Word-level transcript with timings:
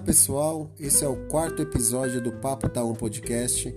Fala 0.00 0.06
pessoal, 0.06 0.70
esse 0.80 1.04
é 1.04 1.08
o 1.08 1.28
quarto 1.28 1.60
episódio 1.60 2.22
do 2.22 2.32
Papo 2.32 2.70
Tá 2.70 2.82
Um 2.82 2.94
Podcast 2.94 3.68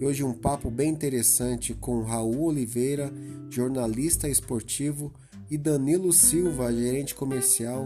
e 0.00 0.04
hoje 0.04 0.24
um 0.24 0.32
papo 0.32 0.72
bem 0.72 0.90
interessante 0.90 1.72
com 1.72 2.02
Raul 2.02 2.46
Oliveira, 2.46 3.12
jornalista 3.48 4.28
esportivo, 4.28 5.14
e 5.48 5.56
Danilo 5.56 6.12
Silva, 6.12 6.72
gerente 6.72 7.14
comercial, 7.14 7.84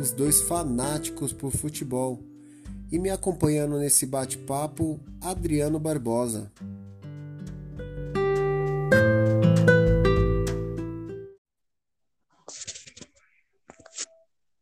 os 0.00 0.12
dois 0.12 0.40
fanáticos 0.42 1.32
por 1.32 1.50
futebol. 1.50 2.20
E 2.92 2.98
me 2.98 3.10
acompanhando 3.10 3.76
nesse 3.76 4.06
bate-papo, 4.06 5.00
Adriano 5.20 5.80
Barbosa. 5.80 6.52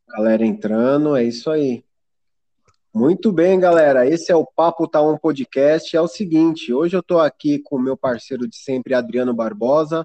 Galera 0.09 0.47
entrando, 0.47 1.15
é 1.15 1.25
isso 1.25 1.51
aí. 1.51 1.85
Muito 2.93 3.31
bem, 3.31 3.59
galera. 3.61 4.05
Esse 4.05 4.33
é 4.33 4.35
o 4.35 4.45
Papo 4.45 4.89
Tá 4.89 5.01
Um 5.01 5.17
Podcast. 5.17 5.97
É 5.97 6.01
o 6.01 6.09
seguinte, 6.09 6.75
hoje 6.75 6.97
eu 6.97 7.01
estou 7.01 7.21
aqui 7.21 7.61
com 7.61 7.77
o 7.77 7.81
meu 7.81 7.97
parceiro 7.97 8.49
de 8.49 8.57
sempre, 8.57 8.95
Adriano 8.95 9.33
Barbosa. 9.33 10.05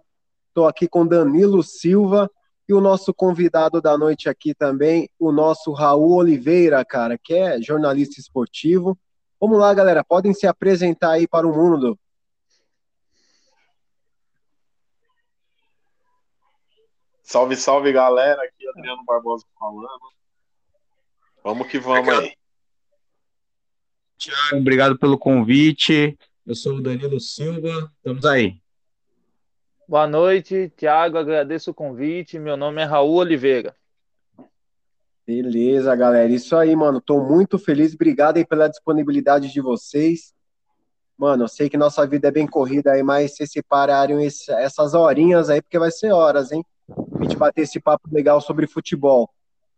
Estou 0.50 0.68
aqui 0.68 0.88
com 0.88 1.06
Danilo 1.06 1.64
Silva 1.64 2.30
e 2.70 2.74
o 2.76 2.80
nosso 2.80 3.12
convidado 3.12 3.82
da 3.82 3.98
noite 3.98 4.30
aqui 4.30 4.54
também, 4.54 5.10
o 5.20 5.32
nosso 5.32 5.72
Raul 5.72 6.14
Oliveira, 6.14 6.86
cara, 6.86 7.18
que 7.18 7.34
é 7.34 7.60
jornalista 7.60 8.20
esportivo. 8.20 8.96
Vamos 9.42 9.58
lá, 9.58 9.74
galera. 9.74 10.04
Podem 10.04 10.34
se 10.34 10.46
apresentar 10.46 11.12
aí 11.12 11.28
para 11.28 11.48
o 11.48 11.56
mundo. 11.56 11.98
Salve, 17.24 17.56
salve, 17.56 17.92
galera. 17.92 18.44
Aqui 18.44 18.68
é 18.68 18.70
Adriano 18.70 19.04
Barbosa 19.06 19.44
falando. 19.60 19.90
Vamos 21.44 21.68
que 21.68 21.80
vamos 21.80 22.08
aí. 22.10 22.36
Tiago, 24.18 24.58
obrigado 24.58 24.98
pelo 24.98 25.18
convite. 25.18 26.18
Eu 26.46 26.56
sou 26.56 26.78
o 26.78 26.82
Danilo 26.82 27.20
Silva. 27.20 27.92
Estamos 27.98 28.26
aí. 28.26 28.58
Boa 29.88 30.08
noite, 30.08 30.72
Tiago. 30.76 31.18
Agradeço 31.18 31.72
o 31.72 31.74
convite. 31.74 32.40
Meu 32.40 32.58
nome 32.58 32.82
é 32.82 32.86
Raul 32.86 33.16
Oliveira. 33.16 33.76
Beleza, 35.26 35.96
galera. 35.96 36.32
Isso 36.32 36.56
aí, 36.56 36.76
mano. 36.76 37.02
Tô 37.02 37.24
muito 37.24 37.58
feliz. 37.58 37.94
Obrigado 37.94 38.38
aí 38.38 38.46
pela 38.46 38.68
disponibilidade 38.68 39.52
de 39.52 39.62
vocês. 39.62 40.34
Mano, 41.18 41.46
eu 41.46 41.48
sei 41.48 41.70
que 41.70 41.78
nossa 41.78 42.06
vida 42.06 42.28
é 42.28 42.32
bem 42.32 42.46
corrida 42.46 42.92
aí, 42.92 43.02
mas 43.02 43.36
se 43.36 43.48
separarem 43.48 44.26
essas 44.26 44.94
horinhas 44.94 45.50
aí, 45.50 45.62
porque 45.62 45.80
vai 45.80 45.90
ser 45.90 46.12
horas, 46.12 46.52
hein? 46.52 46.64
a 46.90 47.24
gente 47.24 47.38
bater 47.38 47.62
esse 47.62 47.80
papo 47.80 48.10
legal 48.12 48.40
sobre 48.42 48.68
futebol. 48.68 49.30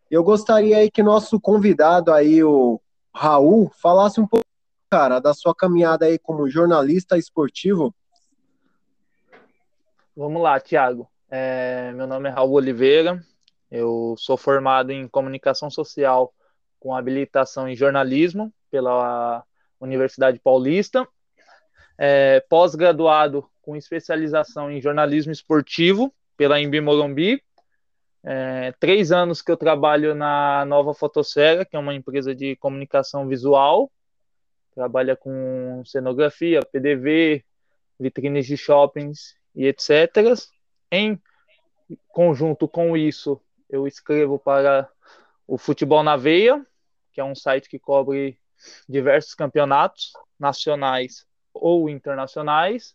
Eu 0.10 0.24
gostaria 0.24 0.78
aí 0.78 0.90
que 0.90 1.04
nosso 1.04 1.40
convidado 1.40 2.12
aí, 2.12 2.44
o 2.44 2.82
Raul, 3.18 3.72
falasse 3.82 4.22
um 4.22 4.28
pouco, 4.28 4.46
cara, 4.92 5.20
da 5.20 5.34
sua 5.34 5.56
caminhada 5.56 6.06
aí 6.06 6.20
como 6.20 6.48
jornalista 6.48 7.18
esportivo. 7.18 7.94
Vamos 10.16 10.40
lá, 10.42 10.60
Thiago. 10.60 11.10
É, 11.30 11.92
meu 11.94 12.06
nome 12.06 12.30
é 12.30 12.32
Raul 12.32 12.54
Oliveira, 12.54 13.20
eu 13.72 14.16
sou 14.20 14.38
formado 14.38 14.92
em 14.92 15.08
comunicação 15.08 15.70
social 15.70 16.32
com 16.80 16.96
habilitação 16.96 17.68
em 17.68 17.76
jornalismo 17.76 18.54
pela 18.70 19.44
Universidade 19.82 20.40
Paulista, 20.40 21.06
é, 21.98 22.40
pós-graduado 22.48 23.50
com 23.64 23.76
especialização 23.76 24.72
em 24.72 24.80
jornalismo 24.80 25.32
esportivo 25.32 26.14
pela 26.38 26.62
Embi 26.62 26.80
Morumbi. 26.80 27.44
É, 28.30 28.74
três 28.74 29.14
anos 29.14 29.42
que 29.42 29.50
eu 29.50 29.56
trabalho 29.56 30.14
na 30.14 30.66
Nova 30.66 30.94
Fotosfera, 30.94 31.64
que 31.64 31.78
é 31.78 31.80
uma 31.80 31.94
empresa 31.94 32.36
de 32.36 32.58
comunicação 32.58 33.26
visual. 33.26 33.90
Trabalha 34.76 35.16
com 35.16 35.82
cenografia, 35.86 36.60
PDV, 36.60 37.46
vitrines 37.98 38.46
de 38.46 38.58
shoppings 38.58 39.34
e 39.56 39.66
etc. 39.66 40.36
Em 40.92 41.18
conjunto 42.10 42.68
com 42.68 42.98
isso, 42.98 43.42
eu 43.70 43.88
escrevo 43.88 44.38
para 44.38 44.90
o 45.48 45.58
Futebol 45.58 46.04
na 46.04 46.18
Veia, 46.18 46.66
que 47.14 47.22
é 47.22 47.24
um 47.24 47.34
site 47.34 47.70
que 47.70 47.80
cobre 47.80 48.38
diversos 48.90 49.34
campeonatos 49.34 50.12
nacionais 50.38 51.26
ou 51.54 51.90
internacionais 51.90 52.94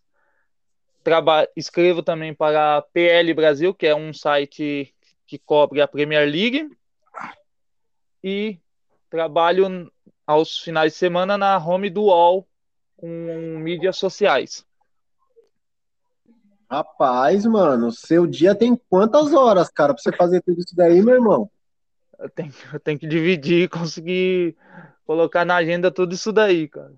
escrevo 1.55 2.01
também 2.01 2.33
para 2.33 2.77
a 2.77 2.81
PL 2.81 3.33
Brasil, 3.33 3.73
que 3.73 3.85
é 3.85 3.95
um 3.95 4.13
site 4.13 4.93
que 5.25 5.37
cobre 5.37 5.81
a 5.81 5.87
Premier 5.87 6.29
League. 6.29 6.69
E 8.23 8.59
trabalho 9.09 9.91
aos 10.25 10.57
finais 10.59 10.93
de 10.93 10.97
semana 10.97 11.37
na 11.37 11.57
home 11.57 11.89
do 11.89 12.03
UOL 12.03 12.47
com 12.97 13.59
mídias 13.59 13.97
sociais. 13.97 14.65
Rapaz, 16.69 17.45
mano, 17.45 17.91
seu 17.91 18.25
dia 18.25 18.55
tem 18.55 18.75
quantas 18.89 19.33
horas, 19.33 19.69
cara, 19.69 19.93
para 19.93 20.01
você 20.01 20.11
fazer 20.15 20.41
tudo 20.41 20.59
isso 20.59 20.75
daí, 20.75 21.01
meu 21.01 21.15
irmão? 21.15 21.51
Eu 22.17 22.29
tenho, 22.29 22.53
eu 22.73 22.79
tenho 22.79 22.97
que 22.97 23.05
dividir 23.05 23.63
e 23.63 23.67
conseguir 23.67 24.55
colocar 25.05 25.45
na 25.45 25.57
agenda 25.57 25.91
tudo 25.91 26.13
isso 26.15 26.31
daí, 26.31 26.67
cara. 26.67 26.93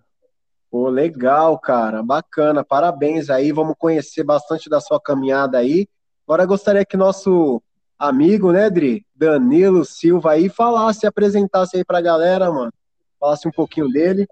Pô, 0.69 0.87
legal, 0.89 1.59
cara, 1.59 2.03
bacana, 2.03 2.63
parabéns 2.63 3.29
aí, 3.29 3.51
vamos 3.51 3.75
conhecer 3.77 4.23
bastante 4.23 4.69
da 4.69 4.79
sua 4.79 5.01
caminhada 5.01 5.57
aí. 5.57 5.87
Agora 6.27 6.45
gostaria 6.45 6.85
que 6.85 6.95
nosso 6.95 7.61
amigo, 7.97 8.51
né, 8.51 8.69
Dri, 8.69 9.05
Danilo 9.15 9.85
Silva 9.85 10.33
aí, 10.33 10.49
falasse, 10.49 11.05
apresentasse 11.05 11.77
aí 11.77 11.85
pra 11.85 12.01
galera, 12.01 12.51
mano, 12.51 12.71
falasse 13.19 13.47
um 13.47 13.51
pouquinho 13.51 13.89
dele. 13.89 14.27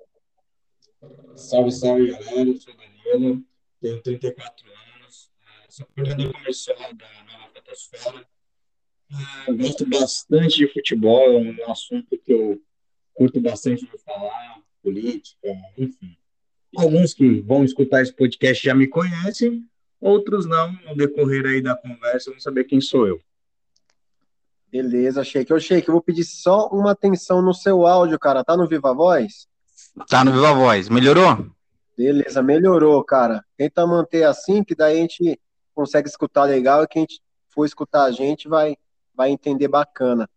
Salve, 1.35 1.71
salve, 1.71 2.11
galera, 2.11 2.49
eu 2.49 2.57
sou 2.57 2.73
Danilo, 2.75 3.43
tenho 3.81 4.01
34 4.01 4.67
anos, 4.97 5.29
sou 5.69 5.85
coordenador 5.95 6.33
comercial 6.33 6.77
da 6.77 7.07
Nova 7.25 7.49
Fotosfera, 7.53 8.25
uh, 9.47 9.57
gosto 9.57 9.85
bastante 9.89 10.57
de 10.57 10.67
futebol, 10.67 11.31
é 11.31 11.37
um 11.37 11.71
assunto 11.71 12.17
que 12.17 12.31
eu 12.31 12.61
curto 13.13 13.39
bastante 13.41 13.85
de 13.85 13.97
falar, 13.99 14.61
política, 14.81 15.47
enfim. 15.77 16.17
Alguns 16.75 17.13
que 17.13 17.39
vão 17.41 17.63
escutar 17.63 18.01
esse 18.01 18.13
podcast 18.13 18.63
já 18.63 18.75
me 18.75 18.87
conhecem, 18.87 19.65
outros 20.01 20.45
não, 20.45 20.73
no 20.83 20.95
decorrer 20.95 21.45
aí 21.45 21.61
da 21.61 21.75
conversa, 21.75 22.31
vão 22.31 22.39
saber 22.39 22.65
quem 22.65 22.81
sou 22.81 23.07
eu. 23.07 23.21
Beleza, 24.73 25.23
Sheik. 25.23 25.53
Ô, 25.53 25.59
Sheik, 25.59 25.87
eu 25.87 25.91
vou 25.91 26.01
pedir 26.01 26.23
só 26.23 26.67
uma 26.69 26.93
atenção 26.93 27.43
no 27.43 27.53
seu 27.53 27.85
áudio, 27.85 28.17
cara. 28.17 28.43
Tá 28.43 28.57
no 28.57 28.67
Viva 28.67 28.91
Voz? 28.91 29.47
Tá 30.09 30.25
no 30.25 30.31
Viva 30.31 30.51
Voz. 30.51 30.89
Melhorou? 30.89 31.45
Beleza, 31.95 32.41
melhorou, 32.41 33.03
cara. 33.03 33.45
Tenta 33.55 33.85
manter 33.85 34.23
assim, 34.23 34.63
que 34.63 34.73
daí 34.73 34.97
a 34.97 35.01
gente 35.01 35.39
consegue 35.75 36.09
escutar 36.09 36.45
legal 36.45 36.81
e 36.81 36.87
quem 36.87 37.05
for 37.49 37.65
escutar 37.65 38.05
a 38.05 38.11
gente 38.11 38.47
vai, 38.47 38.75
vai 39.13 39.29
entender 39.29 39.67
bacana. 39.67 40.27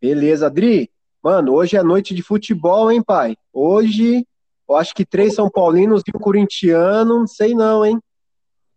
Beleza, 0.00 0.46
Adri. 0.46 0.88
Mano, 1.20 1.52
hoje 1.52 1.76
é 1.76 1.82
noite 1.82 2.14
de 2.14 2.22
futebol, 2.22 2.92
hein, 2.92 3.02
pai? 3.02 3.36
Hoje 3.52 4.24
eu 4.68 4.76
acho 4.76 4.94
que 4.94 5.04
três 5.04 5.34
São 5.34 5.50
Paulinos 5.50 6.04
e 6.06 6.16
um 6.16 6.20
corintiano, 6.20 7.18
não 7.18 7.26
sei 7.26 7.56
não, 7.56 7.84
hein? 7.84 7.98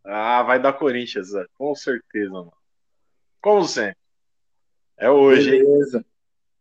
Ah, 0.04 0.42
vai 0.42 0.60
dar 0.60 0.74
Corinthians, 0.74 1.28
Zé. 1.28 1.46
com 1.56 1.76
certeza, 1.76 2.32
mano. 2.32 2.52
Como 3.40 3.64
sempre. 3.64 4.07
É 4.98 5.10
hoje, 5.10 5.52
Beleza. 5.52 6.00
hein? 6.00 6.06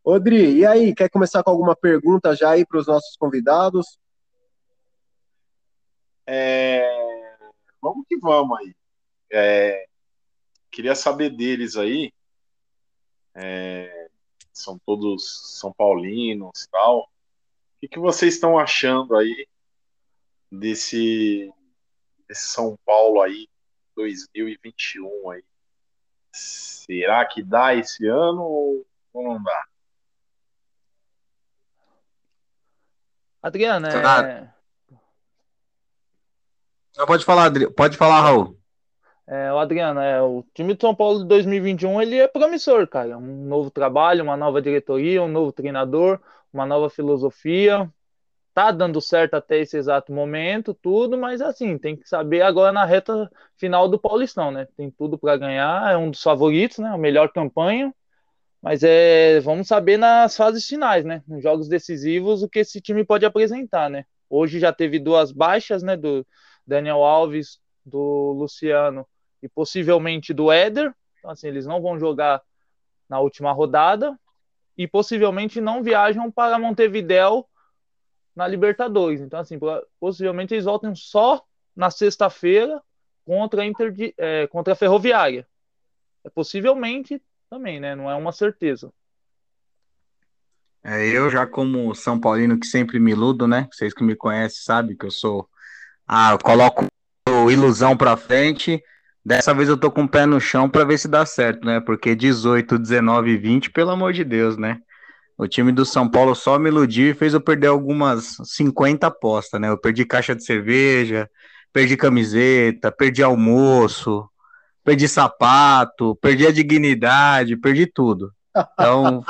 Odri, 0.05 0.59
e 0.59 0.67
aí, 0.67 0.95
quer 0.95 1.09
começar 1.09 1.43
com 1.43 1.51
alguma 1.51 1.75
pergunta 1.75 2.37
já 2.37 2.51
aí 2.51 2.65
para 2.65 2.79
os 2.79 2.87
nossos 2.87 3.17
convidados? 3.17 3.99
É... 6.27 6.87
Vamos 7.81 8.07
que 8.07 8.17
vamos 8.19 8.59
aí. 8.59 8.75
É... 9.33 9.87
Queria 10.71 10.95
saber 10.95 11.31
deles 11.31 11.77
aí. 11.77 12.13
É... 13.35 14.09
São 14.53 14.79
todos 14.79 15.59
São 15.59 15.73
Paulinos 15.73 16.69
tal. 16.71 17.01
O 17.01 17.09
que, 17.81 17.89
que 17.89 17.99
vocês 17.99 18.35
estão 18.35 18.59
achando 18.59 19.17
aí 19.17 19.49
desse, 20.53 21.53
desse 22.29 22.49
São 22.49 22.79
Paulo 22.85 23.21
aí 23.21 23.49
2021 23.97 25.31
aí? 25.31 25.45
Será 26.37 27.25
que 27.25 27.43
dá 27.43 27.75
esse 27.75 28.07
ano 28.07 28.43
ou, 28.43 28.87
não 29.15 29.43
dá? 29.43 29.65
Adriano, 33.43 33.87
é... 33.87 34.53
Pode 37.07 37.25
falar, 37.25 37.51
pode 37.77 37.97
falar, 37.97 38.21
Raul. 38.23 38.59
É, 39.27 39.53
o 39.53 39.59
Adriano, 39.59 40.01
é, 40.01 40.23
o 40.23 40.45
time 40.55 40.75
de 40.75 40.81
São 40.81 40.95
Paulo 40.95 41.19
de 41.19 41.27
2021 41.27 42.01
ele 42.01 42.17
é 42.17 42.29
promissor, 42.29 42.87
cara. 42.87 43.19
Um 43.19 43.47
novo 43.47 43.71
trabalho, 43.71 44.23
uma 44.23 44.37
nova 44.37 44.63
diretoria, 44.63 45.23
um 45.23 45.29
novo 45.29 45.53
treinador, 45.53 46.21
uma 46.53 46.65
nova 46.65 46.89
filosofia. 46.89 47.93
Tá 48.57 48.71
dando 48.71 49.03
certo 49.03 49.35
até 49.35 49.59
esse 49.59 49.77
exato 49.77 50.11
momento, 50.15 50.73
tudo, 50.73 51.19
mas 51.19 51.43
assim, 51.43 51.77
tem 51.77 51.95
que 51.95 52.09
saber 52.09 52.41
agora 52.41 52.73
na 52.73 52.87
reta 52.87 53.31
final 53.55 53.87
do 53.87 53.99
Paulistão, 53.99 54.51
né? 54.51 54.67
Tem 54.75 54.91
tudo 54.91 55.19
para 55.19 55.37
ganhar, 55.37 55.93
é 55.93 55.95
um 55.95 56.11
dos 56.11 56.23
favoritos, 56.23 56.79
né? 56.79 56.89
A 56.89 56.97
melhor 56.97 57.31
campanha. 57.31 57.95
Mas 58.63 58.83
é, 58.83 59.41
vamos 59.41 59.69
saber 59.69 59.99
nas 59.99 60.35
fases 60.35 60.67
finais, 60.67 61.05
né? 61.05 61.23
Nos 61.29 61.43
jogos 61.43 61.69
decisivos, 61.69 62.43
o 62.43 62.49
que 62.49 62.61
esse 62.61 62.81
time 62.81 63.05
pode 63.05 63.27
apresentar, 63.27 63.91
né? 63.91 64.07
Hoje 64.27 64.59
já 64.59 64.73
teve 64.73 64.99
duas 64.99 65.33
baixas, 65.33 65.83
né? 65.83 65.95
Do 65.95 66.27
Daniel 66.67 67.05
Alves, 67.05 67.61
do 67.85 68.33
Luciano 68.39 69.07
e 69.43 69.51
possivelmente 69.51 70.33
do 70.33 70.51
Éder. 70.51 70.95
Então, 71.19 71.31
assim, 71.31 71.49
eles 71.49 71.67
não 71.67 71.83
vão 71.83 71.99
jogar 71.99 72.41
na 73.07 73.21
última 73.21 73.53
rodada 73.53 74.19
e 74.79 74.89
possivelmente 74.89 75.61
não 75.61 75.83
viajam 75.83 76.33
para 76.33 76.59
Montevidéu 76.59 77.47
na 78.37 78.47
Libertadores. 78.47 79.23
Então, 79.23 79.41
assim, 79.41 79.59
possivelmente 79.99 80.53
eles 80.53 80.67
voltem 80.67 80.95
só 80.95 81.43
na 81.75 81.91
sexta-feira 81.91 82.83
contra 83.25 83.63
a, 83.63 83.67
Inter, 83.67 83.95
é, 84.19 84.47
contra 84.47 84.75
a 84.75 84.77
Ferroviária. 84.77 85.49
É, 86.23 86.29
possivelmente 86.29 87.21
também, 87.49 87.81
né? 87.81 87.95
Não 87.95 88.11
é 88.11 88.15
uma 88.15 88.33
certeza. 88.33 88.93
É, 90.85 91.05
eu 91.09 91.29
já 91.31 91.47
como 91.47 91.95
São 91.95 92.21
Paulino 92.21 92.61
que 92.61 92.67
sempre 92.67 93.01
me 93.01 93.11
iludo, 93.11 93.49
né? 93.49 93.67
Vocês 93.73 93.93
que 93.93 94.05
me 94.05 94.15
conhecem 94.15 94.63
sabem 94.63 94.97
que 94.97 95.07
eu 95.07 95.11
sou. 95.11 95.49
Ah, 96.07 96.33
eu 96.33 96.39
coloco 96.39 96.87
ilusão 97.51 97.97
pra 97.97 98.17
frente. 98.17 98.83
Dessa 99.25 99.53
vez 99.53 99.69
eu 99.69 99.77
tô 99.77 99.91
com 99.91 100.05
o 100.05 100.09
pé 100.09 100.25
no 100.25 100.41
chão 100.41 100.71
para 100.71 100.85
ver 100.85 100.99
se 100.99 101.09
dá 101.09 101.27
certo, 101.27 101.67
né? 101.67 101.81
Porque 101.81 102.15
18, 102.15 102.79
19 102.79 103.31
e 103.31 103.37
20, 103.37 103.71
pelo 103.71 103.91
amor 103.91 104.13
de 104.13 104.23
Deus, 104.23 104.57
né? 104.57 104.81
O 105.39 105.47
time 105.47 105.71
do 105.71 105.85
São 105.85 106.09
Paulo 106.09 106.35
só 106.35 106.59
me 106.59 106.71
iludiu 106.71 107.11
e 107.11 107.15
fez 107.15 107.35
eu 107.35 107.41
perder 107.41 107.67
algumas 107.67 108.37
50 108.43 109.07
apostas, 109.07 109.61
né? 109.61 109.69
Eu 109.69 109.79
perdi 109.79 110.05
caixa 110.05 110.35
de 110.35 110.43
cerveja, 110.43 111.29
perdi 111.73 111.97
camiseta, 111.97 112.91
perdi 112.91 113.23
almoço, 113.23 114.27
perdi 114.83 115.07
sapato, 115.07 116.17
perdi 116.23 116.47
a 116.47 116.53
dignidade, 116.53 117.57
perdi 117.57 117.87
tudo. 117.87 118.33
Então, 118.73 119.23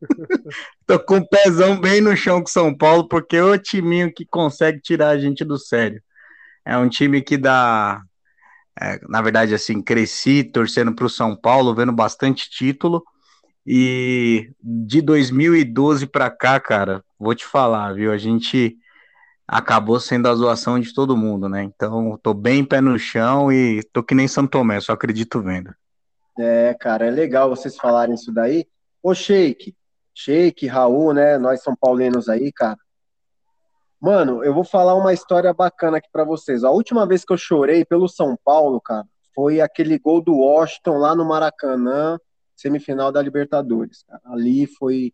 tô 0.86 1.00
com 1.00 1.16
o 1.16 1.28
pezão 1.28 1.80
bem 1.80 2.02
no 2.02 2.14
chão 2.14 2.40
com 2.40 2.46
São 2.46 2.76
Paulo, 2.76 3.08
porque 3.08 3.36
é 3.36 3.42
o 3.42 3.56
timinho 3.56 4.12
que 4.12 4.26
consegue 4.26 4.80
tirar 4.80 5.10
a 5.10 5.18
gente 5.18 5.44
do 5.44 5.56
sério. 5.56 6.02
É 6.64 6.76
um 6.76 6.88
time 6.88 7.22
que 7.22 7.38
dá. 7.38 8.02
É, 8.80 8.98
na 9.08 9.22
verdade, 9.22 9.54
assim, 9.54 9.80
cresci 9.80 10.44
torcendo 10.44 10.94
para 10.94 11.06
o 11.06 11.10
São 11.10 11.36
Paulo, 11.36 11.74
vendo 11.74 11.92
bastante 11.92 12.50
título. 12.50 13.02
E 13.66 14.50
de 14.62 15.00
2012 15.00 16.06
para 16.06 16.30
cá, 16.30 16.60
cara, 16.60 17.02
vou 17.18 17.34
te 17.34 17.46
falar, 17.46 17.94
viu? 17.94 18.12
A 18.12 18.18
gente 18.18 18.76
acabou 19.46 19.98
sendo 19.98 20.28
a 20.28 20.34
zoação 20.34 20.78
de 20.78 20.92
todo 20.92 21.16
mundo, 21.16 21.48
né? 21.48 21.62
Então, 21.62 22.18
tô 22.22 22.34
bem 22.34 22.64
pé 22.64 22.80
no 22.80 22.98
chão 22.98 23.52
e 23.52 23.82
tô 23.92 24.02
que 24.02 24.14
nem 24.14 24.28
São 24.28 24.46
Tomé, 24.46 24.80
só 24.80 24.92
acredito 24.92 25.42
vendo. 25.42 25.74
É, 26.38 26.74
cara, 26.74 27.06
é 27.06 27.10
legal 27.10 27.48
vocês 27.48 27.76
falarem 27.76 28.14
isso 28.14 28.32
daí. 28.32 28.66
Ô, 29.02 29.14
Sheik, 29.14 29.74
Sheik, 30.14 30.66
Raul, 30.66 31.12
né? 31.12 31.38
Nós 31.38 31.62
São 31.62 31.74
Paulinos 31.76 32.28
aí, 32.28 32.52
cara. 32.52 32.78
Mano, 34.00 34.44
eu 34.44 34.52
vou 34.52 34.64
falar 34.64 34.94
uma 34.94 35.12
história 35.12 35.52
bacana 35.54 35.98
aqui 35.98 36.08
para 36.12 36.24
vocês. 36.24 36.62
A 36.62 36.70
última 36.70 37.06
vez 37.06 37.24
que 37.24 37.32
eu 37.32 37.38
chorei 37.38 37.84
pelo 37.84 38.08
São 38.08 38.36
Paulo, 38.44 38.80
cara, 38.80 39.06
foi 39.34 39.60
aquele 39.60 39.98
gol 39.98 40.22
do 40.22 40.36
Washington 40.36 40.98
lá 40.98 41.14
no 41.14 41.24
Maracanã, 41.24 42.18
semifinal 42.56 43.10
da 43.12 43.22
Libertadores. 43.22 44.02
Cara. 44.04 44.20
Ali 44.26 44.66
foi 44.66 45.12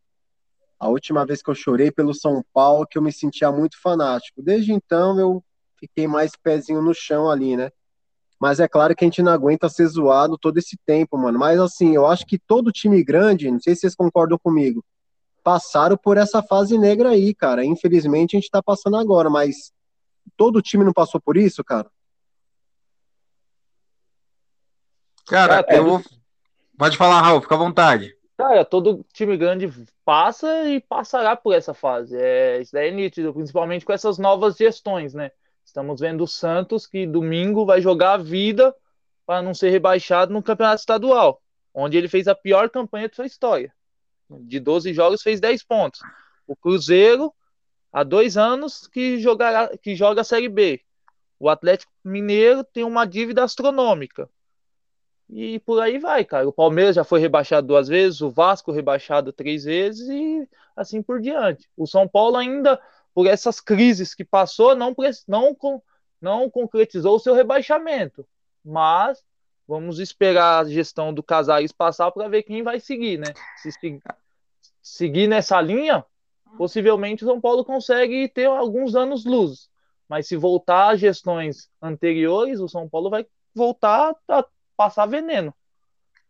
a 0.79 0.89
última 0.89 1.27
vez 1.27 1.43
que 1.43 1.51
eu 1.51 1.55
chorei 1.55 1.91
pelo 1.91 2.15
São 2.15 2.45
Paulo, 2.53 2.87
que 2.87 2.97
eu 2.97 3.03
me 3.03 3.13
sentia 3.13 3.53
muito 3.53 3.81
fanático. 3.81 4.43
Desde 4.43 4.73
então 4.73 5.19
eu 5.19 5.45
fiquei 5.79 6.07
mais 6.07 6.33
pezinho 6.43 6.81
no 6.81 6.95
chão 6.95 7.31
ali, 7.31 7.57
né? 7.57 7.71
Mas 8.41 8.59
é 8.59 8.67
claro 8.67 8.97
que 8.97 9.05
a 9.05 9.07
gente 9.07 9.23
não 9.23 9.33
aguenta 9.33 9.69
ser 9.69 9.87
zoado 9.87 10.39
todo 10.39 10.57
esse 10.57 10.79
tempo, 10.87 11.19
mano. 11.19 11.39
Mas 11.39 11.61
assim, 11.61 11.95
eu 11.95 12.07
acho 12.07 12.25
que 12.25 12.39
todo 12.39 12.73
time 12.73 13.05
grande, 13.05 13.51
não 13.51 13.61
sei 13.61 13.75
se 13.75 13.83
vocês 13.83 13.95
concordam 13.95 14.39
comigo, 14.39 14.83
passaram 15.45 15.97
por 15.97 16.17
essa 16.17 16.43
fase 16.43 16.79
negra 16.79 17.11
aí, 17.11 17.35
cara. 17.35 17.65
Infelizmente 17.65 18.37
a 18.37 18.41
gente 18.41 18.51
tá 18.51 18.63
passando 18.63 18.97
agora, 18.97 19.29
mas 19.29 19.73
todo 20.37 20.63
time 20.63 20.85
não 20.85 20.93
passou 20.93 21.21
por 21.21 21.37
isso, 21.37 21.63
cara? 21.63 21.91
Cara, 25.27 25.65
eu 25.69 25.85
vou... 25.85 26.03
Pode 26.81 26.97
falar, 26.97 27.21
Raul, 27.21 27.43
fica 27.43 27.55
à 27.55 27.59
vontade. 27.59 28.17
Cara, 28.39 28.65
todo 28.65 29.05
time 29.13 29.37
grande 29.37 29.71
passa 30.03 30.65
e 30.65 30.81
passará 30.81 31.37
por 31.37 31.53
essa 31.55 31.75
fase. 31.75 32.17
É, 32.17 32.59
isso 32.59 32.73
daí 32.73 32.89
é 32.89 32.91
nítido, 32.91 33.35
principalmente 33.35 33.85
com 33.85 33.93
essas 33.93 34.17
novas 34.17 34.57
gestões, 34.57 35.13
né? 35.13 35.31
Estamos 35.63 36.01
vendo 36.01 36.25
o 36.25 36.27
Santos 36.27 36.87
que 36.87 37.07
domingo 37.07 37.67
vai 37.67 37.83
jogar 37.83 38.15
a 38.15 38.17
vida 38.17 38.75
para 39.27 39.43
não 39.43 39.53
ser 39.53 39.69
rebaixado 39.69 40.33
no 40.33 40.43
campeonato 40.43 40.81
estadual, 40.81 41.43
onde 41.75 41.99
ele 41.99 42.09
fez 42.09 42.27
a 42.27 42.35
pior 42.35 42.71
campanha 42.71 43.11
de 43.11 43.17
sua 43.17 43.27
história 43.27 43.71
de 44.31 44.59
12 44.59 44.95
jogos, 44.95 45.23
fez 45.23 45.39
10 45.39 45.63
pontos. 45.65 46.01
O 46.47 46.55
Cruzeiro, 46.57 47.31
há 47.93 48.03
dois 48.03 48.39
anos, 48.39 48.87
que, 48.87 49.19
jogará, 49.19 49.77
que 49.77 49.95
joga 49.95 50.21
a 50.23 50.25
Série 50.25 50.49
B. 50.49 50.81
O 51.39 51.49
Atlético 51.49 51.93
Mineiro 52.03 52.65
tem 52.65 52.85
uma 52.85 53.05
dívida 53.05 53.45
astronômica. 53.45 54.29
E 55.33 55.61
por 55.61 55.81
aí 55.81 55.99
vai, 55.99 56.25
cara. 56.25 56.49
O 56.49 56.53
Palmeiras 56.53 56.97
já 56.97 57.05
foi 57.05 57.21
rebaixado 57.21 57.67
duas 57.67 57.89
vezes, 57.89 58.21
o 58.21 58.31
Vasco 58.31 58.73
rebaixado 58.73 59.33
três 59.33 59.65
vezes 59.65 60.09
e 60.09 60.49
assim 60.75 61.03
por 61.03 61.21
diante. 61.21 61.69
O 61.77 61.87
São 61.87 62.09
Paulo 62.09 62.37
ainda, 62.37 62.81
por 63.15 63.27
essas 63.27 63.61
crises 63.61 64.15
que 64.15 64.25
passou, 64.25 64.75
não, 64.75 64.95
não, 65.29 65.83
não 66.21 66.51
concretizou 66.51 67.17
o 67.17 67.21
seu 67.21 67.35
rebaixamento. 67.35 68.27
Mas 68.65 69.23
Vamos 69.71 70.01
esperar 70.01 70.65
a 70.65 70.69
gestão 70.69 71.15
do 71.15 71.23
Casares 71.23 71.71
passar 71.71 72.11
para 72.11 72.27
ver 72.27 72.43
quem 72.43 72.61
vai 72.61 72.81
seguir, 72.81 73.17
né? 73.17 73.33
Se 73.63 73.71
seguir 74.83 75.29
nessa 75.29 75.61
linha, 75.61 76.05
possivelmente 76.59 77.23
o 77.23 77.29
São 77.29 77.41
Paulo 77.41 77.65
consegue 77.65 78.27
ter 78.27 78.47
alguns 78.47 78.97
anos 78.97 79.25
luz. 79.25 79.71
Mas 80.09 80.27
se 80.27 80.35
voltar 80.35 80.91
às 80.91 80.99
gestões 80.99 81.71
anteriores, 81.81 82.59
o 82.59 82.69
São 82.69 82.89
Paulo 82.89 83.11
vai 83.11 83.25
voltar 83.55 84.13
a 84.27 84.45
passar 84.81 85.05
veneno. 85.05 85.53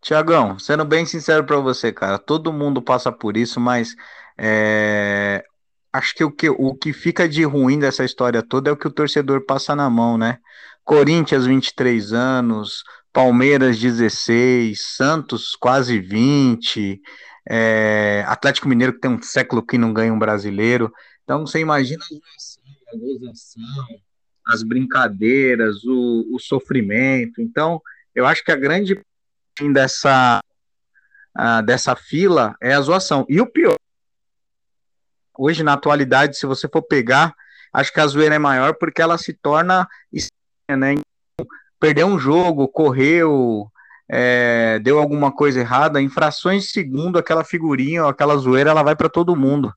Tiagão, 0.00 0.58
sendo 0.58 0.85
bem 0.85 1.06
sincero 1.06 1.44
para 1.44 1.58
você, 1.58 1.93
cara, 1.93 2.19
todo 2.19 2.52
mundo 2.52 2.82
passa 2.82 3.12
por 3.12 3.37
isso, 3.37 3.61
mas 3.61 3.94
é, 4.37 5.44
acho 5.93 6.12
que 6.17 6.25
o, 6.25 6.32
que 6.32 6.50
o 6.50 6.75
que 6.75 6.93
fica 6.93 7.29
de 7.29 7.44
ruim 7.44 7.79
dessa 7.79 8.05
história 8.05 8.43
toda 8.43 8.69
é 8.69 8.73
o 8.73 8.76
que 8.76 8.88
o 8.88 8.91
torcedor 8.91 9.47
passa 9.47 9.76
na 9.76 9.88
mão, 9.88 10.19
né? 10.19 10.38
Corinthians, 10.85 11.47
23 11.47 12.12
anos, 12.12 12.83
Palmeiras 13.12 13.78
16, 13.78 14.97
Santos 14.97 15.54
quase 15.54 16.00
20, 16.00 17.00
é, 17.49 18.25
Atlético 18.26 18.69
Mineiro 18.69 18.95
que 18.95 19.00
tem 19.00 19.12
um 19.12 19.23
século 19.23 19.64
que 19.64 19.78
não 19.78 19.92
ganha 19.92 20.12
um 20.12 20.19
brasileiro. 20.19 20.92
Então 21.23 21.47
você 21.47 21.61
imagina 21.61 22.02
a 22.92 22.97
gozação, 22.97 23.87
as 24.49 24.64
brincadeiras, 24.64 25.85
o, 25.85 26.35
o, 26.35 26.40
sofrimento. 26.40 27.40
Então 27.40 27.80
eu 28.14 28.26
acho 28.26 28.45
que 28.45 28.52
a 28.52 28.57
grande 28.57 29.00
dessa 29.73 30.40
uh, 31.38 31.62
dessa 31.64 31.95
fila 31.95 32.55
é 32.61 32.75
a 32.75 32.81
zoação. 32.81 33.26
E 33.29 33.40
o 33.40 33.47
pior, 33.47 33.76
hoje 35.37 35.62
na 35.62 35.75
atualidade, 35.75 36.37
se 36.37 36.47
você 36.47 36.69
for 36.69 36.83
pegar, 36.83 37.35
acho 37.73 37.93
que 37.93 38.00
a 38.00 38.07
zoeira 38.07 38.35
é 38.35 38.38
maior 38.38 38.75
porque 38.75 39.02
ela 39.02 39.19
se 39.19 39.33
torna 39.33 39.88
né? 40.69 40.95
perdeu 41.79 42.07
um 42.07 42.19
jogo, 42.19 42.69
correu, 42.69 43.71
é, 44.09 44.79
deu 44.81 44.99
alguma 44.99 45.33
coisa 45.33 45.61
errada, 45.61 46.00
em 46.00 46.09
frações 46.09 46.64
de 46.64 46.71
segundo, 46.71 47.19
aquela 47.19 47.43
figurinha, 47.43 48.05
aquela 48.05 48.37
zoeira, 48.37 48.71
ela 48.71 48.83
vai 48.83 48.95
para 48.95 49.09
todo 49.09 49.37
mundo. 49.37 49.73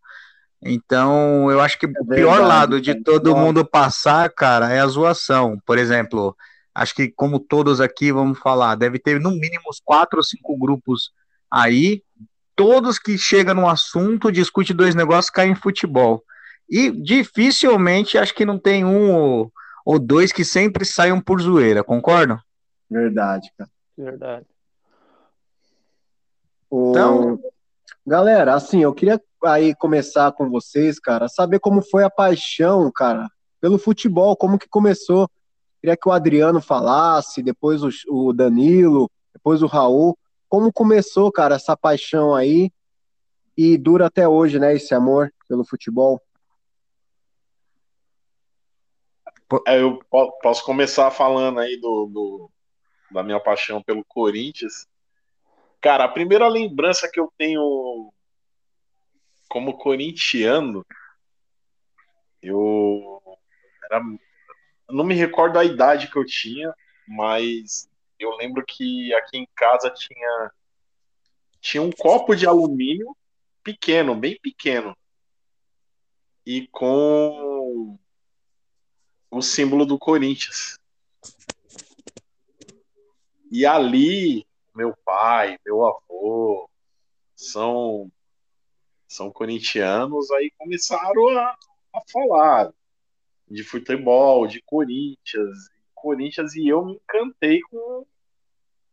Então, 0.61 1.51
eu 1.51 1.59
acho 1.59 1.77
que 1.77 1.85
é 1.85 1.89
o 1.89 2.05
pior 2.05 2.41
lado 2.41 2.79
de 2.79 2.95
todo 2.95 3.35
mundo 3.35 3.65
passar, 3.65 4.29
cara, 4.29 4.71
é 4.71 4.79
a 4.79 4.87
zoação. 4.87 5.61
Por 5.65 5.77
exemplo, 5.77 6.35
acho 6.73 6.95
que 6.95 7.09
como 7.09 7.39
todos 7.39 7.79
aqui 7.79 8.11
vamos 8.11 8.39
falar, 8.39 8.75
deve 8.75 8.99
ter 8.99 9.19
no 9.19 9.31
mínimo 9.31 9.63
uns 9.69 9.79
quatro 9.83 10.17
ou 10.17 10.23
cinco 10.23 10.57
grupos 10.57 11.11
aí, 11.49 12.01
todos 12.55 12.97
que 12.99 13.17
chegam 13.17 13.55
no 13.55 13.69
assunto, 13.69 14.31
discute 14.31 14.73
dois 14.73 14.95
negócios, 14.95 15.29
caem 15.29 15.51
em 15.51 15.55
futebol. 15.55 16.23
E 16.69 16.91
dificilmente 16.91 18.17
acho 18.17 18.33
que 18.33 18.45
não 18.45 18.57
tem 18.57 18.85
um 18.85 19.49
ou 19.85 19.99
dois 19.99 20.31
que 20.31 20.45
sempre 20.45 20.85
saiam 20.85 21.19
por 21.19 21.41
zoeira, 21.41 21.83
concordam? 21.83 22.39
Verdade, 22.89 23.51
cara. 23.57 23.69
Verdade. 23.97 24.45
O... 26.69 26.91
Então, 26.91 27.39
galera, 28.05 28.55
assim, 28.55 28.81
eu 28.81 28.93
queria 28.93 29.21
aí 29.43 29.75
começar 29.75 30.31
com 30.31 30.49
vocês, 30.49 30.99
cara, 30.99 31.27
saber 31.27 31.59
como 31.59 31.81
foi 31.81 32.03
a 32.03 32.09
paixão, 32.09 32.89
cara, 32.91 33.27
pelo 33.59 33.77
futebol, 33.77 34.35
como 34.35 34.57
que 34.57 34.67
começou. 34.67 35.29
Queria 35.83 35.97
que 35.97 36.07
o 36.07 36.13
Adriano 36.13 36.61
falasse, 36.61 37.43
depois 37.43 37.81
o, 38.07 38.31
Danilo, 38.31 39.11
depois 39.33 39.61
o 39.61 39.67
Raul, 39.67 40.17
como 40.47 40.71
começou, 40.71 41.29
cara, 41.29 41.55
essa 41.55 41.75
paixão 41.75 42.33
aí 42.33 42.71
e 43.57 43.77
dura 43.77 44.05
até 44.05 44.25
hoje, 44.25 44.57
né, 44.57 44.73
esse 44.73 44.95
amor 44.95 45.29
pelo 45.45 45.65
futebol. 45.65 46.21
É, 49.67 49.81
eu 49.81 49.99
posso 50.41 50.63
começar 50.63 51.11
falando 51.11 51.59
aí 51.59 51.75
do, 51.75 52.05
do, 52.05 52.51
da 53.11 53.21
minha 53.21 53.41
paixão 53.41 53.83
pelo 53.83 54.05
Corinthians. 54.05 54.87
Cara, 55.81 56.05
a 56.05 56.09
primeira 56.09 56.47
lembrança 56.47 57.09
que 57.11 57.19
eu 57.19 57.29
tenho 57.37 58.09
como 59.49 59.77
corintiano, 59.77 60.85
eu 62.41 63.21
era, 63.83 64.01
não 64.93 65.03
me 65.03 65.15
recordo 65.15 65.57
a 65.57 65.65
idade 65.65 66.09
que 66.09 66.17
eu 66.17 66.25
tinha, 66.25 66.73
mas 67.07 67.89
eu 68.19 68.35
lembro 68.37 68.63
que 68.65 69.13
aqui 69.13 69.37
em 69.37 69.47
casa 69.55 69.89
tinha 69.89 70.51
tinha 71.59 71.81
um 71.81 71.91
copo 71.91 72.35
de 72.35 72.45
alumínio 72.45 73.15
pequeno, 73.63 74.15
bem 74.15 74.37
pequeno, 74.39 74.95
e 76.45 76.67
com 76.67 77.97
o 79.31 79.41
símbolo 79.41 79.85
do 79.85 79.97
Corinthians. 79.97 80.77
E 83.49 83.65
ali, 83.65 84.45
meu 84.75 84.95
pai, 85.05 85.57
meu 85.65 85.85
avô, 85.85 86.69
são 87.35 88.11
são 89.07 89.31
corintianos, 89.31 90.31
aí 90.31 90.51
começaram 90.57 91.29
a, 91.37 91.55
a 91.93 92.01
falar 92.11 92.73
de 93.53 93.63
futebol, 93.63 94.47
de 94.47 94.61
Corinthians, 94.63 95.69
Corinthians, 95.93 96.55
e 96.55 96.67
eu 96.67 96.83
me 96.83 96.93
encantei 96.93 97.61
com, 97.61 98.05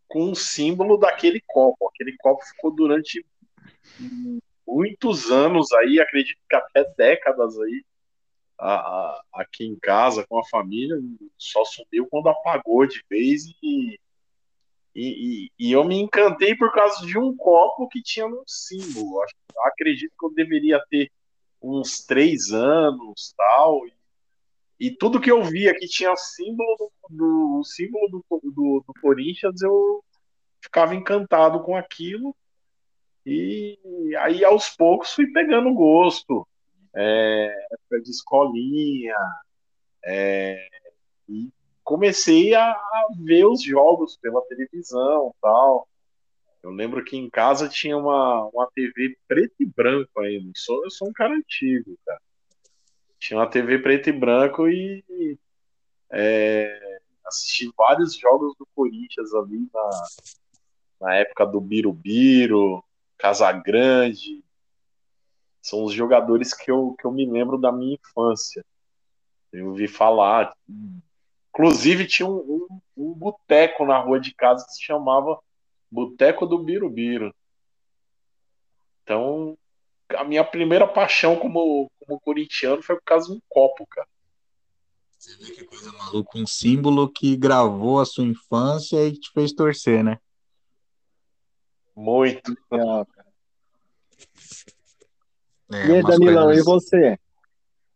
com 0.07 0.31
o 0.31 0.37
símbolo 0.37 0.99
daquele 0.99 1.43
copo. 1.47 1.89
Aquele 1.89 2.17
copo 2.19 2.45
ficou 2.45 2.71
durante 2.71 3.25
muitos 4.67 5.31
anos 5.31 5.73
aí, 5.73 5.99
acredito 5.99 6.39
que 6.49 6.55
até 6.55 6.85
décadas 6.97 7.59
aí, 7.59 7.85
a, 8.59 8.75
a, 8.75 9.23
aqui 9.33 9.65
em 9.65 9.77
casa, 9.77 10.27
com 10.29 10.39
a 10.39 10.45
família, 10.45 10.97
só 11.39 11.65
subiu 11.65 12.07
quando 12.11 12.29
apagou 12.29 12.87
de 12.87 13.03
vez 13.09 13.47
e, 13.63 13.99
e, 14.95 15.51
e, 15.59 15.73
eu 15.73 15.83
me 15.85 15.99
encantei 15.99 16.55
por 16.55 16.71
causa 16.73 17.07
de 17.07 17.17
um 17.17 17.35
copo 17.35 17.89
que 17.89 18.03
tinha 18.03 18.27
um 18.27 18.43
símbolo. 18.47 19.25
Acredito 19.65 20.13
que 20.19 20.27
eu 20.27 20.35
deveria 20.35 20.85
ter 20.91 21.11
uns 21.63 22.05
três 22.05 22.53
anos 22.53 23.33
tal. 23.37 23.87
E, 23.87 24.00
e 24.81 24.91
tudo 24.91 25.21
que 25.21 25.31
eu 25.31 25.45
via 25.45 25.75
que 25.75 25.87
tinha 25.87 26.17
símbolo 26.17 26.91
do, 27.11 27.63
símbolo 27.65 28.09
do, 28.09 28.25
do, 28.43 28.85
do, 28.87 28.95
Corinthians, 29.03 29.61
eu 29.61 30.03
ficava 30.63 30.95
encantado 30.95 31.63
com 31.63 31.77
aquilo. 31.77 32.35
E 33.27 33.79
aí 34.21 34.43
aos 34.43 34.71
poucos 34.71 35.13
fui 35.13 35.31
pegando 35.31 35.75
gosto. 35.75 36.49
É, 36.97 37.55
de 38.03 38.11
escolinha. 38.11 39.15
É, 40.03 40.67
e 41.29 41.51
comecei 41.85 42.55
a, 42.55 42.71
a, 42.73 43.09
ver 43.19 43.45
os 43.45 43.63
jogos 43.63 44.17
pela 44.17 44.41
televisão 44.47 45.35
tal. 45.43 45.87
Eu 46.63 46.71
lembro 46.71 47.05
que 47.05 47.19
em 47.19 47.29
casa 47.29 47.69
tinha 47.69 47.97
uma, 47.99 48.47
uma 48.47 48.71
TV 48.75 49.17
preto 49.29 49.55
e 49.61 49.67
branco 49.67 50.21
ainda. 50.21 50.49
Eu 50.49 50.53
sou, 50.57 50.85
eu 50.85 50.91
sou 50.91 51.09
um 51.09 51.13
cara 51.13 51.35
antigo, 51.35 51.99
cara. 52.07 52.21
Tinha 53.21 53.39
uma 53.39 53.47
TV 53.47 53.79
preto 53.79 54.09
e 54.09 54.13
branco 54.13 54.67
e 54.67 55.39
é, 56.11 57.01
assisti 57.27 57.71
vários 57.77 58.17
jogos 58.17 58.57
do 58.59 58.67
Corinthians 58.75 59.33
ali 59.35 59.69
na, 59.73 59.91
na 61.03 61.15
época 61.17 61.47
do 61.47 61.61
Birubiru, 61.61 62.83
Casagrande. 63.19 64.43
São 65.61 65.85
os 65.85 65.93
jogadores 65.93 66.55
que 66.55 66.71
eu, 66.71 66.97
que 66.99 67.07
eu 67.07 67.13
me 67.13 67.31
lembro 67.31 67.59
da 67.59 67.71
minha 67.71 67.95
infância. 67.95 68.65
Eu 69.53 69.69
ouvi 69.69 69.87
falar. 69.87 70.55
Inclusive, 71.51 72.07
tinha 72.07 72.27
um, 72.27 72.39
um, 72.39 72.81
um 72.97 73.13
boteco 73.13 73.85
na 73.85 73.99
rua 73.99 74.19
de 74.19 74.35
casa 74.35 74.65
que 74.65 74.73
se 74.73 74.83
chamava 74.83 75.39
Boteco 75.91 76.47
do 76.47 76.59
Birubiru. 76.59 77.35
Então, 79.03 79.59
a 80.17 80.25
minha 80.25 80.45
primeira 80.45 80.87
paixão 80.87 81.37
como, 81.37 81.91
como 82.01 82.21
corintiano 82.21 82.83
foi 82.83 82.97
por 82.97 83.05
causa 83.05 83.29
de 83.29 83.33
um 83.35 83.41
copo, 83.49 83.87
cara. 83.87 84.09
Você 85.19 85.37
vê 85.37 85.53
que 85.53 85.65
coisa 85.65 85.93
maluca, 85.93 86.39
um 86.39 86.47
símbolo 86.47 87.11
que 87.11 87.37
gravou 87.37 88.01
a 88.01 88.07
sua 88.07 88.25
infância 88.25 89.07
e 89.07 89.13
te 89.13 89.31
fez 89.33 89.53
torcer, 89.53 90.03
né? 90.03 90.19
Muito. 91.95 92.57
Legal. 92.71 93.07
É, 95.73 95.87
e 95.87 95.93
aí, 95.93 96.03
Danilão, 96.03 96.47
coisas... 96.47 96.63
e 96.63 96.65
você? 96.65 97.19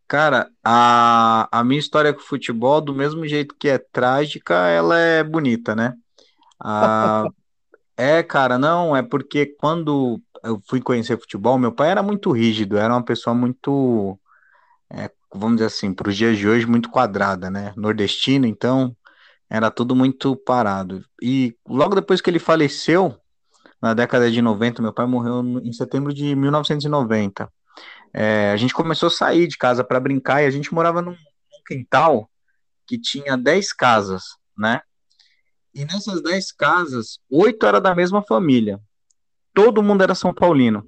Cara, 0.07 0.51
a, 0.63 1.49
a 1.51 1.63
minha 1.63 1.79
história 1.79 2.13
com 2.13 2.19
o 2.19 2.23
futebol, 2.23 2.79
do 2.79 2.93
mesmo 2.93 3.27
jeito 3.27 3.55
que 3.59 3.67
é 3.67 3.79
trágica, 3.79 4.53
ela 4.67 4.99
é 4.99 5.23
bonita, 5.23 5.75
né? 5.75 5.95
A, 6.59 7.25
é, 7.97 8.21
cara, 8.21 8.59
não, 8.59 8.95
é 8.95 9.01
porque 9.01 9.47
quando 9.47 10.21
eu 10.45 10.61
fui 10.67 10.81
conhecer 10.81 11.19
futebol, 11.19 11.57
meu 11.57 11.71
pai 11.71 11.89
era 11.89 12.03
muito 12.03 12.31
rígido, 12.31 12.77
era 12.77 12.93
uma 12.93 13.03
pessoa 13.03 13.33
muito, 13.35 14.19
é, 14.89 15.11
vamos 15.33 15.57
dizer 15.57 15.67
assim, 15.67 15.93
para 15.93 16.09
os 16.09 16.15
dias 16.15 16.37
de 16.37 16.47
hoje, 16.47 16.65
muito 16.65 16.89
quadrada, 16.89 17.49
né? 17.49 17.73
Nordestino, 17.75 18.45
então 18.45 18.95
era 19.49 19.71
tudo 19.71 19.95
muito 19.95 20.35
parado. 20.35 21.03
E 21.21 21.55
logo 21.67 21.95
depois 21.95 22.21
que 22.21 22.29
ele 22.29 22.39
faleceu, 22.39 23.17
na 23.81 23.93
década 23.93 24.31
de 24.31 24.41
90, 24.41 24.81
meu 24.81 24.93
pai 24.93 25.05
morreu 25.05 25.41
em 25.63 25.73
setembro 25.73 26.13
de 26.13 26.35
1990. 26.35 27.51
É, 28.13 28.51
a 28.51 28.57
gente 28.57 28.73
começou 28.73 29.07
a 29.07 29.11
sair 29.11 29.47
de 29.47 29.57
casa 29.57 29.83
para 29.83 29.99
brincar 29.99 30.41
e 30.41 30.45
a 30.45 30.51
gente 30.51 30.73
morava 30.73 31.01
num, 31.01 31.11
num 31.11 31.63
quintal 31.67 32.29
que 32.87 32.99
tinha 32.99 33.37
10 33.37 33.73
casas, 33.73 34.23
né? 34.57 34.81
E 35.73 35.83
nessas 35.83 36.21
10 36.21 36.51
casas, 36.53 37.19
oito 37.29 37.65
era 37.65 37.81
da 37.81 37.93
mesma 37.93 38.21
família 38.21 38.79
todo 39.55 39.81
mundo 39.81 40.03
era 40.03 40.13
São 40.13 40.33
Paulino. 40.33 40.85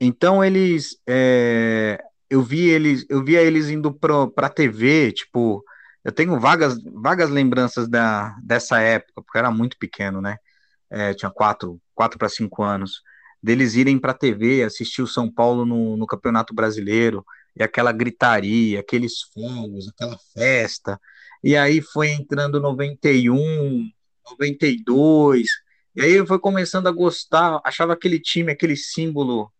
Então 0.00 0.44
eles, 0.44 0.96
é, 1.06 2.00
eu 2.30 2.40
vi 2.40 2.68
eles, 2.68 3.04
eu 3.10 3.22
via 3.22 3.42
eles 3.42 3.68
indo 3.68 3.92
para 3.92 4.46
a 4.46 4.48
TV, 4.48 5.12
tipo, 5.12 5.62
eu 6.04 6.12
tenho 6.12 6.38
vagas, 6.38 6.78
vagas 6.94 7.28
lembranças 7.28 7.88
da, 7.88 8.34
dessa 8.42 8.80
época, 8.80 9.20
porque 9.22 9.36
eu 9.36 9.40
era 9.40 9.50
muito 9.50 9.76
pequeno, 9.76 10.20
né? 10.20 10.36
É, 10.88 11.12
tinha 11.12 11.30
quatro, 11.30 11.80
quatro 11.94 12.16
para 12.16 12.28
cinco 12.28 12.62
anos, 12.62 13.02
deles 13.42 13.74
irem 13.74 13.98
para 13.98 14.12
a 14.12 14.14
TV, 14.14 14.62
assistir 14.62 15.02
o 15.02 15.06
São 15.06 15.30
Paulo 15.30 15.66
no, 15.66 15.96
no 15.96 16.06
Campeonato 16.06 16.54
Brasileiro, 16.54 17.24
e 17.56 17.62
aquela 17.62 17.90
gritaria, 17.90 18.80
aqueles 18.80 19.22
fogos, 19.34 19.88
aquela 19.88 20.16
festa. 20.32 20.98
E 21.42 21.56
aí 21.56 21.80
foi 21.80 22.10
entrando 22.10 22.60
91, 22.60 23.90
92, 24.30 25.50
e 25.98 26.00
aí 26.00 26.24
foi 26.24 26.38
começando 26.38 26.86
a 26.86 26.92
gostar, 26.92 27.60
achava 27.64 27.92
aquele 27.92 28.20
time, 28.20 28.52
aquele 28.52 28.76
símbolo 28.76 29.52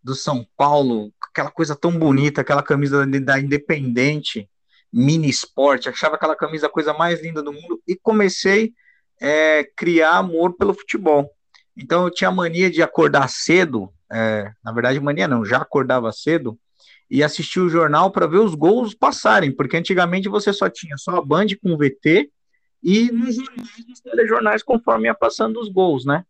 do 0.00 0.14
São 0.14 0.46
Paulo, 0.56 1.12
aquela 1.20 1.50
coisa 1.50 1.74
tão 1.74 1.90
bonita, 1.90 2.42
aquela 2.42 2.62
camisa 2.62 3.04
da 3.04 3.40
Independente, 3.40 4.48
mini 4.92 5.28
esporte, 5.28 5.88
achava 5.88 6.14
aquela 6.14 6.36
camisa 6.36 6.68
a 6.68 6.70
coisa 6.70 6.94
mais 6.94 7.20
linda 7.20 7.42
do 7.42 7.52
mundo 7.52 7.82
e 7.88 7.96
comecei 7.96 8.72
a 9.20 9.26
é, 9.26 9.64
criar 9.76 10.18
amor 10.18 10.56
pelo 10.56 10.74
futebol. 10.74 11.28
Então 11.76 12.04
eu 12.04 12.10
tinha 12.12 12.30
mania 12.30 12.70
de 12.70 12.84
acordar 12.84 13.28
cedo, 13.28 13.92
é, 14.12 14.48
na 14.62 14.70
verdade 14.70 15.00
mania 15.00 15.26
não, 15.26 15.44
já 15.44 15.56
acordava 15.56 16.12
cedo 16.12 16.56
e 17.10 17.20
assistir 17.20 17.58
o 17.58 17.68
jornal 17.68 18.12
para 18.12 18.28
ver 18.28 18.38
os 18.38 18.54
gols 18.54 18.94
passarem, 18.94 19.50
porque 19.50 19.76
antigamente 19.76 20.28
você 20.28 20.52
só 20.52 20.70
tinha 20.70 20.96
só 20.96 21.16
a 21.16 21.24
Band 21.24 21.46
com 21.60 21.76
VT 21.76 22.30
e 22.82 23.10
nos 23.12 23.34
jornais, 23.34 23.86
nos 23.88 24.00
telejornais, 24.00 24.62
conforme 24.62 25.06
ia 25.06 25.14
passando 25.14 25.60
os 25.60 25.68
gols, 25.68 26.04
né? 26.04 26.24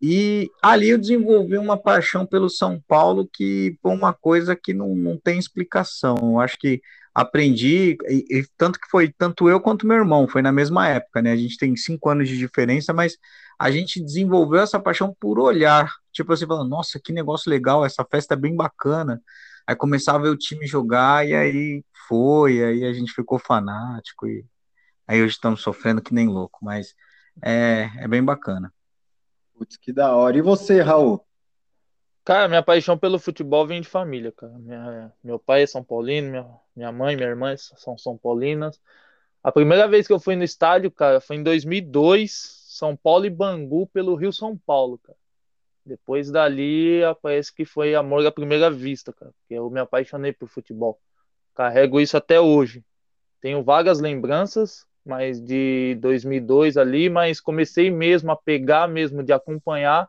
E 0.00 0.50
ali 0.60 0.88
eu 0.90 0.98
desenvolvi 0.98 1.56
uma 1.56 1.76
paixão 1.76 2.26
pelo 2.26 2.50
São 2.50 2.82
Paulo 2.88 3.28
que 3.32 3.78
foi 3.80 3.92
uma 3.92 4.12
coisa 4.12 4.56
que 4.56 4.74
não, 4.74 4.96
não 4.96 5.16
tem 5.16 5.38
explicação. 5.38 6.16
Eu 6.20 6.40
acho 6.40 6.58
que 6.58 6.82
aprendi, 7.14 7.96
e, 8.08 8.38
e, 8.38 8.46
tanto 8.56 8.80
que 8.80 8.88
foi 8.90 9.12
tanto 9.16 9.48
eu 9.48 9.60
quanto 9.60 9.86
meu 9.86 9.96
irmão, 9.98 10.26
foi 10.26 10.42
na 10.42 10.50
mesma 10.50 10.88
época, 10.88 11.22
né? 11.22 11.30
A 11.32 11.36
gente 11.36 11.56
tem 11.56 11.76
cinco 11.76 12.08
anos 12.08 12.28
de 12.28 12.36
diferença, 12.36 12.92
mas 12.92 13.16
a 13.58 13.70
gente 13.70 14.02
desenvolveu 14.02 14.60
essa 14.60 14.80
paixão 14.80 15.14
por 15.20 15.38
olhar. 15.38 15.88
Tipo 16.12 16.32
assim, 16.32 16.46
falando, 16.46 16.68
nossa, 16.68 17.00
que 17.02 17.12
negócio 17.12 17.50
legal, 17.50 17.84
essa 17.84 18.04
festa 18.10 18.34
é 18.34 18.36
bem 18.36 18.56
bacana. 18.56 19.20
Aí 19.66 19.76
começava 19.76 20.18
a 20.18 20.22
ver 20.22 20.28
o 20.30 20.36
time 20.36 20.66
jogar, 20.66 21.26
e 21.26 21.34
aí 21.34 21.84
foi, 22.08 22.62
aí 22.64 22.84
a 22.84 22.92
gente 22.92 23.12
ficou 23.12 23.38
fanático 23.38 24.26
e 24.26 24.44
Aí 25.06 25.22
hoje 25.22 25.34
estamos 25.34 25.60
sofrendo 25.60 26.02
que 26.02 26.14
nem 26.14 26.28
louco, 26.28 26.58
mas 26.62 26.94
é, 27.42 27.90
é 27.98 28.08
bem 28.08 28.22
bacana. 28.22 28.72
Putz, 29.54 29.76
que 29.76 29.92
da 29.92 30.14
hora. 30.14 30.36
E 30.36 30.42
você, 30.42 30.80
Raul? 30.80 31.24
Cara, 32.24 32.48
minha 32.48 32.62
paixão 32.62 32.96
pelo 32.96 33.18
futebol 33.18 33.66
vem 33.66 33.80
de 33.80 33.88
família, 33.88 34.32
cara. 34.32 34.52
Minha, 34.58 35.12
meu 35.22 35.38
pai 35.38 35.62
é 35.62 35.66
São 35.66 35.82
Paulino, 35.82 36.30
minha, 36.30 36.46
minha 36.76 36.92
mãe 36.92 37.14
e 37.14 37.16
minha 37.16 37.28
irmã 37.28 37.54
são 37.56 37.98
São 37.98 38.16
Paulinas. 38.16 38.80
A 39.42 39.50
primeira 39.50 39.88
vez 39.88 40.06
que 40.06 40.12
eu 40.12 40.20
fui 40.20 40.36
no 40.36 40.44
estádio, 40.44 40.90
cara, 40.90 41.20
foi 41.20 41.36
em 41.36 41.42
2002, 41.42 42.32
São 42.68 42.96
Paulo 42.96 43.26
e 43.26 43.30
Bangu 43.30 43.88
pelo 43.88 44.14
Rio 44.14 44.32
São 44.32 44.56
Paulo, 44.56 44.98
cara. 44.98 45.18
Depois 45.84 46.30
dali, 46.30 47.00
parece 47.20 47.52
que 47.52 47.64
foi 47.64 47.92
amor 47.94 48.24
à 48.24 48.30
primeira 48.30 48.70
vista, 48.70 49.12
cara. 49.12 49.32
Porque 49.32 49.54
eu 49.54 49.68
me 49.68 49.80
apaixonei 49.80 50.32
por 50.32 50.48
futebol. 50.48 51.00
Carrego 51.54 52.00
isso 52.00 52.16
até 52.16 52.40
hoje. 52.40 52.84
Tenho 53.40 53.64
vagas 53.64 53.98
lembranças 53.98 54.86
mais 55.04 55.40
de 55.40 55.96
2002 56.00 56.76
ali, 56.76 57.08
mas 57.08 57.40
comecei 57.40 57.90
mesmo 57.90 58.30
a 58.30 58.36
pegar 58.36 58.88
mesmo 58.88 59.22
de 59.22 59.32
acompanhar 59.32 60.08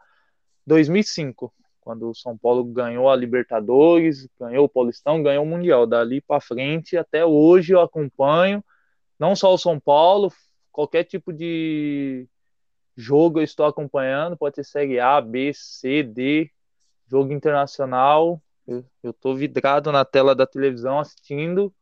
2005, 0.66 1.54
quando 1.82 2.10
o 2.10 2.16
São 2.16 2.38
Paulo 2.38 2.64
ganhou 2.64 3.10
a 3.10 3.16
Libertadores, 3.16 4.28
ganhou 4.40 4.66
o 4.66 4.70
Paulistão, 4.70 5.22
ganhou 5.22 5.44
o 5.44 5.48
Mundial. 5.48 5.86
Dali 5.86 6.22
para 6.22 6.40
frente, 6.40 6.96
até 6.98 7.26
hoje 7.26 7.74
eu 7.74 7.82
acompanho 7.82 8.64
não 9.20 9.36
só 9.36 9.54
o 9.54 9.58
São 9.58 9.80
Paulo, 9.80 10.32
qualquer 10.72 11.04
tipo 11.04 11.32
de 11.32 12.28
jogo 12.96 13.40
eu 13.40 13.44
estou 13.44 13.66
acompanhando, 13.66 14.38
pode 14.38 14.56
ser 14.56 14.64
Série 14.64 15.00
A, 15.00 15.20
B, 15.20 15.52
C, 15.54 16.04
D, 16.04 16.50
jogo 17.08 17.32
internacional. 17.32 18.42
Eu, 18.66 19.14
tô 19.14 19.36
vidrado 19.36 19.92
na 19.92 20.06
tela 20.06 20.34
da 20.34 20.48
televisão 20.48 21.00
assistindo. 21.00 21.74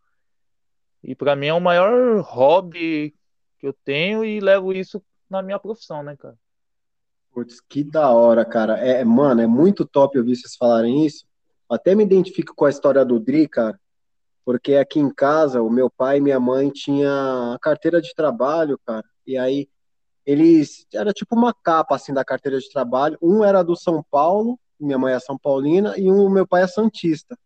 E 1.04 1.16
para 1.16 1.36
mim 1.36 1.48
é 1.48 1.54
o 1.54 1.60
maior 1.60 2.22
hobby 2.22 3.16
que 3.60 3.68
eu 3.68 3.74
tenho 3.86 4.24
e 4.24 4.40
levo 4.40 4.74
isso 4.74 5.02
na 5.30 5.42
minha 5.42 5.60
profissão, 5.60 6.04
né, 6.04 6.16
cara? 6.16 6.38
Putz, 7.32 7.62
que 7.62 7.84
da 7.84 8.12
hora, 8.12 8.44
cara. 8.44 8.78
É, 8.78 9.04
mano, 9.04 9.42
é 9.42 9.48
muito 9.48 9.86
top 9.86 10.18
ouvir 10.18 10.36
vocês 10.36 10.56
falarem 10.56 11.06
isso. 11.06 11.26
Até 11.70 11.96
me 11.96 12.04
identifico 12.04 12.54
com 12.54 12.66
a 12.66 12.70
história 12.70 13.06
do 13.06 13.20
Dri, 13.20 13.48
cara, 13.48 13.80
porque 14.44 14.76
aqui 14.76 15.00
em 15.00 15.10
casa, 15.10 15.62
o 15.62 15.70
meu 15.70 15.90
pai 15.90 16.18
e 16.18 16.22
minha 16.22 16.40
mãe 16.40 16.70
tinha 16.70 17.54
a 17.54 17.58
carteira 17.60 18.02
de 18.02 18.14
trabalho, 18.14 18.78
cara, 18.86 19.06
e 19.26 19.38
aí 19.38 19.70
eles, 20.26 20.86
era 20.94 21.14
tipo 21.14 21.36
uma 21.36 21.54
capa, 21.54 21.96
assim, 21.96 22.14
da 22.14 22.26
carteira 22.26 22.60
de 22.60 22.70
trabalho, 22.70 23.18
um 23.22 23.44
era 23.44 23.64
do 23.64 23.76
São 23.76 24.04
Paulo, 24.12 24.60
minha 24.80 24.98
mãe 24.98 25.14
é 25.14 25.20
São 25.20 25.38
Paulina, 25.38 25.98
e 25.98 26.12
um, 26.12 26.30
meu 26.30 26.46
pai 26.46 26.64
é 26.64 26.68
Santista. 26.68 27.38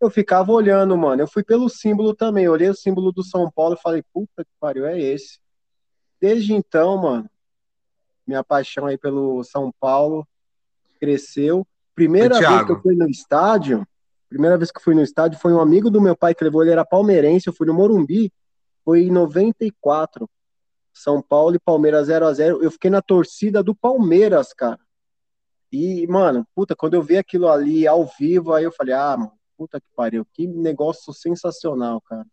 Eu 0.00 0.10
ficava 0.10 0.52
olhando, 0.52 0.96
mano, 0.96 1.22
eu 1.22 1.26
fui 1.26 1.42
pelo 1.42 1.68
símbolo 1.68 2.14
também, 2.14 2.44
eu 2.44 2.52
olhei 2.52 2.68
o 2.68 2.74
símbolo 2.74 3.10
do 3.10 3.24
São 3.24 3.50
Paulo 3.50 3.74
e 3.74 3.82
falei, 3.82 4.02
puta 4.12 4.44
que 4.44 4.50
pariu, 4.60 4.86
é 4.86 4.98
esse. 4.98 5.40
Desde 6.20 6.52
então, 6.52 6.96
mano, 6.98 7.30
minha 8.26 8.44
paixão 8.44 8.86
aí 8.86 8.96
pelo 8.96 9.42
São 9.42 9.72
Paulo 9.80 10.26
cresceu. 11.00 11.66
Primeira 11.94 12.38
vez 12.38 12.64
que 12.64 12.72
eu 12.72 12.80
fui 12.80 12.94
no 12.94 13.08
estádio, 13.08 13.86
primeira 14.28 14.56
vez 14.56 14.70
que 14.70 14.78
eu 14.78 14.82
fui 14.82 14.94
no 14.94 15.02
estádio 15.02 15.38
foi 15.38 15.52
um 15.52 15.60
amigo 15.60 15.90
do 15.90 16.00
meu 16.00 16.16
pai 16.16 16.34
que 16.34 16.44
levou, 16.44 16.62
ele 16.62 16.70
era 16.70 16.84
palmeirense, 16.84 17.48
eu 17.48 17.52
fui 17.52 17.66
no 17.66 17.74
Morumbi, 17.74 18.32
foi 18.84 19.02
em 19.02 19.10
94. 19.10 20.28
São 20.92 21.22
Paulo 21.22 21.54
e 21.54 21.60
Palmeiras 21.60 22.06
0 22.08 22.26
a 22.26 22.32
0 22.32 22.62
Eu 22.62 22.70
fiquei 22.70 22.90
na 22.90 23.00
torcida 23.00 23.62
do 23.62 23.74
Palmeiras, 23.74 24.52
cara. 24.52 24.80
E, 25.70 26.06
mano, 26.06 26.46
puta, 26.54 26.74
quando 26.74 26.94
eu 26.94 27.02
vi 27.02 27.16
aquilo 27.16 27.48
ali 27.48 27.86
ao 27.86 28.06
vivo, 28.18 28.52
aí 28.52 28.64
eu 28.64 28.72
falei, 28.72 28.94
ah, 28.94 29.16
mano, 29.16 29.37
puta 29.58 29.80
que 29.80 29.86
pariu, 29.96 30.24
que 30.32 30.46
negócio 30.46 31.12
sensacional, 31.12 32.00
cara. 32.02 32.24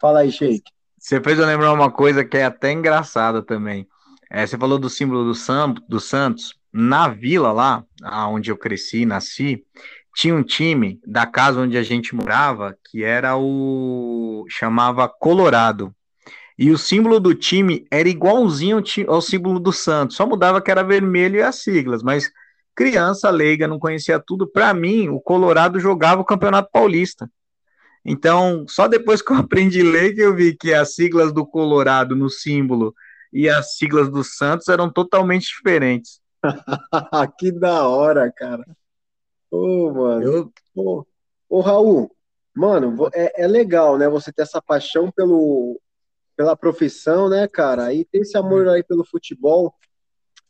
Fala 0.00 0.20
aí, 0.20 0.30
Sheik. 0.30 0.62
Você 0.96 1.20
fez 1.20 1.36
eu 1.36 1.44
lembrar 1.44 1.72
uma 1.72 1.90
coisa 1.90 2.24
que 2.24 2.38
é 2.38 2.44
até 2.44 2.70
engraçada 2.70 3.42
também. 3.42 3.88
É, 4.30 4.46
você 4.46 4.56
falou 4.56 4.78
do 4.78 4.88
símbolo 4.88 5.24
do, 5.24 5.34
Sam, 5.34 5.74
do 5.88 5.98
Santos. 5.98 6.54
Na 6.72 7.08
vila 7.08 7.52
lá, 7.52 7.84
onde 8.30 8.50
eu 8.50 8.56
cresci, 8.56 9.04
nasci, 9.04 9.66
tinha 10.14 10.34
um 10.34 10.42
time 10.42 11.00
da 11.04 11.26
casa 11.26 11.60
onde 11.60 11.76
a 11.76 11.82
gente 11.82 12.14
morava 12.14 12.78
que 12.88 13.02
era 13.02 13.36
o 13.36 14.46
chamava 14.48 15.08
Colorado. 15.08 15.94
E 16.56 16.70
o 16.70 16.78
símbolo 16.78 17.18
do 17.18 17.34
time 17.34 17.86
era 17.90 18.08
igualzinho 18.08 18.82
ao 19.08 19.20
símbolo 19.20 19.58
do 19.58 19.72
Santos, 19.72 20.16
só 20.16 20.26
mudava 20.26 20.62
que 20.62 20.70
era 20.70 20.84
vermelho 20.84 21.36
e 21.36 21.42
as 21.42 21.56
siglas, 21.56 22.02
mas 22.02 22.30
criança 22.74 23.30
leiga 23.30 23.68
não 23.68 23.78
conhecia 23.78 24.18
tudo. 24.18 24.46
Para 24.46 24.72
mim, 24.74 25.08
o 25.08 25.20
Colorado 25.20 25.78
jogava 25.80 26.20
o 26.20 26.24
Campeonato 26.24 26.70
Paulista. 26.72 27.30
Então, 28.04 28.64
só 28.68 28.88
depois 28.88 29.22
que 29.22 29.32
eu 29.32 29.36
aprendi 29.38 29.80
a 29.80 29.90
ler 29.90 30.14
que 30.14 30.20
eu 30.20 30.34
vi 30.34 30.56
que 30.56 30.74
as 30.74 30.94
siglas 30.94 31.32
do 31.32 31.46
Colorado 31.46 32.16
no 32.16 32.28
símbolo 32.28 32.94
e 33.32 33.48
as 33.48 33.76
siglas 33.76 34.10
do 34.10 34.22
Santos 34.22 34.68
eram 34.68 34.92
totalmente 34.92 35.46
diferentes. 35.46 36.20
que 37.38 37.52
da 37.52 37.86
hora, 37.86 38.30
cara. 38.32 38.64
Ô, 39.50 39.90
mano. 39.92 40.22
Eu... 40.22 40.52
Ô, 40.74 41.04
ô, 41.48 41.60
Raul, 41.60 42.10
mano, 42.54 43.08
é, 43.14 43.44
é 43.44 43.46
legal, 43.46 43.96
né? 43.96 44.08
Você 44.08 44.32
ter 44.32 44.42
essa 44.42 44.60
paixão 44.60 45.10
pelo, 45.10 45.80
pela 46.36 46.56
profissão, 46.56 47.28
né, 47.28 47.46
cara? 47.46 47.92
E 47.94 48.04
ter 48.04 48.18
esse 48.18 48.36
amor 48.36 48.68
aí 48.68 48.82
pelo 48.82 49.04
futebol. 49.04 49.74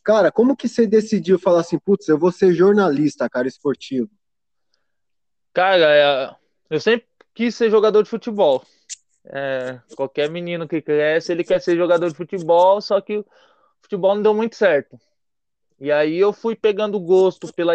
Cara, 0.04 0.32
como 0.32 0.56
que 0.56 0.68
você 0.68 0.86
decidiu 0.86 1.38
falar 1.38 1.60
assim, 1.60 1.78
putz, 1.78 2.08
eu 2.08 2.18
vou 2.18 2.32
ser 2.32 2.52
jornalista, 2.52 3.28
cara, 3.30 3.46
esportivo? 3.46 4.10
Cara, 5.52 5.94
é, 5.94 6.36
eu 6.70 6.80
sempre 6.80 7.06
quis 7.34 7.54
ser 7.54 7.70
jogador 7.70 8.02
de 8.02 8.10
futebol. 8.10 8.64
É, 9.24 9.78
qualquer 9.94 10.28
menino 10.28 10.66
que 10.66 10.82
cresce, 10.82 11.30
ele 11.30 11.44
quer 11.44 11.60
ser 11.60 11.76
jogador 11.76 12.08
de 12.08 12.16
futebol, 12.16 12.80
só 12.80 13.00
que 13.00 13.18
o 13.18 13.26
futebol 13.80 14.14
não 14.16 14.22
deu 14.22 14.34
muito 14.34 14.56
certo. 14.56 14.98
E 15.78 15.92
aí 15.92 16.16
eu 16.16 16.32
fui 16.32 16.56
pegando 16.56 16.98
gosto 16.98 17.52
pela, 17.52 17.74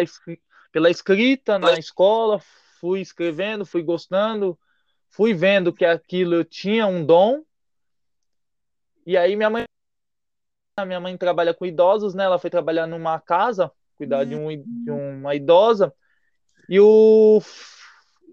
pela 0.72 0.90
escrita 0.90 1.58
na 1.58 1.74
escola, 1.74 2.42
fui 2.80 3.00
escrevendo, 3.00 3.66
fui 3.66 3.84
gostando, 3.84 4.58
fui 5.10 5.34
vendo 5.34 5.74
que 5.74 5.86
aquilo 5.86 6.36
eu 6.36 6.44
tinha 6.44 6.86
um 6.88 7.06
dom. 7.06 7.44
E 9.06 9.16
aí 9.16 9.36
minha 9.36 9.50
mãe 9.50 9.63
minha 10.86 11.00
mãe 11.00 11.18
trabalha 11.18 11.54
com 11.54 11.66
idosos, 11.66 12.13
né? 12.13 12.24
Ela 12.24 12.40
foi 12.40 12.50
trabalhar 12.50 12.88
numa 12.88 13.20
casa, 13.20 13.72
cuidar 13.96 14.24
de, 14.24 14.36
um, 14.36 14.48
de 14.84 14.92
uma 14.92 15.36
idosa. 15.36 15.94
E 16.70 16.80
o 16.80 17.42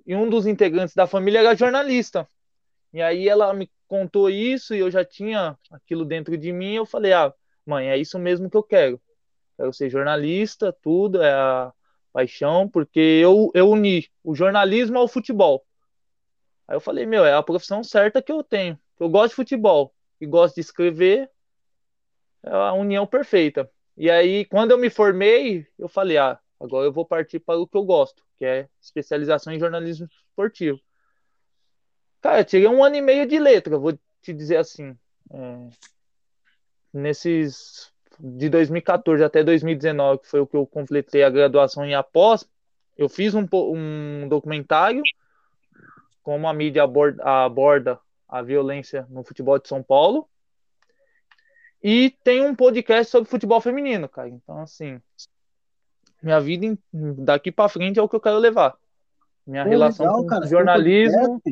e 0.07 0.15
um 0.15 0.29
dos 0.29 0.47
integrantes 0.47 0.95
da 0.95 1.07
família 1.07 1.39
era 1.39 1.57
jornalista. 1.57 2.29
E 2.93 3.01
aí 3.01 3.29
ela 3.29 3.53
me 3.55 3.71
contou 3.89 4.29
isso 4.29 4.75
e 4.75 4.79
eu 4.79 4.91
já 4.91 5.05
tinha 5.05 5.59
aquilo 5.71 6.05
dentro 6.05 6.37
de 6.37 6.53
mim. 6.53 6.75
Eu 6.75 6.87
falei, 6.87 7.13
ah, 7.13 7.33
mãe, 7.67 7.89
é 7.89 7.97
isso 7.97 8.19
mesmo 8.19 8.51
que 8.51 8.57
eu 8.57 8.63
quero. 8.63 9.01
Quero 9.57 9.73
ser 9.73 9.89
jornalista, 9.89 10.77
tudo, 10.83 11.23
é 11.23 11.33
a 11.33 11.73
paixão, 12.13 12.69
porque 12.69 13.01
eu, 13.01 13.51
eu 13.55 13.71
uni 13.71 14.09
o 14.23 14.35
jornalismo 14.35 14.99
ao 14.99 15.09
futebol. 15.09 15.65
Aí 16.69 16.77
eu 16.77 16.81
falei, 16.81 17.07
meu, 17.07 17.25
é 17.25 17.35
a 17.35 17.43
profissão 17.43 17.83
certa 17.83 18.23
que 18.23 18.33
eu 18.33 18.43
tenho. 18.43 18.79
Eu 18.99 19.09
gosto 19.09 19.31
de 19.31 19.37
futebol 19.37 19.93
e 20.21 20.27
gosto 20.27 20.55
de 20.57 20.61
escrever, 20.61 21.31
a 22.47 22.73
união 22.73 23.07
perfeita. 23.07 23.71
E 23.97 24.11
aí, 24.11 24.45
quando 24.45 24.73
eu 24.73 24.79
me 24.79 24.91
formei, 24.91 25.67
eu 25.79 25.89
falei, 25.89 26.17
ah, 26.19 26.39
agora 26.61 26.87
eu 26.87 26.93
vou 26.93 27.05
partir 27.05 27.39
para 27.39 27.59
o 27.59 27.67
que 27.67 27.77
eu 27.77 27.85
gosto, 27.85 28.23
que 28.39 28.45
é 28.45 28.69
especialização 28.81 29.53
em 29.53 29.59
jornalismo 29.59 30.09
esportivo. 30.29 30.81
Cara, 32.21 32.41
eu 32.41 32.45
tirei 32.45 32.67
um 32.67 32.83
ano 32.83 32.97
e 32.97 33.03
meio 33.03 33.27
de 33.27 33.39
letra, 33.39 33.79
vou 33.79 33.99
te 34.23 34.33
dizer 34.33 34.57
assim. 34.57 34.97
É, 35.31 35.69
nesses 36.93 37.93
de 38.19 38.49
2014 38.49 39.25
até 39.25 39.43
2019, 39.43 40.21
que 40.21 40.29
foi 40.29 40.41
o 40.41 40.47
que 40.47 40.57
eu 40.57 40.67
completei 40.67 41.23
a 41.25 41.31
graduação 41.31 41.85
em 41.85 41.95
após, 41.95 42.49
eu 42.97 43.09
fiz 43.09 43.35
um, 43.35 43.47
um 43.53 44.29
documentário 44.29 45.03
como 46.23 46.49
a 46.49 46.55
mídia 46.55 46.83
aborda, 46.85 47.23
aborda 47.23 48.01
a 48.27 48.41
violência 48.41 49.07
no 49.11 49.23
futebol 49.23 49.59
de 49.59 49.69
São 49.69 49.83
Paulo. 49.83 50.29
E 51.87 52.17
tem 52.25 52.41
um 52.41 52.55
podcast 52.55 53.11
sobre 53.11 53.29
futebol 53.29 53.61
feminino, 53.61 54.09
cara. 54.09 54.31
Então, 54.31 54.63
assim, 54.63 54.99
minha 56.23 56.41
vida 56.41 56.79
daqui 57.19 57.53
para 57.53 57.69
frente 57.69 57.99
é 57.99 58.03
o 58.03 58.09
que 58.09 58.17
eu 58.17 58.21
quero 58.23 58.39
levar. 58.39 58.75
Minha 59.47 59.65
Pô, 59.65 59.69
relação 59.69 60.07
legal, 60.07 60.23
com 60.23 60.27
cara, 60.27 60.47
jornalismo. 60.47 61.43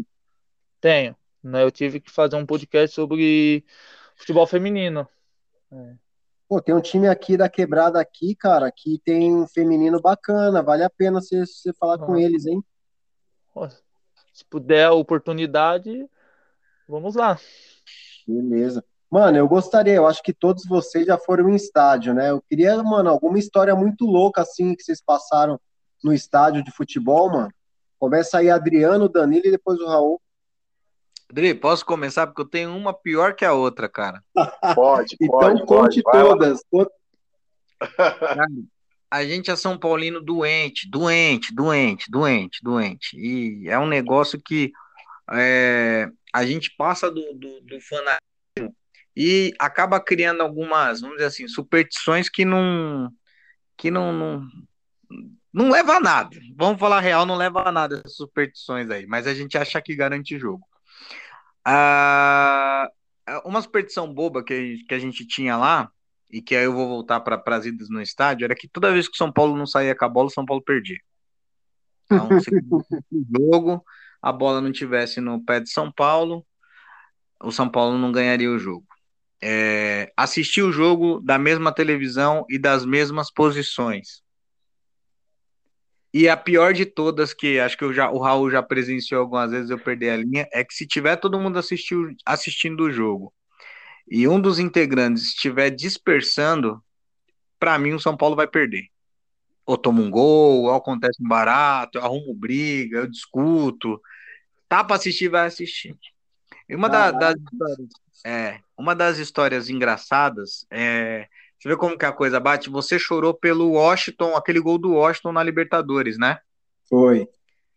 Tenho. 0.81 1.15
Né? 1.45 1.63
Eu 1.63 1.71
tive 1.71 2.01
que 2.01 2.11
fazer 2.11 2.37
um 2.37 2.47
podcast 2.47 2.95
sobre 2.95 3.63
futebol 4.17 4.47
feminino. 4.47 5.07
É. 5.71 5.97
Pô, 6.49 6.63
tem 6.63 6.75
um 6.75 6.81
time 6.81 7.09
aqui 7.09 7.37
da 7.37 7.51
quebrada 7.51 8.01
aqui, 8.01 8.35
cara, 8.35 8.73
que 8.73 8.99
tem 9.05 9.37
um 9.37 9.47
feminino 9.47 10.01
bacana. 10.01 10.63
Vale 10.63 10.83
a 10.83 10.89
pena 10.89 11.21
você, 11.21 11.45
você 11.45 11.75
falar 11.75 11.99
com 11.99 12.17
eles, 12.17 12.47
hein? 12.47 12.65
Se 14.33 14.47
puder 14.47 14.87
a 14.87 14.93
oportunidade, 14.95 16.09
vamos 16.89 17.17
lá. 17.17 17.39
Beleza. 18.27 18.83
Mano, 19.13 19.37
eu 19.37 19.47
gostaria, 19.47 19.93
eu 19.93 20.07
acho 20.07 20.23
que 20.23 20.33
todos 20.33 20.65
vocês 20.65 21.05
já 21.05 21.19
foram 21.19 21.51
em 21.51 21.55
estádio, 21.55 22.15
né? 22.15 22.31
Eu 22.31 22.41
queria, 22.49 22.83
mano, 22.83 23.11
alguma 23.11 23.39
história 23.39 23.77
muito 23.77 24.07
louca 24.07 24.41
assim 24.41 24.75
que 24.75 24.83
vocês 24.83 25.03
passaram 25.03 25.61
no 26.03 26.15
estádio 26.15 26.65
de 26.65 26.71
futebol, 26.71 27.31
mano. 27.31 27.53
Começa 27.99 28.39
aí 28.39 28.49
Adriano, 28.49 29.11
Danilo 29.11 29.45
e 29.45 29.51
depois 29.51 29.79
o 29.81 29.87
Raul. 29.87 30.19
Dri, 31.31 31.53
posso 31.53 31.85
começar? 31.85 32.27
Porque 32.27 32.41
eu 32.41 32.49
tenho 32.49 32.75
uma 32.75 32.95
pior 32.95 33.35
que 33.35 33.45
a 33.45 33.53
outra, 33.53 33.87
cara. 33.87 34.25
Pode, 34.75 35.15
então 35.21 35.39
pode. 35.39 35.67
conte 35.67 36.03
pode, 36.03 36.19
todas. 36.19 36.63
a 39.11 39.25
gente 39.27 39.51
é 39.51 39.57
São 39.57 39.77
Paulino 39.77 40.23
doente, 40.23 40.89
doente, 40.91 41.55
doente, 41.55 42.11
doente, 42.11 42.61
doente. 42.63 43.19
E 43.19 43.69
é 43.69 43.79
um 43.79 43.87
negócio 43.87 44.41
que 44.41 44.73
é, 45.31 46.09
a 46.33 46.47
gente 46.47 46.75
passa 46.79 47.11
do, 47.11 47.35
do, 47.35 47.61
do 47.61 47.79
fanatismo 47.83 48.32
e 49.17 49.53
acaba 49.59 50.01
criando 50.01 50.43
algumas, 50.43 51.01
vamos 51.01 51.17
dizer 51.17 51.29
assim, 51.29 51.49
superstições 51.49 52.29
que 52.29 52.45
não 52.45 53.11
que 53.77 53.91
não, 53.91 54.13
não, 54.13 54.47
não 55.53 55.71
leva 55.71 55.95
a 55.95 56.01
nada. 56.01 56.37
Vamos 56.57 56.79
falar 56.79 57.01
real, 57.01 57.27
não 57.27 57.35
leva 57.37 57.67
a 57.69 57.73
nada 57.73 57.97
essas 57.97 58.17
superstições 58.17 58.89
aí, 58.91 59.07
mas 59.07 59.27
a 59.27 59.35
gente 59.35 59.59
acha 59.59 59.81
que 59.83 59.97
garante 59.97 60.39
jogo. 60.39 60.67
Ah, 61.65 62.89
uma 63.45 63.61
superstição 63.61 64.13
boba 64.13 64.45
que, 64.45 64.85
que 64.89 64.95
a 64.95 64.99
gente 64.99 65.27
tinha 65.27 65.57
lá, 65.57 65.91
e 66.31 66.41
que 66.41 66.57
aí 66.57 66.65
eu 66.65 66.73
vou 66.73 66.89
voltar 66.89 67.21
para 67.21 67.43
as 67.57 67.67
idas 67.67 67.89
no 67.91 68.01
estádio, 68.01 68.45
era 68.45 68.55
que 68.55 68.67
toda 68.67 68.93
vez 68.93 69.07
que 69.07 69.15
o 69.15 69.19
São 69.19 69.31
Paulo 69.31 69.57
não 69.57 69.67
saía 69.67 69.95
com 69.95 70.05
a 70.05 70.09
bola, 70.09 70.29
o 70.29 70.31
São 70.31 70.47
Paulo 70.47 70.63
perdia. 70.63 70.99
Então, 72.07 72.41
se 72.41 72.51
o 73.13 73.27
jogo, 73.39 73.85
a 74.21 74.33
bola 74.33 74.61
não 74.61 74.73
tivesse 74.73 75.21
no 75.21 75.45
pé 75.45 75.61
de 75.61 75.71
São 75.71 75.93
Paulo, 75.93 76.47
o 77.43 77.51
São 77.51 77.69
Paulo 77.69 77.99
não 77.99 78.11
ganharia 78.11 78.51
o 78.51 78.59
jogo. 78.59 78.87
É, 79.43 80.13
assistir 80.17 80.63
o 80.63 80.71
jogo 80.71 81.21
da 81.21 81.37
mesma 81.39 81.73
televisão 81.75 82.47
e 82.49 82.59
das 82.59 82.85
mesmas 82.85 83.31
posições. 83.33 84.23
E 86.15 86.29
a 86.29 86.37
pior 86.37 86.73
de 86.75 86.87
todas, 86.87 87.35
que 87.35 87.59
acho 87.59 87.77
que 87.77 87.93
já, 87.93 88.11
o 88.11 88.19
Raul 88.19 88.51
já 88.51 88.63
presenciou 88.63 89.23
algumas 89.23 89.51
vezes, 89.51 89.71
eu 89.71 89.79
perdi 89.79 90.09
a 90.09 90.17
linha, 90.17 90.47
é 90.53 90.63
que 90.63 90.75
se 90.75 90.87
tiver 90.87 91.17
todo 91.17 91.41
mundo 91.41 91.59
assistiu, 91.59 92.15
assistindo 92.25 92.85
o 92.85 92.93
jogo 92.93 93.33
e 94.09 94.27
um 94.29 94.41
dos 94.41 94.59
integrantes 94.59 95.25
estiver 95.25 95.71
dispersando, 95.71 96.83
para 97.59 97.79
mim 97.79 97.93
o 97.93 98.01
São 98.01 98.17
Paulo 98.17 98.37
vai 98.37 98.47
perder. 98.47 98.89
Ou 99.65 99.79
toma 99.79 100.03
um 100.03 100.11
gol, 100.11 100.65
ou 100.65 100.75
acontece 100.75 101.23
um 101.23 101.29
barato, 101.29 101.99
eu 101.99 102.05
arrumo 102.05 102.35
briga, 102.35 102.99
eu 102.99 103.07
discuto. 103.07 104.01
Tá 104.69 104.83
para 104.83 104.97
assistir, 104.97 105.29
vai 105.29 105.47
assistir. 105.47 105.97
E 106.69 106.75
uma 106.75 106.89
da, 106.89 107.11
das 107.11 107.37
histórias, 107.37 107.89
é, 108.25 108.61
uma 108.77 108.95
das 108.95 109.19
histórias 109.19 109.69
engraçadas 109.69 110.67
é 110.71 111.27
você 111.63 111.69
vê 111.69 111.77
como 111.77 111.97
que 111.97 112.05
a 112.05 112.13
coisa 112.13 112.41
bate? 112.41 112.69
Você 112.69 112.99
chorou 112.99 113.33
pelo 113.33 113.75
Washington, 113.75 114.35
aquele 114.35 114.59
gol 114.59 114.79
do 114.79 114.95
Washington 114.95 115.31
na 115.31 115.45
Libertadores, 115.45 116.19
né? 116.19 116.41
Foi. 116.89 117.29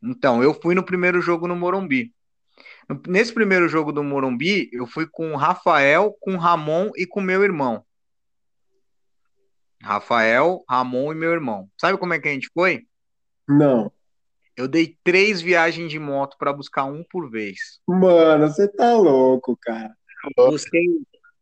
Então, 0.01 0.41
eu 0.41 0.55
fui 0.55 0.73
no 0.73 0.83
primeiro 0.83 1.21
jogo 1.21 1.47
no 1.47 1.55
Morumbi. 1.55 2.11
Nesse 3.07 3.31
primeiro 3.31 3.69
jogo 3.69 3.91
do 3.91 4.03
Morumbi, 4.03 4.71
eu 4.73 4.87
fui 4.87 5.05
com 5.05 5.33
o 5.33 5.35
Rafael, 5.35 6.17
com 6.19 6.33
o 6.33 6.37
Ramon 6.39 6.89
e 6.95 7.05
com 7.05 7.21
meu 7.21 7.43
irmão. 7.43 7.85
Rafael, 9.79 10.63
Ramon 10.67 11.11
e 11.11 11.15
meu 11.15 11.31
irmão. 11.31 11.69
Sabe 11.79 11.95
como 11.99 12.15
é 12.15 12.19
que 12.19 12.27
a 12.27 12.31
gente 12.31 12.49
foi? 12.55 12.87
Não. 13.47 13.91
Eu 14.57 14.67
dei 14.67 14.97
três 15.03 15.43
viagens 15.43 15.91
de 15.91 15.99
moto 15.99 16.37
para 16.39 16.51
buscar 16.51 16.85
um 16.85 17.03
por 17.03 17.29
vez. 17.29 17.79
Mano, 17.87 18.47
você 18.47 18.67
tá 18.67 18.95
louco, 18.95 19.55
cara. 19.61 19.95
Busquei, 20.35 20.87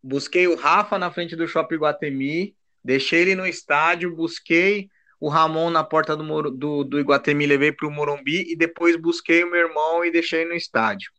busquei 0.01 0.47
o 0.47 0.55
Rafa 0.55 0.97
na 0.97 1.11
frente 1.11 1.35
do 1.35 1.47
Shopping 1.47 1.75
Iguatemi, 1.75 2.55
deixei 2.83 3.21
ele 3.21 3.35
no 3.35 3.45
estádio, 3.45 4.15
busquei 4.15 4.89
o 5.19 5.29
Ramon 5.29 5.69
na 5.69 5.83
porta 5.83 6.17
do, 6.17 6.51
do, 6.51 6.83
do 6.83 6.99
Iguatemi, 6.99 7.45
levei 7.45 7.71
para 7.71 7.87
o 7.87 7.91
Morumbi 7.91 8.51
e 8.51 8.55
depois 8.57 8.95
busquei 8.97 9.43
o 9.43 9.49
meu 9.49 9.61
irmão 9.67 10.03
e 10.03 10.11
deixei 10.11 10.43
no 10.43 10.53
estádio. 10.53 11.11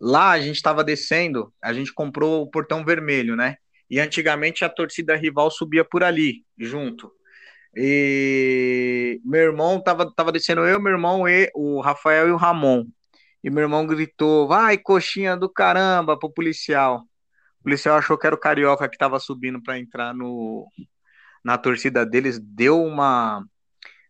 Lá 0.00 0.30
a 0.30 0.40
gente 0.40 0.56
estava 0.56 0.82
descendo, 0.82 1.52
a 1.62 1.72
gente 1.72 1.92
comprou 1.92 2.42
o 2.42 2.50
portão 2.50 2.84
vermelho, 2.84 3.36
né? 3.36 3.56
E 3.88 4.00
antigamente 4.00 4.64
a 4.64 4.68
torcida 4.68 5.14
rival 5.14 5.50
subia 5.50 5.84
por 5.84 6.02
ali, 6.02 6.44
junto. 6.58 7.12
E 7.76 9.20
meu 9.24 9.42
irmão 9.42 9.80
tava, 9.80 10.12
tava 10.12 10.32
descendo 10.32 10.62
eu, 10.62 10.80
meu 10.80 10.92
irmão 10.92 11.28
e 11.28 11.50
o 11.54 11.80
Rafael 11.80 12.28
e 12.28 12.32
o 12.32 12.36
Ramon. 12.36 12.84
E 13.42 13.50
meu 13.50 13.62
irmão 13.62 13.86
gritou: 13.86 14.48
"Vai, 14.48 14.78
coxinha 14.78 15.36
do 15.36 15.48
caramba!" 15.48 16.18
pro 16.18 16.32
policial. 16.32 17.04
O 17.60 17.62
policial 17.64 17.96
achou 17.98 18.16
que 18.18 18.26
era 18.26 18.34
o 18.34 18.40
carioca 18.40 18.88
que 18.88 18.96
estava 18.96 19.18
subindo 19.18 19.62
para 19.62 19.78
entrar 19.78 20.14
no 20.14 20.66
na 21.44 21.56
torcida 21.56 22.04
deles, 22.04 22.38
deu 22.38 22.82
uma 22.82 23.44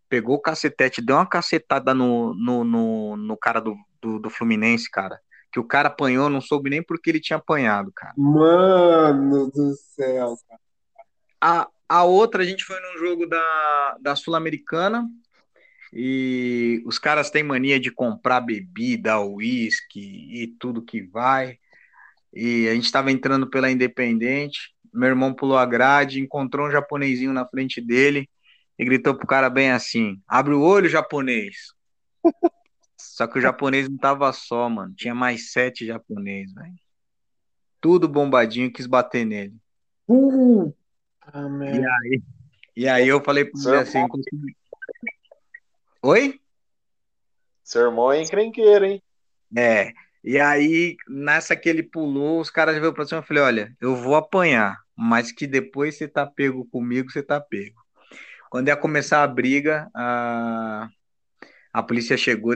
pegou 0.08 0.34
o 0.34 0.40
cacetete, 0.40 1.00
deu 1.00 1.14
uma 1.14 1.26
cacetada 1.26 1.94
no, 1.94 2.34
no, 2.34 2.64
no, 2.64 3.16
no 3.16 3.36
cara 3.36 3.60
do, 3.60 3.76
do, 4.02 4.18
do, 4.18 4.28
Fluminense, 4.28 4.90
cara. 4.90 5.20
Que 5.52 5.60
o 5.60 5.64
cara 5.64 5.86
apanhou, 5.86 6.28
não 6.28 6.40
soube 6.40 6.68
nem 6.68 6.82
porque 6.82 7.10
ele 7.10 7.20
tinha 7.20 7.36
apanhado, 7.36 7.92
cara. 7.94 8.12
Mano 8.16 9.48
do 9.50 9.72
céu, 9.94 10.34
cara. 10.48 10.60
A, 11.40 11.68
a 11.88 12.04
outra, 12.04 12.42
a 12.42 12.46
gente 12.46 12.64
foi 12.64 12.76
num 12.80 12.98
jogo 12.98 13.26
da, 13.26 13.96
da 14.00 14.16
Sul-Americana 14.16 15.08
e 15.92 16.83
os 16.87 16.98
caras 16.98 17.31
têm 17.31 17.42
mania 17.42 17.81
de 17.81 17.90
comprar 17.90 18.40
bebida, 18.40 19.20
uísque 19.20 20.00
e 20.00 20.46
tudo 20.59 20.85
que 20.85 21.03
vai. 21.03 21.59
E 22.33 22.68
a 22.68 22.74
gente 22.74 22.85
estava 22.85 23.11
entrando 23.11 23.48
pela 23.48 23.70
Independente, 23.70 24.72
meu 24.92 25.09
irmão 25.09 25.35
pulou 25.35 25.59
a 25.59 25.66
grade, 25.66 26.20
encontrou 26.20 26.68
um 26.68 26.70
japonesinho 26.70 27.33
na 27.33 27.46
frente 27.46 27.81
dele 27.81 28.29
e 28.79 28.85
gritou 28.85 29.14
pro 29.14 29.26
cara 29.26 29.50
bem 29.50 29.70
assim: 29.70 30.20
abre 30.26 30.55
o 30.55 30.62
olho, 30.62 30.88
japonês. 30.88 31.74
Só 32.96 33.26
que 33.26 33.38
o 33.38 33.42
japonês 33.42 33.88
não 33.88 33.98
tava 33.98 34.33
só, 34.33 34.68
mano. 34.68 34.94
Tinha 34.94 35.14
mais 35.14 35.53
sete 35.53 35.85
japoneses, 35.85 36.55
velho. 36.55 36.74
Tudo 37.79 38.09
bombadinho, 38.09 38.72
quis 38.72 38.87
bater 38.87 39.26
nele. 39.26 39.55
Uh, 40.09 40.72
e, 41.62 41.87
aí, 41.87 42.22
e 42.76 42.88
aí 42.88 43.09
eu 43.09 43.22
falei 43.22 43.44
pro 43.44 43.61
ele 43.68 43.76
assim: 43.76 44.07
Oi? 46.02 46.40
Seu 47.62 47.82
irmão 47.82 48.10
é 48.10 48.22
encrenqueiro, 48.22 48.86
hein? 48.86 49.02
É. 49.56 49.92
E 50.24 50.38
aí, 50.40 50.96
nessa 51.06 51.54
que 51.54 51.68
ele 51.68 51.82
pulou, 51.82 52.40
os 52.40 52.50
caras 52.50 52.78
veio 52.78 52.92
pra 52.94 53.04
cima 53.04 53.20
e 53.20 53.26
falei: 53.26 53.42
olha, 53.42 53.76
eu 53.80 53.94
vou 53.94 54.14
apanhar, 54.14 54.78
mas 54.96 55.30
que 55.30 55.46
depois 55.46 55.96
você 55.96 56.08
tá 56.08 56.26
pego 56.26 56.64
comigo, 56.66 57.10
você 57.10 57.22
tá 57.22 57.38
pego. 57.38 57.78
Quando 58.50 58.68
ia 58.68 58.76
começar 58.76 59.22
a 59.22 59.28
briga, 59.28 59.90
a, 59.94 60.88
a 61.72 61.82
polícia 61.82 62.16
chegou, 62.16 62.54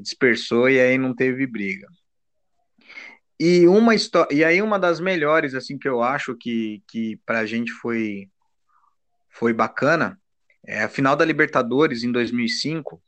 dispersou 0.00 0.68
e 0.68 0.80
aí 0.80 0.96
não 0.96 1.14
teve 1.14 1.46
briga. 1.46 1.86
E 3.38 3.68
uma 3.68 3.94
história, 3.94 4.34
e 4.34 4.42
aí 4.42 4.62
uma 4.62 4.78
das 4.78 5.00
melhores 5.00 5.54
assim 5.54 5.78
que 5.78 5.86
eu 5.88 6.02
acho 6.02 6.34
que 6.34 6.82
que 6.88 7.18
pra 7.26 7.44
gente 7.44 7.70
foi 7.72 8.30
foi 9.28 9.52
bacana, 9.52 10.18
é 10.66 10.82
a 10.82 10.88
final 10.88 11.16
da 11.16 11.24
Libertadores 11.24 12.02
em 12.02 12.10
2005 12.12 13.00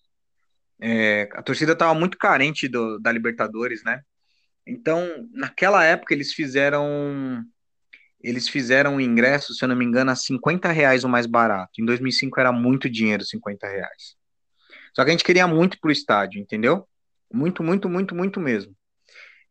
é, 0.80 1.28
a 1.32 1.42
torcida 1.42 1.72
estava 1.72 1.92
muito 1.94 2.16
carente 2.16 2.68
do, 2.68 2.98
da 2.98 3.10
Libertadores, 3.10 3.82
né? 3.82 4.00
Então, 4.66 5.28
naquela 5.32 5.84
época, 5.84 6.14
eles 6.14 6.32
fizeram 6.32 7.44
eles 8.20 8.48
fizeram 8.48 8.96
o 8.96 9.00
ingresso, 9.00 9.54
se 9.54 9.64
eu 9.64 9.68
não 9.68 9.76
me 9.76 9.84
engano, 9.84 10.10
a 10.10 10.16
50 10.16 10.72
reais 10.72 11.04
o 11.04 11.08
mais 11.08 11.24
barato. 11.24 11.80
Em 11.80 11.84
2005 11.84 12.40
era 12.40 12.50
muito 12.50 12.90
dinheiro, 12.90 13.24
50 13.24 13.66
reais. 13.68 14.16
Só 14.92 15.04
que 15.04 15.10
a 15.10 15.12
gente 15.12 15.22
queria 15.22 15.46
muito 15.46 15.78
pro 15.80 15.92
estádio, 15.92 16.40
entendeu? 16.40 16.86
Muito, 17.32 17.62
muito, 17.62 17.88
muito, 17.88 18.16
muito 18.16 18.40
mesmo. 18.40 18.74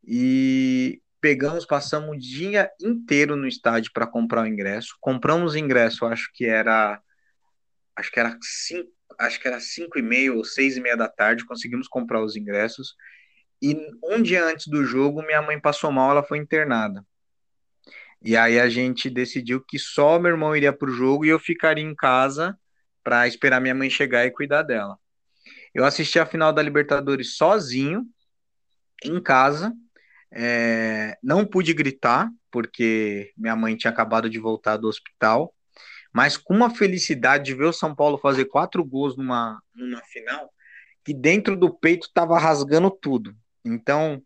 E 0.03 1.01
pegamos, 1.21 1.65
passamos 1.65 2.09
o 2.09 2.19
dia 2.19 2.69
inteiro 2.81 3.37
no 3.37 3.47
estádio 3.47 3.91
para 3.93 4.05
comprar 4.05 4.43
o 4.43 4.47
ingresso. 4.47 4.97
Compramos 4.99 5.53
o 5.53 5.57
ingresso, 5.57 6.05
acho 6.05 6.29
que 6.33 6.45
era 6.45 7.01
acho 7.97 8.11
que 8.11 8.19
era 8.19 8.37
cinco, 8.41 8.91
acho 9.19 9.39
que 9.39 9.47
era 9.47 9.59
5 9.59 9.97
e 9.97 10.01
meia 10.01 10.33
ou 10.33 10.43
6 10.43 10.77
e 10.77 10.81
meia 10.81 10.95
da 10.95 11.07
tarde, 11.07 11.45
conseguimos 11.45 11.87
comprar 11.87 12.23
os 12.23 12.35
ingressos. 12.35 12.95
E 13.61 13.75
um 14.03 14.21
dia 14.21 14.45
antes 14.45 14.67
do 14.67 14.85
jogo, 14.85 15.23
minha 15.23 15.41
mãe 15.41 15.59
passou 15.59 15.91
mal, 15.91 16.11
ela 16.11 16.23
foi 16.23 16.37
internada. 16.37 17.03
E 18.21 18.35
aí 18.35 18.59
a 18.59 18.69
gente 18.69 19.09
decidiu 19.09 19.61
que 19.61 19.79
só 19.79 20.19
meu 20.19 20.31
irmão 20.31 20.55
iria 20.55 20.73
para 20.73 20.89
o 20.89 20.93
jogo 20.93 21.25
e 21.25 21.29
eu 21.29 21.39
ficaria 21.39 21.83
em 21.83 21.95
casa 21.95 22.57
para 23.03 23.27
esperar 23.27 23.59
minha 23.61 23.75
mãe 23.75 23.89
chegar 23.89 24.25
e 24.25 24.31
cuidar 24.31 24.63
dela. 24.63 24.97
Eu 25.73 25.85
assisti 25.85 26.19
a 26.19 26.25
final 26.25 26.51
da 26.51 26.61
Libertadores 26.61 27.35
sozinho, 27.35 28.05
em 29.03 29.21
casa. 29.21 29.73
É, 30.31 31.17
não 31.23 31.45
pude 31.45 31.73
gritar, 31.73 32.29
porque 32.51 33.31
minha 33.37 33.55
mãe 33.55 33.77
tinha 33.77 33.91
acabado 33.91 34.29
de 34.29 34.39
voltar 34.39 34.77
do 34.77 34.87
hospital 34.87 35.53
mas 36.17 36.35
com 36.35 36.51
uma 36.51 36.71
felicidade 36.71 37.45
de 37.45 37.53
ver 37.53 37.65
o 37.65 37.71
São 37.71 37.93
Paulo 37.93 38.17
fazer 38.17 38.45
quatro 38.45 38.83
gols 38.83 39.15
numa, 39.15 39.61
numa 39.71 40.01
final, 40.01 40.51
que 41.05 41.13
dentro 41.13 41.55
do 41.55 41.71
peito 41.71 42.07
estava 42.07 42.39
rasgando 42.39 42.89
tudo. 42.89 43.35
Então, 43.63 44.19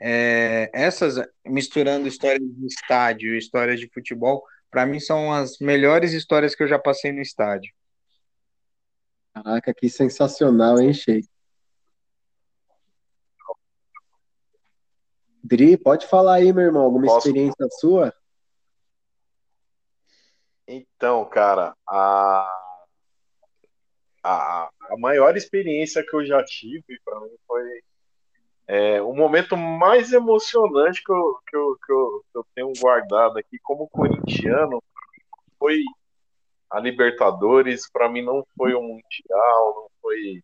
é, 0.00 0.70
essas, 0.72 1.16
misturando 1.44 2.08
histórias 2.08 2.40
de 2.40 2.66
estádio 2.66 3.34
e 3.34 3.38
histórias 3.38 3.78
de 3.78 3.86
futebol, 3.92 4.42
para 4.70 4.86
mim 4.86 4.98
são 4.98 5.30
as 5.30 5.58
melhores 5.58 6.14
histórias 6.14 6.54
que 6.54 6.62
eu 6.62 6.68
já 6.68 6.78
passei 6.78 7.12
no 7.12 7.20
estádio. 7.20 7.70
Caraca, 9.34 9.74
que 9.74 9.90
sensacional, 9.90 10.80
hein, 10.80 10.94
Sheik? 10.94 11.28
Dri, 15.44 15.76
pode 15.76 16.06
falar 16.06 16.36
aí, 16.36 16.50
meu 16.50 16.64
irmão, 16.64 16.84
alguma 16.84 17.04
Posso? 17.04 17.28
experiência 17.28 17.68
sua? 17.78 18.10
Então, 20.68 21.24
cara, 21.26 21.74
a, 21.88 22.62
a, 24.22 24.70
a 24.90 24.98
maior 24.98 25.36
experiência 25.36 26.04
que 26.04 26.14
eu 26.14 26.24
já 26.24 26.44
tive 26.44 27.00
para 27.04 27.20
mim 27.20 27.36
foi 27.46 27.82
é, 28.68 29.00
o 29.00 29.12
momento 29.14 29.56
mais 29.56 30.12
emocionante 30.12 31.02
que 31.04 31.12
eu, 31.12 31.38
que, 31.48 31.56
eu, 31.56 31.78
que, 31.86 31.92
eu, 31.92 32.24
que 32.32 32.38
eu 32.38 32.46
tenho 32.54 32.72
guardado 32.80 33.38
aqui 33.38 33.58
como 33.60 33.88
corintiano 33.88 34.82
foi 35.58 35.82
a 36.70 36.80
Libertadores. 36.80 37.88
Para 37.90 38.08
mim 38.08 38.22
não 38.22 38.44
foi 38.56 38.74
um 38.74 38.82
Mundial, 38.82 39.74
não 39.76 39.88
foi 40.02 40.42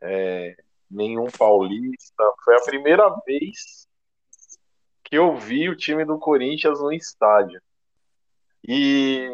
é, 0.00 0.56
nenhum 0.88 1.26
paulista. 1.26 2.24
Foi 2.44 2.56
a 2.56 2.62
primeira 2.62 3.08
vez 3.26 3.88
que 5.02 5.16
eu 5.16 5.36
vi 5.36 5.68
o 5.68 5.76
time 5.76 6.04
do 6.04 6.18
Corinthians 6.18 6.80
no 6.80 6.92
estádio. 6.92 7.60
E, 8.66 9.30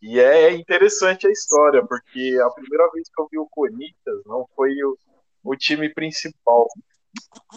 e 0.00 0.18
é 0.18 0.52
interessante 0.52 1.26
a 1.26 1.30
história, 1.30 1.84
porque 1.86 2.38
a 2.44 2.50
primeira 2.50 2.90
vez 2.90 3.08
que 3.08 3.20
eu 3.20 3.28
vi 3.30 3.38
o 3.38 3.48
Corinthians 3.48 4.22
não 4.26 4.46
foi 4.54 4.72
o, 4.82 4.96
o 5.44 5.56
time 5.56 5.88
principal, 5.92 6.68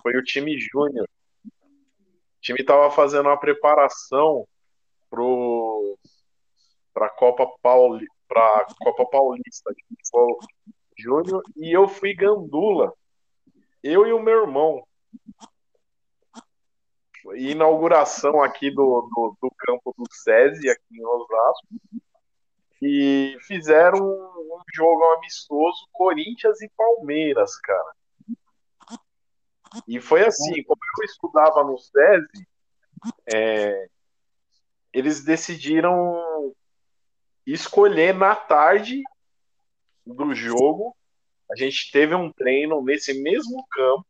foi 0.02 0.16
o 0.18 0.24
time 0.24 0.58
júnior. 0.60 1.08
O 1.46 2.42
time 2.42 2.60
estava 2.62 2.92
fazendo 2.92 3.28
uma 3.28 3.40
preparação 3.40 4.48
para 6.94 7.08
a 7.08 7.10
Copa, 7.10 7.48
Pauli, 7.62 8.06
Copa 8.80 9.06
Paulista 9.10 9.74
de 9.74 9.84
futebol 9.88 10.40
júnior 10.98 11.44
e 11.56 11.76
eu 11.76 11.88
fui 11.88 12.14
gandula. 12.14 12.94
Eu 13.82 14.06
e 14.06 14.14
o 14.14 14.22
meu 14.22 14.42
irmão 14.44 14.86
inauguração 17.34 18.42
aqui 18.44 18.70
do, 18.70 19.02
do, 19.14 19.38
do, 19.42 19.52
campo 19.58 19.94
do 19.98 20.06
SESI, 20.12 20.70
aqui 20.70 20.84
em 20.92 21.06
Osasco, 21.06 21.68
e 22.82 23.38
fizeram 23.42 24.00
um, 24.00 24.62
jogo 24.74 25.04
amistoso 25.18 25.88
Corinthians 25.92 26.62
e 26.62 26.70
Palmeiras, 26.78 27.58
cara. 27.58 27.96
E 29.88 30.00
foi 30.00 30.26
assim, 30.26 30.64
como 30.64 30.80
eu 31.00 31.06
estudava 31.06 31.64
no 31.64 31.78
SESI, 31.78 32.48
é, 33.34 33.88
eles 34.94 35.24
decidiram 35.24 36.54
escolher 37.46 38.14
na 38.14 38.36
tarde 38.36 39.02
do 40.06 40.34
jogo. 40.34 40.96
A 41.52 41.56
gente 41.56 41.92
teve 41.92 42.16
um 42.16 42.32
treino 42.32 42.82
nesse 42.84 43.22
mesmo 43.22 43.66
campo 43.70 44.06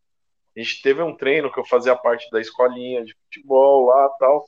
a 0.56 0.60
gente 0.60 0.82
teve 0.82 1.02
um 1.02 1.16
treino 1.16 1.52
que 1.52 1.60
eu 1.60 1.66
fazia 1.66 1.96
parte 1.96 2.30
da 2.32 2.40
escolinha 2.40 3.04
de 3.04 3.14
futebol 3.14 3.88
lá 3.88 4.10
tal. 4.20 4.46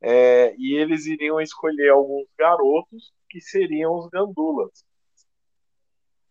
É, 0.00 0.54
e 0.56 0.74
eles 0.76 1.06
iriam 1.06 1.40
escolher 1.40 1.90
alguns 1.90 2.26
garotos 2.38 3.12
que 3.28 3.40
seriam 3.40 3.94
os 3.94 4.08
gandulas. 4.08 4.84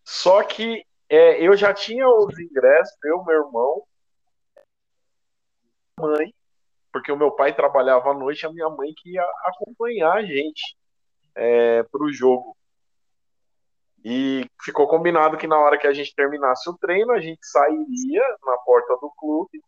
Só 0.03 0.43
que 0.43 0.83
é, 1.09 1.41
eu 1.45 1.55
já 1.55 1.73
tinha 1.73 2.07
os 2.07 2.37
ingressos, 2.39 2.97
eu, 3.03 3.23
meu 3.23 3.45
irmão, 3.45 3.83
mãe, 5.99 6.33
porque 6.91 7.11
o 7.11 7.17
meu 7.17 7.31
pai 7.31 7.53
trabalhava 7.55 8.11
à 8.11 8.13
noite, 8.13 8.45
a 8.45 8.51
minha 8.51 8.69
mãe 8.69 8.93
que 8.95 9.11
ia 9.11 9.25
acompanhar 9.45 10.17
a 10.17 10.23
gente 10.23 10.75
é, 11.35 11.83
para 11.83 12.03
o 12.03 12.11
jogo. 12.11 12.55
E 14.03 14.45
ficou 14.63 14.87
combinado 14.87 15.37
que 15.37 15.47
na 15.47 15.59
hora 15.59 15.77
que 15.77 15.85
a 15.85 15.93
gente 15.93 16.15
terminasse 16.15 16.69
o 16.69 16.77
treino, 16.77 17.11
a 17.11 17.19
gente 17.19 17.45
sairia 17.45 18.23
na 18.43 18.57
porta 18.57 18.95
do 18.97 19.11
clube 19.11 19.61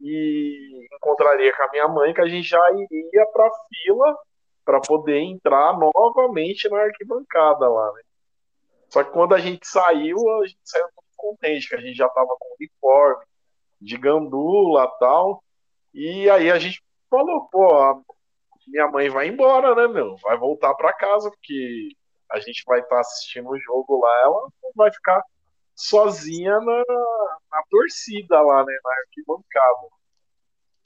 e 0.00 0.88
encontraria 0.96 1.54
com 1.56 1.62
a 1.62 1.70
minha 1.70 1.88
mãe, 1.88 2.12
que 2.12 2.20
a 2.20 2.28
gente 2.28 2.48
já 2.48 2.60
iria 2.72 3.26
para 3.32 3.46
a 3.46 3.50
fila 3.68 4.18
para 4.64 4.80
poder 4.80 5.18
entrar 5.18 5.78
novamente 5.78 6.68
na 6.68 6.80
arquibancada 6.80 7.68
lá, 7.68 7.92
né? 7.92 8.02
Só 8.88 9.04
que 9.04 9.10
quando 9.12 9.34
a 9.34 9.38
gente 9.38 9.66
saiu, 9.66 10.16
a 10.40 10.46
gente 10.46 10.60
saiu 10.64 10.84
muito 10.84 11.16
contente, 11.16 11.68
que 11.68 11.76
a 11.76 11.80
gente 11.80 11.96
já 11.96 12.06
estava 12.06 12.34
com 12.38 12.56
uniforme, 12.58 13.24
de 13.80 13.96
gandula 13.96 14.88
tal. 14.98 15.42
E 15.94 16.28
aí 16.28 16.50
a 16.50 16.58
gente 16.58 16.82
falou, 17.08 17.48
pô, 17.50 18.02
minha 18.66 18.88
mãe 18.88 19.08
vai 19.08 19.28
embora, 19.28 19.74
né, 19.74 19.88
meu? 19.88 20.16
Vai 20.16 20.36
voltar 20.36 20.74
para 20.74 20.92
casa, 20.92 21.30
porque 21.30 21.90
a 22.32 22.40
gente 22.40 22.62
vai 22.66 22.80
estar 22.80 22.96
tá 22.96 23.00
assistindo 23.00 23.48
o 23.48 23.58
jogo 23.58 24.00
lá, 24.00 24.20
ela 24.22 24.48
vai 24.74 24.92
ficar 24.92 25.22
sozinha 25.74 26.60
na, 26.60 26.84
na 27.50 27.62
torcida 27.70 28.40
lá, 28.40 28.64
né, 28.64 28.78
na 28.84 28.92
arquibancada. 29.00 29.88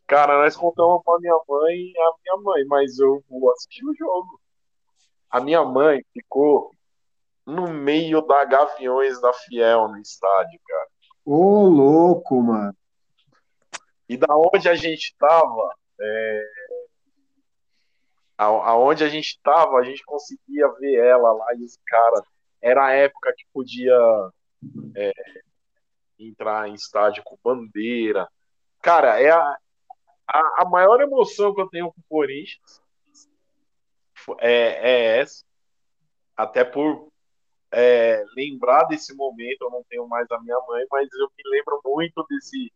Cara, 0.06 0.42
nós 0.42 0.56
contamos 0.56 1.02
pra 1.04 1.18
minha 1.18 1.38
mãe 1.48 1.76
e 1.76 1.94
a 1.98 2.12
minha 2.22 2.42
mãe, 2.44 2.64
mas 2.66 2.98
eu 2.98 3.22
vou 3.28 3.50
assistir 3.52 3.84
o 3.84 3.94
jogo. 3.94 4.40
A 5.30 5.40
minha 5.40 5.64
mãe 5.64 6.04
ficou 6.12 6.70
no 7.46 7.68
meio 7.68 8.20
da 8.22 8.44
Gaviões 8.44 9.20
da 9.20 9.32
Fiel 9.32 9.88
no 9.88 9.98
estádio, 9.98 10.60
cara. 10.66 10.88
Ô, 11.24 11.66
louco, 11.66 12.40
mano. 12.40 12.76
E 14.08 14.16
da 14.16 14.28
onde 14.36 14.68
a 14.68 14.74
gente 14.74 15.14
tava, 15.18 15.74
é, 16.00 16.44
aonde 18.36 19.04
a 19.04 19.08
gente 19.08 19.28
estava, 19.28 19.78
a 19.78 19.84
gente 19.84 20.02
conseguia 20.04 20.68
ver 20.80 20.96
ela 20.96 21.32
lá 21.32 21.54
e 21.54 21.62
os 21.62 21.78
caras. 21.86 22.22
Era 22.60 22.86
a 22.86 22.92
época 22.92 23.34
que 23.36 23.44
podia 23.52 23.96
é, 24.96 25.12
entrar 26.18 26.68
em 26.68 26.74
estádio 26.74 27.22
com 27.24 27.38
bandeira. 27.42 28.28
Cara, 28.82 29.20
é 29.20 29.30
a, 29.30 29.58
a, 30.26 30.62
a, 30.62 30.64
maior 30.68 31.00
emoção 31.00 31.54
que 31.54 31.60
eu 31.60 31.68
tenho 31.68 31.92
com 31.92 32.00
o 32.00 32.04
Corinthians 32.08 32.82
é, 34.40 34.90
é 34.90 35.20
essa. 35.20 35.44
Até 36.36 36.64
por 36.64 37.08
é, 37.72 38.24
lembrar 38.36 38.84
desse 38.84 39.14
momento, 39.14 39.62
eu 39.62 39.70
não 39.70 39.84
tenho 39.88 40.08
mais 40.08 40.30
a 40.30 40.40
minha 40.40 40.58
mãe, 40.66 40.84
mas 40.90 41.08
eu 41.12 41.30
me 41.36 41.50
lembro 41.50 41.80
muito 41.84 42.24
desse, 42.28 42.72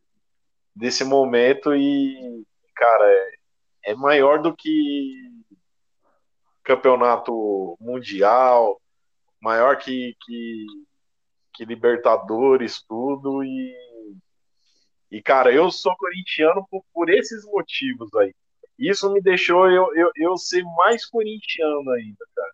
desse 0.74 1.04
momento 1.04 1.74
e, 1.74 2.44
cara, 2.74 3.10
é, 3.10 3.34
é 3.86 3.94
maior 3.94 4.40
do 4.40 4.54
que 4.54 5.37
campeonato 6.68 7.78
mundial, 7.80 8.78
maior 9.40 9.78
que, 9.78 10.14
que, 10.20 10.66
que 11.54 11.64
Libertadores, 11.64 12.82
tudo. 12.86 13.42
E, 13.42 13.74
e, 15.10 15.22
cara, 15.22 15.50
eu 15.50 15.70
sou 15.70 15.96
corintiano 15.96 16.66
por, 16.70 16.84
por 16.92 17.08
esses 17.08 17.42
motivos 17.46 18.14
aí. 18.16 18.34
Isso 18.78 19.10
me 19.10 19.20
deixou 19.22 19.70
eu, 19.70 19.94
eu, 19.96 20.10
eu 20.14 20.36
ser 20.36 20.62
mais 20.76 21.06
corintiano 21.06 21.90
ainda, 21.90 22.24
cara. 22.36 22.52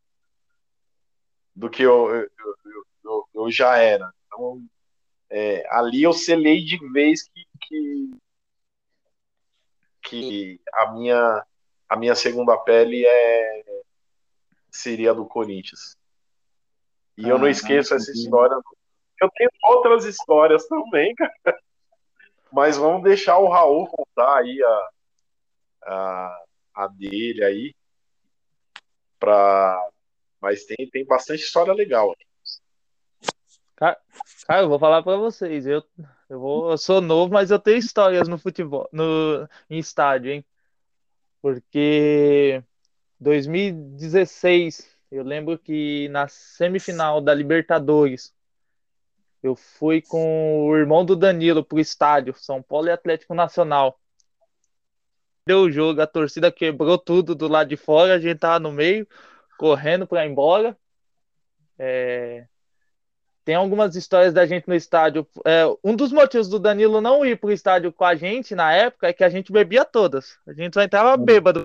Do 1.56 1.68
que 1.68 1.82
eu, 1.82 2.14
eu, 2.14 2.30
eu, 2.64 2.86
eu, 3.04 3.28
eu 3.34 3.50
já 3.50 3.76
era. 3.78 4.08
Então, 4.26 4.64
é, 5.28 5.66
ali 5.70 6.04
eu 6.04 6.12
selei 6.12 6.64
de 6.64 6.78
vez 6.92 7.28
que, 7.28 7.44
que, 7.62 8.10
que 10.02 10.60
a, 10.72 10.92
minha, 10.92 11.44
a 11.88 11.96
minha 11.96 12.14
segunda 12.14 12.56
pele 12.56 13.04
é, 13.04 13.83
seria 14.74 15.14
do 15.14 15.24
Corinthians. 15.24 15.96
E 17.16 17.26
ah, 17.26 17.28
eu 17.28 17.38
não 17.38 17.48
esqueço 17.48 17.94
essa 17.94 18.10
história. 18.10 18.56
Eu 19.20 19.30
tenho 19.30 19.50
outras 19.62 20.04
histórias 20.04 20.66
também, 20.66 21.14
cara. 21.14 21.58
Mas 22.52 22.76
vamos 22.76 23.02
deixar 23.02 23.38
o 23.38 23.48
Raul 23.48 23.86
contar 23.86 24.38
aí 24.38 24.62
a, 24.62 24.88
a, 25.84 26.44
a 26.74 26.88
dele 26.88 27.44
aí. 27.44 27.74
Pra... 29.18 29.90
Mas 30.40 30.64
tem, 30.64 30.88
tem 30.90 31.04
bastante 31.06 31.42
história 31.42 31.72
legal 31.72 32.10
aqui. 32.12 32.24
Cara, 33.76 33.98
cara, 34.46 34.62
eu 34.62 34.68
vou 34.68 34.78
falar 34.78 35.02
para 35.02 35.16
vocês. 35.16 35.66
Eu, 35.66 35.82
eu, 36.28 36.40
vou, 36.40 36.70
eu 36.70 36.78
sou 36.78 37.00
novo, 37.00 37.32
mas 37.32 37.50
eu 37.50 37.58
tenho 37.58 37.78
histórias 37.78 38.28
no 38.28 38.38
futebol, 38.38 38.88
no, 38.92 39.48
em 39.70 39.78
estádio, 39.78 40.32
hein? 40.32 40.44
Porque 41.40 42.62
2016, 43.24 44.86
eu 45.10 45.24
lembro 45.24 45.58
que 45.58 46.08
na 46.10 46.28
semifinal 46.28 47.22
da 47.22 47.32
Libertadores, 47.32 48.34
eu 49.42 49.56
fui 49.56 50.02
com 50.02 50.66
o 50.68 50.76
irmão 50.76 51.04
do 51.04 51.16
Danilo 51.16 51.64
pro 51.64 51.80
estádio, 51.80 52.34
São 52.36 52.62
Paulo 52.62 52.88
e 52.88 52.90
Atlético 52.90 53.34
Nacional. 53.34 53.98
Deu 55.46 55.62
o 55.62 55.70
jogo, 55.70 56.02
a 56.02 56.06
torcida 56.06 56.52
quebrou 56.52 56.98
tudo 56.98 57.34
do 57.34 57.48
lado 57.48 57.68
de 57.68 57.76
fora, 57.76 58.14
a 58.14 58.18
gente 58.18 58.38
tava 58.38 58.60
no 58.60 58.70
meio, 58.70 59.08
correndo 59.58 60.06
para 60.06 60.24
ir 60.26 60.30
embora. 60.30 60.76
É... 61.78 62.46
Tem 63.42 63.54
algumas 63.54 63.96
histórias 63.96 64.32
da 64.34 64.46
gente 64.46 64.68
no 64.68 64.74
estádio. 64.74 65.26
É, 65.44 65.64
um 65.82 65.94
dos 65.94 66.12
motivos 66.12 66.48
do 66.48 66.58
Danilo 66.58 67.00
não 67.00 67.24
ir 67.24 67.38
pro 67.38 67.52
estádio 67.52 67.92
com 67.92 68.04
a 68.04 68.14
gente 68.14 68.54
na 68.54 68.72
época 68.72 69.08
é 69.08 69.12
que 69.12 69.24
a 69.24 69.28
gente 69.28 69.52
bebia 69.52 69.84
todas. 69.84 70.38
A 70.46 70.52
gente 70.54 70.72
só 70.72 70.82
entrava 70.82 71.14
bêbado 71.16 71.64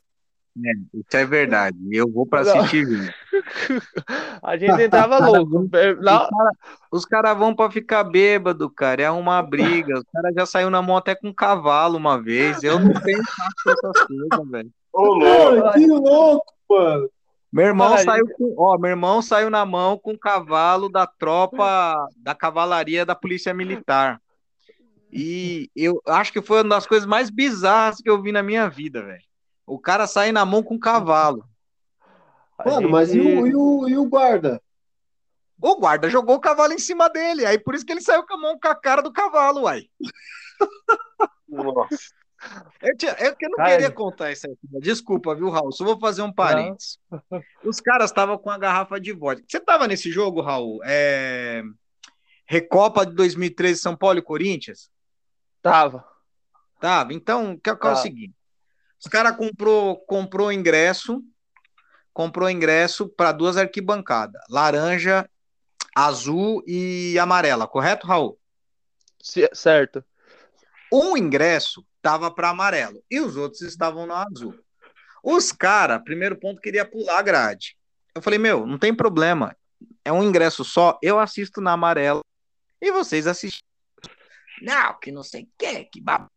é, 0.65 0.71
isso 0.93 1.17
é 1.17 1.25
verdade. 1.25 1.77
Eu 1.91 2.11
vou 2.11 2.25
para 2.25 2.41
assistir 2.41 2.85
vídeo. 2.85 3.13
A 4.43 4.57
gente 4.57 4.81
entrava 4.81 5.19
louco. 5.19 5.69
Os 6.91 7.05
caras 7.05 7.29
cara 7.29 7.33
vão 7.33 7.55
para 7.55 7.71
ficar 7.71 8.03
bêbado, 8.03 8.69
cara. 8.69 9.03
É 9.03 9.11
uma 9.11 9.41
briga. 9.41 9.99
Os 9.99 10.05
caras 10.11 10.33
já 10.33 10.45
saiu 10.45 10.69
na 10.69 10.81
mão 10.81 10.97
até 10.97 11.15
com 11.15 11.29
um 11.29 11.33
cavalo 11.33 11.97
uma 11.97 12.21
vez. 12.21 12.63
Eu 12.63 12.79
não 12.79 12.93
tenho 13.01 13.21
com 13.63 13.71
essas 13.71 14.07
coisas, 14.07 14.49
velho. 14.49 14.71
Ô, 14.93 15.13
louco. 15.13 15.73
Que 15.73 15.87
louco, 15.87 16.53
mano. 16.69 17.09
Meu 17.51 17.65
irmão 17.65 17.97
saiu 17.97 18.27
com, 18.37 18.53
ó, 18.57 18.77
meu 18.77 18.91
irmão 18.91 19.21
saiu 19.23 19.49
na 19.49 19.65
mão 19.65 19.97
com 19.97 20.11
o 20.11 20.19
cavalo 20.19 20.87
da 20.87 21.07
tropa 21.07 22.07
da 22.17 22.35
cavalaria 22.35 23.05
da 23.05 23.15
Polícia 23.15 23.53
Militar. 23.53 24.21
E 25.11 25.67
eu 25.75 25.99
acho 26.07 26.31
que 26.31 26.43
foi 26.43 26.57
uma 26.57 26.75
das 26.75 26.85
coisas 26.85 27.07
mais 27.07 27.31
bizarras 27.31 27.97
que 27.97 28.09
eu 28.09 28.21
vi 28.21 28.31
na 28.31 28.43
minha 28.43 28.69
vida, 28.69 29.01
velho. 29.01 29.23
O 29.69 29.79
cara 29.79 30.07
sai 30.07 30.31
na 30.31 30.45
mão 30.45 30.63
com 30.63 30.75
um 30.75 30.79
cavalo. 30.79 31.47
Mano, 32.65 32.81
gente... 32.81 32.91
mas 32.91 33.13
e 33.13 33.19
o, 33.19 33.47
e, 33.47 33.55
o, 33.55 33.89
e 33.89 33.97
o 33.97 34.05
guarda? 34.05 34.61
O 35.61 35.75
guarda 35.75 36.09
jogou 36.09 36.35
o 36.35 36.39
cavalo 36.39 36.73
em 36.73 36.79
cima 36.79 37.09
dele. 37.09 37.45
Aí 37.45 37.59
por 37.59 37.75
isso 37.75 37.85
que 37.85 37.91
ele 37.91 38.01
saiu 38.01 38.25
com 38.25 38.33
a 38.33 38.37
mão 38.37 38.59
com 38.59 38.67
a 38.67 38.75
cara 38.75 39.01
do 39.01 39.13
cavalo, 39.13 39.61
uai. 39.61 39.83
Nossa. 41.47 42.13
Eu, 42.81 42.95
tinha, 42.97 43.11
eu, 43.19 43.35
eu 43.39 43.49
não 43.49 43.57
Cara, 43.57 43.71
queria 43.71 43.91
contar 43.91 44.31
isso 44.31 44.47
aí. 44.47 44.55
Desculpa, 44.79 45.35
viu, 45.35 45.49
Raul? 45.49 45.71
Só 45.71 45.83
vou 45.83 45.99
fazer 45.99 46.21
um 46.21 46.31
parênteses. 46.31 46.97
Não. 47.29 47.43
Os 47.65 47.81
caras 47.81 48.09
estavam 48.09 48.37
com 48.37 48.49
a 48.49 48.57
garrafa 48.57 48.99
de 48.99 49.11
vodka. 49.11 49.45
Você 49.47 49.57
estava 49.57 49.87
nesse 49.87 50.09
jogo, 50.09 50.41
Raul? 50.41 50.79
É... 50.83 51.61
Recopa 52.45 53.05
de 53.05 53.13
2013, 53.13 53.79
São 53.79 53.95
Paulo 53.95 54.19
e 54.19 54.23
Corinthians? 54.23 54.89
Tava. 55.61 56.05
Tava. 56.79 57.13
Então, 57.13 57.57
que, 57.57 57.75
que 57.75 57.87
é 57.87 57.91
o 57.91 57.95
seguinte: 57.97 58.33
os 58.99 59.09
caras 59.09 59.35
comprou, 59.37 59.97
comprou 60.01 60.51
ingresso, 60.51 61.23
comprou 62.13 62.49
ingresso 62.49 63.07
para 63.07 63.31
duas 63.31 63.55
arquibancadas, 63.55 64.41
laranja, 64.49 65.29
azul 65.95 66.61
e 66.67 67.17
amarela, 67.17 67.67
correto, 67.67 68.05
Raul? 68.05 68.37
Certo. 69.53 70.03
Um 70.91 71.15
ingresso 71.15 71.85
tava 72.01 72.31
para 72.31 72.49
amarelo 72.49 73.03
e 73.09 73.19
os 73.19 73.37
outros 73.37 73.61
estavam 73.61 74.05
no 74.05 74.13
azul. 74.13 74.57
Os 75.23 75.51
caras, 75.51 76.01
primeiro 76.03 76.37
ponto, 76.37 76.61
queria 76.61 76.85
pular 76.85 77.19
a 77.19 77.21
grade. 77.21 77.77
Eu 78.15 78.21
falei, 78.21 78.39
meu, 78.39 78.65
não 78.65 78.77
tem 78.77 78.93
problema. 78.93 79.55
É 80.03 80.11
um 80.11 80.23
ingresso 80.23 80.63
só, 80.63 80.97
eu 81.01 81.19
assisto 81.19 81.61
na 81.61 81.73
amarela 81.73 82.21
e 82.81 82.91
vocês 82.91 83.27
assistem. 83.27 83.63
Não, 84.61 84.97
que 84.99 85.11
não 85.11 85.23
sei 85.23 85.43
o 85.43 85.49
que, 85.57 85.85
que 85.85 86.01
babá, 86.01 86.27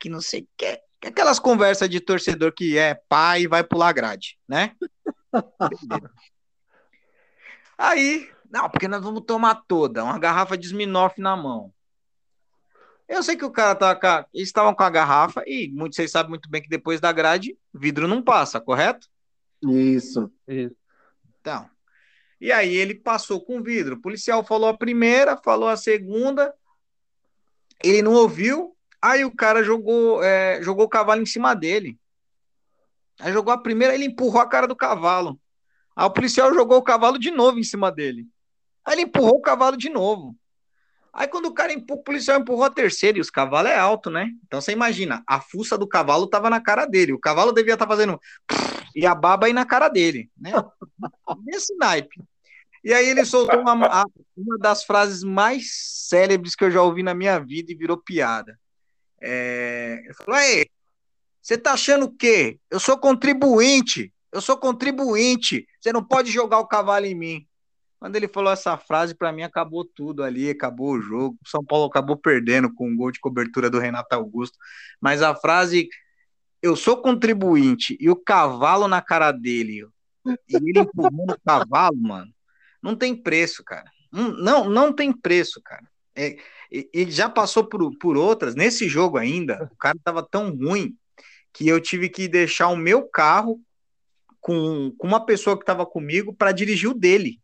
que 0.00 0.08
não 0.08 0.20
sei 0.20 0.42
o 0.42 0.48
que. 0.56 0.80
Aquelas 1.04 1.38
conversas 1.38 1.88
de 1.88 2.00
torcedor 2.00 2.52
que 2.52 2.76
é 2.76 2.94
pai 3.08 3.42
e 3.42 3.46
vai 3.46 3.62
pular 3.62 3.88
a 3.88 3.92
grade, 3.92 4.38
né? 4.48 4.74
Aí, 7.78 8.28
não, 8.50 8.68
porque 8.68 8.88
nós 8.88 9.02
vamos 9.02 9.22
tomar 9.24 9.62
toda, 9.68 10.02
uma 10.02 10.18
garrafa 10.18 10.58
de 10.58 10.66
Smirnoff 10.66 11.20
na 11.20 11.36
mão. 11.36 11.72
Eu 13.08 13.22
sei 13.22 13.36
que 13.36 13.44
o 13.44 13.50
cara 13.50 13.74
tá 13.74 13.94
com 13.94 14.28
eles 14.34 14.48
estavam 14.48 14.74
com 14.74 14.82
a 14.82 14.90
garrafa 14.90 15.42
e 15.46 15.70
muitos 15.72 15.96
vocês 15.96 16.10
sabem 16.10 16.28
muito 16.28 16.50
bem 16.50 16.60
que 16.60 16.68
depois 16.68 17.00
da 17.00 17.10
grade, 17.10 17.56
vidro 17.72 18.06
não 18.06 18.22
passa, 18.22 18.60
correto? 18.60 19.08
Isso. 19.62 20.30
Isso. 20.46 20.76
Então. 21.40 21.68
E 22.40 22.52
aí 22.52 22.76
ele 22.76 22.94
passou 22.94 23.40
com 23.40 23.62
vidro. 23.62 23.96
O 23.96 24.00
policial 24.00 24.44
falou 24.44 24.68
a 24.68 24.76
primeira, 24.76 25.36
falou 25.36 25.68
a 25.68 25.76
segunda. 25.76 26.54
Ele 27.82 28.02
não 28.02 28.12
ouviu. 28.12 28.76
Aí 29.00 29.24
o 29.24 29.34
cara 29.34 29.62
jogou, 29.62 30.22
é, 30.22 30.62
jogou 30.62 30.86
o 30.86 30.88
cavalo 30.88 31.22
em 31.22 31.26
cima 31.26 31.54
dele. 31.54 31.98
Aí 33.20 33.32
jogou 33.32 33.52
a 33.52 33.58
primeira, 33.58 33.94
ele 33.94 34.06
empurrou 34.06 34.40
a 34.40 34.48
cara 34.48 34.66
do 34.66 34.76
cavalo. 34.76 35.40
Aí 35.96 36.06
o 36.06 36.10
policial 36.10 36.52
jogou 36.54 36.78
o 36.78 36.82
cavalo 36.82 37.18
de 37.18 37.30
novo 37.30 37.58
em 37.58 37.64
cima 37.64 37.90
dele. 37.90 38.26
Aí 38.84 38.94
ele 38.94 39.02
empurrou 39.02 39.36
o 39.36 39.42
cavalo 39.42 39.76
de 39.76 39.88
novo. 39.88 40.36
Aí 41.12 41.26
quando 41.26 41.46
o 41.46 41.54
cara 41.54 41.72
empurra, 41.72 42.00
o 42.00 42.04
policial 42.04 42.38
empurrou 42.38 42.64
a 42.64 42.70
terceira 42.70 43.18
e 43.18 43.20
os 43.20 43.30
cavalos 43.30 43.70
é 43.70 43.78
alto, 43.78 44.08
né? 44.08 44.30
Então 44.46 44.60
você 44.60 44.72
imagina, 44.72 45.22
a 45.26 45.40
fuça 45.40 45.76
do 45.76 45.88
cavalo 45.88 46.28
tava 46.28 46.48
na 46.48 46.60
cara 46.60 46.86
dele. 46.86 47.12
O 47.12 47.18
cavalo 47.18 47.52
devia 47.52 47.74
estar 47.74 47.86
tá 47.86 47.90
fazendo 47.90 48.20
e 48.94 49.06
a 49.06 49.14
baba 49.14 49.46
aí 49.46 49.52
na 49.52 49.64
cara 49.64 49.88
dele, 49.88 50.30
né? 50.36 50.52
Nesse 51.44 51.74
naipe. 51.76 52.22
E 52.84 52.92
aí 52.92 53.08
ele 53.08 53.24
soltou 53.24 53.60
uma, 53.60 54.06
uma 54.36 54.58
das 54.58 54.84
frases 54.84 55.22
mais 55.22 55.70
célebres 56.08 56.54
que 56.54 56.64
eu 56.64 56.70
já 56.70 56.82
ouvi 56.82 57.02
na 57.02 57.14
minha 57.14 57.38
vida 57.38 57.72
e 57.72 57.76
virou 57.76 57.96
piada. 57.96 58.58
É, 59.20 60.02
ele 60.04 60.14
falou: 60.14 60.34
Aí, 60.40 60.66
você 61.40 61.56
tá 61.56 61.72
achando 61.72 62.06
o 62.06 62.12
quê? 62.12 62.58
Eu 62.70 62.78
sou 62.78 62.98
contribuinte. 62.98 64.12
Eu 64.30 64.40
sou 64.40 64.56
contribuinte. 64.56 65.66
Você 65.80 65.92
não 65.92 66.04
pode 66.04 66.30
jogar 66.30 66.58
o 66.58 66.66
cavalo 66.66 67.06
em 67.06 67.14
mim. 67.14 67.46
Quando 67.98 68.14
ele 68.14 68.28
falou 68.28 68.52
essa 68.52 68.76
frase, 68.76 69.14
para 69.14 69.32
mim 69.32 69.42
acabou 69.42 69.84
tudo 69.84 70.22
ali, 70.22 70.50
acabou 70.50 70.92
o 70.92 71.00
jogo. 71.00 71.36
São 71.46 71.64
Paulo 71.64 71.86
acabou 71.86 72.16
perdendo 72.16 72.72
com 72.72 72.88
um 72.88 72.96
gol 72.96 73.10
de 73.10 73.18
cobertura 73.18 73.68
do 73.68 73.78
Renato 73.78 74.14
Augusto. 74.14 74.56
Mas 75.00 75.20
a 75.20 75.34
frase, 75.34 75.88
eu 76.62 76.76
sou 76.76 77.02
contribuinte 77.02 77.96
e 77.98 78.08
o 78.08 78.14
cavalo 78.14 78.86
na 78.86 79.02
cara 79.02 79.32
dele, 79.32 79.84
e 80.48 80.56
ele 80.56 80.80
empurrando 80.80 81.32
o 81.32 81.40
cavalo, 81.44 81.96
mano, 81.96 82.32
não 82.80 82.94
tem 82.94 83.16
preço, 83.16 83.64
cara. 83.64 83.90
Não, 84.12 84.68
não 84.68 84.92
tem 84.92 85.12
preço, 85.12 85.60
cara. 85.62 85.84
É, 86.14 86.36
ele 86.70 87.10
já 87.10 87.28
passou 87.28 87.64
por, 87.64 87.96
por 87.98 88.16
outras. 88.16 88.54
Nesse 88.54 88.88
jogo 88.88 89.16
ainda, 89.16 89.68
o 89.72 89.76
cara 89.76 89.96
tava 90.02 90.22
tão 90.22 90.54
ruim 90.54 90.96
que 91.52 91.66
eu 91.66 91.80
tive 91.80 92.08
que 92.08 92.28
deixar 92.28 92.68
o 92.68 92.76
meu 92.76 93.02
carro 93.02 93.60
com, 94.40 94.92
com 94.96 95.06
uma 95.06 95.24
pessoa 95.24 95.56
que 95.56 95.62
estava 95.62 95.84
comigo 95.84 96.32
para 96.32 96.52
dirigir 96.52 96.88
o 96.88 96.94
dele. 96.94 97.40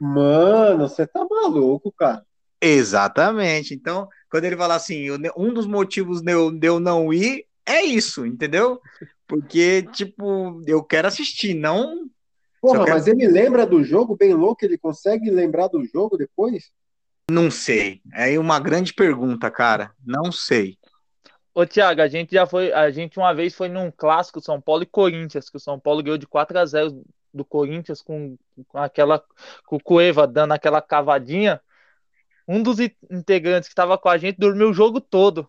Mano, 0.00 0.88
você 0.88 1.06
tá 1.06 1.24
maluco, 1.28 1.92
cara. 1.92 2.24
Exatamente. 2.60 3.74
Então, 3.74 4.08
quando 4.30 4.44
ele 4.44 4.56
fala 4.56 4.76
assim, 4.76 5.08
um 5.36 5.52
dos 5.52 5.66
motivos 5.66 6.22
de 6.22 6.32
eu, 6.32 6.50
de 6.50 6.66
eu 6.66 6.80
não 6.80 7.12
ir 7.12 7.46
é 7.66 7.82
isso, 7.82 8.24
entendeu? 8.26 8.80
Porque, 9.26 9.82
tipo, 9.92 10.62
eu 10.66 10.82
quero 10.82 11.08
assistir, 11.08 11.54
não. 11.54 12.08
Porra, 12.60 12.84
quero... 12.84 12.90
mas 12.96 13.06
ele 13.06 13.26
lembra 13.26 13.66
do 13.66 13.82
jogo 13.82 14.16
bem 14.16 14.34
louco? 14.34 14.64
Ele 14.64 14.78
consegue 14.78 15.30
lembrar 15.30 15.68
do 15.68 15.84
jogo 15.84 16.16
depois? 16.16 16.70
Não 17.30 17.50
sei. 17.50 18.00
É 18.12 18.38
uma 18.38 18.58
grande 18.58 18.92
pergunta, 18.92 19.50
cara. 19.50 19.92
Não 20.04 20.30
sei. 20.30 20.78
Ô, 21.54 21.66
Thiago, 21.66 22.00
a 22.00 22.08
gente 22.08 22.32
já 22.32 22.46
foi. 22.46 22.72
A 22.72 22.90
gente 22.90 23.18
uma 23.18 23.34
vez 23.34 23.54
foi 23.54 23.68
num 23.68 23.90
clássico 23.90 24.40
São 24.40 24.60
Paulo 24.60 24.82
e 24.82 24.86
Corinthians, 24.86 25.50
que 25.50 25.56
o 25.56 25.60
São 25.60 25.78
Paulo 25.78 26.02
ganhou 26.02 26.18
de 26.18 26.26
4 26.26 26.58
a 26.58 26.64
0 26.64 27.04
do 27.32 27.44
Corinthians 27.44 28.02
com, 28.02 28.36
com 28.68 28.78
aquela 28.78 29.22
com 29.66 29.76
o 29.76 29.82
Cueva 29.82 30.26
dando 30.26 30.52
aquela 30.52 30.82
cavadinha, 30.82 31.60
um 32.46 32.62
dos 32.62 32.78
integrantes 33.10 33.68
que 33.68 33.72
estava 33.72 33.96
com 33.96 34.08
a 34.08 34.18
gente 34.18 34.38
dormiu 34.38 34.70
o 34.70 34.74
jogo 34.74 35.00
todo. 35.00 35.48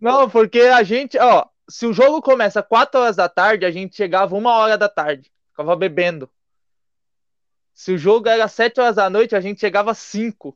Não, 0.00 0.28
porque 0.28 0.60
a 0.60 0.82
gente, 0.82 1.18
ó, 1.18 1.46
se 1.68 1.86
o 1.86 1.92
jogo 1.92 2.22
começa 2.22 2.62
4 2.62 3.00
horas 3.00 3.16
da 3.16 3.28
tarde, 3.28 3.64
a 3.64 3.70
gente 3.70 3.96
chegava 3.96 4.34
uma 4.34 4.54
hora 4.54 4.78
da 4.78 4.88
tarde, 4.88 5.30
ficava 5.50 5.76
bebendo. 5.76 6.30
Se 7.78 7.92
o 7.92 7.96
jogo 7.96 8.28
era 8.28 8.48
7 8.48 8.80
horas 8.80 8.96
da 8.96 9.08
noite, 9.08 9.36
a 9.36 9.40
gente 9.40 9.60
chegava 9.60 9.94
5. 9.94 10.52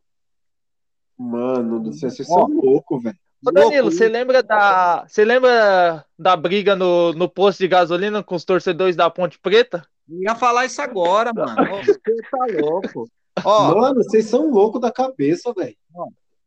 Mano 1.17 1.79
do 1.79 1.93
céu, 1.93 2.11
vocês 2.11 2.27
são 2.27 2.49
loucos, 2.49 3.01
velho. 3.01 3.17
Ô 3.47 3.53
Danilo, 3.53 3.93
você 3.93 4.09
lembra 4.09 4.43
da. 4.43 5.05
Você 5.07 5.25
lembra 5.25 6.05
da 6.19 6.35
briga 6.35 6.75
no, 6.75 7.13
no 7.13 7.29
posto 7.29 7.61
de 7.61 7.69
gasolina 7.69 8.25
com 8.25 8.35
os 8.35 8.45
torcedores 8.45 8.97
da 8.97 9.09
Ponte 9.09 9.39
Preta? 9.39 9.87
Ia 10.09 10.35
falar 10.35 10.67
isso 10.67 10.83
agora, 10.83 11.33
mano. 11.33 11.55
Você 11.87 12.01
tá 12.29 12.61
louco. 12.61 13.09
Ó, 13.45 13.75
mano, 13.77 14.03
vocês 14.03 14.27
são 14.27 14.51
loucos 14.51 14.81
da 14.81 14.91
cabeça, 14.91 15.53
velho. 15.55 15.77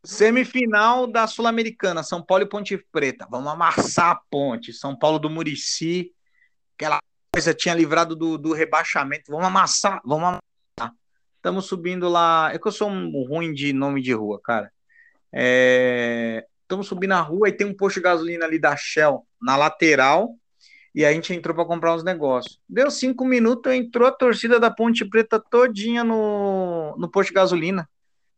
Semifinal 0.03 1.07
da 1.07 1.25
Sul-Americana, 1.25 2.03
São 2.03 2.21
Paulo 2.21 2.43
e 2.43 2.49
Ponte 2.49 2.77
Preta. 2.91 3.25
Vamos 3.31 3.47
amassar 3.47 4.11
a 4.11 4.21
ponte. 4.29 4.73
São 4.73 4.93
Paulo 4.93 5.19
do 5.19 5.29
Murici. 5.29 6.11
Aquela 6.75 6.99
coisa 7.33 7.53
tinha 7.53 7.73
livrado 7.73 8.13
do, 8.13 8.38
do 8.38 8.51
rebaixamento. 8.51 9.31
Vamos 9.31 9.47
amassar, 9.47 10.01
vamos 10.03 10.23
amassar. 10.25 10.55
Estamos 11.45 11.67
subindo 11.67 12.10
lá. 12.10 12.49
É 12.51 12.58
que 12.58 12.67
eu 12.67 12.71
sou 12.71 12.89
um 12.89 13.23
ruim 13.23 13.53
de 13.53 13.71
nome 13.71 14.01
de 14.01 14.12
rua, 14.13 14.41
cara. 14.43 14.71
É 15.31 16.43
estamos 16.63 16.88
subindo 16.88 17.12
a 17.12 17.21
rua 17.21 17.49
e 17.49 17.51
tem 17.51 17.67
um 17.67 17.73
posto 17.75 17.97
de 17.97 18.01
gasolina 18.01 18.45
ali 18.45 18.58
da 18.58 18.75
Shell 18.75 19.23
na 19.39 19.55
lateral. 19.55 20.36
E 20.95 21.05
a 21.05 21.13
gente 21.13 21.31
entrou 21.36 21.53
para 21.53 21.63
comprar 21.63 21.93
uns 21.93 22.03
negócios. 22.03 22.60
Deu 22.67 22.89
cinco 22.89 23.23
minutos, 23.23 23.71
entrou 23.71 24.08
a 24.08 24.12
torcida 24.12 24.60
da 24.60 24.71
Ponte 24.71 25.05
Preta 25.05 25.39
todinha 25.39 26.03
no, 26.03 26.95
no 26.97 27.08
posto 27.12 27.29
de 27.29 27.36
gasolina. 27.36 27.88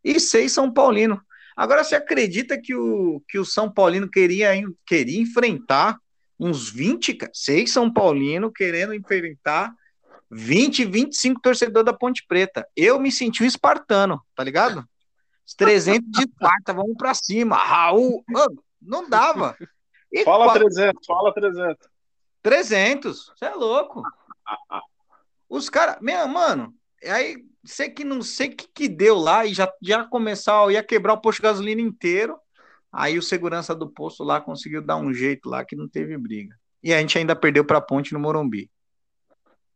E 0.03 0.19
seis 0.19 0.51
São 0.51 0.69
Paulino. 0.69 1.21
Agora 1.55 1.85
você 1.85 1.95
acredita 1.95 2.59
que 2.59 2.75
o, 2.75 3.23
que 3.29 3.39
o 3.39 3.45
São 3.45 3.71
Paulino 3.71 4.09
queria, 4.09 4.51
queria 4.85 5.21
enfrentar 5.21 5.97
uns 6.37 6.69
20, 6.69 7.17
seis 7.31 7.71
São 7.71 7.89
Paulino 7.89 8.51
querendo 8.51 8.93
enfrentar 8.93 9.73
20, 10.29 10.85
25 10.85 11.41
torcedores 11.41 11.85
da 11.85 11.93
Ponte 11.93 12.25
Preta. 12.27 12.67
Eu 12.75 12.99
me 12.99 13.11
senti 13.11 13.43
um 13.43 13.45
espartano, 13.45 14.21
tá 14.35 14.43
ligado? 14.43 14.87
Os 15.45 15.53
300 15.53 16.09
de 16.11 16.23
Esparta, 16.23 16.73
vamos 16.73 16.97
para 16.97 17.13
cima. 17.13 17.55
Raul, 17.55 18.21
mano, 18.27 18.61
não 18.81 19.09
dava. 19.09 19.55
E 20.11 20.23
fala 20.25 20.45
qual... 20.45 20.55
300, 20.55 21.05
fala 21.05 21.33
300. 21.33 21.87
300, 22.41 23.33
você 23.35 23.45
é 23.45 23.53
louco. 23.53 24.03
Os 25.49 25.69
caras, 25.69 25.97
meu, 26.01 26.27
mano, 26.27 26.73
aí 27.03 27.37
sei 27.63 27.89
que 27.89 28.03
não 28.03 28.21
sei 28.21 28.49
o 28.49 28.55
que, 28.55 28.67
que 28.73 28.89
deu 28.89 29.17
lá 29.17 29.45
e 29.45 29.53
já, 29.53 29.71
já 29.81 30.03
começar, 30.03 30.69
ia 30.71 30.83
quebrar 30.83 31.13
o 31.13 31.21
posto 31.21 31.37
de 31.37 31.43
gasolina 31.43 31.81
inteiro. 31.81 32.37
Aí 32.91 33.17
o 33.17 33.21
segurança 33.21 33.75
do 33.75 33.89
posto 33.89 34.23
lá 34.23 34.41
conseguiu 34.41 34.81
dar 34.81 34.97
um 34.97 35.13
jeito 35.13 35.49
lá 35.49 35.63
que 35.63 35.75
não 35.75 35.87
teve 35.87 36.17
briga. 36.17 36.55
E 36.83 36.93
a 36.93 36.99
gente 36.99 37.17
ainda 37.17 37.35
perdeu 37.35 37.63
para 37.65 37.77
a 37.77 37.81
ponte 37.81 38.13
no 38.13 38.19
Morumbi. 38.19 38.69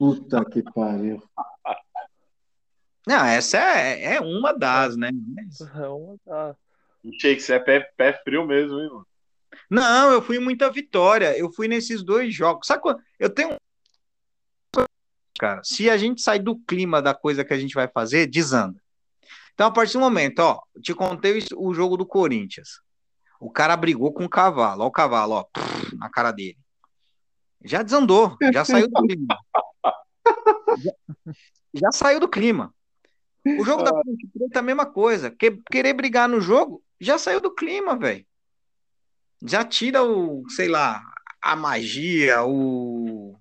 Puta 0.01 0.43
que 0.43 0.63
pariu. 0.63 1.21
Não, 3.05 3.23
essa 3.23 3.59
é, 3.59 4.15
é 4.15 4.19
uma 4.19 4.51
das, 4.51 4.97
né? 4.97 5.11
É 5.75 5.87
uma 5.89 6.17
das. 6.25 6.55
Achei 7.07 7.35
que 7.35 7.41
você 7.43 7.53
é 7.53 7.59
pé, 7.59 7.81
pé 7.95 8.19
frio 8.23 8.43
mesmo, 8.43 8.79
hein, 8.79 8.89
mano? 8.89 9.07
Não, 9.69 10.11
eu 10.11 10.19
fui 10.19 10.39
muita 10.39 10.71
vitória. 10.71 11.37
Eu 11.37 11.53
fui 11.53 11.67
nesses 11.67 12.01
dois 12.01 12.33
jogos. 12.33 12.65
Sabe 12.65 12.81
quando 12.81 12.99
eu 13.19 13.29
tenho 13.29 13.55
cara, 15.37 15.61
se 15.63 15.87
a 15.87 15.95
gente 15.97 16.19
sair 16.19 16.39
do 16.39 16.57
clima 16.57 16.99
da 16.99 17.13
coisa 17.13 17.45
que 17.45 17.53
a 17.53 17.59
gente 17.59 17.75
vai 17.75 17.87
fazer, 17.87 18.25
desanda. 18.25 18.81
Então, 19.53 19.67
a 19.67 19.71
partir 19.71 19.93
do 19.93 19.99
momento, 19.99 20.39
ó, 20.39 20.59
te 20.81 20.95
contei 20.95 21.45
o 21.55 21.75
jogo 21.75 21.95
do 21.95 22.07
Corinthians. 22.07 22.81
O 23.39 23.51
cara 23.51 23.77
brigou 23.77 24.11
com 24.11 24.25
o 24.25 24.29
cavalo, 24.29 24.83
ó, 24.83 24.87
o 24.87 24.91
cavalo, 24.91 25.33
ó, 25.33 25.45
na 25.95 26.09
cara 26.09 26.31
dele. 26.31 26.57
Já 27.63 27.83
desandou, 27.83 28.35
já 28.51 28.65
saiu 28.65 28.87
do 28.87 28.99
clima. 29.03 29.37
Já, 30.77 30.91
já 31.73 31.91
saiu 31.91 32.19
do 32.19 32.27
clima. 32.29 32.73
O 33.59 33.63
jogo 33.63 33.83
da 33.83 33.91
Ponte 33.91 34.27
Preta 34.27 34.57
é 34.57 34.59
a 34.59 34.63
mesma 34.63 34.85
coisa. 34.85 35.35
querer 35.71 35.93
brigar 35.93 36.29
no 36.29 36.39
jogo, 36.39 36.83
já 36.99 37.17
saiu 37.17 37.41
do 37.41 37.53
clima, 37.53 37.97
velho. 37.97 38.25
Já 39.43 39.65
tira 39.65 40.03
o, 40.03 40.43
sei 40.49 40.67
lá, 40.67 41.01
a 41.41 41.55
magia, 41.55 42.43
o 42.43 43.35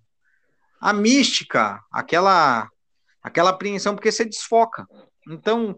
a 0.80 0.94
mística, 0.94 1.78
aquela 1.92 2.70
aquela 3.22 3.50
apreensão 3.50 3.94
porque 3.94 4.10
você 4.10 4.24
desfoca. 4.24 4.86
Então, 5.28 5.76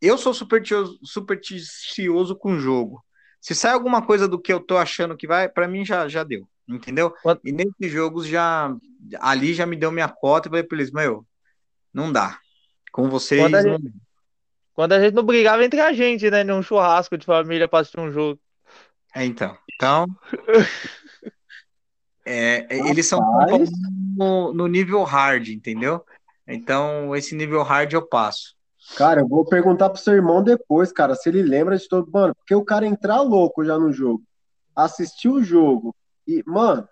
eu 0.00 0.16
sou 0.16 0.32
supersticioso, 0.32 1.00
supersticioso 1.02 2.36
com 2.36 2.52
o 2.52 2.58
jogo. 2.58 3.04
Se 3.40 3.54
sai 3.54 3.72
alguma 3.72 4.06
coisa 4.06 4.28
do 4.28 4.40
que 4.40 4.52
eu 4.52 4.60
tô 4.60 4.76
achando 4.76 5.16
que 5.16 5.26
vai, 5.26 5.48
para 5.48 5.66
mim 5.66 5.84
já, 5.84 6.06
já 6.06 6.22
deu, 6.22 6.48
entendeu? 6.76 7.14
E 7.44 7.52
nesses 7.52 7.90
jogos 7.90 8.26
já 8.26 8.74
ali 9.18 9.54
já 9.54 9.66
me 9.66 9.76
deu 9.76 9.90
minha 9.90 10.08
cota 10.08 10.48
e 10.48 10.50
falei 10.50 10.64
pra 10.64 10.76
eles, 10.78 10.90
meu, 10.90 11.26
não 11.92 12.12
dá. 12.12 12.38
Com 12.92 13.08
vocês. 13.08 13.40
Quando 13.40 13.54
a, 13.54 13.62
não... 13.62 13.72
gente, 13.72 13.92
quando 14.74 14.92
a 14.92 15.00
gente 15.00 15.14
não 15.14 15.22
brigava 15.22 15.64
entre 15.64 15.80
a 15.80 15.92
gente, 15.92 16.30
né? 16.30 16.42
Num 16.42 16.62
churrasco 16.62 17.16
de 17.16 17.26
família 17.26 17.68
pra 17.68 17.80
assistir 17.80 18.00
um 18.00 18.10
jogo. 18.10 18.40
É, 19.14 19.24
então. 19.24 19.56
Então. 19.74 20.06
é, 22.24 22.66
eles 22.88 23.06
são 23.06 23.20
no, 24.16 24.52
no 24.52 24.66
nível 24.66 25.02
hard, 25.04 25.48
entendeu? 25.48 26.04
Então, 26.46 27.14
esse 27.14 27.34
nível 27.34 27.62
hard 27.62 27.92
eu 27.92 28.06
passo. 28.06 28.56
Cara, 28.96 29.20
eu 29.20 29.28
vou 29.28 29.44
perguntar 29.44 29.90
pro 29.90 30.00
seu 30.00 30.14
irmão 30.14 30.42
depois, 30.42 30.90
cara, 30.90 31.14
se 31.14 31.28
ele 31.28 31.42
lembra 31.42 31.76
de 31.76 31.88
todo. 31.88 32.10
Mano, 32.10 32.34
porque 32.34 32.54
o 32.54 32.64
cara 32.64 32.86
entrar 32.86 33.20
louco 33.20 33.64
já 33.64 33.78
no 33.78 33.92
jogo, 33.92 34.22
assistir 34.74 35.28
o 35.28 35.42
jogo 35.42 35.94
e, 36.26 36.42
mano, 36.46 36.88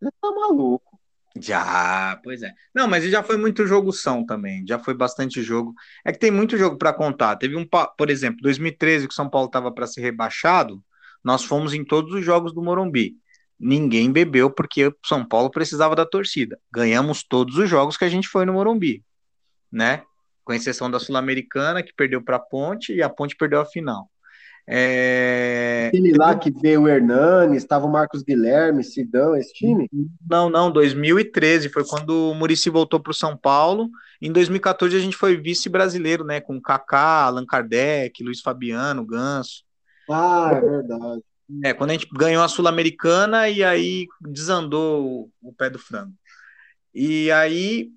ele 0.00 0.10
tá 0.20 0.30
maluco. 0.30 0.94
Já, 1.36 2.20
pois 2.22 2.42
é. 2.42 2.52
Não, 2.72 2.86
mas 2.86 3.04
já 3.04 3.22
foi 3.22 3.36
muito 3.36 3.66
jogo 3.66 3.92
são 3.92 4.24
também, 4.24 4.64
já 4.66 4.78
foi 4.78 4.94
bastante 4.94 5.42
jogo. 5.42 5.74
É 6.04 6.12
que 6.12 6.18
tem 6.18 6.30
muito 6.30 6.56
jogo 6.56 6.78
para 6.78 6.92
contar. 6.92 7.36
Teve 7.36 7.56
um, 7.56 7.66
por 7.66 8.08
exemplo, 8.08 8.40
2013 8.42 9.08
que 9.08 9.12
o 9.12 9.16
São 9.16 9.28
Paulo 9.28 9.48
tava 9.48 9.72
para 9.72 9.86
ser 9.86 10.00
rebaixado, 10.00 10.82
nós 11.24 11.42
fomos 11.42 11.74
em 11.74 11.84
todos 11.84 12.12
os 12.14 12.24
jogos 12.24 12.54
do 12.54 12.62
Morumbi. 12.62 13.16
Ninguém 13.58 14.12
bebeu 14.12 14.50
porque 14.50 14.86
o 14.86 14.94
São 15.04 15.24
Paulo 15.26 15.50
precisava 15.50 15.96
da 15.96 16.06
torcida. 16.06 16.58
Ganhamos 16.72 17.24
todos 17.24 17.56
os 17.56 17.68
jogos 17.68 17.96
que 17.96 18.04
a 18.04 18.08
gente 18.08 18.28
foi 18.28 18.44
no 18.44 18.52
Morumbi, 18.52 19.02
né? 19.72 20.02
Com 20.44 20.52
exceção 20.52 20.90
da 20.90 21.00
Sul-Americana, 21.00 21.82
que 21.82 21.92
perdeu 21.94 22.22
para 22.22 22.36
a 22.36 22.40
Ponte 22.40 22.92
e 22.92 23.02
a 23.02 23.08
Ponte 23.08 23.34
perdeu 23.34 23.60
a 23.60 23.66
final. 23.66 24.10
É... 24.66 25.88
Aquele 25.88 26.12
lá 26.16 26.34
que 26.34 26.50
veio 26.50 26.82
o 26.82 26.88
Hernani, 26.88 27.56
estava 27.56 27.86
o 27.86 27.92
Marcos 27.92 28.22
Guilherme, 28.22 28.82
Sidão, 28.82 29.36
esse 29.36 29.52
time? 29.52 29.88
Não, 30.28 30.48
não, 30.48 30.70
2013 30.70 31.68
foi 31.68 31.84
quando 31.84 32.30
o 32.30 32.34
Murici 32.34 32.70
voltou 32.70 32.98
para 32.98 33.10
o 33.10 33.14
São 33.14 33.36
Paulo. 33.36 33.90
Em 34.20 34.32
2014 34.32 34.96
a 34.96 35.00
gente 35.00 35.16
foi 35.16 35.36
vice-brasileiro, 35.36 36.24
né? 36.24 36.40
Com 36.40 36.60
Kaká, 36.60 37.24
Allan 37.24 37.44
Kardec, 37.44 38.22
Luiz 38.24 38.40
Fabiano, 38.40 39.04
Ganso. 39.04 39.64
Ah, 40.10 40.50
é 40.54 40.60
verdade. 40.60 41.22
É, 41.62 41.74
quando 41.74 41.90
a 41.90 41.92
gente 41.92 42.08
ganhou 42.16 42.42
a 42.42 42.48
Sul-Americana 42.48 43.50
e 43.50 43.62
aí 43.62 44.06
desandou 44.20 45.30
o, 45.42 45.48
o 45.50 45.52
pé 45.52 45.68
do 45.68 45.78
frango. 45.78 46.14
E 46.94 47.30
aí 47.30 47.90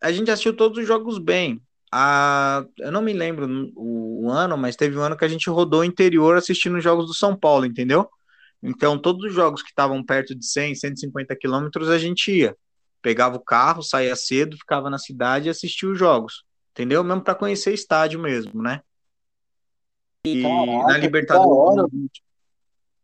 a 0.00 0.10
gente 0.10 0.30
assistiu 0.30 0.56
todos 0.56 0.78
os 0.78 0.86
jogos 0.86 1.18
bem 1.18 1.60
a, 1.96 2.66
eu 2.78 2.90
não 2.90 3.00
me 3.00 3.12
lembro 3.12 3.46
o, 3.76 4.26
o, 4.26 4.30
ano, 4.30 4.58
mas 4.58 4.74
teve 4.74 4.98
um 4.98 5.00
ano 5.00 5.16
que 5.16 5.24
a 5.24 5.28
gente 5.28 5.48
rodou 5.48 5.82
o 5.82 5.84
interior 5.84 6.36
assistindo 6.36 6.76
os 6.76 6.82
jogos 6.82 7.06
do 7.06 7.14
São 7.14 7.36
Paulo, 7.36 7.64
entendeu? 7.64 8.10
Então, 8.60 8.98
todos 8.98 9.24
os 9.26 9.32
jogos 9.32 9.62
que 9.62 9.68
estavam 9.68 10.02
perto 10.02 10.34
de 10.34 10.44
100, 10.44 10.74
150 10.74 11.36
quilômetros, 11.36 11.88
a 11.88 11.96
gente 11.96 12.32
ia. 12.32 12.56
Pegava 13.00 13.36
o 13.36 13.40
carro, 13.40 13.80
saía 13.80 14.16
cedo, 14.16 14.56
ficava 14.56 14.90
na 14.90 14.98
cidade 14.98 15.46
e 15.46 15.50
assistia 15.50 15.88
os 15.88 15.96
jogos, 15.96 16.42
entendeu? 16.72 17.04
Mesmo 17.04 17.22
para 17.22 17.36
conhecer 17.36 17.72
estádio 17.72 18.18
mesmo, 18.18 18.60
né? 18.60 18.80
E 20.26 20.42
Caraca, 20.42 20.86
na 20.88 20.98
Libertadores. 20.98 21.92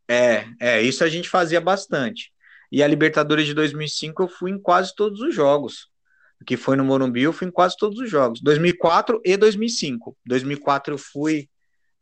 É, 0.08 0.48
é, 0.58 0.82
isso 0.82 1.04
a 1.04 1.08
gente 1.08 1.28
fazia 1.28 1.60
bastante. 1.60 2.32
E 2.72 2.82
a 2.82 2.88
Libertadores 2.88 3.46
de 3.46 3.54
2005 3.54 4.24
eu 4.24 4.28
fui 4.28 4.50
em 4.50 4.58
quase 4.58 4.96
todos 4.96 5.20
os 5.20 5.32
jogos 5.32 5.89
que 6.46 6.56
foi 6.56 6.76
no 6.76 6.84
Morumbi, 6.84 7.22
eu 7.22 7.32
fui 7.32 7.48
em 7.48 7.50
quase 7.50 7.76
todos 7.76 7.98
os 7.98 8.10
jogos, 8.10 8.40
2004 8.40 9.20
e 9.24 9.36
2005. 9.36 10.16
2004 10.24 10.94
eu 10.94 10.98
fui 10.98 11.48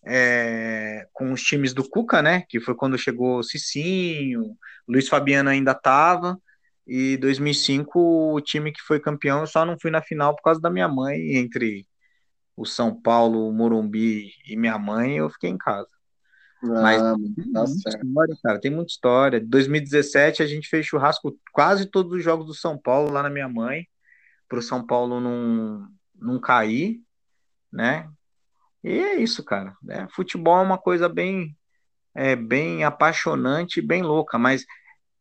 é, 0.07 1.07
com 1.13 1.33
os 1.33 1.43
times 1.43 1.75
do 1.75 1.89
Cuca, 1.89 2.23
né, 2.23 2.45
que 2.49 2.61
foi 2.61 2.75
quando 2.75 2.97
chegou 2.97 3.43
Cicinho, 3.43 4.57
Luiz 4.87 5.09
Fabiano 5.09 5.51
ainda 5.51 5.73
estava, 5.73 6.39
e 6.87 7.17
2005 7.19 8.35
o 8.35 8.41
time 8.41 8.73
que 8.73 8.81
foi 8.81 9.01
campeão, 9.01 9.41
eu 9.41 9.47
só 9.47 9.65
não 9.65 9.79
fui 9.79 9.91
na 9.91 10.01
final 10.01 10.35
por 10.35 10.43
causa 10.43 10.61
da 10.61 10.71
minha 10.71 10.89
mãe, 10.89 11.37
entre 11.37 11.85
o 12.57 12.65
São 12.65 12.95
Paulo, 13.01 13.49
o 13.49 13.53
Morumbi 13.53 14.31
e 14.49 14.57
minha 14.57 14.79
mãe, 14.79 15.19
eu 15.19 15.29
fiquei 15.31 15.51
em 15.51 15.59
casa. 15.59 15.89
Ah, 16.63 16.83
Mas 16.83 17.03
tem 17.37 17.53
tá 17.53 17.61
muita 17.67 17.91
certo. 17.91 18.07
história, 18.07 18.37
cara, 18.43 18.61
tem 18.61 18.71
muita 18.71 18.91
história. 18.91 19.41
2017 19.41 20.43
a 20.43 20.47
gente 20.47 20.69
fez 20.69 20.85
churrasco 20.85 21.39
quase 21.53 21.87
todos 21.87 22.13
os 22.13 22.25
jogos 22.25 22.47
do 22.47 22.55
São 22.55 22.77
Paulo 22.77 23.13
lá 23.13 23.23
na 23.23 23.31
minha 23.31 23.49
mãe 23.49 23.87
para 24.49 24.59
o 24.59 24.63
São 24.63 24.85
Paulo 24.85 25.21
não, 25.21 25.89
não 26.15 26.41
cair, 26.41 27.01
né? 27.73 28.09
E 28.83 28.91
é 28.91 29.17
isso, 29.17 29.45
cara. 29.45 29.77
É, 29.89 30.07
futebol 30.09 30.59
é 30.59 30.63
uma 30.63 30.79
coisa 30.79 31.09
bem, 31.09 31.57
é, 32.15 32.35
bem 32.35 32.85
apaixonante, 32.85 33.83
bem 33.83 34.03
louca, 34.03 34.39
mas 34.39 34.65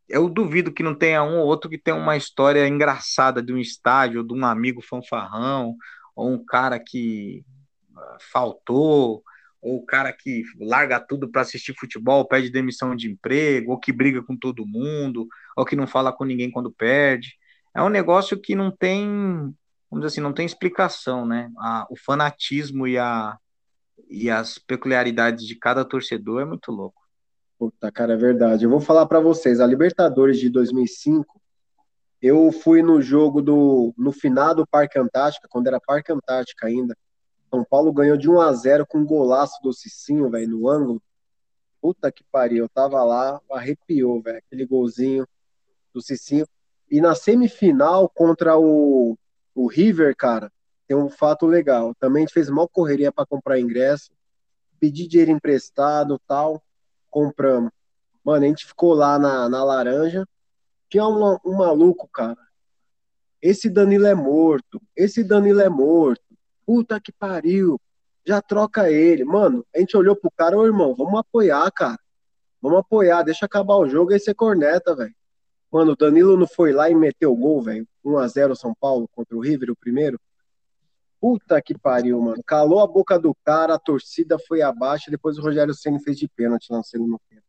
eu 0.07 0.29
duvido 0.29 0.71
que 0.71 0.83
não 0.83 0.95
tenha 0.95 1.23
um 1.23 1.39
ou 1.39 1.47
outro 1.47 1.69
que 1.69 1.77
tenha 1.77 1.97
uma 1.97 2.15
história 2.15 2.67
engraçada 2.67 3.41
de 3.41 3.53
um 3.53 3.57
estádio, 3.57 4.23
de 4.23 4.33
um 4.33 4.45
amigo 4.45 4.81
fanfarrão, 4.81 5.75
ou 6.15 6.31
um 6.31 6.45
cara 6.45 6.79
que 6.79 7.43
ah, 7.95 8.17
faltou, 8.31 9.23
ou 9.61 9.77
o 9.77 9.85
cara 9.85 10.13
que 10.13 10.43
larga 10.59 10.99
tudo 10.99 11.29
para 11.29 11.41
assistir 11.41 11.75
futebol, 11.77 12.27
pede 12.27 12.49
demissão 12.49 12.95
de 12.95 13.11
emprego, 13.11 13.71
ou 13.71 13.79
que 13.79 13.91
briga 13.91 14.23
com 14.23 14.37
todo 14.37 14.65
mundo, 14.65 15.27
ou 15.57 15.65
que 15.65 15.75
não 15.75 15.87
fala 15.87 16.13
com 16.13 16.23
ninguém 16.23 16.49
quando 16.49 16.71
perde 16.71 17.37
é 17.77 17.83
um 17.83 17.89
negócio 17.89 18.39
que 18.39 18.55
não 18.55 18.71
tem, 18.71 19.05
vamos 19.87 20.03
dizer 20.03 20.07
assim, 20.07 20.21
não 20.21 20.33
tem 20.33 20.47
explicação, 20.47 21.27
né? 21.27 21.51
A, 21.59 21.85
o 21.91 21.95
fanatismo 21.95 22.87
e, 22.87 22.97
a, 22.97 23.37
e 24.09 24.31
as 24.31 24.57
peculiaridades 24.57 25.45
de 25.45 25.55
cada 25.55 25.85
torcedor 25.85 26.41
é 26.41 26.45
muito 26.45 26.71
louco. 26.71 26.99
Puta, 27.59 27.91
cara, 27.91 28.13
é 28.13 28.17
verdade. 28.17 28.65
Eu 28.65 28.71
vou 28.71 28.81
falar 28.81 29.05
para 29.05 29.19
vocês, 29.19 29.59
a 29.59 29.67
Libertadores 29.67 30.39
de 30.39 30.49
2005, 30.49 31.39
eu 32.19 32.51
fui 32.51 32.81
no 32.81 32.99
jogo 32.99 33.43
do 33.43 33.93
no 33.95 34.11
final 34.11 34.55
do 34.55 34.65
Parque 34.65 34.97
Antártica, 34.97 35.47
quando 35.47 35.67
era 35.67 35.79
Parque 35.79 36.11
Antártica 36.11 36.65
ainda. 36.65 36.97
São 37.47 37.63
Paulo 37.63 37.93
ganhou 37.93 38.17
de 38.17 38.27
1 38.27 38.41
a 38.41 38.53
0 38.53 38.87
com 38.87 38.97
um 38.97 39.05
golaço 39.05 39.61
do 39.61 39.71
Cicinho, 39.71 40.31
velho, 40.31 40.49
no 40.49 40.67
ângulo. 40.67 40.99
Puta 41.79 42.11
que 42.11 42.23
pariu, 42.31 42.63
eu 42.63 42.69
tava 42.69 43.03
lá, 43.03 43.39
arrepiou, 43.51 44.19
velho, 44.19 44.39
aquele 44.39 44.65
golzinho 44.65 45.27
do 45.93 46.01
Cicinho. 46.01 46.47
E 46.89 47.01
na 47.01 47.15
semifinal 47.15 48.09
contra 48.09 48.57
o, 48.57 49.17
o 49.53 49.67
River, 49.67 50.15
cara, 50.15 50.51
tem 50.87 50.95
um 50.95 51.09
fato 51.09 51.45
legal. 51.45 51.93
Também 51.99 52.23
a 52.23 52.25
gente 52.25 52.33
fez 52.33 52.49
mal 52.49 52.67
correria 52.67 53.11
para 53.11 53.25
comprar 53.25 53.59
ingresso, 53.59 54.11
pedi 54.79 55.07
dinheiro 55.07 55.31
emprestado 55.31 56.19
tal, 56.27 56.63
compramos. 57.09 57.71
Mano, 58.23 58.45
a 58.45 58.47
gente 58.47 58.65
ficou 58.65 58.93
lá 58.93 59.17
na, 59.17 59.49
na 59.49 59.63
laranja. 59.63 60.27
Tinha 60.89 61.07
um, 61.07 61.37
um 61.45 61.57
maluco, 61.57 62.07
cara. 62.07 62.37
Esse 63.41 63.69
Danilo 63.69 64.05
é 64.05 64.15
morto. 64.15 64.81
Esse 64.95 65.23
Danilo 65.23 65.61
é 65.61 65.69
morto. 65.69 66.23
Puta 66.65 66.99
que 66.99 67.11
pariu. 67.11 67.79
Já 68.25 68.41
troca 68.41 68.91
ele. 68.91 69.23
Mano, 69.23 69.65
a 69.73 69.79
gente 69.79 69.95
olhou 69.95 70.15
pro 70.15 70.31
cara, 70.31 70.57
ô 70.57 70.65
irmão, 70.65 70.93
vamos 70.95 71.19
apoiar, 71.19 71.71
cara. 71.71 71.99
Vamos 72.61 72.79
apoiar, 72.79 73.23
deixa 73.23 73.45
acabar 73.45 73.75
o 73.75 73.87
jogo 73.87 74.11
aí 74.11 74.19
você 74.19 74.33
corneta, 74.33 74.95
velho. 74.95 75.15
Mano, 75.77 75.91
o 75.91 75.95
Danilo 75.95 76.35
não 76.35 76.47
foi 76.47 76.71
lá 76.71 76.89
e 76.89 76.95
meteu 76.95 77.31
o 77.31 77.35
gol, 77.35 77.61
velho. 77.61 77.87
1x0 78.03 78.55
São 78.55 78.73
Paulo 78.73 79.07
contra 79.13 79.37
o 79.37 79.39
River, 79.39 79.69
o 79.69 79.75
primeiro. 79.75 80.19
Puta 81.21 81.61
que 81.61 81.77
pariu, 81.77 82.19
mano. 82.19 82.41
Calou 82.43 82.81
a 82.81 82.87
boca 82.87 83.19
do 83.19 83.35
cara, 83.45 83.75
a 83.75 83.79
torcida 83.79 84.39
foi 84.39 84.63
abaixo, 84.63 85.11
depois 85.11 85.37
o 85.37 85.41
Rogério 85.43 85.75
Senna 85.75 85.99
fez 85.99 86.17
de 86.17 86.27
pênalti 86.27 86.71
lá 86.71 86.79
no 86.79 86.83
segundo 86.83 87.21
tempo. 87.29 87.43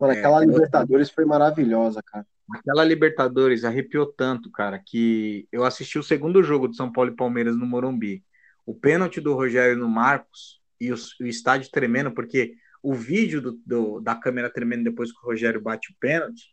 Mano, 0.00 0.14
aquela 0.14 0.42
é, 0.42 0.46
Libertadores 0.46 1.10
foi 1.10 1.24
maravilhosa, 1.24 2.02
cara. 2.02 2.26
Aquela 2.52 2.82
Libertadores 2.82 3.64
arrepiou 3.64 4.04
tanto, 4.04 4.50
cara, 4.50 4.82
que 4.84 5.46
eu 5.52 5.62
assisti 5.62 5.96
o 5.96 6.02
segundo 6.02 6.42
jogo 6.42 6.66
de 6.66 6.74
São 6.74 6.90
Paulo 6.90 7.12
e 7.12 7.16
Palmeiras 7.16 7.56
no 7.56 7.66
Morumbi. 7.66 8.24
O 8.66 8.74
pênalti 8.74 9.20
do 9.20 9.32
Rogério 9.32 9.76
no 9.76 9.88
Marcos 9.88 10.60
e 10.80 10.92
o, 10.92 10.96
o 11.20 11.24
estádio 11.24 11.70
tremendo, 11.70 12.10
porque 12.10 12.56
o 12.82 12.94
vídeo 12.94 13.40
do, 13.40 13.60
do, 13.64 14.00
da 14.00 14.16
câmera 14.16 14.50
tremendo 14.50 14.82
depois 14.82 15.12
que 15.12 15.18
o 15.24 15.28
Rogério 15.28 15.60
bate 15.60 15.92
o 15.92 15.96
pênalti 16.00 16.50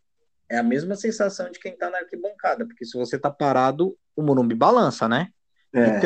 é 0.49 0.57
a 0.57 0.63
mesma 0.63 0.95
sensação 0.95 1.49
de 1.51 1.59
quem 1.59 1.75
tá 1.75 1.89
na 1.89 1.99
arquibancada, 1.99 2.65
porque 2.65 2.85
se 2.85 2.97
você 2.97 3.17
tá 3.17 3.29
parado, 3.29 3.97
o 4.15 4.21
Morumbi 4.21 4.55
balança, 4.55 5.07
né? 5.07 5.29
É. 5.73 5.99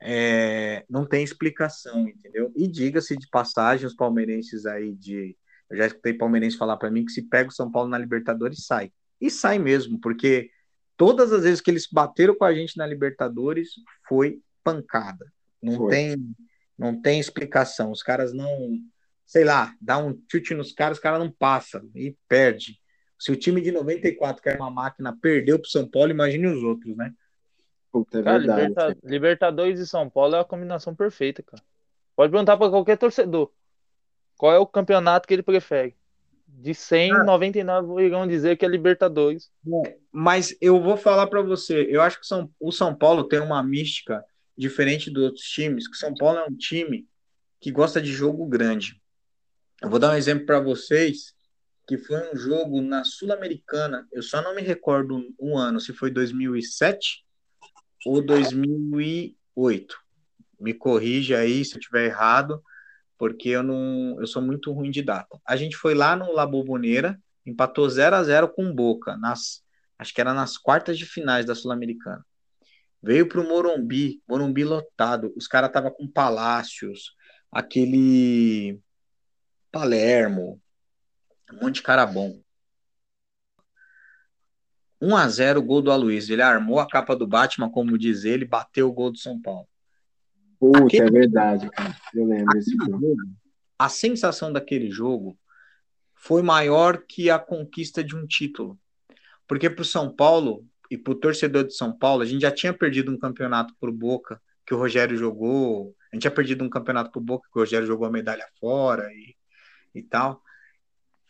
é, 0.00 0.84
não 0.88 1.06
tem 1.06 1.22
explicação, 1.22 2.08
entendeu? 2.08 2.52
E 2.56 2.66
diga-se 2.66 3.16
de 3.16 3.28
passagem, 3.28 3.86
os 3.86 3.94
palmeirenses 3.94 4.66
aí 4.66 4.94
de. 4.94 5.36
Eu 5.68 5.76
já 5.76 5.86
escutei 5.86 6.14
palmeirense 6.14 6.56
falar 6.56 6.76
para 6.76 6.90
mim 6.90 7.04
que 7.04 7.12
se 7.12 7.22
pega 7.22 7.50
o 7.50 7.52
São 7.52 7.70
Paulo 7.70 7.88
na 7.88 7.98
Libertadores, 7.98 8.64
sai. 8.66 8.92
E 9.20 9.30
sai 9.30 9.58
mesmo, 9.58 10.00
porque 10.00 10.50
todas 10.96 11.32
as 11.32 11.42
vezes 11.42 11.60
que 11.60 11.70
eles 11.70 11.88
bateram 11.90 12.34
com 12.34 12.44
a 12.44 12.54
gente 12.54 12.76
na 12.76 12.86
Libertadores 12.86 13.70
foi 14.08 14.40
pancada. 14.62 15.26
Não 15.60 15.76
foi. 15.76 15.90
tem 15.90 16.34
não 16.78 17.00
tem 17.00 17.18
explicação. 17.18 17.90
Os 17.90 18.02
caras 18.02 18.32
não, 18.32 18.78
sei 19.24 19.44
lá, 19.44 19.74
dá 19.80 19.98
um 19.98 20.20
chute 20.30 20.54
nos 20.54 20.72
caras, 20.72 20.98
os 20.98 21.02
caras 21.02 21.18
não 21.18 21.30
passam 21.30 21.88
e 21.94 22.16
perde. 22.28 22.78
Se 23.18 23.32
o 23.32 23.36
time 23.36 23.60
de 23.60 23.72
94, 23.72 24.42
que 24.42 24.48
era 24.48 24.58
uma 24.58 24.70
máquina, 24.70 25.16
perdeu 25.20 25.58
para 25.58 25.70
São 25.70 25.88
Paulo, 25.88 26.10
imagine 26.10 26.46
os 26.46 26.62
outros, 26.62 26.96
né? 26.96 27.12
Puta, 27.90 28.18
é 28.18 28.22
cara, 28.22 28.38
verdade. 28.38 28.68
Liberta... 28.68 28.98
Libertadores 29.04 29.80
e 29.80 29.86
São 29.86 30.08
Paulo 30.08 30.36
é 30.36 30.40
a 30.40 30.44
combinação 30.44 30.94
perfeita, 30.94 31.42
cara. 31.42 31.62
Pode 32.14 32.30
perguntar 32.30 32.56
para 32.56 32.70
qualquer 32.70 32.96
torcedor 32.96 33.50
qual 34.36 34.52
é 34.52 34.58
o 34.58 34.66
campeonato 34.66 35.26
que 35.26 35.34
ele 35.34 35.42
prefere. 35.42 35.94
De 36.46 36.74
100, 36.74 37.12
ah. 37.12 37.24
99 37.24 38.04
irão 38.04 38.26
dizer 38.26 38.56
que 38.56 38.64
é 38.64 38.68
Libertadores. 38.68 39.50
Mas 40.10 40.56
eu 40.60 40.80
vou 40.80 40.96
falar 40.96 41.26
para 41.26 41.42
você, 41.42 41.86
eu 41.90 42.00
acho 42.00 42.20
que 42.20 42.26
São, 42.26 42.50
o 42.58 42.72
São 42.72 42.94
Paulo 42.94 43.24
tem 43.24 43.40
uma 43.40 43.62
mística 43.62 44.24
diferente 44.56 45.10
dos 45.10 45.24
outros 45.24 45.44
times, 45.44 45.88
que 45.88 45.96
São 45.96 46.14
Paulo 46.14 46.38
é 46.38 46.44
um 46.46 46.56
time 46.56 47.06
que 47.60 47.70
gosta 47.70 48.00
de 48.00 48.12
jogo 48.12 48.46
grande. 48.46 49.00
Eu 49.82 49.90
vou 49.90 49.98
dar 49.98 50.12
um 50.12 50.16
exemplo 50.16 50.46
para 50.46 50.60
vocês, 50.60 51.34
que 51.86 51.96
foi 51.96 52.32
um 52.32 52.36
jogo 52.36 52.82
na 52.82 53.04
Sul-Americana, 53.04 54.06
eu 54.12 54.22
só 54.22 54.42
não 54.42 54.54
me 54.54 54.62
recordo 54.62 55.32
um 55.38 55.56
ano, 55.56 55.80
se 55.80 55.92
foi 55.92 56.10
2007 56.10 57.24
ou 58.04 58.20
2008. 58.24 59.96
Me 60.58 60.74
corrija 60.74 61.38
aí 61.38 61.64
se 61.64 61.74
eu 61.74 61.78
estiver 61.78 62.06
errado, 62.06 62.62
porque 63.16 63.50
eu 63.50 63.62
não, 63.62 64.16
eu 64.20 64.26
sou 64.26 64.42
muito 64.42 64.72
ruim 64.72 64.90
de 64.90 65.02
data. 65.02 65.40
A 65.46 65.56
gente 65.56 65.76
foi 65.76 65.94
lá 65.94 66.16
no 66.16 66.32
La 66.32 66.44
Bombonera, 66.44 67.18
empatou 67.44 67.88
0 67.88 68.16
a 68.16 68.24
0 68.24 68.48
com 68.48 68.74
Boca, 68.74 69.16
nas 69.16 69.64
acho 69.98 70.12
que 70.12 70.20
era 70.20 70.34
nas 70.34 70.58
quartas 70.58 70.98
de 70.98 71.06
finais 71.06 71.46
da 71.46 71.54
Sul-Americana. 71.54 72.24
Veio 73.02 73.28
para 73.28 73.40
o 73.40 73.48
Morumbi, 73.48 74.20
Morumbi 74.28 74.64
lotado. 74.64 75.32
Os 75.36 75.46
caras 75.46 75.68
estavam 75.68 75.90
com 75.90 76.08
Palácios, 76.08 77.14
aquele 77.50 78.78
Palermo, 79.70 80.60
um 81.52 81.64
monte 81.64 81.76
de 81.76 81.82
cara 81.82 82.04
bom. 82.06 82.40
1 85.00 85.16
a 85.16 85.28
0 85.28 85.62
gol 85.62 85.82
do 85.82 85.90
Aloysio. 85.90 86.34
Ele 86.34 86.42
armou 86.42 86.80
a 86.80 86.88
capa 86.88 87.14
do 87.14 87.26
Batman, 87.26 87.70
como 87.70 87.98
diz 87.98 88.24
ele, 88.24 88.44
bateu 88.44 88.88
o 88.88 88.92
gol 88.92 89.10
do 89.10 89.18
São 89.18 89.40
Paulo. 89.40 89.68
Puta, 90.58 90.84
aquele... 90.84 91.06
é 91.06 91.10
verdade, 91.10 91.70
cara. 91.70 91.96
Eu 92.14 92.26
lembro 92.26 92.54
desse 92.54 92.74
jogo. 92.76 93.16
A 93.78 93.88
sensação 93.88 94.52
daquele 94.52 94.90
jogo 94.90 95.38
foi 96.14 96.42
maior 96.42 97.04
que 97.06 97.30
a 97.30 97.38
conquista 97.38 98.02
de 98.02 98.16
um 98.16 98.26
título. 98.26 98.78
Porque 99.46 99.68
para 99.68 99.82
o 99.82 99.84
São 99.84 100.10
Paulo, 100.10 100.66
e 100.90 100.96
para 100.96 101.12
o 101.12 101.16
torcedor 101.16 101.64
de 101.64 101.74
São 101.74 101.96
Paulo, 101.96 102.22
a 102.22 102.26
gente 102.26 102.42
já 102.42 102.50
tinha 102.50 102.72
perdido 102.72 103.12
um 103.12 103.18
campeonato 103.18 103.74
por 103.78 103.92
Boca, 103.92 104.40
que 104.66 104.74
o 104.74 104.78
Rogério 104.78 105.16
jogou, 105.16 105.94
a 106.10 106.16
gente 106.16 106.22
tinha 106.22 106.30
perdido 106.30 106.64
um 106.64 106.70
campeonato 106.70 107.10
por 107.10 107.20
Boca, 107.22 107.48
que 107.52 107.58
o 107.58 107.62
Rogério 107.62 107.86
jogou 107.86 108.06
a 108.06 108.10
medalha 108.10 108.46
fora 108.58 109.08
e, 109.12 109.36
e 109.94 110.02
tal. 110.02 110.42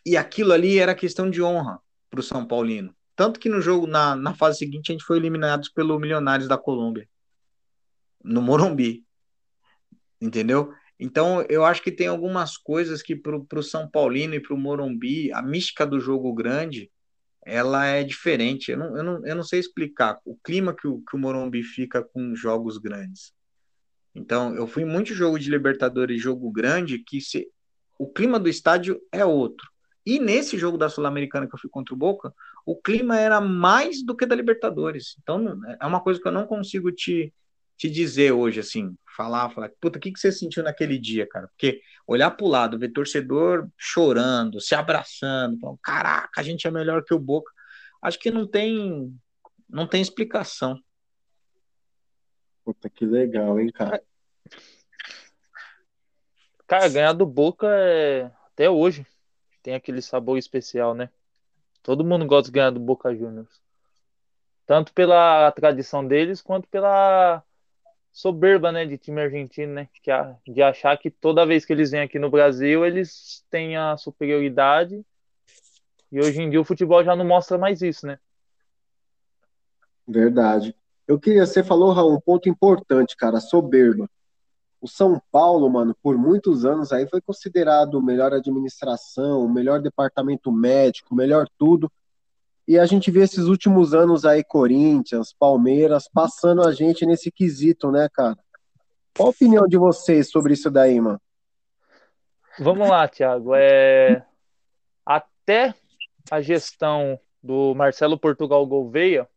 E 0.07 0.15
aquilo 0.15 0.53
ali 0.53 0.79
era 0.79 0.95
questão 0.95 1.29
de 1.29 1.43
honra 1.43 1.81
para 2.09 2.21
o 2.21 2.23
São 2.23 2.47
Paulino. 2.47 2.95
Tanto 3.13 3.41
que 3.41 3.49
no 3.49 3.59
jogo, 3.59 3.85
na, 3.85 4.15
na 4.15 4.33
fase 4.33 4.59
seguinte, 4.59 4.89
a 4.89 4.93
gente 4.93 5.03
foi 5.03 5.17
eliminados 5.17 5.67
pelo 5.67 5.99
Milionários 5.99 6.47
da 6.47 6.57
Colômbia, 6.57 7.09
no 8.23 8.41
Morumbi. 8.41 9.03
Entendeu? 10.21 10.71
Então, 10.97 11.45
eu 11.49 11.65
acho 11.65 11.83
que 11.83 11.91
tem 11.91 12.07
algumas 12.07 12.55
coisas 12.55 13.01
que 13.01 13.17
para 13.17 13.59
o 13.59 13.61
São 13.61 13.85
Paulino 13.89 14.33
e 14.33 14.39
para 14.39 14.53
o 14.53 14.57
Morumbi, 14.57 15.29
a 15.33 15.41
mística 15.41 15.85
do 15.85 15.99
jogo 15.99 16.33
grande 16.33 16.89
ela 17.45 17.85
é 17.85 18.01
diferente. 18.01 18.71
Eu 18.71 18.77
não, 18.77 18.97
eu 18.97 19.03
não, 19.03 19.27
eu 19.27 19.35
não 19.35 19.43
sei 19.43 19.59
explicar 19.59 20.21
o 20.23 20.37
clima 20.37 20.73
que 20.73 20.87
o, 20.87 21.01
que 21.01 21.17
o 21.17 21.19
Morumbi 21.19 21.63
fica 21.63 22.01
com 22.01 22.33
jogos 22.33 22.77
grandes. 22.77 23.33
Então, 24.15 24.55
eu 24.55 24.67
fui 24.67 24.85
muito 24.85 25.13
jogo 25.13 25.37
de 25.37 25.49
Libertadores, 25.49 26.21
jogo 26.21 26.49
grande, 26.49 26.99
que 26.99 27.19
se, 27.19 27.45
o 27.99 28.07
clima 28.07 28.39
do 28.39 28.47
estádio 28.47 29.01
é 29.11 29.25
outro. 29.25 29.67
E 30.07 30.19
nesse 30.19 30.57
jogo 30.57 30.77
da 30.77 30.87
Sul-Americana 30.87 31.49
que 31.49 31.53
eu 31.53 31.59
fui 31.59 31.69
contra 31.69 31.93
o 31.93 31.97
Boca, 31.97 32.33
o 32.65 32.77
clima 32.77 33.19
era 33.19 33.41
mais 33.41 34.01
do 34.01 34.15
que 34.15 34.25
da 34.25 34.37
Libertadores. 34.37 35.17
Então, 35.21 35.59
é 35.81 35.85
uma 35.85 35.99
coisa 35.99 36.17
que 36.17 36.25
eu 36.25 36.31
não 36.31 36.47
consigo 36.47 36.93
te, 36.93 37.33
te 37.75 37.89
dizer 37.89 38.31
hoje, 38.31 38.61
assim, 38.61 38.95
falar, 39.17 39.49
falar, 39.49 39.69
puta, 39.81 39.97
o 39.97 40.01
que, 40.01 40.13
que 40.13 40.17
você 40.17 40.31
sentiu 40.31 40.63
naquele 40.63 40.97
dia, 40.97 41.27
cara? 41.27 41.49
Porque 41.49 41.81
olhar 42.07 42.31
pro 42.31 42.47
lado, 42.47 42.79
ver 42.79 42.93
torcedor 42.93 43.67
chorando, 43.77 44.61
se 44.61 44.73
abraçando, 44.73 45.59
falando, 45.59 45.79
caraca, 45.83 46.39
a 46.39 46.43
gente 46.43 46.65
é 46.65 46.71
melhor 46.71 47.03
que 47.03 47.13
o 47.13 47.19
Boca, 47.19 47.51
acho 48.01 48.17
que 48.17 48.31
não 48.31 48.47
tem, 48.47 49.13
não 49.69 49.85
tem 49.85 50.01
explicação. 50.01 50.79
Puta, 52.63 52.89
que 52.89 53.05
legal, 53.05 53.59
hein, 53.59 53.69
cara? 53.73 54.01
Cara, 56.65 56.87
ganhar 56.87 57.11
do 57.11 57.25
Boca 57.25 57.67
é 57.69 58.31
até 58.53 58.69
hoje 58.69 59.05
tem 59.67 59.75
aquele 59.75 60.01
sabor 60.01 60.37
especial, 60.37 60.93
né? 60.93 61.09
Todo 61.83 62.05
mundo 62.05 62.25
gosta 62.25 62.49
de 62.49 62.53
ganhar 62.53 62.69
do 62.69 62.79
Boca 62.79 63.13
Juniors. 63.13 63.61
Tanto 64.65 64.93
pela 64.93 65.51
tradição 65.51 66.07
deles, 66.07 66.41
quanto 66.41 66.69
pela 66.69 67.43
soberba, 68.09 68.71
né, 68.71 68.85
de 68.85 68.97
time 68.97 69.21
argentino, 69.21 69.73
né, 69.73 69.89
de 70.47 70.61
achar 70.63 70.97
que 70.97 71.11
toda 71.11 71.45
vez 71.45 71.65
que 71.65 71.73
eles 71.73 71.91
vêm 71.91 71.99
aqui 71.99 72.17
no 72.17 72.29
Brasil 72.29 72.85
eles 72.85 73.45
têm 73.49 73.75
a 73.75 73.97
superioridade. 73.97 75.05
E 76.09 76.21
hoje 76.21 76.41
em 76.41 76.49
dia 76.49 76.61
o 76.61 76.65
futebol 76.65 77.03
já 77.03 77.13
não 77.13 77.25
mostra 77.25 77.57
mais 77.57 77.81
isso, 77.81 78.07
né? 78.07 78.17
Verdade. 80.07 80.73
Eu 81.05 81.19
queria, 81.19 81.45
você 81.45 81.61
falou, 81.61 81.91
Raul, 81.91 82.13
um 82.13 82.21
ponto 82.21 82.47
importante, 82.47 83.17
cara, 83.17 83.41
soberba. 83.41 84.09
O 84.87 84.89
São 84.89 85.21
Paulo, 85.29 85.69
mano, 85.69 85.93
por 86.01 86.17
muitos 86.17 86.63
anos 86.63 86.93
aí 86.93 87.05
foi 87.09 87.19
considerado 87.19 88.01
melhor 88.01 88.31
administração, 88.31 89.45
melhor 89.45 89.81
departamento 89.81 90.49
médico, 90.49 91.13
melhor 91.13 91.45
tudo. 91.57 91.91
E 92.65 92.79
a 92.79 92.85
gente 92.85 93.11
vê 93.11 93.23
esses 93.23 93.47
últimos 93.47 93.93
anos 93.93 94.23
aí, 94.23 94.45
Corinthians, 94.45 95.35
Palmeiras, 95.37 96.07
passando 96.07 96.65
a 96.65 96.71
gente 96.71 97.05
nesse 97.05 97.29
quesito, 97.29 97.91
né, 97.91 98.07
cara? 98.07 98.37
Qual 99.13 99.27
a 99.27 99.31
opinião 99.31 99.67
de 99.67 99.75
vocês 99.75 100.29
sobre 100.31 100.53
isso 100.53 100.71
daí, 100.71 101.01
mano? 101.01 101.19
Vamos 102.57 102.87
lá, 102.87 103.09
Thiago. 103.09 103.55
É... 103.55 104.25
Até 105.05 105.75
a 106.31 106.39
gestão 106.39 107.19
do 107.43 107.75
Marcelo 107.75 108.17
Portugal 108.17 108.65
Gouveia, 108.65 109.27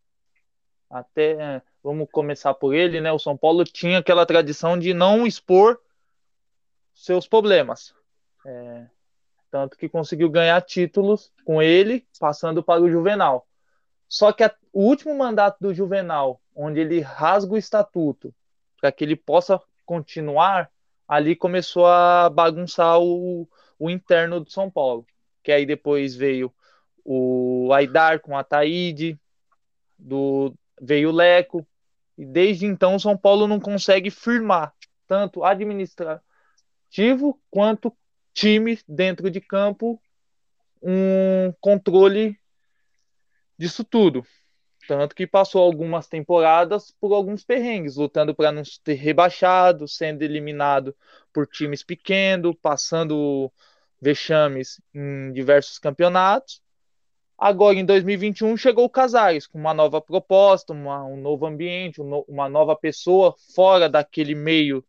até 0.88 1.61
vamos 1.83 2.09
começar 2.11 2.55
por 2.55 2.74
ele, 2.74 3.01
né? 3.01 3.12
O 3.12 3.18
São 3.18 3.37
Paulo 3.37 3.64
tinha 3.64 3.99
aquela 3.99 4.26
tradição 4.26 4.78
de 4.78 4.93
não 4.95 5.26
expor 5.26 5.81
seus 6.95 7.26
problemas. 7.26 7.95
É, 8.45 8.87
tanto 9.51 9.76
que 9.76 9.89
conseguiu 9.89 10.31
ganhar 10.31 10.61
títulos 10.62 11.33
com 11.45 11.61
ele, 11.61 12.07
passando 12.18 12.62
para 12.62 12.83
o 12.83 12.91
Juvenal. 12.91 13.47
Só 14.09 14.33
que 14.33 14.45
a, 14.45 14.55
o 14.72 14.83
último 14.83 15.16
mandato 15.16 15.59
do 15.61 15.74
Juvenal, 15.74 16.41
onde 16.55 16.81
ele 16.81 17.01
rasga 17.01 17.55
o 17.55 17.59
estatuto 17.59 18.35
para 18.81 18.93
que 18.93 19.05
ele 19.05 19.16
possa 19.16 19.61
continuar, 19.85 20.70
ali 21.07 21.35
começou 21.35 21.87
a 21.87 22.31
bagunçar 22.31 23.01
o, 23.01 23.49
o 23.78 23.91
interno 23.91 24.41
do 24.41 24.51
São 24.51 24.70
Paulo. 24.70 25.07
Que 25.43 25.53
aí 25.53 25.66
depois 25.66 26.14
veio 26.14 26.53
o 27.05 27.72
Aidar 27.72 28.20
com 28.20 28.37
a 28.37 28.45
Taíde, 28.45 29.18
do, 29.99 30.55
veio 30.81 31.11
o 31.11 31.12
Leco, 31.12 31.66
e 32.21 32.27
desde 32.27 32.66
então 32.66 32.99
São 32.99 33.16
Paulo 33.16 33.49
não 33.49 33.59
consegue 33.59 34.11
firmar 34.11 34.75
tanto 35.07 35.43
administrativo 35.43 37.41
quanto 37.51 37.97
time 38.35 38.79
dentro 38.87 39.31
de 39.31 39.41
campo 39.41 39.99
um 40.83 41.51
controle 41.62 42.39
disso 43.57 43.83
tudo. 43.83 44.23
Tanto 44.87 45.14
que 45.14 45.27
passou 45.27 45.62
algumas 45.62 46.09
temporadas 46.09 46.95
por 47.01 47.14
alguns 47.14 47.43
perrengues, 47.43 47.97
lutando 47.97 48.35
para 48.35 48.53
não 48.53 48.64
ser 48.66 48.95
rebaixado, 48.95 49.89
sendo 49.89 50.21
eliminado 50.21 50.95
por 51.33 51.47
times 51.47 51.83
pequenos, 51.83 52.55
passando 52.61 53.51
vexames 53.99 54.79
em 54.93 55.33
diversos 55.33 55.79
campeonatos. 55.79 56.61
Agora, 57.41 57.76
em 57.76 57.84
2021, 57.86 58.57
chegou 58.57 58.84
o 58.84 58.91
Casares 58.91 59.47
com 59.47 59.59
uma 59.59 59.72
nova 59.72 60.01
proposta, 60.01 60.74
uma, 60.74 61.05
um 61.05 61.16
novo 61.16 61.47
ambiente, 61.47 62.01
um 62.01 62.05
no, 62.09 62.24
uma 62.28 62.49
nova 62.49 62.76
pessoa 62.76 63.34
fora 63.55 63.88
daquele 63.88 64.34
meio 64.34 64.84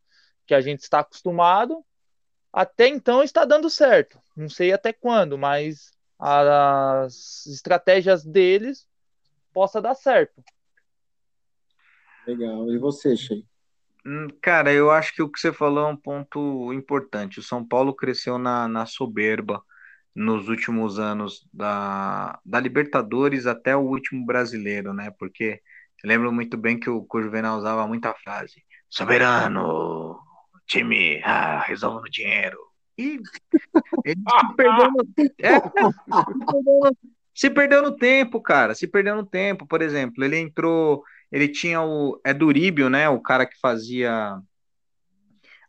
que 0.46 0.54
a 0.54 0.60
gente 0.60 0.82
está 0.82 1.00
acostumado 1.00 1.84
até 2.52 2.88
então 2.88 3.24
está 3.24 3.46
dando 3.46 3.70
certo. 3.70 4.20
Não 4.36 4.50
sei 4.50 4.74
até 4.74 4.92
quando, 4.92 5.38
mas 5.38 5.92
as 6.20 7.46
estratégias 7.48 8.26
deles 8.26 8.88
possa 9.54 9.82
dar 9.82 9.96
certo. 9.96 10.44
Legal. 12.28 12.70
E 12.72 12.78
você, 12.78 13.16
Shea? 13.16 13.42
Hum, 14.06 14.28
cara, 14.42 14.74
eu 14.74 14.92
acho 14.92 15.14
que 15.14 15.22
o 15.22 15.30
que 15.30 15.40
você 15.40 15.54
falou 15.54 15.88
é 15.88 15.90
um 15.90 15.96
ponto 15.96 16.74
importante. 16.74 17.40
O 17.40 17.44
São 17.44 17.66
Paulo 17.66 17.96
cresceu 17.96 18.38
na, 18.38 18.68
na 18.68 18.86
soberba 18.86 19.64
nos 20.16 20.50
últimos 20.50 21.00
anos 21.00 21.48
da, 21.54 22.40
da 22.46 22.60
Libertadores 22.60 23.46
até 23.46 23.76
o 23.76 23.82
último 23.82 24.26
brasileiro, 24.26 24.94
né? 24.94 25.12
Porque 25.18 25.62
lembro 26.04 26.32
muito 26.32 26.58
bem 26.58 26.80
que 26.80 26.90
o, 26.90 27.04
que 27.04 27.18
o 27.18 27.22
Juvenal 27.22 27.58
usava 27.58 27.88
muita 27.88 28.14
frase: 28.14 28.64
soberano, 28.90 30.20
time, 30.68 31.22
ah, 31.24 31.60
resolve 31.60 32.02
no 32.02 32.10
dinheiro. 32.10 32.58
E 32.98 33.20
ele 34.04 34.22
se 34.22 34.56
perdeu 34.56 34.92
no, 34.92 35.06
é, 35.40 35.60
se, 35.60 35.70
perdeu 35.72 36.80
no, 36.82 36.98
se 37.34 37.50
perdeu 37.50 37.82
no 37.82 37.96
tempo, 37.96 38.42
cara. 38.42 38.76
Se 38.76 38.88
perdeu 38.88 39.16
no 39.16 39.26
tempo, 39.26 39.66
por 39.66 39.82
exemplo. 39.82 40.24
Ele 40.24 40.38
entrou 40.38 41.04
ele 41.32 41.48
tinha 41.48 41.82
o 41.82 42.20
Eduríbio, 42.26 42.90
né, 42.90 43.08
o 43.08 43.22
cara 43.22 43.46
que 43.46 43.58
fazia 43.60 44.38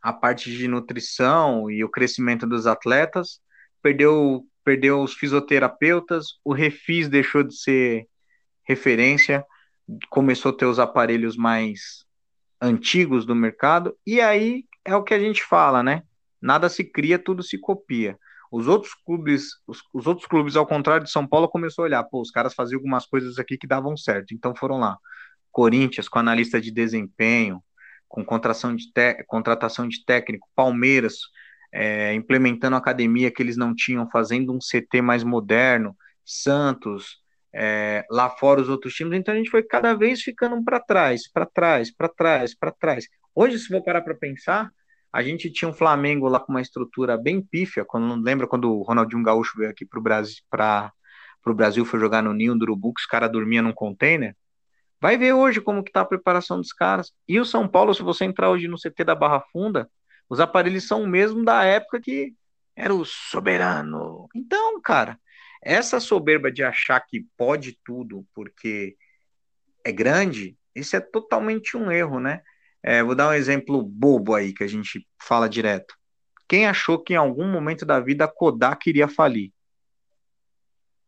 a 0.02 0.12
parte 0.12 0.50
de 0.50 0.66
nutrição 0.66 1.70
e 1.70 1.84
o 1.84 1.88
crescimento 1.88 2.46
dos 2.46 2.66
atletas, 2.66 3.40
perdeu 3.82 4.46
perdeu 4.64 5.02
os 5.02 5.14
fisioterapeutas, 5.14 6.38
o 6.44 6.52
Refis 6.52 7.08
deixou 7.08 7.42
de 7.42 7.56
ser 7.56 8.06
referência, 8.64 9.44
começou 10.08 10.52
a 10.52 10.56
ter 10.56 10.66
os 10.66 10.78
aparelhos 10.78 11.36
mais 11.36 12.04
antigos 12.60 13.26
do 13.26 13.34
mercado, 13.34 13.96
e 14.06 14.20
aí 14.20 14.64
é 14.84 14.94
o 14.94 15.02
que 15.02 15.14
a 15.14 15.18
gente 15.18 15.42
fala, 15.42 15.82
né? 15.82 16.02
Nada 16.40 16.68
se 16.68 16.84
cria, 16.84 17.18
tudo 17.18 17.42
se 17.42 17.58
copia. 17.58 18.16
Os 18.50 18.68
outros 18.68 18.94
clubes, 18.94 19.48
os, 19.66 19.82
os 19.92 20.06
outros 20.06 20.26
clubes, 20.26 20.56
ao 20.56 20.66
contrário 20.66 21.04
de 21.04 21.10
São 21.10 21.26
Paulo, 21.26 21.48
começou 21.48 21.82
a 21.82 21.86
olhar, 21.86 22.04
pô, 22.04 22.20
os 22.20 22.30
caras 22.30 22.54
faziam 22.54 22.78
algumas 22.78 23.06
coisas 23.06 23.38
aqui 23.38 23.56
que 23.56 23.66
davam 23.66 23.96
certo, 23.96 24.34
então 24.34 24.54
foram 24.54 24.78
lá. 24.78 24.96
Corinthians 25.50 26.08
com 26.08 26.18
analista 26.18 26.60
de 26.60 26.70
desempenho, 26.70 27.62
com 28.08 28.24
contratação 28.24 28.74
de, 28.76 28.84
contratação 29.26 29.88
de 29.88 30.04
técnico, 30.04 30.48
Palmeiras 30.54 31.16
é, 31.72 32.14
implementando 32.14 32.76
academia 32.76 33.30
que 33.30 33.42
eles 33.42 33.56
não 33.56 33.74
tinham, 33.74 34.08
fazendo 34.10 34.52
um 34.52 34.58
CT 34.58 35.00
mais 35.00 35.24
moderno, 35.24 35.96
Santos, 36.24 37.22
é, 37.54 38.04
lá 38.10 38.30
fora 38.30 38.60
os 38.60 38.68
outros 38.68 38.94
times, 38.94 39.18
então 39.18 39.34
a 39.34 39.36
gente 39.36 39.50
foi 39.50 39.62
cada 39.62 39.94
vez 39.94 40.22
ficando 40.22 40.62
para 40.64 40.80
trás, 40.80 41.30
para 41.30 41.46
trás, 41.46 41.94
para 41.94 42.08
trás, 42.08 42.54
para 42.54 42.70
trás. 42.70 43.06
Hoje, 43.34 43.58
se 43.58 43.68
for 43.68 43.82
parar 43.82 44.02
para 44.02 44.14
pensar, 44.14 44.70
a 45.12 45.22
gente 45.22 45.50
tinha 45.50 45.68
um 45.68 45.74
Flamengo 45.74 46.28
lá 46.28 46.40
com 46.40 46.52
uma 46.52 46.60
estrutura 46.62 47.16
bem 47.16 47.42
pífia, 47.42 47.84
quando 47.84 48.22
lembra 48.22 48.46
quando 48.46 48.72
o 48.72 48.82
Ronaldinho 48.82 49.22
Gaúcho 49.22 49.58
veio 49.58 49.70
aqui 49.70 49.84
para 49.84 49.98
o 49.98 50.02
Brasil, 50.02 50.42
para 50.50 50.92
o 51.46 51.54
Brasil 51.54 51.84
foi 51.84 51.98
jogar 52.00 52.22
no 52.22 52.32
Ninho 52.32 52.56
do 52.56 52.62
Urubu, 52.62 52.94
que 52.94 53.00
os 53.00 53.06
caras 53.06 53.30
dormiam 53.30 53.64
num 53.64 53.72
container, 53.72 54.34
Vai 55.02 55.16
ver 55.18 55.32
hoje 55.32 55.60
como 55.60 55.82
que 55.82 55.90
tá 55.90 56.02
a 56.02 56.04
preparação 56.04 56.58
dos 56.58 56.72
caras. 56.72 57.12
E 57.26 57.40
o 57.40 57.44
São 57.44 57.66
Paulo, 57.66 57.92
se 57.92 58.04
você 58.04 58.24
entrar 58.24 58.50
hoje 58.50 58.68
no 58.68 58.78
CT 58.78 59.02
da 59.02 59.16
Barra 59.16 59.40
Funda, 59.50 59.90
os 60.28 60.40
aparelhos 60.40 60.86
são 60.86 61.02
o 61.02 61.06
mesmo 61.06 61.44
da 61.44 61.64
época 61.64 62.00
que 62.00 62.34
era 62.74 62.94
o 62.94 63.04
soberano. 63.04 64.28
Então, 64.34 64.80
cara, 64.80 65.18
essa 65.62 66.00
soberba 66.00 66.50
de 66.50 66.62
achar 66.62 67.00
que 67.00 67.26
pode 67.36 67.78
tudo 67.84 68.26
porque 68.34 68.96
é 69.84 69.92
grande, 69.92 70.56
isso 70.74 70.96
é 70.96 71.00
totalmente 71.00 71.76
um 71.76 71.90
erro, 71.90 72.18
né? 72.18 72.42
É, 72.82 73.02
vou 73.02 73.14
dar 73.14 73.28
um 73.28 73.34
exemplo 73.34 73.82
bobo 73.82 74.34
aí 74.34 74.52
que 74.52 74.64
a 74.64 74.66
gente 74.66 75.06
fala 75.20 75.48
direto. 75.48 75.94
Quem 76.48 76.66
achou 76.66 76.98
que 76.98 77.14
em 77.14 77.16
algum 77.16 77.50
momento 77.50 77.86
da 77.86 78.00
vida 78.00 78.24
a 78.24 78.28
Kodak 78.28 78.88
iria 78.88 79.06
falir? 79.06 79.52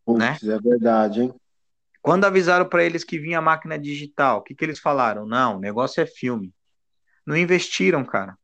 Putz, 0.04 0.18
né? 0.18 0.36
É 0.42 0.58
verdade, 0.60 1.22
hein? 1.22 1.34
Quando 2.00 2.26
avisaram 2.26 2.68
para 2.68 2.84
eles 2.84 3.02
que 3.02 3.18
vinha 3.18 3.40
máquina 3.40 3.78
digital, 3.78 4.38
o 4.38 4.42
que, 4.42 4.54
que 4.54 4.64
eles 4.64 4.78
falaram? 4.78 5.26
Não, 5.26 5.56
o 5.56 5.60
negócio 5.60 6.02
é 6.02 6.06
filme. 6.06 6.54
Não 7.26 7.36
investiram, 7.36 8.04
cara, 8.04 8.38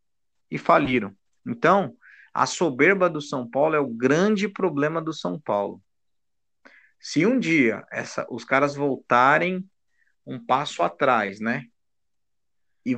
e 0.51 0.59
faliram. 0.59 1.14
Então, 1.46 1.96
a 2.32 2.46
soberba 2.46 3.09
do 3.09 3.20
São 3.20 3.48
Paulo 3.48 3.74
é 3.74 3.80
o 3.80 3.88
grande 3.88 4.48
problema 4.48 5.01
do 5.01 5.12
São 5.12 5.38
Paulo. 5.38 5.82
Se 6.98 7.24
um 7.24 7.38
dia 7.38 7.84
essa, 7.90 8.26
os 8.30 8.44
caras 8.44 8.74
voltarem 8.74 9.64
um 10.26 10.38
passo 10.44 10.82
atrás, 10.82 11.40
né? 11.40 11.64
E 12.84 12.96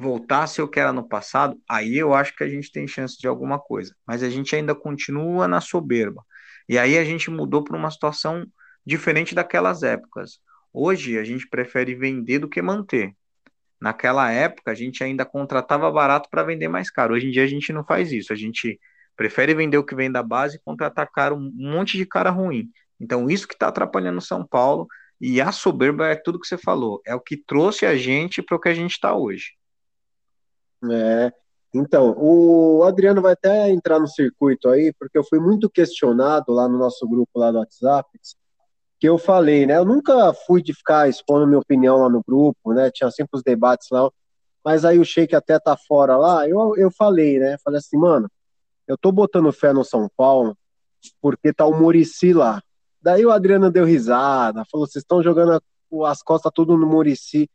ser 0.48 0.62
o 0.62 0.68
que 0.68 0.78
era 0.78 0.92
no 0.92 1.08
passado, 1.08 1.60
aí 1.68 1.96
eu 1.96 2.14
acho 2.14 2.36
que 2.36 2.44
a 2.44 2.48
gente 2.48 2.70
tem 2.70 2.86
chance 2.86 3.18
de 3.18 3.26
alguma 3.26 3.58
coisa. 3.58 3.94
Mas 4.06 4.22
a 4.22 4.30
gente 4.30 4.54
ainda 4.54 4.74
continua 4.74 5.48
na 5.48 5.60
soberba. 5.60 6.24
E 6.68 6.78
aí 6.78 6.96
a 6.96 7.04
gente 7.04 7.30
mudou 7.30 7.64
para 7.64 7.76
uma 7.76 7.90
situação 7.90 8.46
diferente 8.86 9.34
daquelas 9.34 9.82
épocas. 9.82 10.40
Hoje 10.72 11.18
a 11.18 11.24
gente 11.24 11.48
prefere 11.48 11.94
vender 11.94 12.38
do 12.38 12.48
que 12.48 12.62
manter. 12.62 13.14
Naquela 13.82 14.30
época 14.30 14.70
a 14.70 14.74
gente 14.76 15.02
ainda 15.02 15.24
contratava 15.24 15.90
barato 15.90 16.28
para 16.30 16.44
vender 16.44 16.68
mais 16.68 16.88
caro. 16.88 17.14
Hoje 17.14 17.26
em 17.26 17.30
dia 17.32 17.42
a 17.42 17.48
gente 17.48 17.72
não 17.72 17.82
faz 17.82 18.12
isso. 18.12 18.32
A 18.32 18.36
gente 18.36 18.78
prefere 19.16 19.56
vender 19.56 19.76
o 19.76 19.84
que 19.84 19.96
vem 19.96 20.08
da 20.08 20.22
base 20.22 20.54
e 20.54 20.60
contratar 20.64 21.10
caro, 21.10 21.34
um 21.34 21.50
monte 21.52 21.98
de 21.98 22.06
cara 22.06 22.30
ruim. 22.30 22.70
Então 23.00 23.28
isso 23.28 23.48
que 23.48 23.54
está 23.54 23.66
atrapalhando 23.66 24.20
São 24.20 24.46
Paulo 24.46 24.86
e 25.20 25.40
a 25.40 25.50
soberba 25.50 26.06
é 26.06 26.14
tudo 26.14 26.38
que 26.38 26.46
você 26.46 26.56
falou. 26.56 27.02
É 27.04 27.12
o 27.12 27.18
que 27.18 27.36
trouxe 27.36 27.84
a 27.84 27.96
gente 27.96 28.40
para 28.40 28.56
o 28.56 28.60
que 28.60 28.68
a 28.68 28.74
gente 28.74 28.92
está 28.92 29.16
hoje. 29.16 29.50
É. 30.88 31.32
Então, 31.74 32.14
o 32.16 32.84
Adriano 32.84 33.20
vai 33.20 33.32
até 33.32 33.68
entrar 33.68 33.98
no 33.98 34.06
circuito 34.06 34.68
aí, 34.68 34.92
porque 34.96 35.18
eu 35.18 35.24
fui 35.24 35.40
muito 35.40 35.68
questionado 35.68 36.52
lá 36.52 36.68
no 36.68 36.78
nosso 36.78 37.08
grupo 37.08 37.36
lá 37.36 37.50
do 37.50 37.58
WhatsApp 37.58 38.08
que 39.02 39.08
eu 39.08 39.18
falei, 39.18 39.66
né? 39.66 39.78
Eu 39.78 39.84
nunca 39.84 40.32
fui 40.32 40.62
de 40.62 40.72
ficar 40.72 41.08
expondo 41.08 41.44
minha 41.44 41.58
opinião 41.58 41.96
lá 41.96 42.08
no 42.08 42.22
grupo, 42.24 42.72
né? 42.72 42.88
Tinha 42.88 43.10
sempre 43.10 43.36
os 43.36 43.42
debates 43.42 43.88
lá, 43.90 44.08
mas 44.64 44.84
aí 44.84 45.00
o 45.00 45.04
Sheik 45.04 45.34
até 45.34 45.58
tá 45.58 45.76
fora 45.76 46.16
lá. 46.16 46.48
Eu, 46.48 46.76
eu 46.76 46.88
falei, 46.88 47.40
né? 47.40 47.56
Falei 47.64 47.78
assim, 47.78 47.96
mano, 47.96 48.30
eu 48.86 48.96
tô 48.96 49.10
botando 49.10 49.52
fé 49.52 49.72
no 49.72 49.84
São 49.84 50.08
Paulo 50.16 50.56
porque 51.20 51.52
tá 51.52 51.66
o 51.66 51.76
Murici 51.76 52.32
lá. 52.32 52.62
Daí 53.02 53.26
o 53.26 53.32
Adriano 53.32 53.72
deu 53.72 53.84
risada, 53.84 54.64
falou: 54.70 54.86
vocês 54.86 55.02
estão 55.02 55.20
jogando 55.20 55.60
as 56.06 56.22
costas 56.22 56.52
tudo 56.54 56.76
no 56.76 56.86
Murici. 56.86 57.50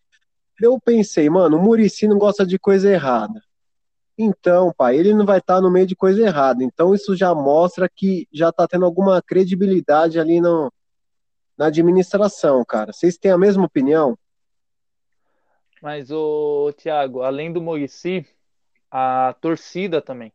Eu 0.61 0.77
pensei, 0.83 1.29
mano, 1.29 1.55
o 1.55 1.63
Murici 1.63 2.09
não 2.09 2.17
gosta 2.17 2.45
de 2.45 2.59
coisa 2.59 2.91
errada. 2.91 3.41
Então, 4.17 4.73
pai, 4.77 4.97
ele 4.97 5.13
não 5.13 5.25
vai 5.25 5.37
estar 5.37 5.55
tá 5.55 5.61
no 5.61 5.71
meio 5.71 5.87
de 5.87 5.95
coisa 5.95 6.21
errada. 6.21 6.61
Então, 6.61 6.93
isso 6.93 7.15
já 7.15 7.33
mostra 7.33 7.87
que 7.87 8.27
já 8.33 8.51
tá 8.51 8.67
tendo 8.67 8.83
alguma 8.83 9.21
credibilidade 9.21 10.19
ali 10.19 10.41
no, 10.41 10.69
na 11.58 11.68
administração, 11.68 12.64
cara. 12.64 12.93
Vocês 12.93 13.18
têm 13.18 13.32
a 13.32 13.38
mesma 13.38 13.66
opinião? 13.66 14.18
Mas, 15.82 16.12
o 16.12 16.72
Thiago, 16.74 17.22
além 17.22 17.51
do 17.51 17.62
Murici, 17.62 18.26
a 18.91 19.36
torcida 19.41 20.01
também. 20.01 20.32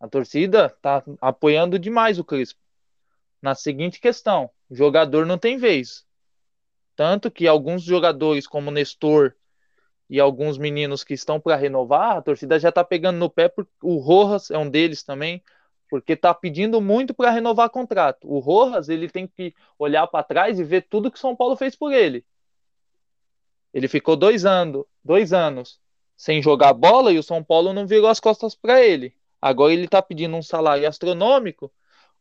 A 0.00 0.08
torcida 0.08 0.68
tá 0.68 1.02
apoiando 1.20 1.78
demais 1.78 2.18
o 2.18 2.24
Crispo. 2.24 2.60
Na 3.40 3.54
seguinte 3.54 4.00
questão: 4.00 4.50
jogador 4.70 5.24
não 5.26 5.38
tem 5.38 5.56
vez. 5.56 6.04
Tanto 6.96 7.30
que 7.30 7.46
alguns 7.46 7.82
jogadores, 7.82 8.46
como 8.46 8.70
Nestor 8.70 9.34
e 10.08 10.20
alguns 10.20 10.58
meninos 10.58 11.02
que 11.02 11.14
estão 11.14 11.40
para 11.40 11.56
renovar, 11.56 12.16
a 12.16 12.22
torcida 12.22 12.58
já 12.58 12.70
tá 12.70 12.84
pegando 12.84 13.18
no 13.18 13.30
pé, 13.30 13.48
porque 13.48 13.72
o 13.82 13.96
Rojas 13.96 14.50
é 14.50 14.58
um 14.58 14.68
deles 14.68 15.02
também 15.02 15.42
porque 15.94 16.14
está 16.14 16.34
pedindo 16.34 16.80
muito 16.80 17.14
para 17.14 17.30
renovar 17.30 17.70
contrato. 17.70 18.28
O 18.28 18.40
Rojas 18.40 18.88
ele 18.88 19.08
tem 19.08 19.28
que 19.28 19.54
olhar 19.78 20.08
para 20.08 20.24
trás 20.24 20.58
e 20.58 20.64
ver 20.64 20.88
tudo 20.90 21.08
que 21.08 21.20
São 21.20 21.36
Paulo 21.36 21.54
fez 21.54 21.76
por 21.76 21.92
ele. 21.92 22.26
Ele 23.72 23.86
ficou 23.86 24.16
dois 24.16 24.44
anos, 24.44 24.84
dois 25.04 25.32
anos 25.32 25.78
sem 26.16 26.42
jogar 26.42 26.72
bola 26.72 27.12
e 27.12 27.18
o 27.18 27.22
São 27.22 27.44
Paulo 27.44 27.72
não 27.72 27.86
virou 27.86 28.08
as 28.08 28.18
costas 28.18 28.56
para 28.56 28.84
ele. 28.84 29.14
Agora 29.40 29.72
ele 29.72 29.84
está 29.84 30.02
pedindo 30.02 30.34
um 30.34 30.42
salário 30.42 30.88
astronômico 30.88 31.72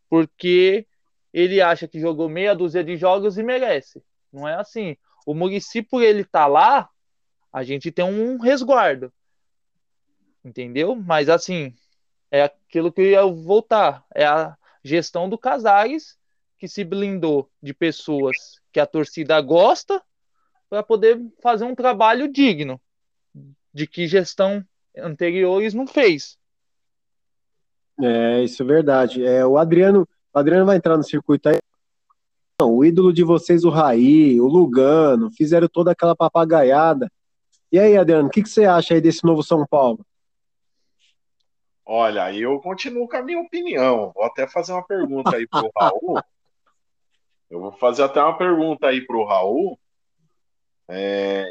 porque 0.08 0.86
ele 1.34 1.60
acha 1.60 1.88
que 1.88 2.00
jogou 2.00 2.30
meia 2.30 2.54
dúzia 2.54 2.84
de 2.84 2.96
jogos 2.96 3.40
e 3.40 3.44
merece. 3.44 4.04
Não 4.32 4.48
é 4.48 4.54
assim. 4.54 4.96
O 5.26 5.34
Murici, 5.34 5.82
por 5.82 6.04
ele 6.04 6.22
estar 6.22 6.42
tá 6.42 6.46
lá, 6.46 6.90
a 7.52 7.64
gente 7.64 7.92
tem 7.92 8.06
um 8.06 8.38
resguardo. 8.38 9.12
Entendeu? 10.46 10.96
Mas 10.96 11.28
assim, 11.28 11.74
é 12.34 12.42
aquilo 12.42 12.92
que 12.92 13.00
eu 13.00 13.32
voltar. 13.32 14.04
É 14.14 14.26
a 14.26 14.58
gestão 14.84 15.30
do 15.30 15.38
Casares 15.38 16.18
que 16.58 16.68
se 16.68 16.84
blindou 16.84 17.48
de 17.62 17.76
pessoas 17.76 18.36
que 18.72 18.80
a 18.80 18.88
torcida 18.88 19.40
gosta 19.40 20.02
para 20.68 20.82
poder 20.82 21.22
fazer 21.44 21.66
um 21.66 21.76
trabalho 21.76 22.28
digno 22.28 22.82
de 23.72 23.86
que 23.86 24.08
gestão 24.08 24.66
anteriores 24.98 25.76
não 25.76 25.86
fez. 25.86 26.36
É, 28.02 28.44
isso 28.44 28.64
é 28.64 28.66
verdade. 28.66 29.24
É, 29.24 29.46
o 29.46 29.56
Adriano, 29.56 30.08
o 30.34 30.40
Adriano 30.40 30.66
vai 30.66 30.78
entrar 30.78 30.98
no 30.98 31.04
circuito 31.04 31.50
aí. 31.50 31.60
Não, 32.60 32.78
o 32.78 32.84
ídolo 32.84 33.14
de 33.14 33.24
vocês, 33.24 33.64
o 33.64 33.70
Raí, 33.70 34.42
o 34.42 34.48
Lugano, 34.48 35.30
fizeram 35.32 35.68
toda 35.68 35.92
aquela 35.92 36.16
papagaiada. 36.16 37.12
E 37.72 37.78
aí, 37.78 37.96
Adriano, 37.96 38.28
o 38.28 38.32
que, 38.32 38.42
que 38.42 38.50
você 38.50 38.66
acha 38.66 38.96
aí 38.96 39.02
desse 39.02 39.24
novo 39.24 39.44
São 39.44 39.68
Paulo? 39.68 40.04
Olha, 41.86 42.34
eu 42.34 42.60
continuo 42.62 43.08
com 43.08 43.18
a 43.18 43.22
minha 43.22 43.40
opinião. 43.40 44.12
Vou 44.14 44.24
até 44.24 44.48
fazer 44.48 44.72
uma 44.72 44.86
pergunta 44.86 45.36
aí 45.36 45.48
pro 45.48 45.72
Raul. 45.78 46.22
Eu 47.50 47.60
vou 47.60 47.72
fazer 47.74 48.04
até 48.04 48.22
uma 48.22 48.38
pergunta 48.38 48.88
aí 48.88 49.06
pro 49.06 49.26
Raul. 49.26 49.78
É, 50.88 51.46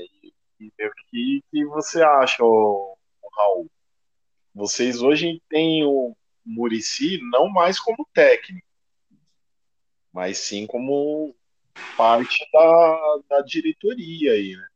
o 0.61 0.91
que, 1.11 1.43
que 1.51 1.65
você 1.67 2.03
acha, 2.03 2.45
o, 2.45 2.97
Raul, 3.33 3.71
vocês 4.55 5.03
hoje 5.03 5.43
têm 5.49 5.85
o 5.85 6.17
Murici 6.45 7.19
não 7.31 7.49
mais 7.49 7.81
como 7.81 8.07
técnico, 8.13 8.67
mas 10.13 10.39
sim 10.39 10.67
como 10.67 11.35
parte 11.97 12.47
da, 12.53 13.19
da 13.29 13.41
diretoria 13.43 14.33
aí, 14.33 14.57
né? 14.57 14.69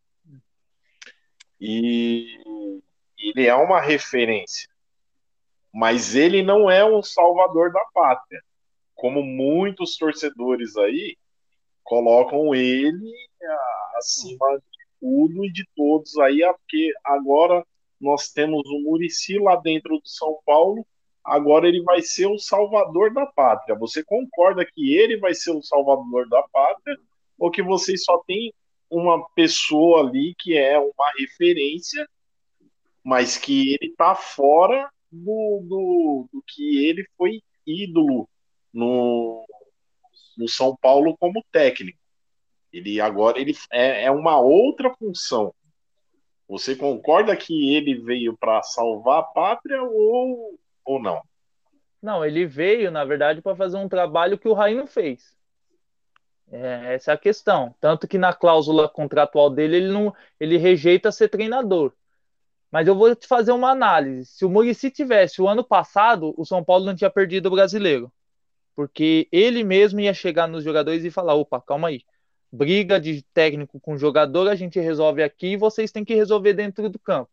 E 1.60 2.38
ele 3.18 3.46
é 3.46 3.54
uma 3.54 3.80
referência, 3.80 4.68
mas 5.76 6.14
ele 6.14 6.42
não 6.42 6.70
é 6.70 6.82
um 6.82 7.02
salvador 7.02 7.70
da 7.70 7.84
pátria, 7.92 8.40
como 8.94 9.22
muitos 9.22 9.98
torcedores 9.98 10.74
aí 10.74 11.18
colocam 11.84 12.54
ele 12.54 13.12
acima 13.98 14.56
de 14.56 14.86
tudo 14.98 15.44
e 15.44 15.52
de 15.52 15.68
todos 15.76 16.16
aí, 16.16 16.40
porque 16.54 16.90
agora 17.04 17.62
nós 18.00 18.30
temos 18.30 18.66
o 18.70 18.80
Murici 18.84 19.38
lá 19.38 19.56
dentro 19.56 19.98
do 19.98 20.08
São 20.08 20.38
Paulo, 20.46 20.82
agora 21.22 21.68
ele 21.68 21.82
vai 21.82 22.00
ser 22.00 22.24
o 22.24 22.38
salvador 22.38 23.12
da 23.12 23.26
pátria. 23.26 23.76
Você 23.76 24.02
concorda 24.02 24.64
que 24.64 24.96
ele 24.96 25.18
vai 25.18 25.34
ser 25.34 25.50
o 25.50 25.62
salvador 25.62 26.26
da 26.30 26.42
pátria 26.44 26.96
ou 27.38 27.50
que 27.50 27.62
vocês 27.62 28.02
só 28.02 28.16
tem 28.26 28.50
uma 28.88 29.28
pessoa 29.34 30.08
ali 30.08 30.34
que 30.38 30.56
é 30.56 30.78
uma 30.78 31.12
referência, 31.18 32.08
mas 33.04 33.36
que 33.36 33.74
ele 33.74 33.94
tá 33.94 34.14
fora 34.14 34.90
do, 35.24 35.60
do, 35.64 36.28
do 36.32 36.42
que 36.46 36.86
ele 36.86 37.06
foi 37.16 37.42
ídolo 37.66 38.28
no, 38.72 39.46
no 40.36 40.48
São 40.48 40.76
Paulo 40.76 41.16
como 41.18 41.44
técnico. 41.50 41.98
Ele 42.72 43.00
agora 43.00 43.40
ele 43.40 43.54
é, 43.72 44.04
é 44.04 44.10
uma 44.10 44.38
outra 44.38 44.94
função. 44.94 45.54
Você 46.48 46.76
concorda 46.76 47.34
que 47.36 47.74
ele 47.74 47.94
veio 47.94 48.36
para 48.36 48.62
salvar 48.62 49.20
a 49.20 49.22
pátria 49.22 49.82
ou, 49.82 50.58
ou 50.84 51.02
não? 51.02 51.20
Não, 52.00 52.24
ele 52.24 52.46
veio, 52.46 52.90
na 52.90 53.04
verdade, 53.04 53.42
para 53.42 53.56
fazer 53.56 53.76
um 53.78 53.88
trabalho 53.88 54.38
que 54.38 54.46
o 54.46 54.52
Raí 54.52 54.74
não 54.74 54.86
fez. 54.86 55.36
É, 56.50 56.94
essa 56.94 57.10
é 57.10 57.14
a 57.14 57.18
questão. 57.18 57.74
Tanto 57.80 58.06
que 58.06 58.18
na 58.18 58.32
cláusula 58.32 58.88
contratual 58.88 59.50
dele, 59.50 59.76
ele, 59.76 59.88
não, 59.88 60.14
ele 60.38 60.56
rejeita 60.56 61.10
ser 61.10 61.28
treinador. 61.28 61.92
Mas 62.70 62.86
eu 62.86 62.94
vou 62.94 63.14
te 63.14 63.26
fazer 63.26 63.52
uma 63.52 63.70
análise. 63.70 64.26
Se 64.26 64.44
o 64.44 64.50
Murici 64.50 64.90
tivesse 64.90 65.40
o 65.40 65.48
ano 65.48 65.64
passado, 65.64 66.34
o 66.36 66.44
São 66.44 66.64
Paulo 66.64 66.84
não 66.84 66.94
tinha 66.94 67.10
perdido 67.10 67.46
o 67.46 67.50
brasileiro. 67.50 68.12
Porque 68.74 69.28
ele 69.32 69.64
mesmo 69.64 70.00
ia 70.00 70.12
chegar 70.12 70.46
nos 70.46 70.62
jogadores 70.62 71.04
e 71.04 71.10
falar: 71.10 71.34
opa, 71.34 71.60
calma 71.60 71.88
aí. 71.88 72.02
Briga 72.52 73.00
de 73.00 73.22
técnico 73.34 73.80
com 73.80 73.98
jogador 73.98 74.48
a 74.48 74.54
gente 74.54 74.78
resolve 74.78 75.22
aqui 75.22 75.48
e 75.48 75.56
vocês 75.56 75.90
têm 75.90 76.04
que 76.04 76.14
resolver 76.14 76.52
dentro 76.52 76.88
do 76.88 76.98
campo. 76.98 77.30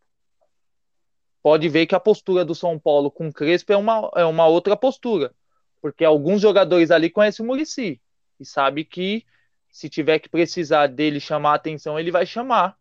Pode 1.41 1.67
ver 1.67 1.85
que 1.85 1.93
a 1.93 1.99
postura 1.99 2.45
do 2.45 2.55
São 2.55 2.79
Paulo 2.79 3.11
com 3.11 3.27
o 3.27 3.33
Crespo 3.33 3.73
é 3.73 3.77
uma, 3.77 4.09
é 4.15 4.23
uma 4.23 4.47
outra 4.47 4.77
postura. 4.77 5.35
Porque 5.81 6.05
alguns 6.05 6.41
jogadores 6.41 6.89
ali 6.89 7.09
conhecem 7.09 7.43
o 7.43 7.47
Murici 7.47 8.01
e 8.39 8.45
sabe 8.45 8.85
que 8.85 9.25
se 9.69 9.89
tiver 9.89 10.19
que 10.19 10.29
precisar 10.29 10.87
dele 10.87 11.19
chamar 11.19 11.51
a 11.51 11.55
atenção, 11.55 11.99
ele 11.99 12.11
vai 12.11 12.25
chamar. 12.25 12.77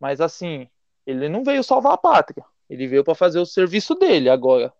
Mas 0.00 0.20
assim, 0.20 0.68
ele 1.06 1.28
não 1.28 1.44
veio 1.44 1.62
salvar 1.62 1.94
a 1.94 1.98
pátria. 1.98 2.44
Ele 2.68 2.86
veio 2.86 3.04
para 3.04 3.14
fazer 3.14 3.38
o 3.38 3.46
serviço 3.46 3.94
dele. 3.94 4.30
Agora, 4.30 4.72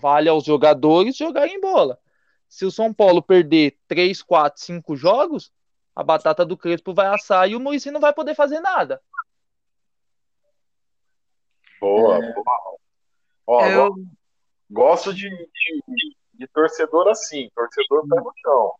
vale 0.00 0.28
aos 0.28 0.44
jogadores 0.44 1.16
jogarem 1.16 1.60
bola. 1.60 1.98
Se 2.48 2.64
o 2.64 2.70
São 2.70 2.92
Paulo 2.94 3.22
perder 3.22 3.76
3, 3.86 4.22
4, 4.22 4.62
5 4.62 4.96
jogos, 4.96 5.52
a 5.94 6.02
batata 6.02 6.44
do 6.44 6.56
Crespo 6.56 6.94
vai 6.94 7.08
assar 7.08 7.48
e 7.48 7.54
o 7.54 7.60
Muricy 7.60 7.90
não 7.90 8.00
vai 8.00 8.12
poder 8.12 8.34
fazer 8.34 8.60
nada. 8.60 9.00
Boa, 11.80 12.16
é... 12.16 12.32
boa. 12.32 12.78
Ó, 13.46 13.66
Eu... 13.66 13.94
Gosto 14.70 15.14
de, 15.14 15.30
de, 15.30 16.16
de 16.34 16.46
torcedor 16.48 17.08
assim, 17.08 17.48
torcedor 17.54 18.06
pé 18.06 18.16
no 18.20 18.32
chão. 18.36 18.72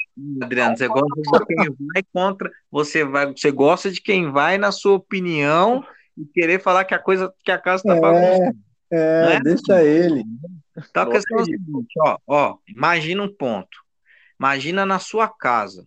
Adriano, 0.42 0.76
você 0.76 0.86
gosta 0.86 1.38
de 1.38 1.46
quem 1.46 1.76
vai 1.94 2.02
contra, 2.12 2.52
você 2.70 3.04
vai, 3.04 3.26
você 3.32 3.50
gosta 3.50 3.90
de 3.90 4.00
quem 4.02 4.30
vai 4.30 4.58
na 4.58 4.70
sua 4.70 4.96
opinião 4.96 5.82
e 6.18 6.26
querer 6.26 6.60
falar 6.60 6.84
que 6.84 6.94
a 6.94 6.98
coisa, 6.98 7.32
que 7.44 7.50
a 7.50 7.58
casa 7.58 7.84
tá 7.84 7.96
é, 7.96 8.00
bagunçada. 8.00 8.56
É, 8.90 9.34
é, 9.34 9.40
deixa 9.40 9.82
ele. 9.82 10.24
Então 10.76 11.04
a 11.04 11.10
questão 11.10 11.38
é 11.38 11.42
o 11.42 11.44
seguinte, 11.44 11.94
ó, 12.00 12.18
ó, 12.26 12.56
imagina 12.66 13.22
um 13.22 13.32
ponto. 13.32 13.78
Imagina 14.38 14.86
na 14.86 14.98
sua 14.98 15.28
casa. 15.28 15.86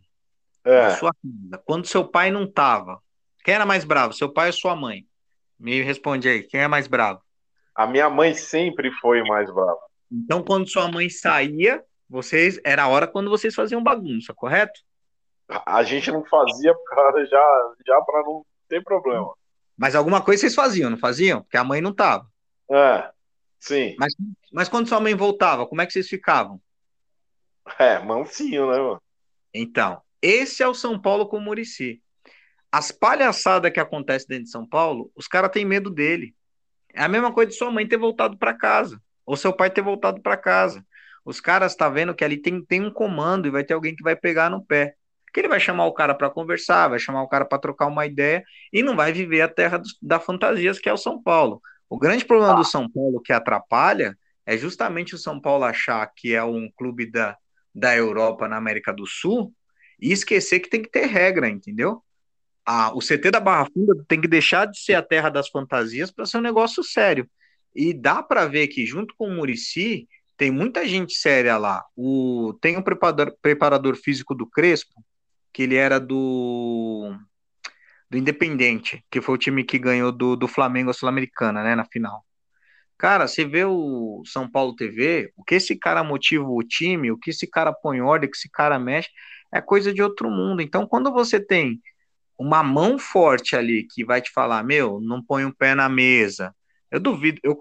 É. 0.63 0.83
Na 0.83 0.89
sua 0.91 1.11
casa, 1.11 1.63
quando 1.65 1.87
seu 1.87 2.07
pai 2.07 2.31
não 2.31 2.45
tava. 2.45 3.01
Quem 3.43 3.55
era 3.55 3.65
mais 3.65 3.83
bravo, 3.83 4.13
seu 4.13 4.31
pai 4.31 4.47
ou 4.47 4.53
sua 4.53 4.75
mãe? 4.75 5.05
Me 5.59 5.81
responde 5.81 6.29
aí, 6.29 6.43
quem 6.43 6.61
é 6.61 6.67
mais 6.67 6.87
bravo? 6.87 7.21
A 7.73 7.87
minha 7.87 8.09
mãe 8.09 8.33
sempre 8.33 8.91
foi 8.99 9.23
mais 9.23 9.51
brava. 9.51 9.79
Então, 10.11 10.43
quando 10.43 10.69
sua 10.69 10.91
mãe 10.91 11.09
saía, 11.09 11.83
vocês 12.09 12.59
era 12.65 12.83
a 12.83 12.87
hora 12.87 13.07
quando 13.07 13.29
vocês 13.29 13.55
faziam 13.55 13.81
bagunça, 13.81 14.33
correto? 14.33 14.81
A 15.65 15.81
gente 15.83 16.11
não 16.11 16.23
fazia 16.25 16.73
cara, 16.87 17.25
já, 17.25 17.73
já 17.87 18.01
para 18.01 18.21
não 18.23 18.45
ter 18.67 18.83
problema. 18.83 19.33
Mas 19.81 19.95
alguma 19.95 20.21
coisa 20.23 20.41
vocês 20.41 20.53
faziam, 20.53 20.91
não 20.91 20.97
faziam? 20.99 21.41
Porque 21.41 21.57
a 21.57 21.63
mãe 21.63 21.81
não 21.81 21.91
tava. 21.91 22.27
É, 22.71 23.09
sim. 23.59 23.95
Mas, 23.97 24.13
mas 24.53 24.69
quando 24.69 24.87
sua 24.87 24.99
mãe 24.99 25.15
voltava, 25.15 25.65
como 25.65 25.81
é 25.81 25.87
que 25.87 25.91
vocês 25.91 26.07
ficavam? 26.07 26.61
É, 27.79 27.97
mansinho, 27.97 28.69
né, 28.69 28.77
mano? 28.77 29.01
Então, 29.51 29.99
esse 30.21 30.61
é 30.61 30.67
o 30.67 30.75
São 30.75 31.01
Paulo 31.01 31.27
com 31.27 31.37
o 31.37 31.41
Murici. 31.41 31.99
As 32.71 32.91
palhaçadas 32.91 33.71
que 33.71 33.79
acontecem 33.79 34.27
dentro 34.27 34.43
de 34.43 34.51
São 34.51 34.67
Paulo, 34.67 35.11
os 35.15 35.27
caras 35.27 35.49
têm 35.49 35.65
medo 35.65 35.89
dele. 35.89 36.35
É 36.93 37.01
a 37.01 37.09
mesma 37.09 37.33
coisa 37.33 37.49
de 37.49 37.57
sua 37.57 37.71
mãe 37.71 37.87
ter 37.87 37.97
voltado 37.97 38.37
para 38.37 38.53
casa 38.53 39.01
ou 39.25 39.35
seu 39.35 39.51
pai 39.51 39.71
ter 39.71 39.81
voltado 39.81 40.21
para 40.21 40.37
casa. 40.37 40.85
Os 41.25 41.41
caras 41.41 41.75
tá 41.75 41.89
vendo 41.89 42.13
que 42.13 42.23
ali 42.23 42.37
tem, 42.37 42.63
tem 42.63 42.85
um 42.85 42.93
comando 42.93 43.47
e 43.47 43.51
vai 43.51 43.63
ter 43.63 43.73
alguém 43.73 43.95
que 43.95 44.03
vai 44.03 44.15
pegar 44.15 44.47
no 44.47 44.63
pé. 44.63 44.93
Que 45.33 45.39
ele 45.39 45.47
vai 45.47 45.59
chamar 45.59 45.85
o 45.85 45.93
cara 45.93 46.13
para 46.13 46.29
conversar, 46.29 46.89
vai 46.89 46.99
chamar 46.99 47.23
o 47.23 47.27
cara 47.27 47.45
para 47.45 47.59
trocar 47.59 47.87
uma 47.87 48.05
ideia 48.05 48.43
e 48.71 48.83
não 48.83 48.95
vai 48.95 49.13
viver 49.13 49.41
a 49.41 49.47
terra 49.47 49.77
do, 49.77 49.87
da 50.01 50.19
fantasias 50.19 50.79
que 50.79 50.89
é 50.89 50.93
o 50.93 50.97
São 50.97 51.21
Paulo. 51.21 51.61
O 51.89 51.97
grande 51.97 52.25
problema 52.25 52.55
do 52.55 52.63
São 52.63 52.89
Paulo 52.89 53.21
que 53.21 53.33
atrapalha 53.33 54.17
é 54.45 54.57
justamente 54.57 55.15
o 55.15 55.17
São 55.17 55.39
Paulo 55.39 55.63
achar 55.63 56.05
que 56.15 56.33
é 56.33 56.43
um 56.43 56.69
clube 56.75 57.09
da, 57.09 57.37
da 57.73 57.95
Europa 57.95 58.47
na 58.47 58.57
América 58.57 58.93
do 58.93 59.05
Sul 59.05 59.53
e 59.99 60.11
esquecer 60.11 60.59
que 60.59 60.69
tem 60.69 60.81
que 60.81 60.89
ter 60.89 61.05
regra, 61.05 61.49
entendeu? 61.49 62.03
Ah, 62.65 62.91
o 62.93 62.99
CT 62.99 63.31
da 63.31 63.39
Barra 63.39 63.67
Funda 63.73 63.93
tem 64.07 64.19
que 64.19 64.27
deixar 64.27 64.65
de 64.65 64.79
ser 64.79 64.93
a 64.93 65.01
terra 65.01 65.29
das 65.29 65.49
fantasias 65.49 66.11
para 66.11 66.25
ser 66.25 66.37
um 66.37 66.41
negócio 66.41 66.83
sério. 66.83 67.29
E 67.73 67.93
dá 67.93 68.21
para 68.21 68.45
ver 68.45 68.67
que, 68.67 68.85
junto 68.85 69.15
com 69.15 69.27
o 69.27 69.35
Murici, 69.35 70.07
tem 70.37 70.51
muita 70.51 70.87
gente 70.87 71.13
séria 71.13 71.57
lá. 71.57 71.83
O, 71.95 72.53
tem 72.61 72.77
um 72.77 72.81
preparador, 72.81 73.35
preparador 73.41 73.95
físico 73.95 74.35
do 74.35 74.45
Crespo, 74.47 75.03
que 75.53 75.63
ele 75.63 75.75
era 75.75 75.99
do, 75.99 77.15
do 78.09 78.17
Independente, 78.17 79.03
que 79.09 79.21
foi 79.21 79.35
o 79.35 79.37
time 79.37 79.63
que 79.63 79.79
ganhou 79.79 80.11
do, 80.11 80.35
do 80.35 80.47
Flamengo 80.47 80.93
Sul-Americana, 80.93 81.63
né, 81.63 81.75
na 81.75 81.85
final. 81.85 82.25
Cara, 82.97 83.27
você 83.27 83.43
vê 83.43 83.65
o 83.65 84.21
São 84.25 84.49
Paulo 84.49 84.75
TV, 84.75 85.33
o 85.35 85.43
que 85.43 85.55
esse 85.55 85.75
cara 85.75 86.03
motiva 86.03 86.45
o 86.45 86.61
time, 86.61 87.11
o 87.11 87.17
que 87.17 87.31
esse 87.31 87.47
cara 87.47 87.73
põe 87.73 87.99
ordem, 87.99 88.27
o 88.27 88.31
que 88.31 88.37
esse 88.37 88.49
cara 88.49 88.77
mexe, 88.77 89.09
é 89.51 89.59
coisa 89.59 89.93
de 89.93 90.03
outro 90.03 90.29
mundo. 90.29 90.61
Então, 90.61 90.85
quando 90.85 91.11
você 91.11 91.39
tem 91.39 91.81
uma 92.37 92.61
mão 92.63 92.99
forte 92.99 93.55
ali 93.55 93.87
que 93.89 94.05
vai 94.05 94.21
te 94.21 94.31
falar, 94.31 94.63
meu, 94.63 94.99
não 95.01 95.23
põe 95.23 95.45
um 95.45 95.51
pé 95.51 95.73
na 95.73 95.89
mesa, 95.89 96.55
eu 96.91 96.99
duvido. 96.99 97.39
Eu, 97.43 97.59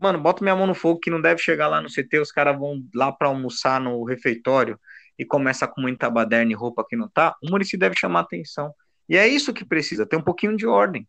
mano, 0.00 0.18
bota 0.20 0.42
minha 0.44 0.56
mão 0.56 0.66
no 0.66 0.74
fogo 0.74 1.00
que 1.00 1.10
não 1.10 1.20
deve 1.20 1.40
chegar 1.40 1.68
lá 1.68 1.80
no 1.80 1.88
CT, 1.88 2.18
os 2.18 2.32
caras 2.32 2.58
vão 2.58 2.82
lá 2.94 3.10
para 3.12 3.28
almoçar 3.28 3.80
no 3.80 4.04
refeitório 4.04 4.78
e 5.18 5.24
começa 5.24 5.66
com 5.66 5.80
muita 5.80 6.08
baderna 6.08 6.52
e 6.52 6.54
roupa 6.54 6.84
que 6.88 6.96
não 6.96 7.08
tá. 7.08 7.36
O 7.42 7.50
Murici 7.50 7.76
deve 7.76 7.96
chamar 7.98 8.20
atenção. 8.20 8.72
E 9.08 9.16
é 9.16 9.26
isso 9.26 9.52
que 9.52 9.64
precisa, 9.64 10.06
ter 10.06 10.16
um 10.16 10.22
pouquinho 10.22 10.56
de 10.56 10.66
ordem. 10.66 11.08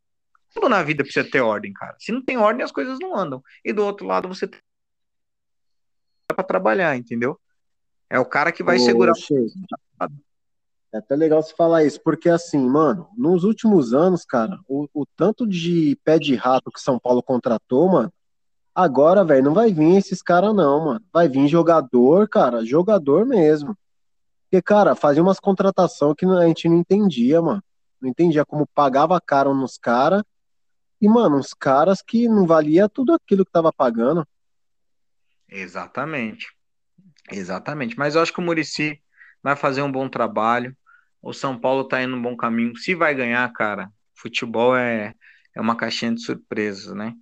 Tudo 0.53 0.67
na 0.67 0.81
vida 0.81 1.03
precisa 1.03 1.29
ter 1.29 1.41
ordem, 1.41 1.71
cara. 1.73 1.95
Se 1.99 2.11
não 2.11 2.23
tem 2.23 2.37
ordem, 2.37 2.63
as 2.63 2.71
coisas 2.71 2.97
não 2.99 3.15
andam. 3.15 3.43
E 3.63 3.71
do 3.71 3.85
outro 3.85 4.07
lado, 4.07 4.27
você 4.27 4.47
tem 4.47 4.59
para 6.27 6.43
trabalhar, 6.43 6.95
entendeu? 6.95 7.39
É 8.09 8.19
o 8.19 8.25
cara 8.25 8.51
que 8.51 8.63
vai 8.63 8.77
Ô, 8.77 8.79
segurar. 8.79 9.13
É 10.91 10.97
até 10.97 11.15
legal 11.15 11.43
você 11.43 11.53
falar 11.55 11.83
isso, 11.83 12.01
porque 12.03 12.29
assim, 12.29 12.67
mano, 12.67 13.07
nos 13.15 13.43
últimos 13.43 13.93
anos, 13.93 14.25
cara, 14.25 14.59
o, 14.67 14.87
o 14.91 15.05
tanto 15.05 15.45
de 15.45 15.95
pé 16.03 16.17
de 16.17 16.33
rato 16.33 16.71
que 16.71 16.81
São 16.81 16.97
Paulo 16.97 17.21
contratou, 17.21 17.89
mano, 17.89 18.11
agora, 18.73 19.23
velho, 19.23 19.43
não 19.43 19.53
vai 19.53 19.71
vir 19.71 19.97
esses 19.97 20.21
caras, 20.21 20.55
não, 20.55 20.85
mano. 20.85 21.01
Vai 21.13 21.29
vir 21.29 21.47
jogador, 21.47 22.27
cara, 22.27 22.65
jogador 22.65 23.23
mesmo. 23.23 23.77
Porque, 24.49 24.63
cara, 24.63 24.95
fazia 24.95 25.21
umas 25.21 25.39
contratações 25.39 26.15
que 26.17 26.25
a 26.25 26.47
gente 26.47 26.67
não 26.67 26.79
entendia, 26.79 27.39
mano. 27.39 27.63
Não 28.01 28.09
entendia 28.09 28.43
como 28.43 28.65
pagava 28.65 29.21
caro 29.21 29.53
nos 29.53 29.77
caras. 29.77 30.23
E, 30.99 31.07
mano, 31.07 31.37
uns 31.37 31.53
caras 31.53 32.01
que 32.01 32.27
não 32.27 32.47
valia 32.47 32.89
tudo 32.89 33.13
aquilo 33.13 33.45
que 33.45 33.51
tava 33.51 33.71
pagando. 33.71 34.27
Exatamente. 35.47 36.47
Exatamente. 37.31 37.95
Mas 37.95 38.15
eu 38.15 38.23
acho 38.23 38.33
que 38.33 38.39
o 38.39 38.41
Murici 38.41 38.99
vai 39.43 39.55
fazer 39.55 39.83
um 39.83 39.91
bom 39.91 40.09
trabalho. 40.09 40.75
O 41.21 41.31
São 41.31 41.57
Paulo 41.59 41.87
tá 41.87 42.01
indo 42.01 42.15
no 42.15 42.21
bom 42.21 42.35
caminho. 42.35 42.75
Se 42.75 42.95
vai 42.95 43.13
ganhar, 43.13 43.47
cara, 43.53 43.91
futebol 44.15 44.75
é, 44.75 45.13
é 45.55 45.61
uma 45.61 45.75
caixinha 45.75 46.15
de 46.15 46.23
surpresas, 46.23 46.95
né? 46.95 47.13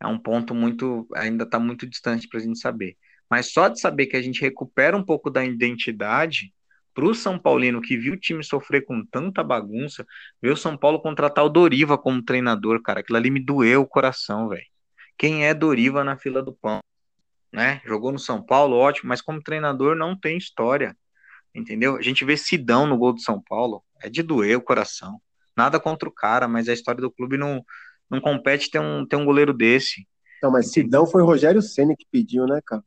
É 0.00 0.06
um 0.06 0.18
ponto 0.18 0.52
muito, 0.52 1.06
ainda 1.14 1.44
está 1.44 1.60
muito 1.60 1.86
distante 1.86 2.26
para 2.28 2.40
a 2.40 2.42
gente 2.42 2.58
saber. 2.58 2.96
Mas 3.30 3.52
só 3.52 3.68
de 3.68 3.80
saber 3.80 4.06
que 4.06 4.16
a 4.16 4.22
gente 4.22 4.40
recupera 4.40 4.96
um 4.96 5.04
pouco 5.04 5.30
da 5.30 5.44
identidade 5.44 6.52
para 6.96 7.04
o 7.04 7.14
São 7.14 7.38
Paulino 7.38 7.82
que 7.82 7.94
viu 7.94 8.14
o 8.14 8.16
time 8.16 8.42
sofrer 8.42 8.86
com 8.86 9.04
tanta 9.04 9.44
bagunça, 9.44 10.06
ver 10.40 10.50
o 10.50 10.56
São 10.56 10.78
Paulo 10.78 10.98
contratar 10.98 11.44
o 11.44 11.50
Doriva 11.50 11.98
como 11.98 12.24
treinador, 12.24 12.80
cara, 12.80 13.00
aquilo 13.00 13.18
ali 13.18 13.30
me 13.30 13.38
doeu 13.38 13.82
o 13.82 13.86
coração, 13.86 14.48
velho. 14.48 14.64
Quem 15.18 15.44
é 15.44 15.52
Doriva 15.52 16.02
na 16.02 16.16
fila 16.16 16.42
do 16.42 16.54
pão? 16.54 16.80
Né? 17.52 17.82
Jogou 17.84 18.12
no 18.12 18.18
São 18.18 18.42
Paulo, 18.42 18.76
ótimo, 18.76 19.10
mas 19.10 19.20
como 19.20 19.42
treinador 19.42 19.94
não 19.94 20.18
tem 20.18 20.38
história, 20.38 20.96
entendeu? 21.54 21.96
A 21.96 22.02
gente 22.02 22.24
vê 22.24 22.34
Sidão 22.34 22.86
no 22.86 22.96
gol 22.96 23.12
do 23.12 23.20
São 23.20 23.42
Paulo, 23.42 23.84
é 24.02 24.08
de 24.08 24.22
doer 24.22 24.56
o 24.56 24.62
coração. 24.62 25.20
Nada 25.54 25.78
contra 25.78 26.08
o 26.08 26.12
cara, 26.12 26.48
mas 26.48 26.66
a 26.66 26.72
história 26.72 27.02
do 27.02 27.10
clube 27.10 27.36
não, 27.36 27.62
não 28.08 28.22
compete 28.22 28.70
ter 28.70 28.78
um, 28.78 29.06
ter 29.06 29.16
um 29.16 29.24
goleiro 29.26 29.52
desse. 29.52 30.08
Não, 30.42 30.50
mas 30.50 30.72
Sidão 30.72 31.06
foi 31.06 31.22
Rogério 31.22 31.60
Senna 31.60 31.94
que 31.94 32.06
pediu, 32.10 32.46
né, 32.46 32.58
cara? 32.64 32.82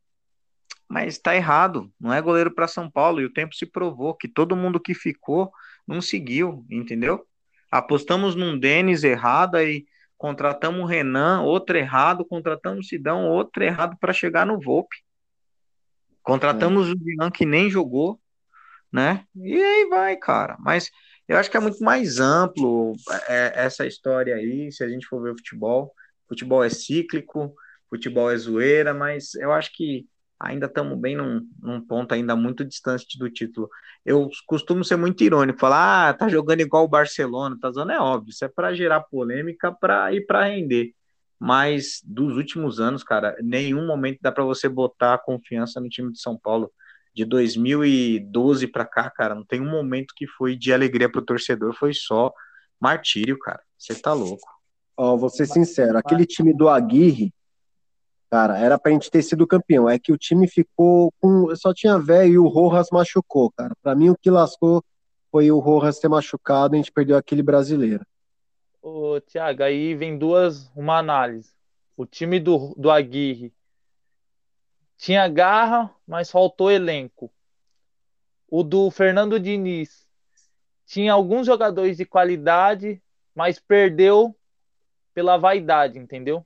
Mas 0.90 1.14
está 1.14 1.36
errado. 1.36 1.92
Não 2.00 2.12
é 2.12 2.20
goleiro 2.20 2.52
para 2.52 2.68
São 2.68 2.90
Paulo 2.90 3.22
e 3.22 3.26
o 3.26 3.32
tempo 3.32 3.54
se 3.56 3.68
provou 3.68 4.16
que 4.16 4.28
todo 4.28 4.56
mundo 4.56 4.80
que 4.80 4.96
ficou 4.96 5.52
não 5.88 6.02
seguiu, 6.02 6.66
entendeu? 6.70 7.26
Apostamos 7.72 8.34
num 8.34 8.58
Denis 8.58 9.04
errado 9.04 9.62
e 9.62 9.86
contratamos 10.18 10.82
o 10.82 10.86
Renan, 10.86 11.42
outro 11.42 11.78
errado, 11.78 12.26
contratamos 12.26 12.86
o 12.86 12.90
Sidão, 12.90 13.28
outro 13.28 13.64
errado 13.64 13.96
para 14.02 14.12
chegar 14.12 14.46
no 14.46 14.60
Volpe. 14.60 14.98
Contratamos 16.24 16.90
é. 16.90 16.92
o 16.92 16.96
Jean 16.98 17.32
que 17.32 17.46
nem 17.46 17.70
jogou, 17.70 18.20
né? 18.92 19.24
E 19.36 19.62
aí 19.62 19.88
vai, 19.88 20.18
cara. 20.18 20.58
Mas 20.60 20.90
eu 21.28 21.38
acho 21.38 21.50
que 21.50 21.58
é 21.58 21.60
muito 21.60 21.84
mais 21.84 22.20
amplo 22.20 22.96
é, 23.28 23.54
essa 23.56 23.86
história 23.86 24.36
aí, 24.36 24.72
se 24.72 24.84
a 24.84 24.90
gente 24.90 25.06
for 25.06 25.22
ver 25.22 25.32
o 25.32 25.38
futebol. 25.38 25.94
Futebol 26.28 26.64
é 26.64 26.70
cíclico, 26.70 27.54
futebol 27.90 28.30
é 28.32 28.38
zoeira, 28.38 28.94
mas 28.94 29.36
eu 29.36 29.52
acho 29.52 29.72
que 29.74 30.08
ainda 30.40 30.68
estamos 30.68 30.98
bem 30.98 31.16
num, 31.16 31.48
num, 31.62 31.82
ponto 31.82 32.14
ainda 32.14 32.36
muito 32.36 32.64
distante 32.64 33.18
do 33.20 33.30
título. 33.30 33.70
Eu 34.06 34.30
costumo 34.48 34.84
ser 34.84 34.96
muito 34.96 35.24
irônico, 35.24 35.60
falar, 35.60 36.10
ah, 36.10 36.14
tá 36.14 36.30
jogando 36.30 36.62
igual 36.62 36.86
o 36.86 36.88
Barcelona, 36.90 37.58
tá 37.60 37.70
zona 37.72 37.94
é 37.94 38.00
óbvio, 38.00 38.32
isso 38.32 38.46
é 38.46 38.48
para 38.48 38.74
gerar 38.74 39.02
polêmica 39.02 39.72
para 39.72 40.14
ir 40.14 40.26
para 40.26 40.46
render. 40.46 40.94
Mas 41.38 42.02
dos 42.04 42.38
últimos 42.38 42.80
anos, 42.80 43.04
cara, 43.04 43.36
nenhum 43.42 43.86
momento 43.86 44.20
dá 44.22 44.32
para 44.32 44.44
você 44.44 44.68
botar 44.68 45.18
confiança 45.20 45.80
no 45.80 45.90
time 45.90 46.12
de 46.12 46.20
São 46.20 46.38
Paulo. 46.38 46.72
De 47.14 47.26
2012 47.26 48.68
para 48.68 48.86
cá, 48.86 49.10
cara, 49.10 49.36
não 49.36 49.44
tem 49.44 49.60
um 49.60 49.70
momento 49.70 50.14
que 50.16 50.28
foi 50.28 50.56
de 50.56 50.72
alegria 50.72 51.10
pro 51.10 51.22
torcedor, 51.22 51.74
foi 51.74 51.94
só 51.94 52.32
martírio, 52.80 53.38
cara. 53.40 53.62
Você 53.78 53.96
tá 53.96 54.14
louco. 54.14 54.48
Ó, 54.96 55.14
oh, 55.14 55.18
vou 55.18 55.30
ser 55.30 55.46
sincero, 55.46 55.98
aquele 55.98 56.26
time 56.26 56.54
do 56.54 56.70
Aguirre, 56.70 57.34
Cara, 58.30 58.60
era 58.60 58.78
pra 58.78 58.92
gente 58.92 59.10
ter 59.10 59.24
sido 59.24 59.48
campeão. 59.48 59.90
É 59.90 59.98
que 59.98 60.12
o 60.12 60.18
time 60.18 60.48
ficou 60.48 61.12
com. 61.20 61.54
Só 61.56 61.74
tinha 61.74 61.98
velho 61.98 62.34
e 62.34 62.38
o 62.38 62.48
Rojas 62.48 62.90
machucou, 62.92 63.52
cara. 63.52 63.76
Pra 63.82 63.96
mim, 63.96 64.10
o 64.10 64.18
que 64.18 64.30
lascou 64.30 64.84
foi 65.32 65.52
o 65.52 65.60
Rojas 65.60 66.00
ter 66.00 66.08
machucado 66.08 66.76
e 66.76 66.78
a 66.78 66.82
gente 66.82 66.92
perdeu 66.92 67.18
aquele 67.18 67.42
brasileiro. 67.42 68.06
Ô, 68.82 69.20
Thiago, 69.20 69.64
aí 69.64 69.96
vem 69.96 70.18
duas, 70.18 70.72
uma 70.76 70.98
análise. 70.98 71.52
O 71.98 72.06
time 72.06 72.40
do, 72.40 72.74
do 72.78 72.90
Aguirre 72.90 73.54
tinha 74.96 75.28
garra, 75.28 75.94
mas 76.06 76.30
faltou 76.30 76.72
elenco. 76.72 77.32
O 78.48 78.64
do 78.64 78.92
Fernando 78.92 79.40
Diniz 79.40 80.08
tinha 80.86 81.14
alguns 81.14 81.46
jogadores 81.46 81.98
de 81.98 82.06
qualidade, 82.06 83.02
mas 83.34 83.60
perdeu 83.60 84.36
pela 85.14 85.38
vaidade, 85.38 86.00
entendeu? 86.00 86.46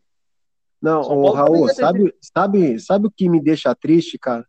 Não, 0.84 0.99
o 0.99 1.31
Raul, 1.31 1.69
sabe, 1.69 2.13
sabe, 2.19 2.77
sabe 2.77 3.07
o 3.07 3.11
que 3.11 3.29
me 3.29 3.41
deixa 3.41 3.73
triste, 3.73 4.19
cara? 4.19 4.45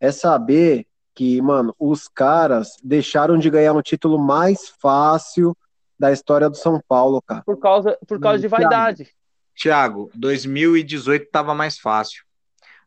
É 0.00 0.10
saber 0.10 0.86
que, 1.14 1.38
mano, 1.42 1.76
os 1.78 2.08
caras 2.08 2.78
deixaram 2.82 3.36
de 3.36 3.50
ganhar 3.50 3.74
um 3.74 3.82
título 3.82 4.18
mais 4.18 4.70
fácil 4.80 5.54
da 5.98 6.10
história 6.10 6.48
do 6.48 6.56
São 6.56 6.80
Paulo, 6.88 7.20
cara. 7.20 7.42
Por 7.44 7.58
causa, 7.58 7.98
por 8.08 8.18
causa 8.18 8.38
de 8.38 8.48
vaidade. 8.48 9.10
Tiago, 9.54 10.10
2018 10.14 11.28
tava 11.30 11.54
mais 11.54 11.78
fácil. 11.78 12.24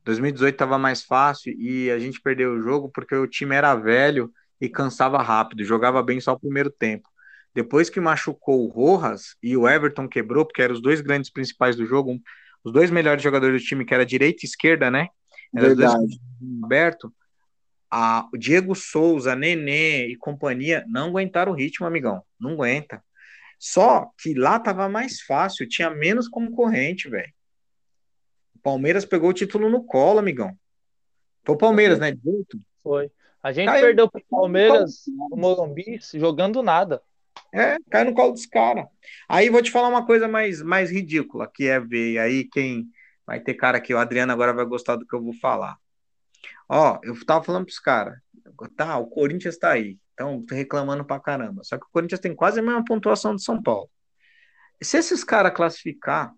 2018 0.03 0.57
tava 0.57 0.79
mais 0.79 1.03
fácil 1.03 1.53
e 1.59 1.91
a 1.91 1.99
gente 1.99 2.19
perdeu 2.19 2.53
o 2.53 2.61
jogo 2.63 2.89
porque 2.89 3.13
o 3.13 3.27
time 3.27 3.55
era 3.55 3.75
velho 3.75 4.31
e 4.59 4.67
cansava 4.67 5.21
rápido, 5.21 5.63
jogava 5.63 6.01
bem 6.01 6.19
só 6.19 6.33
o 6.33 6.39
primeiro 6.39 6.71
tempo. 6.71 7.07
Depois 7.53 7.87
que 7.87 7.99
machucou 7.99 8.65
o 8.65 8.67
Rojas 8.67 9.35
e 9.43 9.55
o 9.55 9.69
Everton 9.69 10.07
quebrou, 10.07 10.43
porque 10.43 10.63
eram 10.63 10.73
os 10.73 10.81
dois 10.81 11.01
grandes 11.01 11.29
principais 11.29 11.75
do 11.75 11.85
jogo, 11.85 12.13
um 12.13 12.21
os 12.63 12.73
dois 12.73 12.91
melhores 12.91 13.23
jogadores 13.23 13.61
do 13.61 13.65
time, 13.65 13.85
que 13.85 13.93
era 13.93 14.05
direita 14.05 14.39
e 14.43 14.47
esquerda, 14.47 14.91
né? 14.91 15.07
Era 15.55 15.67
Verdade. 15.67 16.19
Aberto. 16.63 17.13
A, 17.91 18.27
o 18.31 18.37
Diego 18.37 18.75
Souza, 18.75 19.35
Nenê 19.35 20.07
e 20.07 20.15
companhia 20.15 20.85
não 20.87 21.09
aguentaram 21.09 21.51
o 21.51 21.55
ritmo, 21.55 21.87
amigão. 21.87 22.21
Não 22.39 22.51
aguenta. 22.51 23.03
Só 23.57 24.09
que 24.17 24.33
lá 24.33 24.59
tava 24.59 24.87
mais 24.87 25.21
fácil, 25.21 25.67
tinha 25.67 25.89
menos 25.89 26.27
concorrente, 26.27 27.09
velho. 27.09 27.33
O 28.55 28.59
Palmeiras 28.59 29.05
pegou 29.05 29.29
o 29.29 29.33
título 29.33 29.69
no 29.69 29.83
colo, 29.83 30.19
amigão. 30.19 30.55
Foi 31.43 31.55
o 31.55 31.57
Palmeiras, 31.57 31.99
né? 31.99 32.13
Foi. 32.83 33.11
A 33.41 33.51
gente 33.51 33.67
Caiu. 33.67 33.85
perdeu 33.85 34.09
pro 34.09 34.23
Palmeiras, 34.29 35.05
o 35.31 35.35
Morumbi, 35.35 35.99
jogando 36.13 36.61
nada. 36.61 37.01
É, 37.53 37.77
cai 37.89 38.03
no 38.03 38.13
colo 38.13 38.33
dos 38.33 38.45
caras. 38.45 38.85
Aí 39.27 39.49
vou 39.49 39.61
te 39.61 39.71
falar 39.71 39.87
uma 39.87 40.05
coisa 40.05 40.27
mais, 40.27 40.61
mais 40.61 40.91
ridícula, 40.91 41.49
que 41.51 41.65
é 41.65 41.79
ver 41.79 42.19
aí 42.19 42.43
quem 42.43 42.87
vai 43.25 43.39
ter 43.39 43.53
cara 43.53 43.77
aqui, 43.77 43.93
o 43.93 43.97
Adriano 43.97 44.31
agora 44.31 44.53
vai 44.53 44.65
gostar 44.65 44.95
do 44.95 45.05
que 45.05 45.15
eu 45.15 45.21
vou 45.21 45.33
falar. 45.33 45.77
Ó, 46.67 46.99
eu 47.03 47.25
tava 47.25 47.43
falando 47.43 47.65
pros 47.65 47.79
caras, 47.79 48.19
tá, 48.75 48.97
o 48.97 49.07
Corinthians 49.07 49.57
tá 49.57 49.71
aí, 49.71 49.97
então 50.13 50.43
reclamando 50.49 51.05
pra 51.05 51.19
caramba. 51.19 51.63
Só 51.63 51.77
que 51.77 51.85
o 51.85 51.89
Corinthians 51.91 52.19
tem 52.19 52.35
quase 52.35 52.59
a 52.59 52.63
mesma 52.63 52.83
pontuação 52.83 53.33
do 53.35 53.41
São 53.41 53.61
Paulo. 53.61 53.89
Se 54.81 54.97
esses 54.97 55.23
caras 55.23 55.53
classificar, 55.53 56.33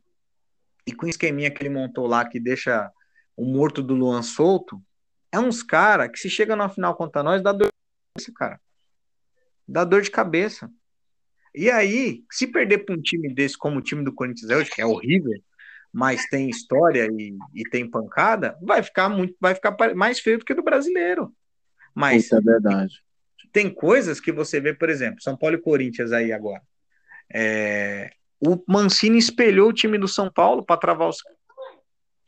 e 0.86 0.94
com 0.94 1.06
o 1.06 1.10
esqueminha 1.10 1.52
que 1.52 1.62
ele 1.62 1.70
montou 1.70 2.08
lá, 2.08 2.28
que 2.28 2.40
deixa 2.40 2.92
o 3.36 3.46
morto 3.46 3.82
do 3.82 3.94
Luan 3.94 4.22
solto, 4.22 4.82
é 5.32 5.40
uns 5.40 5.64
caras 5.64 6.10
que 6.12 6.20
se 6.20 6.30
chega 6.30 6.56
na 6.56 6.70
final 6.70 6.96
contra 6.96 7.24
nós, 7.24 7.42
dá 7.42 7.52
dor 7.52 7.68
de 7.68 8.14
cabeça, 8.14 8.34
cara. 8.36 8.62
Dá 9.68 9.84
dor 9.84 10.02
de 10.02 10.12
cabeça. 10.12 10.70
E 11.54 11.70
aí, 11.70 12.24
se 12.32 12.48
perder 12.48 12.80
para 12.80 12.96
um 12.96 13.02
time 13.02 13.34
desse 13.34 13.58
como 13.58 13.80
o 13.80 13.82
time 13.82 14.04
do 14.04 14.14
Corinthians 14.14 14.50
é 14.50 14.58
hoje, 14.58 14.72
que 14.72 14.82
é 14.82 14.86
horrível, 14.86 15.34
mas 15.92 16.26
tem 16.28 16.50
história 16.50 17.08
e, 17.12 17.38
e, 17.54 17.64
tem 17.70 17.90
pancada, 17.90 18.58
vai 18.62 18.82
ficar 18.82 19.10
muito, 19.10 19.36
vai 19.40 19.54
ficar 19.54 19.76
mais 19.94 20.20
feio 20.20 20.40
do 20.40 20.46
que 20.46 20.54
do 20.54 20.64
brasileiro. 20.64 21.34
Mas 21.94 22.26
Isso 22.26 22.36
é 22.36 22.42
verdade. 22.42 22.94
Tem 23.52 23.70
coisas 23.70 24.22
que 24.22 24.32
você 24.32 24.62
vê, 24.62 24.74
por 24.74 24.90
exemplo, 24.90 25.22
São 25.22 25.36
Paulo 25.36 25.58
e 25.58 25.62
Corinthians 25.62 26.14
aí 26.14 26.32
agora. 26.32 26.62
É, 27.34 28.12
o 28.40 28.64
Mancini 28.66 29.18
espelhou 29.18 29.70
o 29.70 29.74
time 29.74 29.98
do 29.98 30.08
São 30.08 30.32
Paulo 30.32 30.66
para 30.66 30.78
travar 30.78 31.10
os 31.10 31.18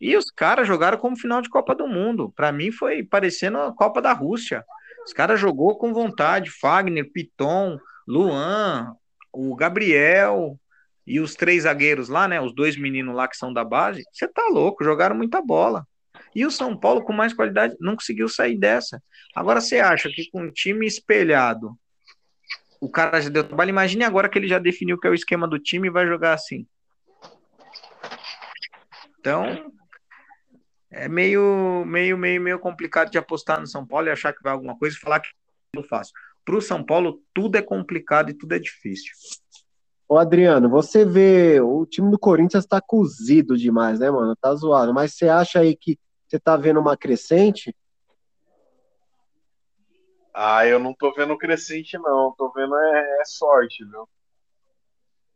e 0.01 0.17
os 0.17 0.29
caras 0.29 0.67
jogaram 0.67 0.97
como 0.97 1.15
final 1.15 1.41
de 1.41 1.47
Copa 1.47 1.73
do 1.73 1.87
Mundo. 1.87 2.29
Para 2.35 2.51
mim 2.51 2.73
foi 2.73 3.03
parecendo 3.03 3.57
a 3.59 3.73
Copa 3.73 4.01
da 4.01 4.11
Rússia. 4.11 4.61
Os 5.05 5.13
caras 5.13 5.39
jogou 5.39 5.77
com 5.77 5.93
vontade, 5.93 6.49
Fagner, 6.49 7.09
Piton, 7.09 7.79
Luan, 8.05 8.97
o 9.33 9.55
Gabriel 9.55 10.59
e 11.05 11.19
os 11.19 11.35
três 11.35 11.63
zagueiros 11.63 12.07
lá, 12.07 12.27
né? 12.27 12.39
Os 12.39 12.53
dois 12.53 12.77
meninos 12.77 13.15
lá 13.15 13.27
que 13.27 13.35
são 13.35 13.51
da 13.51 13.63
base, 13.63 14.03
você 14.13 14.27
tá 14.27 14.47
louco, 14.49 14.83
jogaram 14.83 15.15
muita 15.15 15.41
bola. 15.41 15.85
E 16.35 16.45
o 16.45 16.51
São 16.51 16.77
Paulo, 16.77 17.03
com 17.03 17.11
mais 17.11 17.33
qualidade, 17.33 17.75
não 17.79 17.95
conseguiu 17.95 18.29
sair 18.29 18.57
dessa. 18.57 19.01
Agora 19.35 19.59
você 19.59 19.79
acha 19.79 20.09
que 20.09 20.29
com 20.31 20.43
um 20.43 20.51
time 20.51 20.85
espelhado, 20.85 21.77
o 22.79 22.89
cara 22.89 23.19
já 23.19 23.29
deu 23.29 23.43
trabalho. 23.43 23.69
Imagine 23.69 24.03
agora 24.03 24.29
que 24.29 24.37
ele 24.37 24.47
já 24.47 24.59
definiu 24.59 24.99
que 24.99 25.07
é 25.07 25.09
o 25.09 25.15
esquema 25.15 25.47
do 25.47 25.59
time 25.59 25.87
e 25.87 25.91
vai 25.91 26.05
jogar 26.07 26.33
assim. 26.33 26.67
Então, 29.19 29.71
é 30.91 31.07
meio, 31.07 31.83
meio, 31.85 32.17
meio, 32.17 32.41
meio 32.41 32.59
complicado 32.59 33.09
de 33.09 33.17
apostar 33.17 33.59
no 33.59 33.67
São 33.67 33.85
Paulo 33.85 34.07
e 34.07 34.11
achar 34.11 34.33
que 34.33 34.43
vai 34.43 34.53
alguma 34.53 34.77
coisa 34.77 34.95
e 34.95 34.99
falar 34.99 35.19
que 35.19 35.29
eu 35.75 35.83
faço 35.83 36.11
para 36.45 36.55
o 36.55 36.61
São 36.61 36.83
Paulo 36.83 37.21
tudo 37.33 37.57
é 37.57 37.61
complicado 37.61 38.29
e 38.29 38.33
tudo 38.33 38.53
é 38.53 38.59
difícil. 38.59 39.13
Ô 40.07 40.17
Adriano, 40.17 40.69
você 40.69 41.05
vê 41.05 41.59
o 41.61 41.85
time 41.85 42.11
do 42.11 42.19
Corinthians 42.19 42.65
está 42.65 42.81
cozido 42.81 43.57
demais, 43.57 43.99
né, 43.99 44.11
mano? 44.11 44.35
Tá 44.35 44.53
zoado. 44.53 44.93
Mas 44.93 45.13
você 45.13 45.29
acha 45.29 45.59
aí 45.59 45.75
que 45.75 45.97
você 46.27 46.39
tá 46.39 46.57
vendo 46.57 46.79
uma 46.79 46.97
crescente? 46.97 47.75
Ah, 50.33 50.65
eu 50.65 50.79
não 50.79 50.93
tô 50.93 51.13
vendo 51.13 51.37
crescente, 51.37 51.97
não. 51.97 52.33
Tô 52.37 52.51
vendo 52.51 52.75
é, 52.75 53.21
é 53.21 53.25
sorte, 53.25 53.85
viu? 53.85 54.07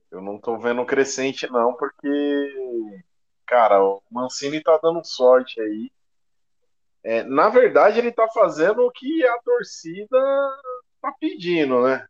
Eu 0.10 0.22
não 0.22 0.40
tô 0.40 0.58
vendo 0.58 0.86
crescente, 0.86 1.52
não, 1.52 1.74
porque, 1.74 3.04
cara, 3.46 3.84
o 3.84 4.02
Mancini 4.10 4.62
tá 4.64 4.80
dando 4.82 5.04
sorte 5.04 5.60
aí. 5.60 5.92
É, 7.04 7.24
na 7.24 7.50
verdade, 7.50 8.00
ele 8.00 8.12
tá 8.12 8.28
fazendo 8.30 8.86
o 8.86 8.92
que 8.92 9.26
a 9.26 9.38
torcida 9.40 10.18
tá 11.02 11.14
pedindo, 11.20 11.84
né? 11.84 12.06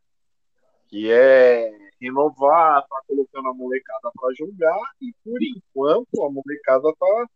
Que 0.88 1.12
é 1.12 1.72
renovar, 2.00 2.86
tá 2.88 3.02
colocando 3.08 3.50
a 3.50 3.54
molecada 3.54 4.12
para 4.14 4.34
jogar 4.36 4.80
e 5.02 5.14
por 5.24 5.42
enquanto 5.42 6.24
a 6.24 6.32
molecada 6.32 6.94
tá 7.00 7.28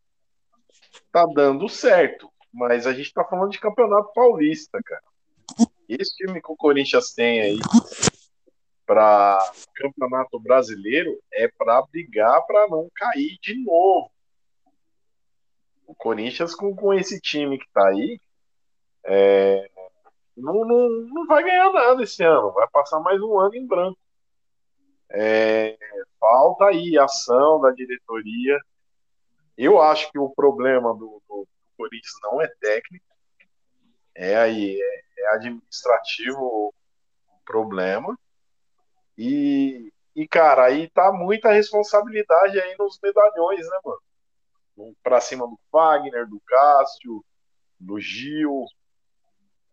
tá 1.11 1.25
dando 1.25 1.67
certo. 1.67 2.31
Mas 2.53 2.85
a 2.85 2.93
gente 2.93 3.13
tá 3.13 3.23
falando 3.23 3.51
de 3.51 3.59
campeonato 3.59 4.11
paulista, 4.13 4.79
cara. 4.83 5.03
Esse 5.87 6.15
time 6.15 6.41
que 6.41 6.51
o 6.51 6.55
Corinthians 6.55 7.13
tem 7.13 7.41
aí 7.41 7.59
para 8.85 9.39
campeonato 9.75 10.39
brasileiro 10.39 11.17
é 11.33 11.47
para 11.47 11.81
brigar 11.83 12.45
para 12.45 12.67
não 12.67 12.89
cair 12.93 13.37
de 13.41 13.55
novo. 13.63 14.11
O 15.87 15.95
Corinthians 15.95 16.55
com, 16.55 16.75
com 16.75 16.93
esse 16.93 17.19
time 17.19 17.57
que 17.57 17.69
tá 17.73 17.87
aí 17.87 18.19
é, 19.03 19.70
não, 20.35 20.65
não, 20.65 20.89
não 20.89 21.25
vai 21.25 21.43
ganhar 21.43 21.71
nada 21.71 22.01
esse 22.03 22.23
ano, 22.23 22.51
vai 22.51 22.67
passar 22.69 22.99
mais 22.99 23.21
um 23.21 23.39
ano 23.39 23.55
em 23.55 23.65
branco. 23.65 23.99
É, 25.09 25.77
falta 26.19 26.65
aí 26.65 26.97
ação 26.97 27.59
da 27.61 27.71
diretoria. 27.71 28.57
Eu 29.57 29.81
acho 29.81 30.11
que 30.11 30.17
o 30.17 30.29
problema 30.29 30.93
do, 30.93 31.21
do, 31.27 31.45
do 31.45 31.47
Corinthians 31.77 32.13
não 32.23 32.41
é 32.41 32.47
técnico, 32.59 33.05
é 34.15 34.37
aí, 34.37 34.79
é, 34.81 35.03
é 35.17 35.35
administrativo 35.35 36.39
o 36.39 36.73
problema. 37.45 38.17
E, 39.17 39.91
e, 40.15 40.27
cara, 40.27 40.65
aí 40.65 40.89
tá 40.89 41.11
muita 41.11 41.51
responsabilidade 41.51 42.59
aí 42.59 42.75
nos 42.77 42.99
medalhões, 43.01 43.67
né, 43.67 43.79
mano? 43.83 44.95
Pra 45.03 45.21
cima 45.21 45.45
do 45.45 45.59
Wagner, 45.71 46.27
do 46.27 46.41
Cássio, 46.45 47.23
do 47.79 47.99
Gil, 47.99 48.65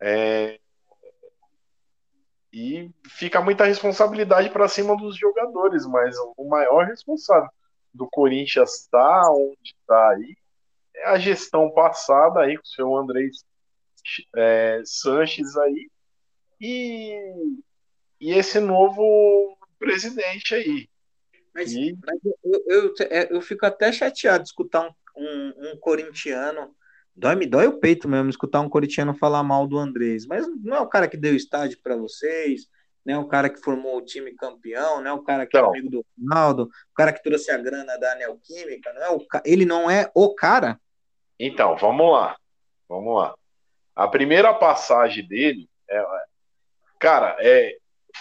é... 0.00 0.58
E 2.52 2.90
fica 3.10 3.42
muita 3.42 3.64
responsabilidade 3.64 4.50
para 4.50 4.68
cima 4.68 4.96
dos 4.96 5.16
jogadores, 5.16 5.86
mas 5.86 6.16
o 6.36 6.48
maior 6.48 6.86
responsável 6.86 7.50
do 7.92 8.08
Corinthians 8.08 8.80
está 8.80 9.30
onde 9.30 9.58
está 9.62 10.10
aí 10.10 10.36
é 10.98 11.08
a 11.10 11.18
gestão 11.18 11.70
passada 11.70 12.40
aí 12.40 12.56
com 12.56 12.62
o 12.62 12.66
seu 12.66 12.96
Andrés 12.96 13.44
é, 14.36 14.82
Sanches 14.84 15.56
aí 15.56 15.90
e, 16.60 17.14
e 18.20 18.32
esse 18.32 18.58
novo 18.58 19.56
presidente 19.78 20.54
aí. 20.54 20.88
Mas, 21.54 21.72
e... 21.72 21.96
mas 22.04 22.18
eu, 22.24 22.34
eu, 22.44 22.94
eu, 22.98 23.26
eu, 23.30 23.40
fico 23.40 23.64
até 23.64 23.92
chateado 23.92 24.42
de 24.42 24.50
escutar 24.50 24.88
um, 24.88 24.92
um, 25.16 25.70
um 25.70 25.76
corintiano 25.78 26.74
Dói, 27.18 27.34
me 27.34 27.46
dói 27.46 27.66
o 27.66 27.80
peito 27.80 28.08
mesmo 28.08 28.30
escutar 28.30 28.60
um 28.60 28.68
corintiano 28.68 29.12
falar 29.12 29.42
mal 29.42 29.66
do 29.66 29.76
Andrés. 29.76 30.24
Mas 30.24 30.46
não 30.62 30.76
é 30.76 30.80
o 30.80 30.86
cara 30.86 31.08
que 31.08 31.16
deu 31.16 31.34
estádio 31.34 31.80
para 31.82 31.96
vocês, 31.96 32.68
não 33.04 33.14
é 33.14 33.18
o 33.18 33.26
cara 33.26 33.50
que 33.50 33.60
formou 33.60 33.96
o 33.96 34.04
time 34.04 34.32
campeão, 34.34 35.00
não 35.00 35.10
é 35.10 35.12
o 35.12 35.22
cara 35.24 35.44
que 35.44 35.56
é 35.56 35.60
não. 35.60 35.74
é 35.74 35.78
amigo 35.78 35.90
do 35.90 36.06
Ronaldo, 36.16 36.64
o 36.64 36.94
cara 36.94 37.12
que 37.12 37.20
trouxe 37.20 37.50
a 37.50 37.58
grana 37.58 37.98
da 37.98 38.14
Neoquímica, 38.14 38.92
não 38.92 39.02
é 39.02 39.10
o 39.10 39.26
ele 39.44 39.64
não 39.64 39.90
é 39.90 40.08
o 40.14 40.32
cara. 40.32 40.80
Então, 41.40 41.76
vamos 41.76 42.12
lá. 42.12 42.36
Vamos 42.88 43.16
lá. 43.16 43.34
A 43.96 44.06
primeira 44.06 44.54
passagem 44.54 45.26
dele 45.26 45.68
é, 45.90 46.04
cara, 47.00 47.36
é 47.40 47.78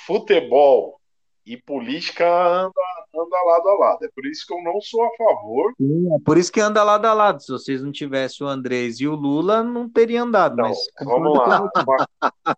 futebol 0.08 1.00
e 1.46 1.56
política 1.56 2.28
anda 2.28 2.74
anda 3.20 3.44
lado 3.44 3.70
a 3.70 3.78
lado. 3.78 4.06
É 4.06 4.10
por 4.14 4.26
isso 4.26 4.46
que 4.46 4.54
eu 4.54 4.62
não 4.64 4.80
sou 4.82 5.04
a 5.04 5.10
favor. 5.18 5.74
Sim, 5.78 6.16
é 6.16 6.20
por 6.24 6.38
isso 6.38 6.52
que 6.52 6.62
anda 6.62 6.84
lado 6.84 7.06
a 7.06 7.14
lado. 7.14 7.42
Se 7.42 7.52
vocês 7.52 7.82
não 7.82 7.92
tivessem 7.92 8.46
o 8.46 8.50
Andrés 8.50 9.00
e 9.00 9.08
o 9.08 9.16
Lula, 9.16 9.64
não 9.64 9.90
teria 9.90 10.22
andado. 10.24 10.56
Não, 10.56 10.70
mas... 10.70 10.78
vamos 11.02 11.38
lá. 11.38 11.70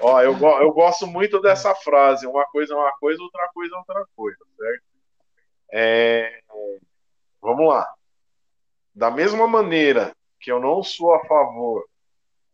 Ó, 0.00 0.20
eu, 0.20 0.36
eu 0.36 0.72
gosto 0.72 1.06
muito 1.06 1.40
dessa 1.40 1.74
frase. 1.74 2.26
Uma 2.26 2.44
coisa 2.46 2.74
é 2.74 2.76
uma 2.76 2.92
coisa, 2.98 3.22
outra 3.22 3.48
coisa 3.52 3.74
é 3.74 3.78
outra 3.78 4.06
coisa, 4.16 4.38
certo? 4.56 4.82
É... 5.72 6.40
Vamos 7.40 7.68
lá. 7.68 7.88
Da 8.94 9.10
mesma 9.10 9.46
maneira 9.46 10.14
que 10.40 10.50
eu 10.50 10.60
não 10.60 10.82
sou 10.82 11.14
a 11.14 11.24
favor 11.24 11.84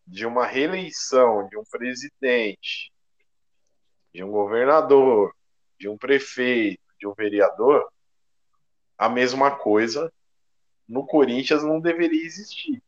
de 0.07 0.27
uma 0.27 0.47
reeleição 0.47 1.47
de 1.49 1.59
um 1.59 1.65
presidente, 1.71 2.93
de 4.15 4.25
um 4.25 4.31
governador, 4.31 5.35
de 5.79 5.89
um 5.89 5.97
prefeito, 5.97 6.83
de 6.99 7.07
um 7.07 7.15
vereador, 7.15 7.89
a 8.97 9.09
mesma 9.09 9.51
coisa 9.57 10.13
no 10.89 11.07
Corinthians 11.07 11.63
não 11.63 11.81
deveria 11.81 12.25
existir. 12.25 12.83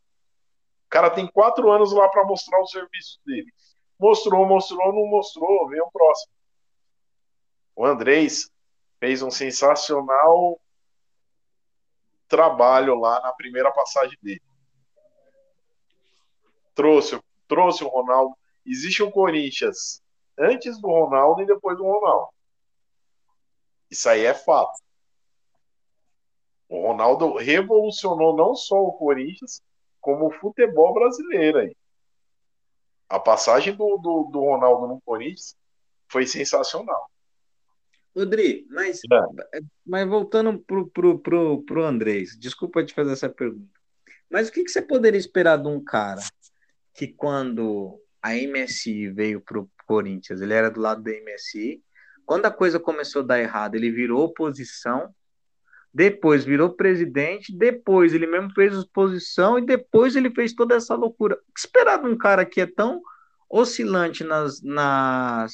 O 0.85 0.89
cara 0.89 1.09
tem 1.09 1.25
quatro 1.25 1.71
anos 1.71 1.93
lá 1.93 2.09
para 2.09 2.25
mostrar 2.25 2.59
o 2.59 2.67
serviço 2.67 3.19
dele. 3.25 3.51
Mostrou, 3.97 4.45
mostrou, 4.45 4.91
não 4.91 5.05
mostrou, 5.05 5.69
vem 5.69 5.79
o 5.79 5.91
próximo. 5.91 6.33
O 7.75 7.85
Andrés 7.85 8.51
fez 8.99 9.21
um 9.21 9.31
sensacional 9.31 10.59
trabalho 12.27 12.99
lá 12.99 13.21
na 13.21 13.31
primeira 13.33 13.71
passagem 13.71 14.17
dele. 14.21 14.41
Trouxe, 16.73 17.21
trouxe 17.47 17.83
o 17.83 17.87
Ronaldo. 17.87 18.35
Existe 18.65 19.03
um 19.03 19.11
Corinthians 19.11 20.01
antes 20.37 20.79
do 20.79 20.87
Ronaldo 20.87 21.41
e 21.41 21.45
depois 21.45 21.77
do 21.77 21.83
Ronaldo. 21.83 22.29
Isso 23.91 24.07
aí 24.07 24.25
é 24.25 24.33
fato. 24.33 24.79
O 26.69 26.87
Ronaldo 26.87 27.35
revolucionou 27.35 28.33
não 28.35 28.55
só 28.55 28.81
o 28.81 28.93
Corinthians, 28.93 29.61
como 29.99 30.27
o 30.27 30.31
futebol 30.31 30.93
brasileiro 30.93 31.59
aí. 31.59 31.75
A 33.09 33.19
passagem 33.19 33.75
do, 33.75 33.97
do, 33.97 34.29
do 34.31 34.39
Ronaldo 34.39 34.87
no 34.87 35.01
Corinthians 35.01 35.53
foi 36.07 36.25
sensacional. 36.25 37.11
Rodri, 38.15 38.65
mas, 38.69 39.01
é. 39.53 39.59
mas 39.85 40.07
voltando 40.07 40.59
pro, 40.59 40.87
pro, 40.87 41.19
pro, 41.19 41.63
pro 41.63 41.83
Andrés, 41.83 42.37
desculpa 42.37 42.83
te 42.83 42.93
fazer 42.93 43.13
essa 43.13 43.29
pergunta. 43.29 43.79
Mas 44.29 44.47
o 44.47 44.51
que, 44.51 44.63
que 44.63 44.71
você 44.71 44.81
poderia 44.81 45.19
esperar 45.19 45.57
de 45.57 45.67
um 45.67 45.83
cara 45.83 46.21
que 46.93 47.07
quando 47.07 48.01
a 48.21 48.33
MSI 48.33 49.09
veio 49.09 49.41
pro 49.41 49.69
Corinthians, 49.85 50.41
ele 50.41 50.53
era 50.53 50.69
do 50.71 50.79
lado 50.79 51.03
da 51.03 51.11
MSI, 51.11 51.81
quando 52.25 52.45
a 52.45 52.51
coisa 52.51 52.79
começou 52.79 53.21
a 53.21 53.25
dar 53.25 53.39
errado, 53.39 53.75
ele 53.75 53.91
virou 53.91 54.23
oposição, 54.23 55.13
depois 55.93 56.45
virou 56.45 56.69
presidente, 56.69 57.55
depois 57.55 58.13
ele 58.13 58.25
mesmo 58.25 58.51
fez 58.53 58.77
oposição 58.77 59.59
e 59.59 59.65
depois 59.65 60.15
ele 60.15 60.31
fez 60.31 60.53
toda 60.53 60.75
essa 60.75 60.95
loucura. 60.95 61.35
O 61.35 61.53
que 61.53 61.59
esperar 61.59 62.01
de 62.01 62.07
um 62.07 62.17
cara 62.17 62.45
que 62.45 62.61
é 62.61 62.65
tão 62.65 63.01
oscilante 63.49 64.23
nas, 64.23 64.61
nas, 64.61 65.51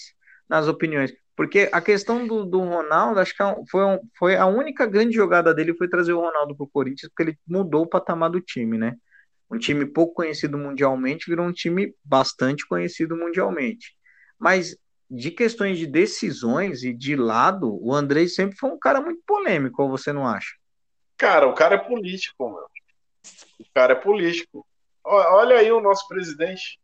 nas 0.47 0.67
opiniões? 0.67 1.11
Porque 1.35 1.69
a 1.71 1.81
questão 1.81 2.25
do, 2.27 2.45
do 2.45 2.59
Ronaldo, 2.59 3.19
acho 3.19 3.35
que 3.35 3.43
é 3.43 3.55
foi, 3.69 3.83
um, 3.83 3.99
foi 4.17 4.35
a 4.35 4.47
única 4.47 4.85
grande 4.85 5.15
jogada 5.15 5.53
dele 5.53 5.75
foi 5.75 5.87
trazer 5.87 6.13
o 6.13 6.19
Ronaldo 6.19 6.55
para 6.55 6.63
o 6.63 6.69
Corinthians, 6.69 7.09
porque 7.09 7.31
ele 7.31 7.39
mudou 7.47 7.83
o 7.83 7.89
patamar 7.89 8.29
do 8.29 8.41
time, 8.41 8.77
né? 8.77 8.95
Um 9.49 9.57
time 9.57 9.85
pouco 9.85 10.15
conhecido 10.15 10.57
mundialmente 10.57 11.29
virou 11.29 11.45
um 11.45 11.53
time 11.53 11.95
bastante 12.03 12.67
conhecido 12.67 13.15
mundialmente. 13.15 13.95
Mas 14.37 14.75
de 15.09 15.31
questões 15.31 15.77
de 15.77 15.87
decisões 15.87 16.83
e 16.83 16.93
de 16.93 17.15
lado, 17.15 17.77
o 17.81 17.93
Andrei 17.93 18.27
sempre 18.27 18.57
foi 18.57 18.69
um 18.69 18.79
cara 18.79 19.01
muito 19.01 19.21
polêmico, 19.25 19.81
ou 19.81 19.89
você 19.89 20.11
não 20.11 20.27
acha? 20.27 20.55
Cara, 21.15 21.47
o 21.47 21.53
cara 21.53 21.75
é 21.75 21.77
político, 21.77 22.49
meu. 22.49 22.67
O 23.59 23.65
cara 23.73 23.93
é 23.93 23.95
político. 23.95 24.65
Olha 25.03 25.57
aí 25.57 25.71
o 25.71 25.81
nosso 25.81 26.07
presidente. 26.07 26.79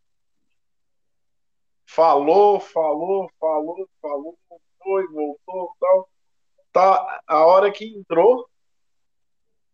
Falou, 1.85 2.59
falou, 2.59 3.29
falou, 3.39 3.87
falou, 4.01 4.39
foi, 4.81 5.07
voltou, 5.07 5.75
tal. 5.79 6.09
Tá, 6.71 7.21
a 7.27 7.45
hora 7.45 7.71
que 7.71 7.85
entrou, 7.85 8.49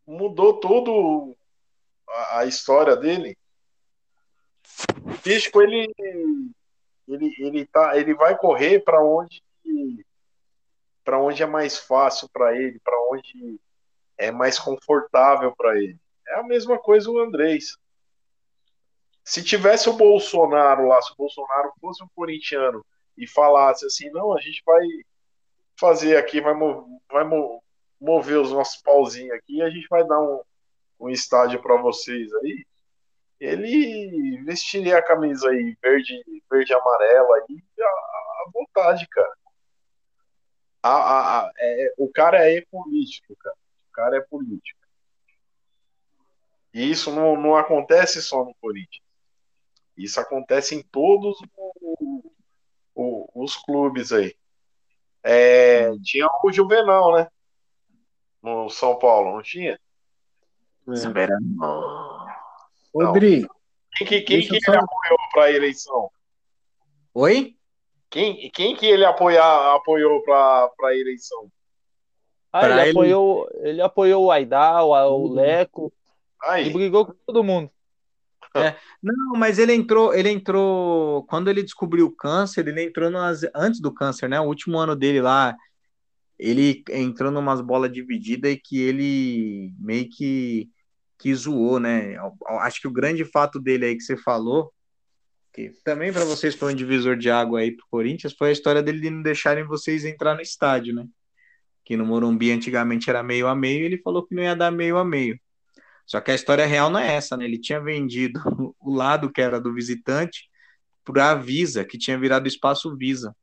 mudou 0.06 0.60
tudo 0.60 1.38
a, 2.10 2.40
a 2.40 2.46
história 2.46 2.98
dele. 2.98 3.38
O 5.06 5.18
Pisco, 5.22 5.62
ele 5.62 5.94
ele, 7.10 7.34
ele, 7.40 7.66
tá, 7.66 7.98
ele 7.98 8.14
vai 8.14 8.38
correr 8.38 8.80
para 8.80 9.04
onde 9.04 9.44
para 11.04 11.20
onde 11.20 11.42
é 11.42 11.46
mais 11.46 11.80
fácil 11.80 12.30
para 12.32 12.56
ele, 12.56 12.80
para 12.84 12.96
onde 13.10 13.60
é 14.16 14.32
mais 14.32 14.60
confortável 14.60 15.52
para 15.56 15.76
ele. 15.76 15.98
É 16.28 16.36
a 16.36 16.44
mesma 16.44 16.78
coisa 16.78 17.10
o 17.10 17.18
Andrés. 17.18 17.78
Se 19.24 19.44
tivesse 19.44 19.90
o 19.90 19.94
Bolsonaro 19.94 20.88
lá, 20.88 21.02
se 21.02 21.12
o 21.12 21.16
Bolsonaro 21.16 21.72
fosse 21.82 22.04
um 22.04 22.08
corintiano 22.16 22.86
e 23.18 23.26
falasse 23.26 23.88
assim, 23.88 24.10
não, 24.12 24.38
a 24.38 24.40
gente 24.40 24.62
vai 24.64 24.86
fazer 25.80 26.16
aqui, 26.16 26.40
vai, 26.42 26.54
vai 27.12 27.26
mover 28.00 28.38
os 28.38 28.52
nossos 28.52 28.80
pauzinhos 28.82 29.32
aqui 29.32 29.58
e 29.58 29.62
a 29.64 29.70
gente 29.70 29.88
vai 29.90 30.06
dar 30.06 30.20
um, 30.20 30.42
um 31.00 31.10
estádio 31.10 31.60
para 31.60 31.76
vocês 31.82 32.32
aí 32.36 32.64
ele 33.40 34.44
vestiria 34.44 34.98
a 34.98 35.04
camisa 35.06 35.50
aí 35.50 35.78
verde, 35.82 36.24
verde 36.50 36.72
e 36.72 36.76
amarela 36.76 37.38
aí 37.38 37.64
à, 37.80 38.52
vontade, 38.54 39.08
cara. 39.08 39.34
A, 40.82 40.90
a, 40.90 41.40
a, 41.40 41.52
é, 41.58 41.94
o 41.98 42.10
cara 42.12 42.50
é 42.50 42.62
político, 42.70 43.36
cara. 43.38 43.56
O 43.90 43.92
cara 43.92 44.18
é 44.18 44.22
político. 44.22 44.80
E 46.74 46.90
isso 46.90 47.12
não, 47.12 47.36
não 47.36 47.56
acontece 47.56 48.22
só 48.22 48.44
no 48.44 48.54
Corinthians. 48.56 49.04
Isso 49.98 50.20
acontece 50.20 50.76
em 50.76 50.82
todos 50.84 51.38
o, 51.58 52.32
o, 52.96 53.44
os 53.44 53.56
clubes 53.58 54.12
aí. 54.12 54.36
É, 55.24 55.92
tinha 56.04 56.28
o 56.44 56.52
Juvenal, 56.52 57.16
né? 57.16 57.28
No 58.42 58.70
São 58.70 58.98
Paulo, 58.98 59.36
não 59.36 59.42
tinha? 59.42 59.78
É. 61.64 62.29
Rodrigo. 62.94 63.48
Quem 63.96 64.08
que, 64.08 64.22
quem 64.22 64.42
que 64.42 64.56
ele 64.56 64.78
apoiou 64.78 65.18
para 65.34 65.44
a 65.44 65.52
eleição? 65.52 66.10
Oi? 67.14 67.56
Quem, 68.10 68.50
quem 68.52 68.76
que 68.76 68.86
ele 68.86 69.06
apoiar, 69.06 69.76
apoiou 69.76 70.22
para 70.24 70.72
a 70.84 70.96
eleição? 70.96 71.52
Ah, 72.52 72.66
ele, 72.66 72.82
ele, 72.82 72.90
apoiou, 72.90 73.50
ele 73.62 73.82
apoiou 73.82 74.26
o 74.26 74.32
Aidal, 74.32 74.90
o 74.90 75.28
uhum. 75.28 75.34
Leco. 75.34 75.94
Aí. 76.44 76.68
E 76.68 76.74
brigou 76.74 77.06
com 77.06 77.14
todo 77.26 77.44
mundo. 77.44 77.70
É, 78.56 78.76
não, 79.02 79.34
mas 79.38 79.60
ele 79.60 79.74
entrou, 79.74 80.14
ele 80.14 80.30
entrou 80.30 81.24
quando 81.26 81.50
ele 81.50 81.62
descobriu 81.62 82.08
o 82.08 82.16
câncer, 82.16 82.68
ele 82.68 82.84
entrou 82.84 83.10
nas, 83.12 83.42
antes 83.54 83.80
do 83.80 83.94
câncer, 83.94 84.28
né? 84.28 84.40
O 84.40 84.46
último 84.46 84.80
ano 84.80 84.96
dele 84.96 85.22
lá, 85.22 85.56
ele 86.38 86.84
entrou 86.90 87.32
numas 87.32 87.62
bolas 87.62 87.92
divididas 87.92 88.52
e 88.52 88.58
que 88.58 88.82
ele 88.82 89.72
meio 89.78 90.10
que, 90.10 90.68
que 91.20 91.36
zoou, 91.36 91.80
né? 91.80 92.16
Acho 92.62 92.82
que 92.82 92.88
o 92.88 92.92
grande 92.92 93.26
fato 93.26 93.60
dele 93.60 93.86
aí 93.86 93.96
que 93.96 94.04
você 94.04 94.16
falou, 94.16 94.74
que 95.54 95.72
também 95.84 96.14
para 96.14 96.24
vocês 96.24 96.56
foi 96.56 96.72
um 96.72 96.76
divisor 96.76 97.18
de 97.18 97.30
água 97.30 97.60
aí 97.60 97.76
pro 97.76 97.86
Corinthians, 97.92 98.34
foi 98.34 98.50
a 98.50 98.52
história 98.54 98.82
dele 98.82 99.02
de 99.02 99.10
não 99.10 99.22
deixarem 99.22 99.66
vocês 99.66 100.06
entrar 100.06 100.34
no 100.34 100.42
estádio, 100.42 100.96
né? 100.96 101.06
Que 101.84 101.98
no 101.98 102.06
Morumbi 102.06 102.52
antigamente 102.52 103.10
era 103.10 103.22
meio 103.22 103.48
a 103.48 103.56
meio, 103.56 103.84
ele 103.86 103.98
falou 103.98 104.26
que 104.26 104.34
não 104.34 104.44
ia 104.44 104.56
dar 104.56 104.72
meio 104.72 104.98
a 104.98 105.04
meio. 105.04 105.40
Só 106.06 106.22
que 106.22 106.32
a 106.32 106.36
história 106.36 106.66
real 106.66 106.90
não 106.90 107.00
é 107.00 107.14
essa, 107.16 107.36
né? 107.36 107.46
Ele 107.46 107.60
tinha 107.60 107.82
vendido 107.82 108.40
o 108.80 108.94
lado 108.94 109.32
que 109.32 109.42
era 109.42 109.60
do 109.60 109.74
visitante 109.74 110.50
para 111.04 111.32
a 111.32 111.36
Visa, 111.36 111.84
que 111.84 111.98
tinha 111.98 112.18
virado 112.18 112.48
espaço 112.48 112.96
Visa. 112.96 113.36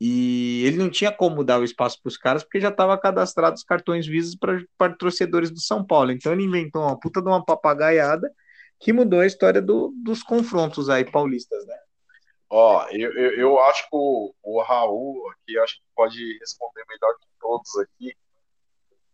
E 0.00 0.64
ele 0.66 0.76
não 0.76 0.90
tinha 0.90 1.12
como 1.12 1.44
dar 1.44 1.60
o 1.60 1.64
espaço 1.64 2.00
para 2.02 2.08
os 2.08 2.16
caras, 2.16 2.42
porque 2.42 2.60
já 2.60 2.68
estava 2.68 2.98
cadastrado 2.98 3.54
os 3.54 3.62
cartões 3.62 4.06
Visa 4.06 4.36
para 4.76 4.96
torcedores 4.96 5.50
do 5.50 5.60
São 5.60 5.84
Paulo. 5.84 6.10
Então 6.10 6.32
ele 6.32 6.44
inventou 6.44 6.82
uma 6.82 6.98
puta 6.98 7.22
de 7.22 7.28
uma 7.28 7.44
papagaiada 7.44 8.30
que 8.80 8.92
mudou 8.92 9.20
a 9.20 9.26
história 9.26 9.62
do, 9.62 9.94
dos 10.04 10.22
confrontos 10.22 10.90
aí 10.90 11.10
paulistas, 11.10 11.64
né? 11.66 11.76
Ó, 12.50 12.86
eu, 12.90 13.12
eu, 13.14 13.30
eu 13.32 13.60
acho 13.60 13.82
que 13.82 13.96
o, 13.96 14.34
o 14.42 14.62
Raul 14.62 15.30
aqui 15.30 15.58
acho 15.58 15.76
que 15.76 15.82
pode 15.94 16.38
responder 16.38 16.84
melhor 16.88 17.16
que 17.18 17.26
todos 17.40 17.76
aqui. 17.78 18.16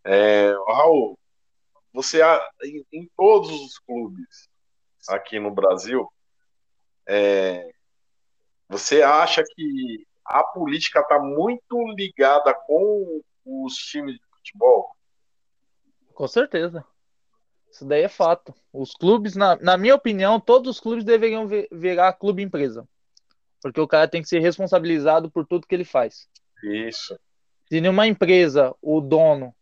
É, 0.04 0.52
Raul, 0.66 1.18
você 1.92 2.20
em, 2.64 2.84
em 2.92 3.10
todos 3.16 3.50
os 3.50 3.78
clubes 3.78 4.48
aqui 5.08 5.38
no 5.38 5.50
Brasil, 5.50 6.10
é, 7.06 7.70
você 8.68 9.02
acha 9.02 9.42
que 9.54 10.06
a 10.24 10.42
política 10.44 11.00
está 11.00 11.18
muito 11.18 11.76
ligada 11.96 12.54
com 12.66 13.20
os 13.44 13.74
times 13.74 14.14
de 14.14 14.26
futebol? 14.30 14.94
Com 16.14 16.28
certeza. 16.28 16.84
Isso 17.70 17.84
daí 17.84 18.02
é 18.02 18.08
fato. 18.08 18.54
Os 18.72 18.92
clubes, 18.92 19.36
na, 19.36 19.56
na 19.56 19.76
minha 19.76 19.94
opinião, 19.94 20.40
todos 20.40 20.76
os 20.76 20.80
clubes 20.80 21.04
deveriam 21.04 21.46
virar 21.70 22.12
clube 22.14 22.42
empresa. 22.42 22.86
Porque 23.62 23.80
o 23.80 23.88
cara 23.88 24.08
tem 24.08 24.22
que 24.22 24.28
ser 24.28 24.40
responsabilizado 24.40 25.30
por 25.30 25.46
tudo 25.46 25.66
que 25.66 25.74
ele 25.74 25.84
faz. 25.84 26.28
Isso. 26.62 27.18
Se 27.68 27.80
numa 27.80 28.06
empresa 28.06 28.74
o 28.82 29.00
dono 29.00 29.54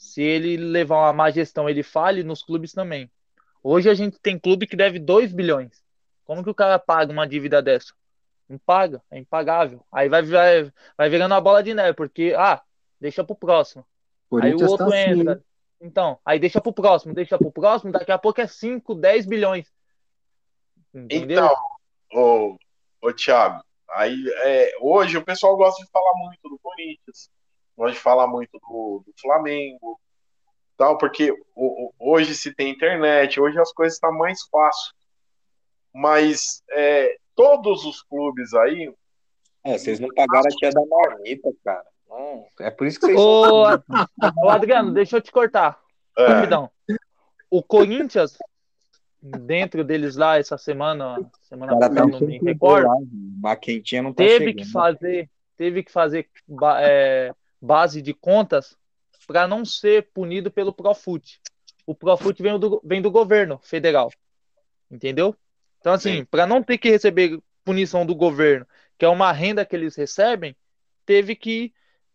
se 0.00 0.22
ele 0.22 0.56
levar 0.56 0.96
uma 0.96 1.12
má 1.12 1.30
gestão, 1.30 1.68
ele 1.68 1.82
fale 1.82 2.22
nos 2.22 2.42
clubes 2.42 2.72
também. 2.72 3.10
Hoje 3.62 3.90
a 3.90 3.94
gente 3.94 4.18
tem 4.18 4.38
clube 4.38 4.66
que 4.66 4.74
deve 4.74 4.98
2 4.98 5.30
bilhões. 5.30 5.84
Como 6.24 6.42
que 6.42 6.48
o 6.48 6.54
cara 6.54 6.78
paga 6.78 7.12
uma 7.12 7.28
dívida 7.28 7.60
dessa? 7.60 7.92
Não 8.50 8.58
paga, 8.58 9.02
é 9.10 9.18
impagável. 9.18 9.84
Aí 9.92 10.08
vai, 10.08 10.22
vai, 10.22 10.72
vai 10.96 11.08
virando 11.08 11.32
uma 11.32 11.40
bola 11.40 11.62
de 11.62 11.72
neve, 11.72 11.94
porque, 11.94 12.34
ah, 12.36 12.60
deixa 13.00 13.22
pro 13.22 13.36
próximo. 13.36 13.86
Aí 14.42 14.54
o 14.54 14.68
outro 14.68 14.88
tá 14.88 14.98
entra. 14.98 15.32
Assim. 15.34 15.42
Então, 15.80 16.18
aí 16.24 16.38
deixa 16.38 16.60
pro 16.60 16.72
próximo, 16.72 17.14
deixa 17.14 17.38
pro 17.38 17.52
próximo, 17.52 17.92
daqui 17.92 18.12
a 18.12 18.18
pouco 18.18 18.40
é 18.40 18.46
5, 18.46 18.94
10 18.94 19.26
bilhões. 19.26 19.72
Entendeu? 20.92 21.44
Então, 21.44 21.56
ô, 22.12 22.58
ô 23.00 23.12
Thiago, 23.12 23.62
aí 23.88 24.16
é, 24.42 24.72
hoje 24.80 25.16
o 25.16 25.24
pessoal 25.24 25.56
gosta 25.56 25.82
de 25.82 25.90
falar 25.90 26.12
muito 26.16 26.42
do 26.42 26.58
Corinthians 26.58 27.30
gosto 27.80 27.94
de 27.94 28.00
falar 28.00 28.26
muito 28.26 28.52
do, 28.58 29.02
do 29.06 29.12
Flamengo, 29.18 29.98
tal, 30.76 30.98
porque 30.98 31.32
o, 31.32 31.36
o, 31.54 31.94
hoje 31.98 32.34
se 32.34 32.54
tem 32.54 32.70
internet, 32.70 33.40
hoje 33.40 33.58
as 33.58 33.72
coisas 33.72 33.94
estão 33.94 34.10
tá 34.10 34.18
mais 34.18 34.38
fácil. 34.50 34.92
Mas 35.92 36.62
é, 36.70 37.16
todos 37.40 37.86
os 37.86 38.02
clubes 38.02 38.52
aí. 38.52 38.92
É, 39.64 39.78
vocês 39.78 39.98
não 39.98 40.08
pagaram 40.08 40.46
a 40.46 40.56
tia 40.56 40.70
da 40.70 40.84
marmita, 40.84 41.50
cara. 41.64 41.86
é 42.60 42.70
por 42.70 42.86
isso 42.86 43.00
que 43.00 43.06
vocês. 43.06 43.18
Ô, 43.18 43.64
ô 44.44 44.50
Adriano, 44.50 44.92
deixa 44.92 45.16
eu 45.16 45.20
te 45.22 45.32
cortar. 45.32 45.80
É. 46.18 46.26
Rapidão. 46.26 46.70
O 47.50 47.62
Corinthians, 47.62 48.36
dentro 49.22 49.82
deles 49.82 50.16
lá, 50.16 50.38
essa 50.38 50.58
semana, 50.58 51.18
semana 51.42 51.78
passada, 51.78 51.94
tá 51.94 52.06
não 52.06 52.20
me 52.20 52.38
recordo. 52.38 52.90
A 53.44 53.56
quentinha 53.56 54.02
não 54.02 54.12
tá 54.12 54.22
teve 54.22 54.46
chegando. 54.46 54.56
que 54.56 54.72
fazer, 54.72 55.30
teve 55.56 55.82
que 55.82 55.90
fazer 55.90 56.28
é, 56.78 57.32
base 57.60 58.02
de 58.02 58.12
contas 58.12 58.76
para 59.26 59.48
não 59.48 59.64
ser 59.64 60.10
punido 60.12 60.50
pelo 60.50 60.72
Profut. 60.72 61.40
O 61.86 61.94
Profut 61.94 62.40
vem 62.42 62.58
do, 62.58 62.80
vem 62.84 63.00
do 63.00 63.10
governo 63.10 63.58
federal, 63.62 64.10
entendeu? 64.90 65.34
Então, 65.80 65.92
assim, 65.92 66.24
para 66.24 66.46
não 66.46 66.62
ter 66.62 66.78
que 66.78 66.90
receber 66.90 67.40
punição 67.64 68.06
do 68.06 68.14
governo, 68.14 68.66
que 68.98 69.04
é 69.04 69.08
uma 69.08 69.32
renda 69.32 69.64
que 69.64 69.74
eles 69.74 69.96
recebem, 69.96 70.54
teve 71.06 71.34
que 71.34 71.72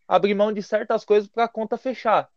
abrir 0.07 0.36
mão 0.36 0.53
de 0.53 0.61
certas 0.61 1.03
coisas 1.03 1.28
para 1.28 1.45
a 1.45 1.49
conta 1.49 1.78
fechar. 1.78 2.30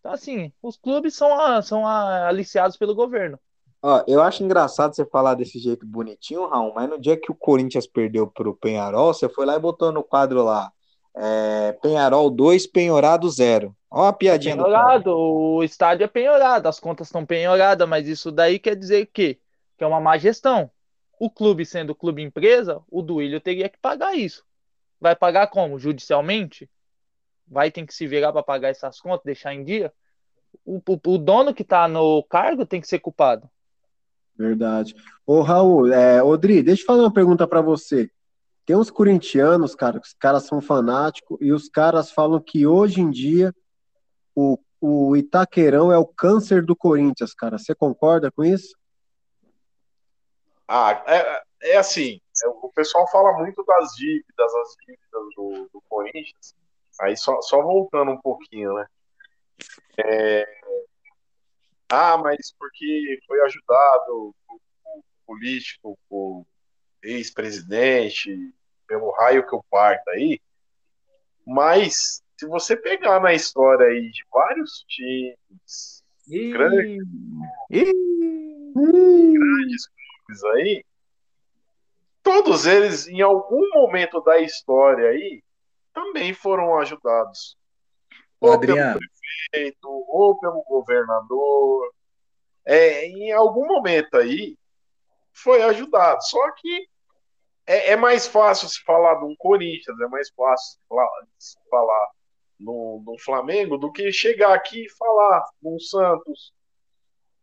Então, 0.00 0.12
assim, 0.12 0.52
os 0.62 0.76
clubes 0.76 1.14
são, 1.14 1.40
a, 1.40 1.62
são 1.62 1.86
a, 1.86 2.28
aliciados 2.28 2.76
pelo 2.76 2.94
governo. 2.94 3.38
Ó, 3.82 4.04
eu 4.06 4.22
acho 4.22 4.42
engraçado 4.42 4.94
você 4.94 5.04
falar 5.04 5.34
desse 5.34 5.58
jeito 5.58 5.86
bonitinho, 5.86 6.46
Raul, 6.48 6.72
mas 6.74 6.88
no 6.88 7.00
dia 7.00 7.16
que 7.16 7.30
o 7.30 7.34
Corinthians 7.34 7.86
perdeu 7.86 8.26
para 8.26 8.48
o 8.48 8.54
Penharol, 8.54 9.12
você 9.12 9.28
foi 9.28 9.46
lá 9.46 9.56
e 9.56 9.60
botou 9.60 9.92
no 9.92 10.02
quadro 10.02 10.42
lá 10.44 10.70
é, 11.16 11.72
Penharol 11.80 12.30
2, 12.30 12.66
Penhorado 12.66 13.28
0. 13.28 13.74
Olha 13.90 14.08
a 14.08 14.12
piadinha 14.12 14.54
penhorado, 14.54 15.04
do 15.04 15.16
O 15.16 15.62
estádio 15.64 16.04
é 16.04 16.08
penhorado, 16.08 16.68
as 16.68 16.78
contas 16.78 17.08
estão 17.08 17.24
penhoradas, 17.24 17.88
mas 17.88 18.06
isso 18.06 18.30
daí 18.30 18.58
quer 18.58 18.76
dizer 18.76 19.06
que, 19.06 19.38
que 19.76 19.84
é 19.84 19.86
uma 19.86 20.00
má 20.00 20.16
gestão. 20.18 20.70
O 21.18 21.30
clube 21.30 21.64
sendo 21.64 21.94
clube 21.94 22.22
empresa, 22.22 22.82
o 22.90 23.02
Duílio 23.02 23.40
teria 23.40 23.68
que 23.68 23.78
pagar 23.78 24.14
isso. 24.14 24.44
Vai 25.00 25.14
pagar 25.14 25.46
como? 25.48 25.78
Judicialmente? 25.78 26.68
Vai 27.46 27.70
ter 27.70 27.86
que 27.86 27.94
se 27.94 28.06
virar 28.06 28.32
para 28.32 28.42
pagar 28.42 28.68
essas 28.68 29.00
contas, 29.00 29.24
deixar 29.24 29.54
em 29.54 29.64
dia? 29.64 29.92
O, 30.64 30.78
o, 30.78 31.14
o 31.14 31.18
dono 31.18 31.54
que 31.54 31.62
está 31.62 31.86
no 31.86 32.22
cargo 32.24 32.66
tem 32.66 32.80
que 32.80 32.88
ser 32.88 32.98
culpado. 32.98 33.48
Verdade. 34.36 34.94
Ô, 35.26 35.40
Raul, 35.40 35.92
é, 35.92 36.22
Odri, 36.22 36.62
deixa 36.62 36.82
eu 36.82 36.86
fazer 36.86 37.00
uma 37.00 37.12
pergunta 37.12 37.46
para 37.46 37.60
você. 37.60 38.10
Tem 38.66 38.76
uns 38.76 38.90
corintianos, 38.90 39.74
cara, 39.74 40.00
os 40.02 40.12
caras 40.12 40.44
são 40.44 40.60
fanáticos 40.60 41.38
e 41.40 41.52
os 41.52 41.68
caras 41.68 42.10
falam 42.10 42.40
que 42.40 42.66
hoje 42.66 43.00
em 43.00 43.10
dia 43.10 43.54
o, 44.34 44.58
o 44.80 45.16
Itaquerão 45.16 45.92
é 45.92 45.96
o 45.96 46.04
câncer 46.04 46.64
do 46.64 46.74
Corinthians, 46.74 47.32
cara. 47.32 47.58
Você 47.58 47.74
concorda 47.74 48.30
com 48.30 48.44
isso? 48.44 48.76
Ah, 50.68 51.04
é, 51.06 51.72
é 51.72 51.76
assim, 51.76 52.20
é, 52.44 52.48
o 52.48 52.70
pessoal 52.74 53.08
fala 53.10 53.32
muito 53.38 53.64
das 53.64 53.92
dívidas, 53.92 54.54
as 54.54 54.76
dívidas 54.84 55.34
do, 55.36 55.70
do 55.72 55.80
Corinthians. 55.88 56.54
Aí 57.00 57.16
só, 57.16 57.40
só 57.42 57.62
voltando 57.62 58.10
um 58.10 58.20
pouquinho, 58.20 58.74
né? 58.74 58.86
É, 59.98 60.46
ah, 61.88 62.18
mas 62.18 62.52
porque 62.58 63.20
foi 63.26 63.40
ajudado 63.42 64.34
o, 64.48 64.54
o 64.54 65.02
político, 65.26 65.98
o 66.10 66.44
ex-presidente, 67.02 68.52
pelo 68.86 69.10
raio 69.12 69.46
que 69.46 69.54
eu 69.54 69.64
parto 69.70 70.08
aí. 70.10 70.40
Mas, 71.46 72.22
se 72.36 72.46
você 72.46 72.76
pegar 72.76 73.20
na 73.20 73.32
história 73.32 73.86
aí 73.86 74.10
de 74.10 74.24
vários 74.32 74.84
times, 74.88 76.02
grandes, 76.28 77.06
grandes 78.74 79.88
aí, 80.44 80.84
todos 82.22 82.66
eles, 82.66 83.06
em 83.06 83.20
algum 83.20 83.68
momento 83.74 84.20
da 84.20 84.40
história 84.40 85.10
aí, 85.10 85.42
também 85.92 86.34
foram 86.34 86.78
ajudados. 86.78 87.56
Ou 88.40 88.52
Adriano. 88.52 88.98
pelo 88.98 89.10
prefeito, 89.50 89.88
ou 89.88 90.38
pelo 90.38 90.62
governador. 90.64 91.92
É, 92.64 93.06
em 93.06 93.32
algum 93.32 93.66
momento 93.66 94.16
aí, 94.16 94.58
foi 95.32 95.62
ajudado. 95.62 96.22
Só 96.22 96.50
que 96.52 96.88
é, 97.66 97.92
é, 97.92 97.96
mais 97.96 98.26
fácil 98.26 98.68
se 98.68 98.82
falar 98.84 99.16
de 99.16 99.24
um 99.24 99.34
Corinthians, 99.36 99.98
é 100.00 100.08
mais 100.08 100.30
fácil 100.30 100.80
falar, 100.88 101.08
falar 101.70 102.10
no, 102.58 103.02
no 103.04 103.18
Flamengo 103.18 103.76
do 103.76 103.92
que 103.92 104.12
chegar 104.12 104.54
aqui 104.54 104.84
e 104.84 104.90
falar 104.90 105.44
de 105.60 105.68
um 105.68 105.78
Santos, 105.78 106.52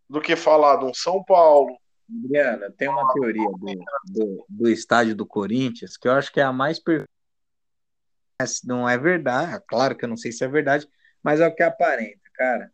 do 0.09 0.21
que 0.21 0.35
falar 0.35 0.77
de 0.77 0.85
um 0.85 0.93
São 0.93 1.23
Paulo. 1.23 1.77
Adriana, 2.13 2.71
tem 2.71 2.89
uma 2.89 3.11
teoria 3.13 3.49
do, 3.49 3.85
do, 4.05 4.45
do, 4.47 4.69
estádio 4.69 5.15
do 5.15 5.25
Corinthians 5.25 5.97
que 5.97 6.07
eu 6.07 6.13
acho 6.13 6.31
que 6.31 6.39
é 6.39 6.43
a 6.43 6.53
mais 6.53 6.79
per... 6.79 7.07
não 8.63 8.87
é 8.87 8.97
verdade. 8.97 9.63
Claro 9.67 9.95
que 9.95 10.05
eu 10.05 10.09
não 10.09 10.17
sei 10.17 10.31
se 10.31 10.43
é 10.43 10.47
verdade, 10.47 10.87
mas 11.23 11.39
é 11.39 11.47
o 11.47 11.55
que 11.55 11.63
aparenta, 11.63 12.29
cara. 12.33 12.71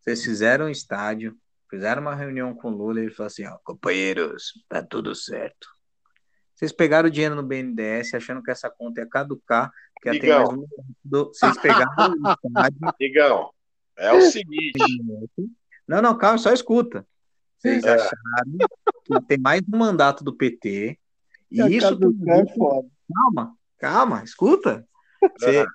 Vocês 0.00 0.22
fizeram 0.24 0.66
um 0.66 0.70
estádio, 0.70 1.36
fizeram 1.68 2.02
uma 2.02 2.14
reunião 2.14 2.54
com 2.54 2.68
o 2.68 2.74
Lula 2.74 3.00
e 3.00 3.04
ele 3.04 3.14
falou 3.14 3.26
assim: 3.26 3.46
ó, 3.46 3.58
companheiros, 3.64 4.52
tá 4.68 4.82
tudo 4.82 5.14
certo. 5.14 5.68
Vocês 6.54 6.72
pegaram 6.72 7.08
o 7.08 7.10
dinheiro 7.10 7.34
no 7.34 7.42
BNDES 7.42 8.14
achando 8.14 8.42
que 8.42 8.50
essa 8.50 8.68
conta 8.68 9.00
ia 9.00 9.06
caducar, 9.06 9.72
que 10.00 10.10
ia 10.10 10.20
ter 10.20 10.34
mais 10.34 10.48
um. 10.50 10.66
Vocês 11.04 11.56
pegaram 11.58 12.12
o 12.12 12.36
estádio. 12.46 12.94
Digão, 12.98 13.50
é 13.96 14.12
o 14.12 14.20
seguinte. 14.20 14.78
Não, 15.88 16.00
não, 16.00 16.16
calma, 16.16 16.38
só 16.38 16.52
escuta. 16.52 17.04
Vocês 17.60 17.84
é. 17.84 17.92
acharam 17.92 18.58
que 19.04 19.26
tem 19.28 19.38
mais 19.38 19.60
um 19.72 19.76
mandato 19.76 20.24
do 20.24 20.34
PT. 20.34 20.98
E 21.50 21.76
isso. 21.76 21.98
É 22.28 22.54
foda. 22.54 22.88
Calma, 23.12 23.54
calma, 23.78 24.24
escuta. 24.24 24.86
Cê, 25.38 25.66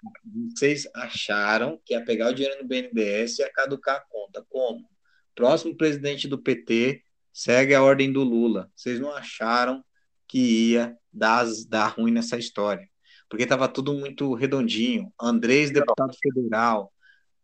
vocês 0.56 0.88
acharam 0.96 1.80
que 1.86 1.94
ia 1.94 2.04
pegar 2.04 2.30
o 2.30 2.34
dinheiro 2.34 2.60
no 2.60 2.68
BNDES 2.68 3.38
e 3.38 3.42
ia 3.44 3.52
caducar 3.54 3.98
a 3.98 4.06
conta. 4.10 4.44
Como? 4.50 4.90
Próximo 5.36 5.76
presidente 5.78 6.28
do 6.28 6.42
PT 6.42 7.04
segue 7.32 7.76
a 7.76 7.84
ordem 7.84 8.12
do 8.12 8.24
Lula. 8.24 8.72
Vocês 8.76 9.00
não 9.00 9.12
acharam 9.12 9.84
que 10.28 10.72
ia 10.72 10.98
dar, 11.14 11.46
dar 11.68 11.90
ruim 11.90 12.12
nessa 12.12 12.38
história? 12.38 12.90
Porque 13.30 13.44
estava 13.44 13.68
tudo 13.68 13.94
muito 13.94 14.34
redondinho. 14.34 15.14
Andrés, 15.22 15.70
deputado 15.70 16.16
federal, 16.20 16.92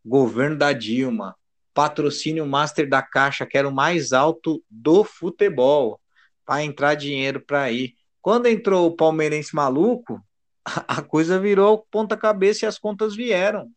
governo 0.03 0.57
da 0.57 0.73
Dilma, 0.73 1.35
patrocínio 1.73 2.45
master 2.45 2.88
da 2.88 3.02
Caixa, 3.02 3.45
que 3.45 3.57
era 3.57 3.68
o 3.68 3.73
mais 3.73 4.14
alto 4.14 4.64
do 4.69 5.03
futebol, 5.03 5.99
para 6.45 6.64
entrar 6.64 6.95
dinheiro 6.95 7.39
para 7.41 7.72
ir. 7.72 7.95
Quando 8.22 8.48
entrou 8.48 8.88
o 8.88 8.95
palmeirense 8.95 9.56
maluco, 9.56 10.22
a 10.88 11.02
coisa 11.02 11.39
virou 11.39 11.85
ponta 11.89 12.18
cabeça 12.18 12.65
e 12.65 12.68
as 12.68 12.77
contas 12.77 13.15
vieram. 13.15 13.69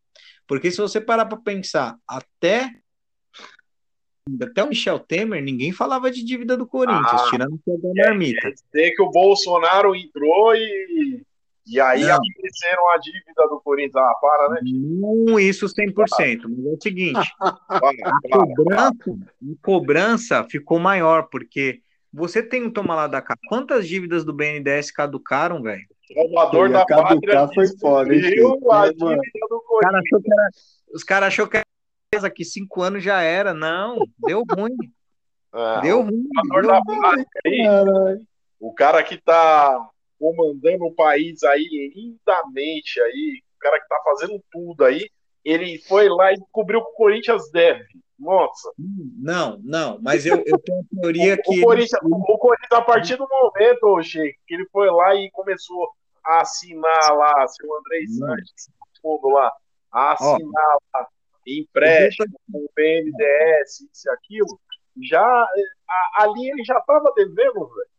Porque 0.47 0.71
se 0.71 0.81
você 0.81 1.01
parar 1.01 1.27
para 1.27 1.39
pensar, 1.39 1.97
até 2.07 2.71
até 4.43 4.65
o 4.65 4.69
Michel 4.69 4.99
Temer, 4.99 5.43
ninguém 5.43 5.71
falava 5.71 6.11
de 6.11 6.25
dívida 6.25 6.57
do 6.57 6.67
Corinthians, 6.67 7.23
ah, 7.23 7.27
tirando 7.29 7.61
o 7.67 7.79
da 7.79 8.03
é, 8.03 8.09
marmita. 8.09 8.53
Sei 8.73 8.91
que 8.93 9.03
o 9.03 9.11
Bolsonaro 9.11 9.95
entrou 9.95 10.55
e, 10.55 11.23
e 11.67 11.81
aí 11.81 12.03
apareceram 12.03 12.91
a 12.91 12.99
dívida 12.99 13.49
do 13.49 13.61
Corinthians. 13.61 13.97
Ah, 13.97 14.15
para, 14.21 14.49
né? 14.51 14.61
Não 14.63 15.39
isso 15.39 15.67
100%, 15.67 16.43
mas 16.49 16.67
é 16.67 16.69
o 16.69 16.83
seguinte, 16.83 17.33
a 17.41 17.81
cobrança, 18.31 18.95
a 19.11 19.65
cobrança 19.65 20.45
ficou 20.45 20.79
maior, 20.79 21.29
porque 21.31 21.81
você 22.13 22.43
tem 22.43 22.63
um 22.65 22.71
toma 22.71 22.95
lá 22.95 23.07
da 23.07 23.21
cá. 23.21 23.35
Quantas 23.49 23.89
dívidas 23.89 24.25
do 24.25 24.33
BNDES 24.33 24.91
caducaram, 24.91 25.63
velho? 25.63 25.85
Salvador 26.13 26.71
da 26.71 26.85
Pátria 26.85 27.49
foi 27.49 27.67
foda, 27.79 28.15
hein, 28.15 28.21
a 28.71 28.87
dívida 28.91 29.47
do 29.49 29.61
Corinthians. 29.67 30.05
Cara 30.11 30.49
os 30.95 31.03
caras 31.03 31.27
achou 31.27 31.49
que 31.49 31.61
era 32.15 32.31
que 32.31 32.45
cinco 32.45 32.83
anos 32.83 33.03
já 33.03 33.21
era. 33.21 33.53
Não, 33.53 33.99
deu 34.19 34.45
ruim. 34.49 34.77
É, 35.53 35.81
deu 35.81 36.03
ruim. 36.03 36.23
Deu 36.53 36.67
da 36.69 36.79
ruim. 36.79 37.01
Pátria, 37.01 38.21
o 38.61 38.73
cara 38.73 39.03
que 39.03 39.17
tá 39.17 39.91
comandando 40.25 40.87
o 40.87 40.95
país 40.95 41.43
aí 41.43 41.93
lindamente 41.95 42.99
aí, 43.03 43.43
o 43.57 43.59
cara 43.59 43.79
que 43.79 43.89
tá 43.89 44.01
fazendo 44.03 44.43
tudo 44.51 44.85
aí, 44.85 45.07
ele 45.45 45.79
foi 45.81 46.09
lá 46.09 46.33
e 46.33 46.39
descobriu 46.39 46.81
que 46.81 46.91
o 46.93 46.95
Corinthians 46.95 47.51
deve. 47.51 47.85
Nossa. 48.19 48.73
Não, 48.79 49.61
não, 49.63 49.99
mas 50.01 50.25
eu, 50.25 50.43
eu 50.47 50.59
tenho 50.61 50.81
a 50.81 51.01
teoria 51.03 51.37
que. 51.45 51.61
O 51.61 51.65
Corinthians, 51.65 52.03
ele... 52.03 52.15
o 52.15 52.39
Corinthians, 52.39 52.73
a 52.73 52.81
partir 52.81 53.17
do 53.17 53.29
momento, 53.29 54.03
Sheik, 54.03 54.39
que 54.47 54.55
ele 54.55 54.67
foi 54.73 54.91
lá 54.91 55.15
e 55.15 55.31
começou 55.31 55.91
a 56.25 56.41
assinar 56.41 57.15
lá, 57.15 57.47
seu 57.49 57.77
André 57.77 58.07
Santos, 58.07 58.71
fundo 59.03 59.29
lá, 59.29 59.53
a 59.93 60.13
assinar 60.13 60.77
Ó, 60.95 60.99
lá, 60.99 61.09
empréstimo 61.47 62.35
com 62.51 62.59
o 62.61 62.71
BNDES, 62.75 63.81
isso 63.93 64.09
e 64.09 64.11
aquilo, 64.11 64.59
já, 65.03 65.23
a, 65.23 66.23
ali 66.23 66.49
ele 66.49 66.65
já 66.65 66.79
estava 66.79 67.13
devendo, 67.15 67.69
velho. 67.75 67.94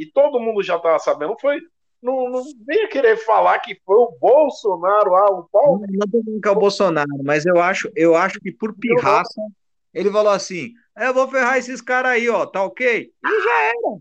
E 0.00 0.06
todo 0.06 0.40
mundo 0.40 0.62
já 0.62 0.76
estava 0.76 0.98
sabendo. 0.98 1.36
Foi 1.40 1.60
não, 2.02 2.30
não 2.30 2.42
venha 2.66 2.88
querer 2.88 3.16
falar 3.18 3.58
que 3.58 3.78
foi 3.84 3.96
o 3.96 4.16
Bolsonaro, 4.18 5.14
ah, 5.14 5.30
o 5.32 5.48
Paulo. 5.52 5.84
Não, 5.86 6.22
não 6.24 6.40
que 6.40 6.48
é 6.48 6.50
o 6.50 6.58
Bolsonaro, 6.58 7.08
mas 7.22 7.44
eu 7.44 7.60
acho, 7.60 7.90
eu 7.94 8.16
acho 8.16 8.40
que 8.40 8.50
por 8.50 8.74
pirraça 8.74 9.40
ele 9.92 10.10
falou 10.10 10.32
assim: 10.32 10.72
é, 10.96 11.08
eu 11.08 11.14
vou 11.14 11.28
ferrar 11.28 11.58
esses 11.58 11.80
caras 11.80 12.12
aí, 12.12 12.28
ó, 12.28 12.46
tá 12.46 12.64
ok? 12.64 13.12
E 13.24 13.42
já 13.42 13.62
era. 13.64 14.00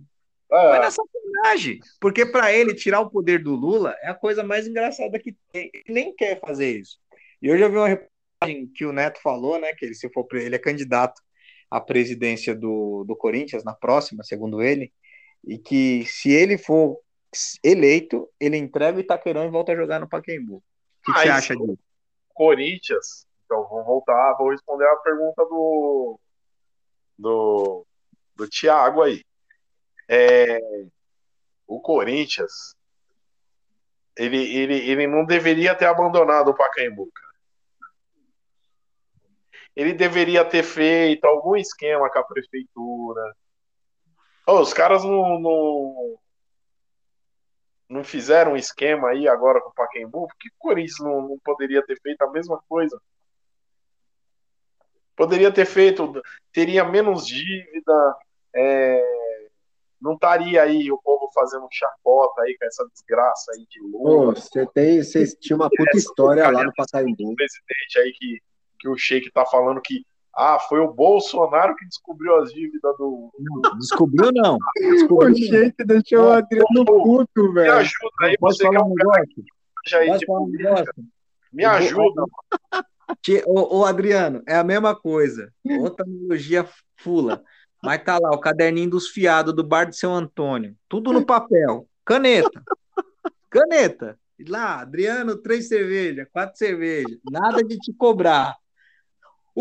É. 0.52 0.70
Foi 0.70 0.80
na 0.80 0.92
sacanagem. 0.92 1.80
Porque 2.00 2.26
para 2.26 2.54
ele 2.54 2.74
tirar 2.74 3.02
o 3.02 3.10
poder 3.10 3.44
do 3.44 3.54
Lula 3.54 3.96
é 4.02 4.10
a 4.10 4.16
coisa 4.16 4.44
mais 4.44 4.68
engraçada 4.68 5.20
que 5.20 5.36
tem. 5.52 5.70
Ele 5.74 5.84
nem 5.88 6.16
quer 6.16 6.40
fazer 6.40 6.80
isso. 6.80 6.98
E 7.42 7.52
hoje 7.52 7.64
eu 7.64 7.70
vi 7.70 7.78
uma 7.78 7.88
reportagem 7.88 8.68
que 8.74 8.86
o 8.86 8.94
Neto 8.94 9.22
falou, 9.22 9.60
né? 9.60 9.74
Que 9.74 9.86
ele, 9.86 9.94
se 9.94 10.10
for 10.10 10.26
ele 10.34 10.56
é 10.56 10.60
candidato 10.60 11.22
à 11.70 11.80
presidência 11.80 12.56
do, 12.56 13.04
do 13.04 13.16
Corinthians 13.16 13.64
na 13.64 13.74
próxima, 13.74 14.24
segundo 14.24 14.62
ele, 14.62 14.92
e 15.44 15.58
que 15.58 16.06
se 16.06 16.32
ele 16.32 16.58
for 16.58 17.00
eleito, 17.64 18.30
ele 18.40 18.58
entrega 18.58 18.98
o 18.98 19.02
Itaquerão 19.02 19.46
e 19.46 19.50
volta 19.50 19.72
a 19.72 19.76
jogar 19.76 20.00
no 20.00 20.10
Pacaembu. 20.10 20.58
O 20.58 20.62
que, 21.04 21.12
ah, 21.12 21.22
você 21.22 21.30
acha 21.30 21.56
disso? 21.56 21.78
Corinthians, 22.34 23.28
então 23.46 23.68
vou 23.68 23.84
voltar, 23.84 24.36
vou 24.38 24.52
responder 24.52 24.86
a 24.86 24.96
pergunta 24.98 25.44
do 25.46 26.20
do, 27.18 27.86
do 28.36 28.48
Thiago 28.48 29.02
aí. 29.02 29.24
É, 30.08 30.60
o 31.68 31.80
Corinthians 31.80 32.76
ele, 34.20 34.38
ele, 34.54 34.76
ele 34.90 35.08
não 35.08 35.24
deveria 35.24 35.74
ter 35.74 35.86
abandonado 35.86 36.50
o 36.50 36.54
Pacaembu, 36.54 37.10
cara. 37.14 37.30
Ele 39.74 39.94
deveria 39.94 40.44
ter 40.44 40.62
feito 40.62 41.24
algum 41.24 41.56
esquema 41.56 42.10
com 42.12 42.20
a 42.20 42.24
prefeitura. 42.24 43.22
Oh, 44.52 44.62
os 44.62 44.74
caras 44.74 45.04
não, 45.04 45.40
não, 45.40 46.20
não 47.88 48.04
fizeram 48.04 48.54
um 48.54 48.58
esquema 48.58 49.10
aí 49.10 49.28
agora 49.28 49.62
com 49.62 49.70
o 49.70 49.74
Pacaembu, 49.74 50.28
por 50.28 50.36
que 50.40 50.50
o 50.50 50.54
Corinthians 50.58 51.00
não, 51.02 51.22
não 51.22 51.40
poderia 51.46 51.86
ter 51.86 52.02
feito 52.02 52.20
a 52.24 52.32
mesma 52.32 52.60
coisa? 52.68 53.00
Poderia 55.16 55.52
ter 55.52 55.68
feito, 55.68 56.20
teria 56.52 56.84
menos 56.84 57.28
dívida, 57.28 58.16
é, 58.56 59.04
não 60.02 60.14
estaria 60.14 60.64
aí 60.64 60.92
o 60.92 60.98
povo 60.98 61.30
fazendo 61.32 61.68
chacota 61.72 62.42
aí 62.42 62.58
com 62.58 62.66
essa 62.66 62.88
desgraça 62.92 63.52
aí 63.54 63.68
de 63.70 63.80
Lula. 63.82 64.34
Você 64.34 64.66
tem, 64.66 65.04
você 65.04 65.28
tinha 65.38 65.58
uma 65.58 65.70
puta 65.70 65.96
história 65.96 66.50
lá 66.50 66.64
no 66.64 66.74
Pacaembu. 66.74 67.36
presidente 67.36 68.00
aí 68.00 68.12
que, 68.14 68.42
que 68.80 68.90
o 68.90 68.98
Sheik 68.98 69.32
tá 69.32 69.46
falando 69.46 69.80
que 69.80 70.04
ah, 70.36 70.60
foi 70.60 70.80
o 70.80 70.94
Bolsonaro 70.94 71.76
que 71.76 71.86
descobriu 71.86 72.36
as 72.38 72.54
dívidas 72.54 72.96
do. 72.98 73.32
Não, 73.40 73.78
descobriu 73.78 74.32
não. 74.34 74.58
Descobriu, 74.76 75.34
o 75.34 75.36
jeito 75.36 75.86
deixou 75.86 76.26
o 76.26 76.32
Adriano 76.32 76.86
puto, 76.86 77.54
velho. 77.54 77.74
Me 77.74 77.80
ajuda 77.80 78.16
aí, 78.22 78.38
você 78.40 78.70
que 78.70 78.76
é 78.76 78.80
um 78.80 78.94
cara 78.96 79.26
política. 80.26 80.94
Me 81.52 81.66
ajuda. 81.66 82.24
Ô, 83.48 83.80
ô, 83.80 83.86
Adriano, 83.86 84.44
é 84.48 84.56
a 84.56 84.64
mesma 84.64 84.96
coisa. 84.96 85.52
Outra 85.80 86.06
analogia 86.06 86.68
fula. 86.98 87.44
Mas 87.84 88.04
tá 88.04 88.20
lá 88.20 88.30
o 88.32 88.40
caderninho 88.40 88.90
dos 88.90 89.10
fiados 89.10 89.54
do 89.54 89.64
bar 89.64 89.86
de 89.86 89.98
São 89.98 90.14
Antônio. 90.14 90.76
Tudo 90.88 91.12
no 91.12 91.26
papel. 91.26 91.88
Caneta. 92.06 92.62
Caneta. 93.50 94.20
E 94.38 94.44
lá, 94.44 94.82
Adriano, 94.82 95.36
três 95.38 95.68
cervejas, 95.68 96.28
quatro 96.32 96.58
cervejas. 96.58 97.18
Nada 97.30 97.64
de 97.64 97.78
te 97.78 97.94
cobrar. 97.94 98.56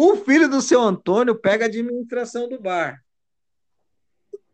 O 0.01 0.15
filho 0.15 0.49
do 0.49 0.63
seu 0.63 0.81
Antônio 0.81 1.35
pega 1.35 1.65
a 1.65 1.67
administração 1.67 2.49
do 2.49 2.61
bar. 2.61 3.03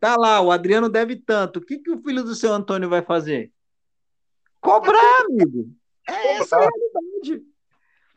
Tá 0.00 0.16
lá, 0.16 0.40
o 0.40 0.50
Adriano 0.50 0.88
deve 0.88 1.16
tanto. 1.16 1.58
O 1.58 1.60
que, 1.62 1.80
que 1.80 1.90
o 1.90 2.02
filho 2.02 2.24
do 2.24 2.34
seu 2.34 2.50
Antônio 2.50 2.88
vai 2.88 3.02
fazer? 3.02 3.52
Cobrar, 4.58 5.26
amigo. 5.26 5.70
É 6.08 6.36
essa 6.36 6.56
a 6.56 6.60
realidade. 6.60 7.46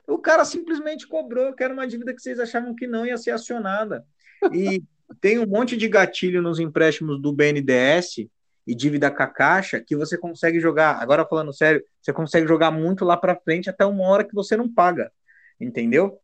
O 0.08 0.18
cara 0.18 0.46
simplesmente 0.46 1.06
cobrou, 1.06 1.54
que 1.54 1.62
era 1.62 1.74
uma 1.74 1.86
dívida 1.86 2.16
que 2.16 2.22
vocês 2.22 2.40
achavam 2.40 2.74
que 2.74 2.88
não 2.88 3.06
ia 3.06 3.18
ser 3.18 3.32
acionada. 3.32 4.06
E 4.54 4.82
tem 5.20 5.38
um 5.38 5.46
monte 5.46 5.76
de 5.76 5.90
gatilho 5.90 6.42
nos 6.42 6.62
empréstimos 6.62 7.22
do 7.22 7.34
BNDES 7.34 8.30
e 8.66 8.74
dívida 8.74 9.12
com 9.12 9.24
a 9.24 9.28
Caixa 9.28 9.82
que 9.82 9.98
você 9.98 10.18
consegue 10.18 10.62
jogar. 10.62 11.02
Agora 11.02 11.26
falando 11.26 11.52
sério, 11.52 11.84
você 12.02 12.14
consegue 12.14 12.48
jogar 12.48 12.72
muito 12.72 13.04
lá 13.04 13.18
para 13.18 13.36
frente 13.36 13.70
até 13.70 13.86
uma 13.86 14.08
hora 14.08 14.24
que 14.24 14.34
você 14.34 14.56
não 14.56 14.74
paga. 14.74 15.12
Entendeu? 15.60 16.22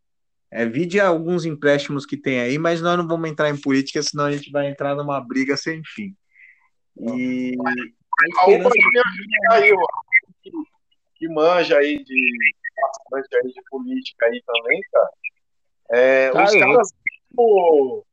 É, 0.55 0.67
vide 0.67 0.99
alguns 0.99 1.45
empréstimos 1.45 2.05
que 2.05 2.15
tem 2.15 2.39
aí, 2.39 2.59
mas 2.59 2.79
nós 2.79 2.95
não 2.95 3.07
vamos 3.07 3.27
entrar 3.27 3.49
em 3.49 3.59
política, 3.59 4.03
senão 4.03 4.25
a 4.25 4.31
gente 4.31 4.51
vai 4.51 4.67
entrar 4.67 4.95
numa 4.95 5.19
briga 5.19 5.57
sem 5.57 5.81
fim. 5.83 6.15
E. 6.95 7.57
A 8.37 8.47
UPA 8.47 8.69
que, 8.69 9.51
aí, 9.51 9.71
que, 10.43 10.51
que 11.15 11.27
manja 11.27 11.75
aí 11.79 12.03
de 12.03 12.31
bastante 13.09 13.47
aí 13.47 13.51
de 13.51 13.61
política 13.67 14.27
aí 14.27 14.43
também, 14.45 14.81
cara. 14.91 15.09
É, 15.89 16.29
os 16.29 16.53
caras. 16.53 16.89
O, 17.35 18.03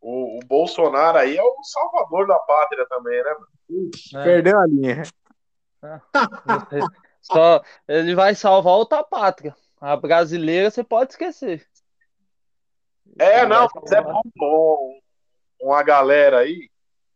o, 0.00 0.38
o, 0.38 0.40
Bolsonaro 0.46 1.18
aí 1.18 1.36
é 1.36 1.42
o 1.42 1.64
salvador 1.64 2.28
da 2.28 2.38
pátria 2.38 2.86
também, 2.88 3.20
né? 3.24 3.34
É. 4.14 4.22
Perdeu 4.22 4.56
a 4.56 4.66
linha. 4.66 5.02
Só, 7.20 7.60
ele 7.88 8.14
vai 8.14 8.36
salvar 8.36 8.74
outra 8.74 9.02
pátria. 9.02 9.52
A 9.80 9.96
brasileira 9.96 10.70
você 10.70 10.84
pode 10.84 11.12
esquecer. 11.12 11.66
É, 13.18 13.46
não, 13.46 13.66
mas 13.74 13.92
é 13.92 14.02
bom 14.36 15.00
uma 15.60 15.82
galera 15.82 16.38
aí. 16.38 16.70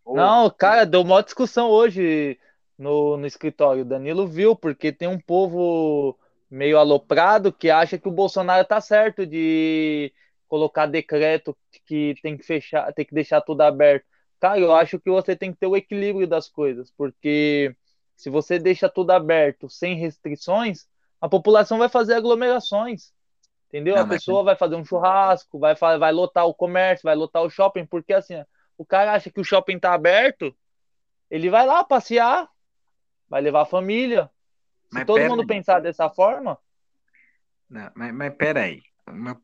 Não, 0.06 0.50
cara, 0.50 0.84
deu 0.84 1.00
uma 1.00 1.22
discussão 1.22 1.70
hoje 1.70 2.38
no, 2.78 3.16
no 3.16 3.26
escritório. 3.26 3.82
O 3.82 3.86
Danilo 3.86 4.26
viu, 4.26 4.54
porque 4.54 4.92
tem 4.92 5.08
um 5.08 5.18
povo 5.18 6.18
meio 6.50 6.78
aloprado 6.78 7.52
que 7.52 7.70
acha 7.70 7.98
que 7.98 8.08
o 8.08 8.12
Bolsonaro 8.12 8.66
tá 8.66 8.80
certo 8.80 9.26
de 9.26 10.12
colocar 10.46 10.86
decreto 10.86 11.56
que 11.86 12.14
tem 12.22 12.36
que 12.36 12.44
fechar, 12.44 12.92
tem 12.92 13.04
que 13.04 13.14
deixar 13.14 13.40
tudo 13.40 13.62
aberto. 13.62 14.04
Cara, 14.38 14.60
eu 14.60 14.72
acho 14.74 15.00
que 15.00 15.10
você 15.10 15.34
tem 15.34 15.52
que 15.52 15.58
ter 15.58 15.66
o 15.66 15.76
equilíbrio 15.76 16.26
das 16.26 16.48
coisas, 16.48 16.92
porque 16.96 17.74
se 18.16 18.30
você 18.30 18.58
deixa 18.58 18.88
tudo 18.88 19.10
aberto, 19.10 19.68
sem 19.68 19.96
restrições, 19.96 20.86
a 21.24 21.28
população 21.28 21.78
vai 21.78 21.88
fazer 21.88 22.12
aglomerações. 22.12 23.10
Entendeu? 23.68 23.94
Não, 23.94 24.02
a 24.02 24.06
pessoa 24.06 24.40
mas... 24.40 24.44
vai 24.44 24.56
fazer 24.56 24.76
um 24.76 24.84
churrasco, 24.84 25.58
vai, 25.58 25.74
vai 25.74 26.12
lotar 26.12 26.44
o 26.44 26.52
comércio, 26.52 27.04
vai 27.04 27.14
lotar 27.16 27.42
o 27.42 27.48
shopping, 27.48 27.86
porque 27.86 28.12
assim, 28.12 28.34
o 28.76 28.84
cara 28.84 29.14
acha 29.14 29.30
que 29.30 29.40
o 29.40 29.44
shopping 29.44 29.78
tá 29.78 29.94
aberto, 29.94 30.54
ele 31.30 31.48
vai 31.48 31.64
lá 31.64 31.82
passear, 31.82 32.46
vai 33.26 33.40
levar 33.40 33.62
a 33.62 33.66
família. 33.66 34.30
Se 34.90 34.96
mas 34.96 35.06
todo 35.06 35.18
mundo 35.22 35.40
aí. 35.40 35.46
pensar 35.46 35.80
dessa 35.80 36.10
forma. 36.10 36.58
Não, 37.70 37.90
mas, 37.94 38.12
mas 38.12 38.34
peraí. 38.34 38.82
Meu, 39.10 39.40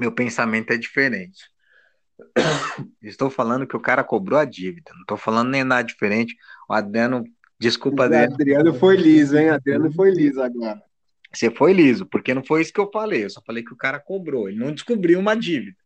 meu 0.00 0.10
pensamento 0.10 0.72
é 0.72 0.76
diferente. 0.76 1.48
Estou 3.00 3.30
falando 3.30 3.68
que 3.68 3.76
o 3.76 3.80
cara 3.80 4.02
cobrou 4.02 4.40
a 4.40 4.44
dívida. 4.44 4.90
Não 4.94 5.02
estou 5.02 5.16
falando 5.16 5.50
nem 5.50 5.62
nada 5.62 5.84
diferente. 5.84 6.36
O 6.68 6.74
Adriano, 6.74 7.22
desculpa, 7.56 8.06
Adriano. 8.06 8.34
Adriano 8.34 8.74
foi 8.74 8.96
liso, 8.96 9.38
hein? 9.38 9.50
Adriano 9.50 9.92
foi 9.92 10.10
liso 10.10 10.42
agora. 10.42 10.87
Você 11.32 11.50
foi 11.50 11.72
liso, 11.72 12.06
porque 12.06 12.32
não 12.32 12.44
foi 12.44 12.62
isso 12.62 12.72
que 12.72 12.80
eu 12.80 12.90
falei. 12.90 13.24
Eu 13.24 13.30
só 13.30 13.42
falei 13.44 13.62
que 13.62 13.72
o 13.72 13.76
cara 13.76 14.00
cobrou. 14.00 14.48
Ele 14.48 14.58
não 14.58 14.72
descobriu 14.72 15.18
uma 15.18 15.36
dívida. 15.36 15.76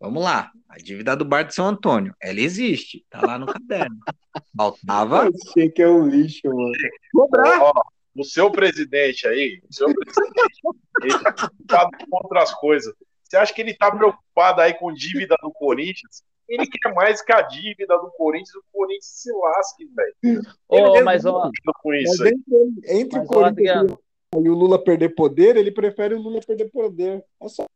Vamos 0.00 0.22
lá. 0.22 0.50
A 0.68 0.76
dívida 0.78 1.16
do 1.16 1.24
bar 1.24 1.42
de 1.42 1.54
São 1.54 1.66
Antônio. 1.66 2.14
Ela 2.20 2.40
existe. 2.40 3.04
Tá 3.10 3.20
lá 3.24 3.38
no 3.38 3.46
caderno. 3.46 3.96
Faltava. 4.56 5.26
Eu 5.26 5.32
achei 5.48 5.70
que 5.70 5.82
é 5.82 5.88
um 5.88 6.08
lixo, 6.08 6.46
mano. 6.46 6.72
Cobrar. 7.12 7.62
Ó, 7.62 7.72
o 8.16 8.24
seu 8.24 8.50
presidente 8.50 9.26
aí, 9.26 9.60
o 9.68 9.72
seu 9.72 9.92
presidente, 9.94 10.60
ele 11.02 11.18
tá 11.18 11.32
preocupado 11.32 11.90
com 11.98 12.16
outras 12.16 12.54
coisas. 12.54 12.94
Você 13.24 13.36
acha 13.36 13.54
que 13.54 13.60
ele 13.60 13.74
tá 13.74 13.90
preocupado 13.90 14.60
aí 14.60 14.74
com 14.74 14.92
dívida 14.92 15.36
do 15.42 15.50
Corinthians? 15.50 16.22
Ele 16.48 16.66
quer 16.66 16.92
mais 16.92 17.22
que 17.22 17.32
a 17.32 17.40
dívida 17.40 17.96
do 17.96 18.10
Corinthians, 18.10 18.54
o 18.54 18.64
Corinthians 18.72 19.06
se 19.06 19.32
lasque, 19.32 19.86
velho. 19.86 20.42
Oh, 20.68 21.02
mas, 21.02 21.24
ó, 21.24 21.50
com 21.80 21.94
isso 21.94 22.22
mas 22.22 22.32
entre, 22.32 23.00
entre 23.00 23.18
mas, 23.20 23.28
o 23.28 23.32
Corinthians 23.32 23.92
ó, 23.92 23.98
e 24.34 24.48
o 24.48 24.54
Lula 24.54 24.82
perder 24.82 25.10
poder, 25.10 25.56
ele 25.56 25.70
prefere 25.70 26.14
o 26.14 26.20
Lula 26.20 26.40
perder 26.40 26.70
poder. 26.70 27.24
É 27.40 27.48
só... 27.48 27.66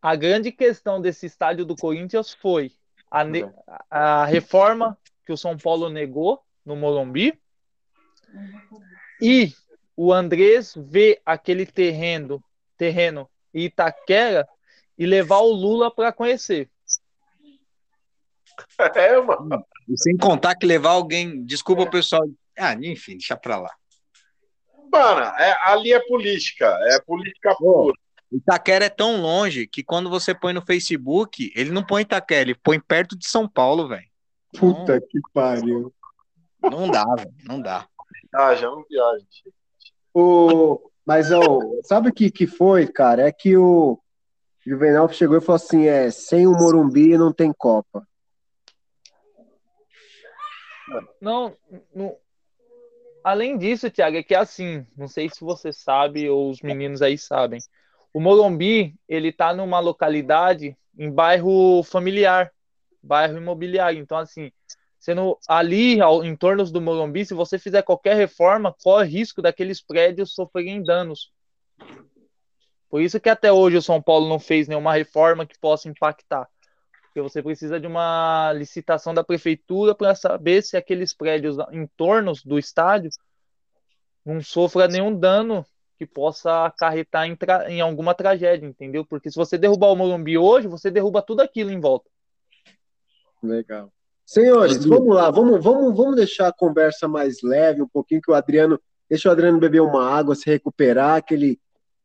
A 0.00 0.16
grande 0.16 0.52
questão 0.52 1.00
desse 1.00 1.26
estádio 1.26 1.64
do 1.64 1.76
Corinthians 1.76 2.34
foi 2.34 2.72
a, 3.10 3.24
a 3.90 4.24
reforma 4.24 4.98
que 5.24 5.32
o 5.32 5.36
São 5.36 5.56
Paulo 5.56 5.88
negou 5.88 6.42
no 6.64 6.76
Morumbi 6.76 7.40
e 9.20 9.52
o 9.96 10.12
Andrés 10.12 10.74
vê 10.76 11.20
aquele 11.24 11.66
terreno, 11.66 12.42
terreno 12.76 13.28
Itaquera 13.52 14.48
e 14.98 15.06
levar 15.06 15.38
o 15.38 15.52
Lula 15.52 15.90
para 15.90 16.12
conhecer. 16.12 16.70
É, 18.78 19.20
mano. 19.20 19.64
E 19.88 19.98
sem 19.98 20.16
contar 20.16 20.54
que 20.54 20.66
levar 20.66 20.90
alguém, 20.90 21.44
desculpa 21.44 21.82
o 21.82 21.90
pessoal, 21.90 22.22
ah, 22.58 22.74
enfim, 22.74 23.12
deixa 23.12 23.36
para 23.36 23.58
lá. 23.58 23.70
Mano, 24.92 25.20
é, 25.38 25.56
ali 25.70 25.92
é 25.92 26.00
política, 26.00 26.66
é 26.84 27.00
política 27.00 27.54
pura. 27.56 27.94
Itaquera 28.30 28.86
é 28.86 28.90
tão 28.90 29.20
longe 29.20 29.66
que 29.66 29.82
quando 29.82 30.08
você 30.08 30.34
põe 30.34 30.52
no 30.52 30.62
Facebook, 30.62 31.52
ele 31.54 31.70
não 31.70 31.84
põe 31.84 32.02
Itaquera, 32.02 32.50
ele 32.50 32.54
põe 32.54 32.80
perto 32.80 33.16
de 33.16 33.26
São 33.26 33.48
Paulo, 33.48 33.88
velho. 33.88 34.06
Puta 34.58 34.94
não, 34.94 35.00
que 35.00 35.20
pariu. 35.32 35.94
Não 36.62 36.90
dá, 36.90 37.04
velho, 37.16 37.34
não 37.44 37.60
dá. 37.60 37.86
Viaja, 38.32 38.66
não 38.66 38.84
viaja. 38.88 39.24
O... 40.14 40.90
Mas 41.04 41.32
ó, 41.32 41.42
sabe 41.82 42.10
o 42.10 42.12
que, 42.12 42.30
que 42.30 42.46
foi, 42.46 42.86
cara? 42.86 43.26
É 43.26 43.32
que 43.32 43.56
o 43.56 43.98
Juvenal 44.64 45.08
chegou 45.08 45.36
e 45.36 45.40
falou 45.40 45.56
assim: 45.56 45.86
é, 45.86 46.10
sem 46.10 46.46
o 46.46 46.52
Morumbi 46.52 47.16
não 47.18 47.32
tem 47.32 47.52
Copa. 47.52 48.06
Não, 51.20 51.56
não, 51.94 52.16
além 53.24 53.56
disso, 53.58 53.90
Thiago, 53.90 54.16
é 54.16 54.22
que 54.22 54.34
é 54.34 54.38
assim, 54.38 54.86
não 54.96 55.08
sei 55.08 55.28
se 55.28 55.40
você 55.40 55.72
sabe 55.72 56.28
ou 56.28 56.50
os 56.50 56.60
meninos 56.60 57.02
aí 57.02 57.16
sabem. 57.16 57.60
O 58.12 58.20
Morumbi, 58.20 58.94
ele 59.08 59.32
tá 59.32 59.54
numa 59.54 59.80
localidade 59.80 60.76
em 60.98 61.10
bairro 61.10 61.82
familiar, 61.82 62.52
bairro 63.02 63.38
imobiliário. 63.38 63.98
Então, 63.98 64.18
assim, 64.18 64.52
sendo 64.98 65.38
ali 65.48 66.00
ao, 66.00 66.22
em 66.24 66.36
torno 66.36 66.64
do 66.64 66.80
Morumbi, 66.80 67.24
se 67.24 67.34
você 67.34 67.58
fizer 67.58 67.82
qualquer 67.82 68.14
reforma, 68.14 68.74
corre 68.82 69.08
risco 69.08 69.40
daqueles 69.40 69.82
prédios 69.82 70.34
sofrerem 70.34 70.82
danos. 70.82 71.32
Por 72.88 73.00
isso 73.00 73.18
que 73.18 73.30
até 73.30 73.50
hoje 73.50 73.78
o 73.78 73.82
São 73.82 74.02
Paulo 74.02 74.28
não 74.28 74.38
fez 74.38 74.68
nenhuma 74.68 74.92
reforma 74.92 75.46
que 75.46 75.58
possa 75.58 75.88
impactar. 75.88 76.46
Porque 77.12 77.20
você 77.20 77.42
precisa 77.42 77.78
de 77.78 77.86
uma 77.86 78.54
licitação 78.54 79.12
da 79.12 79.22
prefeitura 79.22 79.94
para 79.94 80.14
saber 80.14 80.62
se 80.62 80.78
aqueles 80.78 81.12
prédios 81.12 81.58
em 81.70 81.86
torno 81.94 82.32
do 82.42 82.58
estádio 82.58 83.10
não 84.24 84.40
sofra 84.40 84.88
nenhum 84.88 85.14
dano 85.14 85.62
que 85.98 86.06
possa 86.06 86.64
acarretar 86.64 87.26
em, 87.26 87.36
em, 87.68 87.82
alguma 87.82 88.14
tragédia, 88.14 88.66
entendeu? 88.66 89.04
Porque 89.04 89.30
se 89.30 89.36
você 89.36 89.58
derrubar 89.58 89.88
o 89.88 89.96
Morumbi 89.96 90.38
hoje, 90.38 90.66
você 90.68 90.90
derruba 90.90 91.20
tudo 91.20 91.42
aquilo 91.42 91.70
em 91.70 91.78
volta. 91.78 92.08
Legal. 93.42 93.92
Senhores, 94.24 94.82
vamos 94.82 95.14
lá, 95.14 95.30
vamos, 95.30 95.62
vamos, 95.62 95.94
vamos 95.94 96.16
deixar 96.16 96.48
a 96.48 96.52
conversa 96.52 97.06
mais 97.06 97.42
leve, 97.42 97.82
um 97.82 97.88
pouquinho 97.88 98.22
que 98.22 98.30
o 98.30 98.34
Adriano, 98.34 98.80
deixa 99.06 99.28
o 99.28 99.32
Adriano 99.32 99.58
beber 99.58 99.82
uma 99.82 100.08
água, 100.08 100.34
se 100.34 100.48
recuperar, 100.48 101.22
que 101.22 101.34
ele 101.34 101.60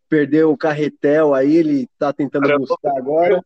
perdeu 0.09 0.51
o 0.51 0.57
carretel 0.57 1.33
aí, 1.33 1.55
ele 1.55 1.87
tá 1.97 2.11
tentando 2.11 2.59
buscar 2.59 2.97
agora. 2.97 3.41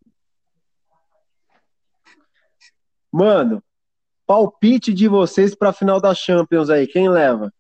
Mano, 3.11 3.61
palpite 4.25 4.93
de 4.93 5.07
vocês 5.07 5.53
para 5.53 5.69
a 5.69 5.73
final 5.73 5.99
da 5.99 6.15
Champions 6.15 6.69
aí, 6.69 6.87
quem 6.87 7.09
leva? 7.09 7.53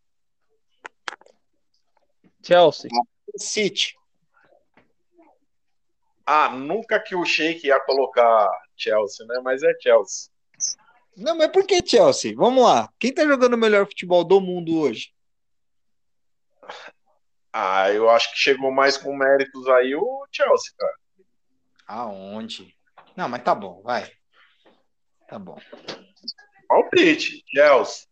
Chelsea. 2.41 2.89
City. 3.37 3.95
Ah, 6.25 6.49
nunca 6.49 6.99
que 6.99 7.15
o 7.15 7.25
Sheik 7.25 7.67
ia 7.67 7.79
colocar 7.81 8.49
Chelsea, 8.75 9.25
né? 9.25 9.41
Mas 9.43 9.61
é 9.63 9.73
Chelsea. 9.81 10.31
Não, 11.17 11.37
mas 11.37 11.51
por 11.51 11.65
que 11.65 11.85
Chelsea? 11.85 12.33
Vamos 12.35 12.63
lá. 12.63 12.89
Quem 12.97 13.13
tá 13.13 13.25
jogando 13.25 13.55
o 13.55 13.57
melhor 13.57 13.85
futebol 13.85 14.23
do 14.23 14.39
mundo 14.39 14.79
hoje? 14.79 15.13
Ah, 17.51 17.91
eu 17.91 18.09
acho 18.09 18.31
que 18.31 18.39
chegou 18.39 18.71
mais 18.71 18.97
com 18.97 19.15
méritos 19.15 19.67
aí 19.67 19.93
o 19.93 20.25
Chelsea, 20.31 20.71
cara. 20.77 20.95
Aonde? 21.85 22.73
Não, 23.15 23.27
mas 23.27 23.43
tá 23.43 23.53
bom, 23.53 23.81
vai. 23.81 24.09
Tá 25.31 25.39
bom. 25.39 25.57
Palpite, 26.67 27.41
Chelsea. 27.47 28.05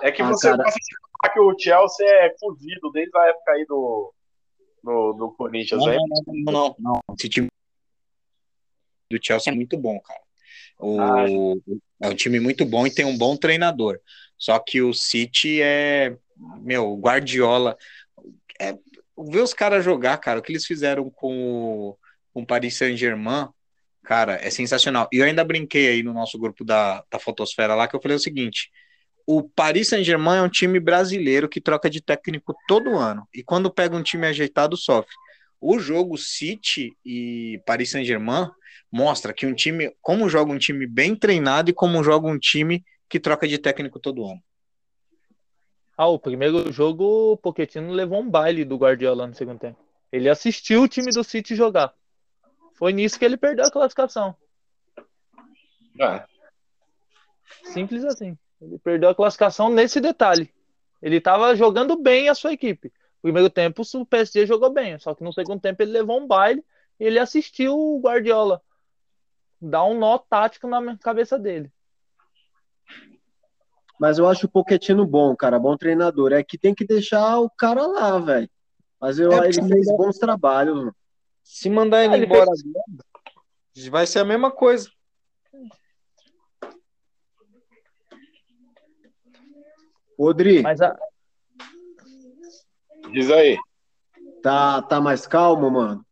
É 0.00 0.10
que 0.10 0.22
ah, 0.22 0.28
você 0.28 0.48
cara... 0.48 0.62
gosta 0.62 0.78
de 0.80 1.32
que 1.34 1.38
o 1.38 1.58
Chelsea 1.58 2.06
é 2.06 2.30
cozido 2.40 2.90
desde 2.92 3.14
a 3.18 3.26
época 3.26 3.52
aí 3.52 3.66
do, 3.66 4.14
do, 4.82 5.12
do 5.12 5.32
Corinthians, 5.32 5.84
não, 5.84 5.94
Não, 6.26 6.52
não, 6.52 6.76
não, 6.78 7.00
Esse 7.14 7.28
time 7.28 7.48
do 9.10 9.18
Chelsea 9.22 9.52
é 9.52 9.54
muito 9.54 9.76
bom, 9.76 10.00
cara. 10.00 10.20
O, 10.78 10.98
ah, 10.98 11.24
é 12.00 12.08
um 12.08 12.14
time 12.14 12.40
muito 12.40 12.64
bom 12.64 12.86
e 12.86 12.94
tem 12.94 13.04
um 13.04 13.18
bom 13.18 13.36
treinador. 13.36 14.00
Só 14.38 14.58
que 14.58 14.80
o 14.80 14.94
City 14.94 15.60
é, 15.60 16.16
meu, 16.62 16.96
Guardiola. 16.96 17.76
É, 18.58 18.72
ver 19.18 19.42
os 19.42 19.52
caras 19.52 19.84
jogar, 19.84 20.16
cara, 20.16 20.38
o 20.38 20.42
que 20.42 20.52
eles 20.52 20.64
fizeram 20.64 21.10
com 21.10 21.90
o, 21.90 21.98
com 22.32 22.40
o 22.40 22.46
Paris 22.46 22.78
Saint-Germain, 22.78 23.50
cara, 24.04 24.38
é 24.42 24.50
sensacional. 24.50 25.08
E 25.12 25.18
eu 25.18 25.24
ainda 25.24 25.42
brinquei 25.42 25.88
aí 25.88 26.02
no 26.02 26.12
nosso 26.12 26.38
grupo 26.38 26.64
da, 26.64 27.02
da 27.10 27.18
Fotosfera 27.18 27.74
lá, 27.74 27.88
que 27.88 27.96
eu 27.96 28.00
falei 28.00 28.16
o 28.16 28.20
seguinte: 28.20 28.70
o 29.26 29.42
Paris 29.42 29.88
Saint-Germain 29.88 30.38
é 30.38 30.42
um 30.42 30.48
time 30.48 30.78
brasileiro 30.78 31.48
que 31.48 31.60
troca 31.60 31.88
de 31.88 32.00
técnico 32.00 32.54
todo 32.68 32.96
ano. 32.96 33.26
E 33.34 33.42
quando 33.42 33.72
pega 33.72 33.96
um 33.96 34.02
time 34.02 34.26
ajeitado, 34.26 34.76
sofre. 34.76 35.14
O 35.60 35.78
jogo 35.78 36.18
City 36.18 36.94
e 37.04 37.60
Paris 37.66 37.90
Saint-Germain 37.90 38.50
mostra 38.92 39.32
que 39.32 39.46
um 39.46 39.54
time, 39.54 39.90
como 40.00 40.28
joga 40.28 40.52
um 40.52 40.58
time 40.58 40.86
bem 40.86 41.16
treinado 41.16 41.70
e 41.70 41.74
como 41.74 42.04
joga 42.04 42.28
um 42.28 42.38
time 42.38 42.84
que 43.08 43.18
troca 43.18 43.48
de 43.48 43.58
técnico 43.58 43.98
todo 43.98 44.24
ano. 44.24 44.42
Ah, 45.96 46.08
o 46.08 46.18
primeiro 46.18 46.70
jogo 46.70 47.32
o 47.32 47.36
Pochettino 47.36 47.92
levou 47.92 48.20
um 48.20 48.28
baile 48.28 48.64
do 48.64 48.76
Guardiola 48.76 49.26
no 49.26 49.34
segundo 49.34 49.58
tempo. 49.58 49.78
Ele 50.12 50.28
assistiu 50.28 50.82
o 50.82 50.88
time 50.88 51.10
do 51.10 51.24
City 51.24 51.54
jogar. 51.54 51.94
Foi 52.74 52.92
nisso 52.92 53.18
que 53.18 53.24
ele 53.24 53.36
perdeu 53.36 53.64
a 53.64 53.70
classificação. 53.70 54.36
É. 56.00 56.24
Simples 57.64 58.04
assim. 58.04 58.36
Ele 58.60 58.78
perdeu 58.78 59.08
a 59.08 59.14
classificação 59.14 59.68
nesse 59.68 60.00
detalhe. 60.00 60.52
Ele 61.00 61.20
tava 61.20 61.54
jogando 61.54 61.96
bem 61.96 62.28
a 62.28 62.34
sua 62.34 62.52
equipe. 62.52 62.92
Primeiro 63.22 63.48
tempo 63.48 63.82
o 63.94 64.06
PSG 64.06 64.46
jogou 64.46 64.70
bem, 64.70 64.98
só 64.98 65.14
que 65.14 65.24
no 65.24 65.32
segundo 65.32 65.60
tempo 65.60 65.82
ele 65.82 65.92
levou 65.92 66.20
um 66.20 66.26
baile 66.26 66.64
e 67.00 67.04
ele 67.04 67.18
assistiu 67.18 67.74
o 67.74 68.00
Guardiola 68.00 68.60
dar 69.60 69.84
um 69.84 69.98
nó 69.98 70.18
tático 70.18 70.66
na 70.66 70.96
cabeça 70.98 71.38
dele. 71.38 71.72
Mas 73.98 74.18
eu 74.18 74.28
acho 74.28 74.46
o 74.46 74.50
Poquetino 74.50 75.06
bom, 75.06 75.34
cara, 75.36 75.58
bom 75.58 75.76
treinador. 75.76 76.32
É 76.32 76.42
que 76.42 76.58
tem 76.58 76.74
que 76.74 76.84
deixar 76.84 77.38
o 77.38 77.48
cara 77.48 77.86
lá, 77.86 78.18
velho. 78.18 78.50
Mas 79.00 79.18
eu, 79.18 79.32
é, 79.32 79.48
ele 79.48 79.62
fez 79.62 79.86
bons 79.86 80.18
trabalhos. 80.18 80.92
Se 81.44 81.68
mandar 81.68 82.02
ele, 82.02 82.14
ah, 82.14 82.16
ele 82.16 82.26
embora, 82.26 82.50
fez... 83.74 83.86
vai 83.88 84.06
ser 84.06 84.20
a 84.20 84.24
mesma 84.24 84.50
coisa. 84.50 84.90
Odri. 90.18 90.62
Mas 90.62 90.80
a... 90.80 90.96
Diz 93.12 93.30
aí. 93.30 93.58
Tá, 94.42 94.82
tá 94.82 95.00
mais 95.00 95.26
calmo, 95.26 95.70
mano? 95.70 96.04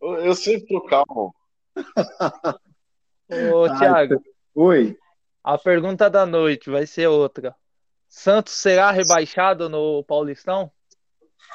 Eu, 0.00 0.16
eu 0.16 0.34
sempre 0.34 0.66
tô 0.66 0.80
calmo. 0.82 1.34
Ô, 3.54 3.78
Thiago. 3.78 4.22
Oi. 4.54 4.96
A 5.44 5.58
pergunta 5.58 6.08
da 6.08 6.24
noite 6.24 6.70
vai 6.70 6.86
ser 6.86 7.06
outra. 7.08 7.54
Santos 8.08 8.54
será 8.54 8.90
rebaixado 8.90 9.68
no 9.68 10.02
Paulistão? 10.04 10.72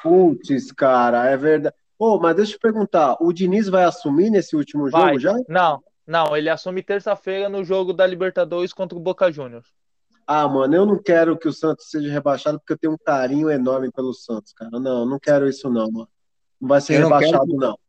Putz, 0.02 0.72
cara, 0.72 1.30
é 1.30 1.36
verdade. 1.36 1.76
Pô, 1.98 2.20
mas 2.20 2.36
deixa 2.36 2.54
eu 2.54 2.58
te 2.58 2.62
perguntar, 2.62 3.18
o 3.20 3.32
Diniz 3.32 3.68
vai 3.68 3.84
assumir 3.84 4.30
nesse 4.30 4.56
último 4.56 4.90
vai. 4.90 5.10
jogo 5.10 5.20
já? 5.20 5.36
Não, 5.48 5.82
não, 6.06 6.36
ele 6.36 6.50
assume 6.50 6.84
terça-feira 6.84 7.48
no 7.48 7.64
jogo 7.64 7.94
da 7.94 8.06
Libertadores 8.06 8.74
contra 8.74 8.98
o 8.98 9.02
Boca 9.02 9.32
Juniors. 9.32 9.68
Ah, 10.26 10.48
mano, 10.48 10.74
eu 10.76 10.86
não 10.86 11.02
quero 11.02 11.38
que 11.38 11.48
o 11.48 11.54
Santos 11.54 11.90
seja 11.90 12.12
rebaixado 12.12 12.60
porque 12.60 12.74
eu 12.74 12.78
tenho 12.78 12.94
um 12.94 12.98
carinho 12.98 13.50
enorme 13.50 13.92
pelo 13.92 14.14
Santos, 14.14 14.54
cara. 14.54 14.80
Não, 14.80 15.06
não 15.06 15.20
quero 15.20 15.48
isso 15.48 15.70
não, 15.70 15.92
mano. 15.92 16.10
Não 16.60 16.70
vai 16.70 16.80
ser 16.80 16.96
eu 16.96 17.04
rebaixado, 17.04 17.48
não, 17.48 17.58
não. 17.58 17.80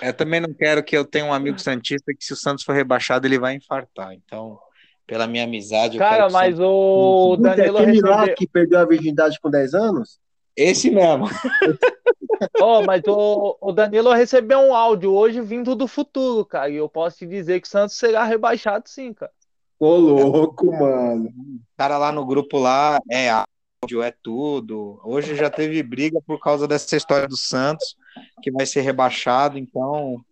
Eu 0.00 0.14
também 0.14 0.40
não 0.40 0.52
quero 0.52 0.84
que 0.84 0.96
eu 0.96 1.04
tenha 1.04 1.24
um 1.24 1.32
amigo 1.32 1.58
Santista 1.58 2.12
que 2.14 2.24
se 2.24 2.32
o 2.32 2.36
Santos 2.36 2.64
for 2.64 2.74
rebaixado, 2.74 3.26
ele 3.26 3.38
vai 3.38 3.54
infartar. 3.54 4.12
Então, 4.12 4.58
pela 5.06 5.26
minha 5.26 5.44
amizade. 5.44 5.98
Cara, 5.98 6.28
mas 6.30 6.56
Santos... 6.56 6.70
o 6.70 7.36
Danilo. 7.36 7.78
Aquele 7.78 7.92
recebeu... 7.92 8.10
lá 8.10 8.28
que 8.28 8.46
perdeu 8.46 8.78
a 8.78 8.84
virgindade 8.84 9.40
com 9.40 9.50
10 9.50 9.74
anos? 9.74 10.20
Esse 10.56 10.90
mesmo. 10.90 11.26
oh, 12.60 12.82
mas 12.82 13.02
o, 13.06 13.56
o 13.60 13.72
Danilo 13.72 14.12
recebeu 14.12 14.58
um 14.58 14.74
áudio 14.74 15.12
hoje 15.12 15.40
vindo 15.40 15.74
do 15.74 15.86
futuro, 15.86 16.44
cara. 16.44 16.70
E 16.70 16.76
eu 16.76 16.88
posso 16.88 17.18
te 17.18 17.26
dizer 17.26 17.60
que 17.60 17.66
o 17.66 17.70
Santos 17.70 17.96
será 17.96 18.24
rebaixado, 18.24 18.88
sim, 18.88 19.12
cara. 19.12 19.32
Ô, 19.78 19.96
louco, 19.96 20.66
mano. 20.66 21.28
O 21.28 21.76
cara 21.76 21.96
lá 21.96 22.12
no 22.12 22.26
grupo 22.26 22.58
lá 22.58 22.98
é 23.10 23.30
áudio, 23.30 24.02
é 24.02 24.12
tudo. 24.22 25.00
Hoje 25.02 25.34
já 25.34 25.48
teve 25.48 25.82
briga 25.82 26.20
por 26.26 26.38
causa 26.38 26.68
dessa 26.68 26.96
história 26.96 27.26
do 27.26 27.36
Santos, 27.36 27.96
que 28.42 28.50
vai 28.50 28.66
ser 28.66 28.82
rebaixado, 28.82 29.58
então 29.58 30.22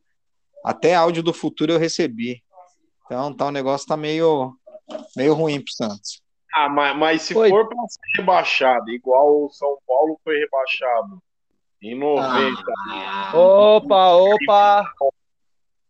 até 0.63 0.95
áudio 0.95 1.23
do 1.23 1.33
futuro 1.33 1.73
eu 1.73 1.79
recebi. 1.79 2.43
Então 3.07 3.33
tá, 3.33 3.47
o 3.47 3.51
negócio 3.51 3.87
tá 3.87 3.97
meio, 3.97 4.55
meio 5.17 5.33
ruim 5.33 5.63
pro 5.63 5.73
Santos. 5.73 6.21
Ah, 6.59 6.69
mas, 6.69 6.97
mas 6.97 7.23
se 7.23 7.35
foi. 7.35 7.51
for 7.51 7.69
para 7.69 7.79
ser 7.89 8.01
rebaixado, 8.17 8.91
igual 8.91 9.45
o 9.45 9.51
São 9.51 9.79
Paulo 9.87 10.19
foi 10.25 10.39
rebaixado 10.41 11.23
em 11.81 11.97
90. 11.97 12.61
Ah. 12.91 13.33
Opa, 13.33 14.13
opa! 14.17 14.93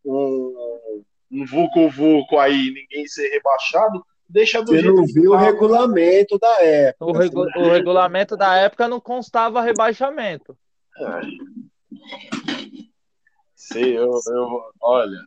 Um, 0.04 1.02
um 1.32 1.46
Vucu 1.46 1.88
Vucu 1.88 2.38
aí, 2.38 2.70
ninguém 2.70 3.06
ser 3.06 3.30
rebaixado, 3.30 4.04
deixa 4.28 4.60
do 4.60 4.66
Você 4.66 4.82
jeito 4.82 4.94
não 4.94 5.06
viu 5.06 5.32
o 5.32 5.36
regulamento 5.36 6.38
da 6.38 6.62
época. 6.62 7.04
O, 7.06 7.12
regu 7.12 7.40
o 7.56 7.70
regulamento 7.70 8.36
da 8.36 8.54
época 8.56 8.86
não 8.86 9.00
constava 9.00 9.62
rebaixamento. 9.62 10.54
É. 10.98 11.20
Sei, 13.56 13.96
eu, 13.96 14.10
eu, 14.10 14.62
olha. 14.82 15.18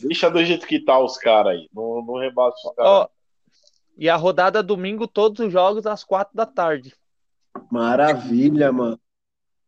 Deixa 0.00 0.28
do 0.28 0.44
jeito 0.44 0.66
que 0.66 0.84
tá 0.84 0.98
os 0.98 1.16
caras 1.16 1.52
aí. 1.52 1.68
Não, 1.72 2.04
não 2.04 2.18
rebaixa 2.18 2.56
os 2.56 2.74
caras. 2.74 3.08
Oh, 3.08 3.19
e 4.00 4.08
a 4.08 4.16
rodada 4.16 4.62
domingo, 4.62 5.06
todos 5.06 5.40
os 5.40 5.52
jogos 5.52 5.86
às 5.86 6.02
quatro 6.02 6.34
da 6.34 6.46
tarde. 6.46 6.96
Maravilha, 7.70 8.72
mano. 8.72 8.98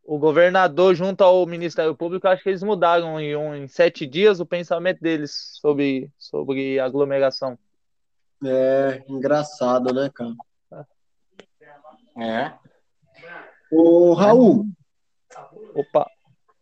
O 0.03 0.17
governador, 0.17 0.95
junto 0.95 1.23
ao 1.23 1.45
Ministério 1.45 1.95
Público, 1.95 2.27
acho 2.27 2.41
que 2.41 2.49
eles 2.49 2.63
mudaram 2.63 3.19
em, 3.19 3.35
um, 3.35 3.53
em 3.53 3.67
sete 3.67 4.07
dias 4.07 4.39
o 4.39 4.45
pensamento 4.45 4.99
deles 4.99 5.59
sobre, 5.61 6.11
sobre 6.17 6.79
aglomeração. 6.79 7.57
É, 8.43 9.03
engraçado, 9.07 9.93
né, 9.93 10.09
cara? 10.11 10.33
É. 12.17 12.53
Ô, 13.71 14.13
Raul. 14.13 14.65
Opa. 15.75 16.09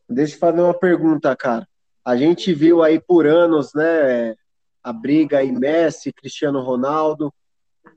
Deixa 0.10 0.36
eu 0.36 0.40
fazer 0.40 0.60
uma 0.60 0.78
pergunta, 0.78 1.34
cara. 1.38 1.66
A 2.04 2.18
gente 2.18 2.54
viu 2.54 2.84
aí 2.84 3.00
por 3.00 3.26
anos, 3.26 3.74
né, 3.74 4.36
a 4.84 4.92
briga 4.92 5.38
aí 5.38 5.54
Messi, 5.54 6.12
Cristiano 6.12 6.62
Ronaldo. 6.62 7.34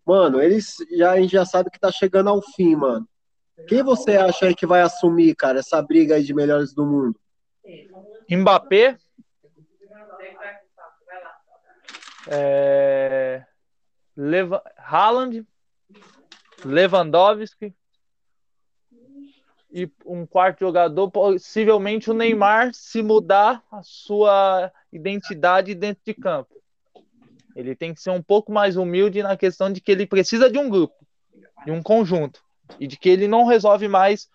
Mano, 0.06 0.40
eles 0.40 0.76
já, 0.90 1.12
a 1.12 1.20
gente 1.20 1.32
já 1.32 1.44
sabe 1.44 1.70
que 1.70 1.80
tá 1.80 1.90
chegando 1.90 2.28
ao 2.28 2.42
fim, 2.42 2.76
mano. 2.76 3.08
Quem 3.68 3.82
você 3.82 4.16
acha 4.16 4.46
aí 4.46 4.54
que 4.54 4.66
vai 4.66 4.82
assumir, 4.82 5.34
cara, 5.34 5.60
essa 5.60 5.80
briga 5.80 6.16
aí 6.16 6.22
de 6.22 6.34
melhores 6.34 6.74
do 6.74 6.84
mundo? 6.84 7.18
Mbappé. 8.30 8.98
É... 12.26 13.44
Leva... 14.16 14.62
Haaland. 14.76 15.46
Lewandowski. 16.64 17.74
E 19.72 19.90
um 20.06 20.24
quarto 20.24 20.60
jogador, 20.60 21.10
possivelmente 21.10 22.10
o 22.10 22.14
Neymar, 22.14 22.72
se 22.72 23.02
mudar 23.02 23.62
a 23.72 23.82
sua 23.82 24.70
identidade 24.92 25.74
dentro 25.74 26.02
de 26.04 26.14
campo. 26.14 26.54
Ele 27.54 27.74
tem 27.74 27.94
que 27.94 28.00
ser 28.00 28.10
um 28.10 28.22
pouco 28.22 28.52
mais 28.52 28.76
humilde 28.76 29.22
na 29.22 29.36
questão 29.36 29.72
de 29.72 29.80
que 29.80 29.92
ele 29.92 30.06
precisa 30.06 30.50
de 30.50 30.58
um 30.58 30.68
grupo, 30.68 31.06
de 31.64 31.70
um 31.70 31.82
conjunto, 31.82 32.42
e 32.80 32.86
de 32.86 32.96
que 32.96 33.08
ele 33.08 33.28
não 33.28 33.44
resolve 33.44 33.86
mais 33.88 34.28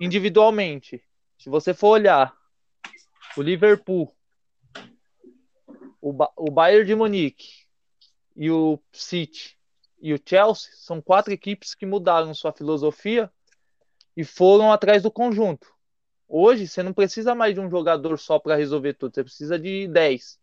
individualmente. 0.00 1.02
Se 1.38 1.48
você 1.48 1.72
for 1.72 1.88
olhar 1.88 2.36
o 3.36 3.42
Liverpool, 3.42 4.14
o, 6.00 6.12
ba 6.12 6.30
o 6.36 6.50
Bayern 6.50 6.86
de 6.86 6.94
Munique 6.94 7.64
e 8.36 8.50
o 8.50 8.78
City 8.92 9.56
e 10.00 10.12
o 10.12 10.20
Chelsea 10.22 10.70
são 10.74 11.00
quatro 11.00 11.32
equipes 11.32 11.74
que 11.74 11.86
mudaram 11.86 12.34
sua 12.34 12.52
filosofia 12.52 13.32
e 14.14 14.22
foram 14.22 14.70
atrás 14.70 15.02
do 15.02 15.10
conjunto. 15.10 15.72
Hoje 16.28 16.68
você 16.68 16.82
não 16.82 16.92
precisa 16.92 17.34
mais 17.34 17.54
de 17.54 17.60
um 17.60 17.70
jogador 17.70 18.18
só 18.18 18.38
para 18.38 18.56
resolver 18.56 18.94
tudo, 18.94 19.14
você 19.14 19.24
precisa 19.24 19.58
de 19.58 19.88
10 19.88 20.38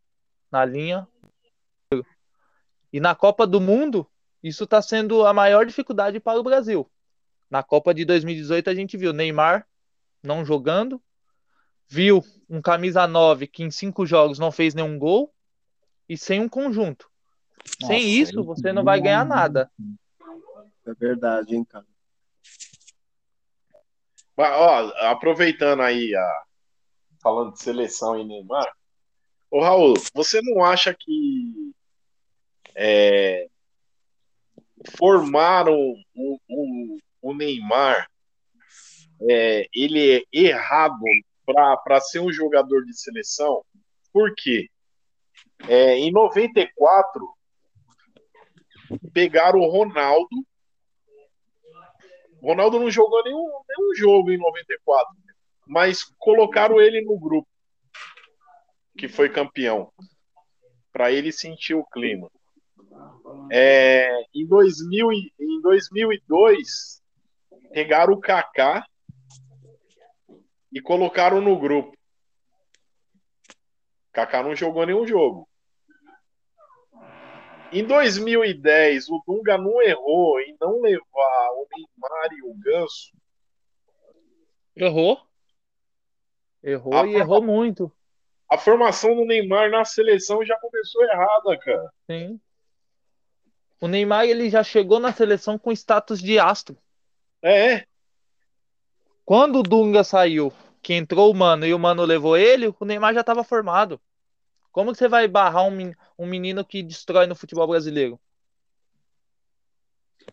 na 0.51 0.65
linha 0.65 1.07
e 2.91 2.99
na 2.99 3.15
Copa 3.15 3.47
do 3.47 3.61
Mundo, 3.61 4.07
isso 4.43 4.63
está 4.63 4.81
sendo 4.81 5.25
a 5.25 5.33
maior 5.33 5.65
dificuldade 5.65 6.19
para 6.19 6.39
o 6.39 6.43
Brasil. 6.43 6.89
Na 7.49 7.63
Copa 7.63 7.93
de 7.93 8.05
2018, 8.05 8.69
a 8.69 8.75
gente 8.75 8.97
viu 8.97 9.13
Neymar 9.13 9.67
não 10.23 10.45
jogando, 10.45 11.01
viu 11.87 12.23
um 12.49 12.61
camisa 12.61 13.07
9 13.07 13.47
que 13.47 13.63
em 13.63 13.71
cinco 13.71 14.05
jogos 14.05 14.39
não 14.39 14.51
fez 14.51 14.73
nenhum 14.73 14.97
gol 14.97 15.33
e 16.07 16.17
sem 16.17 16.41
um 16.41 16.49
conjunto. 16.49 17.09
Nossa, 17.81 17.93
sem 17.93 18.09
isso, 18.09 18.43
você 18.43 18.71
não 18.73 18.83
vai 18.83 18.99
ganhar 18.99 19.25
nada. 19.25 19.71
É 20.85 20.93
verdade, 20.93 21.55
hein, 21.55 21.63
cara. 21.63 21.85
Ó, 24.37 24.91
aproveitando 25.07 25.81
aí 25.81 26.15
a 26.15 26.43
falando 27.21 27.53
de 27.53 27.61
seleção 27.61 28.19
e 28.19 28.23
Neymar, 28.23 28.67
ô 29.51 29.61
Raul, 29.61 29.93
você 30.13 30.41
não 30.41 30.63
acha 30.63 30.91
que 30.93 31.71
é, 32.75 33.47
formaram 34.97 35.75
o, 36.15 36.39
o, 36.49 36.97
o 37.21 37.33
Neymar, 37.33 38.07
é, 39.29 39.67
ele 39.73 40.17
é 40.17 40.23
errado 40.31 40.99
para 41.45 41.99
ser 42.01 42.19
um 42.19 42.31
jogador 42.31 42.85
de 42.85 42.97
seleção, 42.97 43.63
por 44.11 44.33
quê? 44.35 44.69
É, 45.67 45.95
em 45.95 46.11
94, 46.11 47.29
pegaram 49.13 49.59
o 49.59 49.69
Ronaldo. 49.69 50.45
O 52.41 52.47
Ronaldo 52.47 52.79
não 52.79 52.89
jogou 52.89 53.23
nenhum, 53.23 53.47
nenhum 53.69 53.95
jogo 53.95 54.31
em 54.31 54.37
94, 54.37 55.07
mas 55.67 56.03
colocaram 56.17 56.81
ele 56.81 57.01
no 57.01 57.19
grupo 57.19 57.47
que 58.97 59.07
foi 59.07 59.29
campeão, 59.29 59.91
para 60.91 61.11
ele 61.11 61.31
sentir 61.31 61.73
o 61.73 61.85
clima. 61.85 62.29
É, 63.51 64.23
em, 64.33 64.45
2000, 64.47 65.11
em 65.11 65.61
2002, 65.61 67.01
pegaram 67.71 68.13
o 68.13 68.19
Kaká 68.19 68.85
e 70.71 70.81
colocaram 70.81 71.41
no 71.41 71.59
grupo. 71.59 71.95
Kaká 74.11 74.43
não 74.43 74.55
jogou 74.55 74.85
nenhum 74.85 75.05
jogo. 75.05 75.47
Em 77.73 77.85
2010, 77.85 79.09
o 79.09 79.23
Dunga 79.25 79.57
não 79.57 79.81
errou 79.81 80.39
em 80.41 80.55
não 80.59 80.81
levar 80.81 81.51
o 81.53 81.67
Neymar 81.71 82.33
e 82.33 82.43
o 82.43 82.53
Ganso. 82.55 83.13
Errou. 84.75 85.21
Errou 86.61 86.93
a 86.93 87.07
e 87.07 87.15
errou 87.15 87.41
muito. 87.41 87.91
A 88.49 88.57
formação 88.57 89.15
do 89.15 89.25
Neymar 89.25 89.71
na 89.71 89.85
seleção 89.85 90.45
já 90.45 90.57
começou 90.59 91.03
errada, 91.03 91.57
cara. 91.59 91.93
Sim. 92.05 92.39
O 93.81 93.87
Neymar 93.87 94.25
ele 94.25 94.47
já 94.47 94.63
chegou 94.63 94.99
na 94.99 95.11
seleção 95.11 95.57
com 95.57 95.71
status 95.71 96.21
de 96.21 96.37
astro. 96.37 96.77
É. 97.41 97.83
Quando 99.25 99.59
o 99.59 99.63
Dunga 99.63 100.03
saiu, 100.03 100.53
que 100.83 100.93
entrou 100.93 101.31
o 101.31 101.33
Mano 101.33 101.65
e 101.65 101.73
o 101.73 101.79
Mano 101.79 102.05
levou 102.05 102.37
ele, 102.37 102.67
o 102.67 102.85
Neymar 102.85 103.15
já 103.15 103.21
estava 103.21 103.43
formado. 103.43 103.99
Como 104.71 104.91
que 104.91 104.99
você 104.99 105.07
vai 105.07 105.27
barrar 105.27 105.63
um, 105.67 105.93
um 106.17 106.27
menino 106.27 106.63
que 106.63 106.83
destrói 106.83 107.25
no 107.25 107.35
futebol 107.35 107.67
brasileiro? 107.67 108.19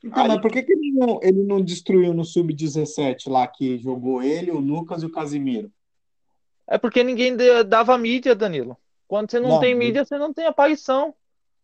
Então, 0.04 0.22
Aí... 0.22 0.28
mas 0.28 0.40
por 0.40 0.52
que, 0.52 0.62
que 0.62 0.72
ele, 0.72 0.92
não, 0.92 1.18
ele 1.22 1.42
não 1.42 1.62
destruiu 1.62 2.12
no 2.12 2.24
Sub-17 2.24 3.30
lá 3.30 3.46
que 3.46 3.78
jogou 3.78 4.22
ele, 4.22 4.50
o 4.50 4.58
Lucas 4.58 5.02
e 5.02 5.06
o 5.06 5.10
Casimiro? 5.10 5.72
É 6.66 6.76
porque 6.76 7.02
ninguém 7.02 7.34
dava 7.66 7.96
mídia, 7.96 8.34
Danilo. 8.34 8.76
Quando 9.08 9.30
você 9.30 9.40
não, 9.40 9.48
não 9.48 9.60
tem 9.60 9.74
mídia, 9.74 10.04
você 10.04 10.18
não 10.18 10.34
tem 10.34 10.44
aparição. 10.44 11.14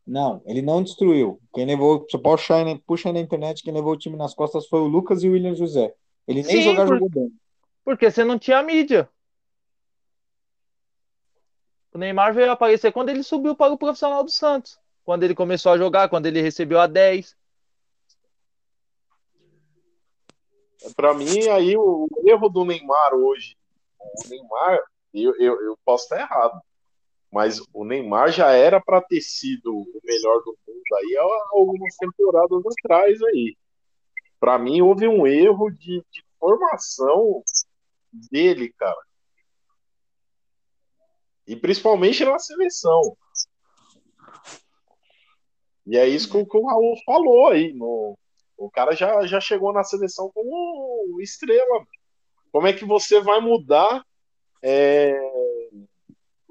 Não, 0.06 0.42
ele 0.44 0.60
não 0.60 0.82
destruiu. 0.82 1.40
Quem 1.54 1.64
levou, 1.64 2.00
você 2.00 2.18
pode 2.18 2.42
puxar, 2.42 2.64
puxa 2.86 3.12
na 3.12 3.20
internet, 3.20 3.62
quem 3.62 3.72
levou 3.72 3.92
o 3.92 3.98
time 3.98 4.16
nas 4.16 4.34
costas 4.34 4.66
foi 4.66 4.80
o 4.80 4.86
Lucas 4.86 5.22
e 5.22 5.28
o 5.28 5.32
William 5.32 5.54
José. 5.54 5.94
Ele 6.28 6.42
nem 6.42 6.56
Sim, 6.56 6.62
jogar 6.62 6.86
por... 6.86 6.94
jogou 6.94 7.08
bem. 7.08 7.32
Porque 7.84 8.10
você 8.10 8.22
não 8.22 8.38
tinha 8.38 8.62
mídia. 8.62 9.08
O 11.92 11.98
Neymar 11.98 12.34
veio 12.34 12.50
aparecer 12.50 12.92
quando 12.92 13.08
ele 13.08 13.22
subiu 13.22 13.54
para 13.54 13.72
o 13.72 13.78
profissional 13.78 14.22
do 14.24 14.30
Santos. 14.30 14.78
Quando 15.04 15.22
ele 15.22 15.34
começou 15.34 15.72
a 15.72 15.78
jogar, 15.78 16.08
quando 16.08 16.26
ele 16.26 16.42
recebeu 16.42 16.80
a 16.80 16.86
10. 16.86 17.36
Para 20.96 21.14
mim, 21.14 21.48
aí 21.48 21.76
o 21.76 22.08
erro 22.26 22.48
do 22.48 22.64
Neymar 22.64 23.14
hoje, 23.14 23.56
o 23.98 24.28
Neymar, 24.28 24.80
eu, 25.14 25.34
eu, 25.36 25.60
eu 25.62 25.78
posso 25.84 26.04
estar 26.04 26.20
errado, 26.20 26.60
mas 27.34 27.60
o 27.72 27.84
Neymar 27.84 28.30
já 28.30 28.52
era 28.52 28.80
para 28.80 29.02
ter 29.02 29.20
sido 29.20 29.76
o 29.76 30.00
melhor 30.04 30.40
do 30.44 30.56
mundo 30.68 30.94
aí 30.94 31.16
há 31.16 31.48
algumas 31.50 31.96
temporadas 31.96 32.62
atrás 32.64 33.20
aí. 33.24 33.56
Para 34.38 34.56
mim, 34.56 34.82
houve 34.82 35.08
um 35.08 35.26
erro 35.26 35.68
de, 35.68 36.00
de 36.12 36.24
formação 36.38 37.42
dele, 38.30 38.72
cara. 38.78 39.02
E 41.44 41.56
principalmente 41.56 42.24
na 42.24 42.38
seleção. 42.38 43.16
E 45.84 45.98
é 45.98 46.06
isso 46.06 46.30
que, 46.30 46.56
o 46.56 46.66
Raul 46.66 46.94
falou 47.04 47.48
aí. 47.48 47.72
No, 47.72 48.16
o 48.56 48.70
cara 48.70 48.94
já, 48.94 49.26
já 49.26 49.40
chegou 49.40 49.72
na 49.72 49.82
seleção 49.82 50.30
como 50.32 51.20
estrela. 51.20 51.84
Como 52.52 52.68
é 52.68 52.72
que 52.72 52.84
você 52.84 53.20
vai 53.20 53.40
mudar 53.40 54.06
é, 54.62 55.18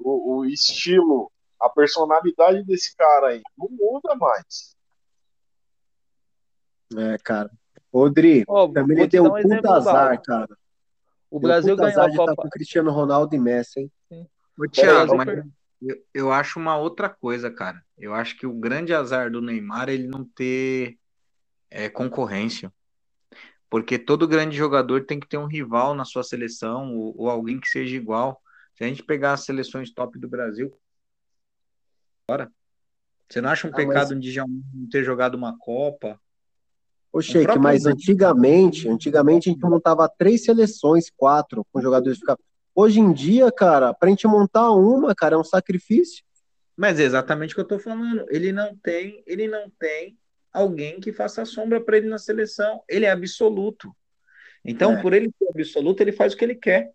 o, 0.04 0.36
o, 0.36 0.44
estilo, 0.44 1.32
a 1.60 1.68
personalidade 1.70 2.62
desse 2.64 2.94
cara 2.94 3.28
aí? 3.28 3.42
Não 3.56 3.68
muda 3.70 4.14
mais. 4.14 4.76
É, 6.94 7.16
cara. 7.18 7.50
Rodrigo, 7.92 8.52
oh, 8.52 8.68
também 8.68 8.98
ele 8.98 9.08
deu 9.08 9.24
um 9.24 9.42
puta 9.42 9.72
azar, 9.72 10.20
cara. 10.22 10.56
O 11.30 11.40
Brasil 11.40 11.74
ganhou 11.76 12.02
a 12.02 12.14
Copa. 12.14 12.36
Tá 12.36 12.42
com 12.42 12.50
Cristiano 12.50 12.90
Ronaldo 12.90 13.34
e 13.34 13.38
Messi, 13.38 13.80
hein? 13.80 13.92
Sim. 14.08 14.26
Ô, 14.58 14.68
Thiago, 14.68 15.16
mas 15.16 15.44
eu, 15.80 16.04
eu 16.12 16.32
acho 16.32 16.58
uma 16.58 16.76
outra 16.76 17.08
coisa, 17.08 17.50
cara. 17.50 17.82
Eu 17.98 18.14
acho 18.14 18.36
que 18.36 18.46
o 18.46 18.52
grande 18.52 18.92
azar 18.92 19.30
do 19.30 19.40
Neymar 19.40 19.88
é 19.88 19.94
ele 19.94 20.06
não 20.06 20.24
ter 20.24 20.98
é, 21.70 21.88
concorrência. 21.88 22.72
Porque 23.70 23.98
todo 23.98 24.28
grande 24.28 24.56
jogador 24.56 25.04
tem 25.04 25.18
que 25.18 25.26
ter 25.26 25.38
um 25.38 25.46
rival 25.46 25.94
na 25.94 26.04
sua 26.04 26.22
seleção 26.22 26.94
ou, 26.94 27.14
ou 27.16 27.30
alguém 27.30 27.58
que 27.58 27.68
seja 27.68 27.96
igual. 27.96 28.40
Se 28.74 28.84
a 28.84 28.88
gente 28.88 29.02
pegar 29.02 29.34
as 29.34 29.44
seleções 29.44 29.92
top 29.92 30.18
do 30.18 30.28
Brasil, 30.28 30.76
agora, 32.26 32.50
você 33.28 33.40
não 33.40 33.50
acha 33.50 33.66
um 33.66 33.70
ah, 33.70 33.76
pecado 33.76 34.14
mas... 34.14 34.20
de 34.20 34.32
já 34.32 34.44
não 34.46 34.88
ter 34.90 35.04
jogado 35.04 35.34
uma 35.34 35.56
Copa? 35.58 36.20
Ô, 37.12 37.22
Sheik, 37.22 37.58
mas 37.60 37.86
antigamente, 37.86 38.88
antigamente 38.88 39.48
a 39.48 39.52
gente 39.52 39.62
montava 39.62 40.08
três 40.08 40.44
seleções, 40.44 41.08
quatro, 41.16 41.64
com 41.72 41.80
jogadores 41.80 42.18
ficar. 42.18 42.36
Hoje 42.74 42.98
em 42.98 43.12
dia, 43.12 43.52
cara, 43.52 43.94
pra 43.94 44.08
gente 44.08 44.26
montar 44.26 44.72
uma, 44.72 45.14
cara, 45.14 45.36
é 45.36 45.38
um 45.38 45.44
sacrifício. 45.44 46.24
Mas 46.76 46.98
é 46.98 47.04
exatamente 47.04 47.52
o 47.52 47.54
que 47.54 47.60
eu 47.60 47.68
tô 47.68 47.78
falando. 47.78 48.26
Ele 48.30 48.50
não 48.50 48.76
tem, 48.76 49.22
ele 49.28 49.46
não 49.46 49.70
tem 49.78 50.18
alguém 50.52 50.98
que 50.98 51.12
faça 51.12 51.44
sombra 51.44 51.80
para 51.80 51.96
ele 51.96 52.08
na 52.08 52.18
seleção. 52.18 52.82
Ele 52.88 53.04
é 53.04 53.12
absoluto. 53.12 53.94
Então, 54.64 54.94
é. 54.94 55.00
por 55.00 55.12
ele 55.12 55.32
ser 55.38 55.48
absoluto, 55.50 56.00
ele 56.00 56.10
faz 56.10 56.32
o 56.32 56.36
que 56.36 56.44
ele 56.44 56.56
quer. 56.56 56.92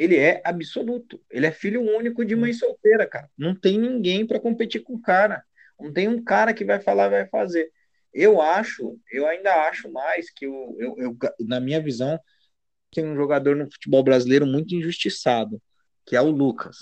Ele 0.00 0.16
é 0.16 0.40
absoluto. 0.46 1.20
Ele 1.30 1.44
é 1.44 1.52
filho 1.52 1.82
único 1.82 2.24
de 2.24 2.34
mãe 2.34 2.54
solteira, 2.54 3.06
cara. 3.06 3.28
Não 3.36 3.54
tem 3.54 3.78
ninguém 3.78 4.26
para 4.26 4.40
competir 4.40 4.82
com 4.82 4.94
o 4.94 5.02
cara. 5.02 5.44
Não 5.78 5.92
tem 5.92 6.08
um 6.08 6.24
cara 6.24 6.54
que 6.54 6.64
vai 6.64 6.80
falar, 6.80 7.10
vai 7.10 7.26
fazer. 7.28 7.70
Eu 8.10 8.40
acho, 8.40 8.98
eu 9.12 9.26
ainda 9.26 9.68
acho 9.68 9.92
mais 9.92 10.30
que 10.30 10.46
o, 10.46 10.74
eu, 10.78 10.96
eu, 10.96 11.18
na 11.40 11.60
minha 11.60 11.82
visão, 11.82 12.18
tem 12.90 13.04
um 13.04 13.14
jogador 13.14 13.54
no 13.54 13.70
futebol 13.70 14.02
brasileiro 14.02 14.46
muito 14.46 14.74
injustiçado, 14.74 15.60
que 16.06 16.16
é 16.16 16.20
o 16.22 16.30
Lucas. 16.30 16.78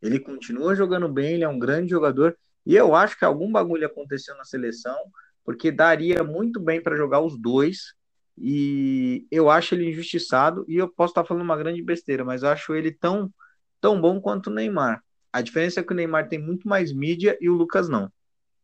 Ele 0.00 0.18
continua 0.18 0.74
jogando 0.74 1.06
bem, 1.06 1.34
ele 1.34 1.44
é 1.44 1.48
um 1.48 1.58
grande 1.58 1.90
jogador, 1.90 2.34
e 2.64 2.74
eu 2.74 2.94
acho 2.94 3.18
que 3.18 3.26
algum 3.26 3.52
bagulho 3.52 3.86
aconteceu 3.86 4.34
na 4.38 4.44
seleção, 4.44 4.96
porque 5.44 5.70
daria 5.70 6.24
muito 6.24 6.58
bem 6.58 6.82
para 6.82 6.96
jogar 6.96 7.20
os 7.20 7.38
dois, 7.38 7.92
e 8.36 9.26
eu 9.30 9.48
acho 9.48 9.74
ele 9.74 9.88
injustiçado, 9.88 10.64
e 10.68 10.76
eu 10.76 10.88
posso 10.88 11.12
estar 11.12 11.24
falando 11.24 11.42
uma 11.42 11.56
grande 11.56 11.82
besteira, 11.82 12.24
mas 12.24 12.42
eu 12.42 12.48
acho 12.48 12.74
ele 12.74 12.92
tão, 12.92 13.32
tão 13.80 14.00
bom 14.00 14.20
quanto 14.20 14.48
o 14.48 14.52
Neymar. 14.52 15.02
A 15.32 15.40
diferença 15.40 15.80
é 15.80 15.82
que 15.82 15.92
o 15.92 15.96
Neymar 15.96 16.28
tem 16.28 16.38
muito 16.38 16.68
mais 16.68 16.92
mídia 16.92 17.36
e 17.40 17.48
o 17.48 17.54
Lucas 17.54 17.88
não. 17.88 18.10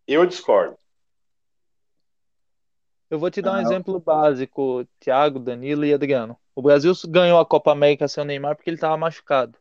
Eu 0.06 0.26
discordo. 0.26 0.76
Eu 3.08 3.18
vou 3.18 3.30
te 3.30 3.42
dar 3.42 3.52
um 3.52 3.56
ah, 3.56 3.62
exemplo 3.62 3.98
básico, 3.98 4.86
Thiago, 5.00 5.40
Danilo 5.40 5.84
e 5.84 5.92
Adriano. 5.92 6.38
O 6.54 6.62
Brasil 6.62 6.92
ganhou 7.08 7.40
a 7.40 7.46
Copa 7.46 7.72
América 7.72 8.06
sem 8.06 8.22
o 8.22 8.26
Neymar 8.26 8.54
porque 8.54 8.70
ele 8.70 8.76
estava 8.76 8.96
machucado. 8.96 9.58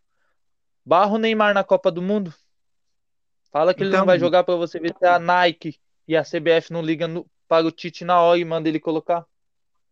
Barra 0.86 1.14
o 1.14 1.18
Neymar 1.18 1.54
na 1.54 1.64
Copa 1.64 1.92
do 1.92 2.02
Mundo. 2.02 2.34
Fala 3.52 3.74
que 3.74 3.84
então, 3.84 3.90
ele 3.90 3.98
não 3.98 4.06
vai 4.06 4.18
então- 4.18 4.28
jogar 4.28 4.44
para 4.44 4.56
você 4.56 4.80
ver 4.80 4.96
se 4.96 5.06
a 5.06 5.18
Nike 5.18 5.80
e 6.08 6.16
a 6.16 6.24
CBF 6.24 6.72
não 6.72 6.82
ligam 6.82 7.26
para 7.48 7.66
o 7.66 7.72
Tite 7.72 8.06
na 8.06 8.22
hora 8.22 8.40
e 8.40 8.46
manda 8.46 8.70
ele 8.70 8.80
colocar. 8.80 9.26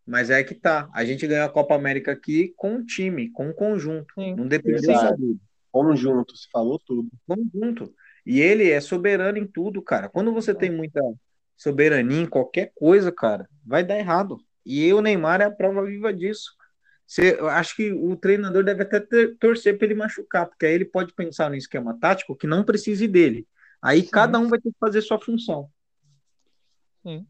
Mas 0.08 0.30
é 0.30 0.42
que 0.42 0.56
tá. 0.56 0.90
A 0.94 1.04
gente 1.04 1.28
ganhou 1.28 1.46
a 1.46 1.50
Copa 1.50 1.76
América 1.76 2.14
aqui 2.14 2.54
com 2.56 2.76
um 2.76 2.86
time, 2.86 3.30
com 3.30 3.50
um 3.50 3.54
conjunto. 3.54 4.14
Sim. 4.16 4.36
Não 4.36 4.48
depende 4.48 4.82
de 4.82 5.38
Conjunto, 5.70 6.36
se 6.36 6.50
falou 6.50 6.80
tudo. 6.80 7.10
Conjunto. 7.28 7.94
E 8.26 8.40
ele 8.40 8.70
é 8.72 8.80
soberano 8.80 9.38
em 9.38 9.46
tudo, 9.46 9.82
cara. 9.82 10.08
Quando 10.10 10.34
você 10.34 10.56
tem 10.56 10.72
muita 10.72 11.02
soberania 11.58 12.22
em 12.22 12.26
qualquer 12.26 12.72
coisa, 12.74 13.12
cara, 13.12 13.50
vai 13.66 13.84
dar 13.84 14.00
errado. 14.00 14.38
E 14.66 14.92
o 14.94 15.02
Neymar 15.02 15.42
é 15.42 15.46
a 15.46 15.52
prova 15.52 15.86
viva 15.86 16.14
disso. 16.14 16.52
Você, 17.06 17.38
eu 17.40 17.48
acho 17.48 17.76
que 17.76 17.92
o 17.92 18.16
treinador 18.16 18.64
deve 18.64 18.84
até 18.84 19.00
ter, 19.00 19.38
torcer 19.38 19.78
para 19.78 19.86
ele 19.86 19.96
machucar, 19.96 20.48
porque 20.48 20.66
aí 20.66 20.74
ele 20.74 20.86
pode 20.86 21.14
pensar 21.14 21.50
no 21.50 21.56
esquema 21.56 21.98
tático 22.00 22.36
que 22.36 22.48
não 22.48 22.64
precise 22.64 23.08
dele. 23.08 23.48
Aí 23.82 24.02
Sim. 24.02 24.10
cada 24.10 24.40
um 24.40 24.48
vai 24.48 24.60
ter 24.60 24.72
que 24.72 24.78
fazer 24.80 25.02
sua 25.02 25.20
função. 25.20 25.70
Sim. 27.04 27.26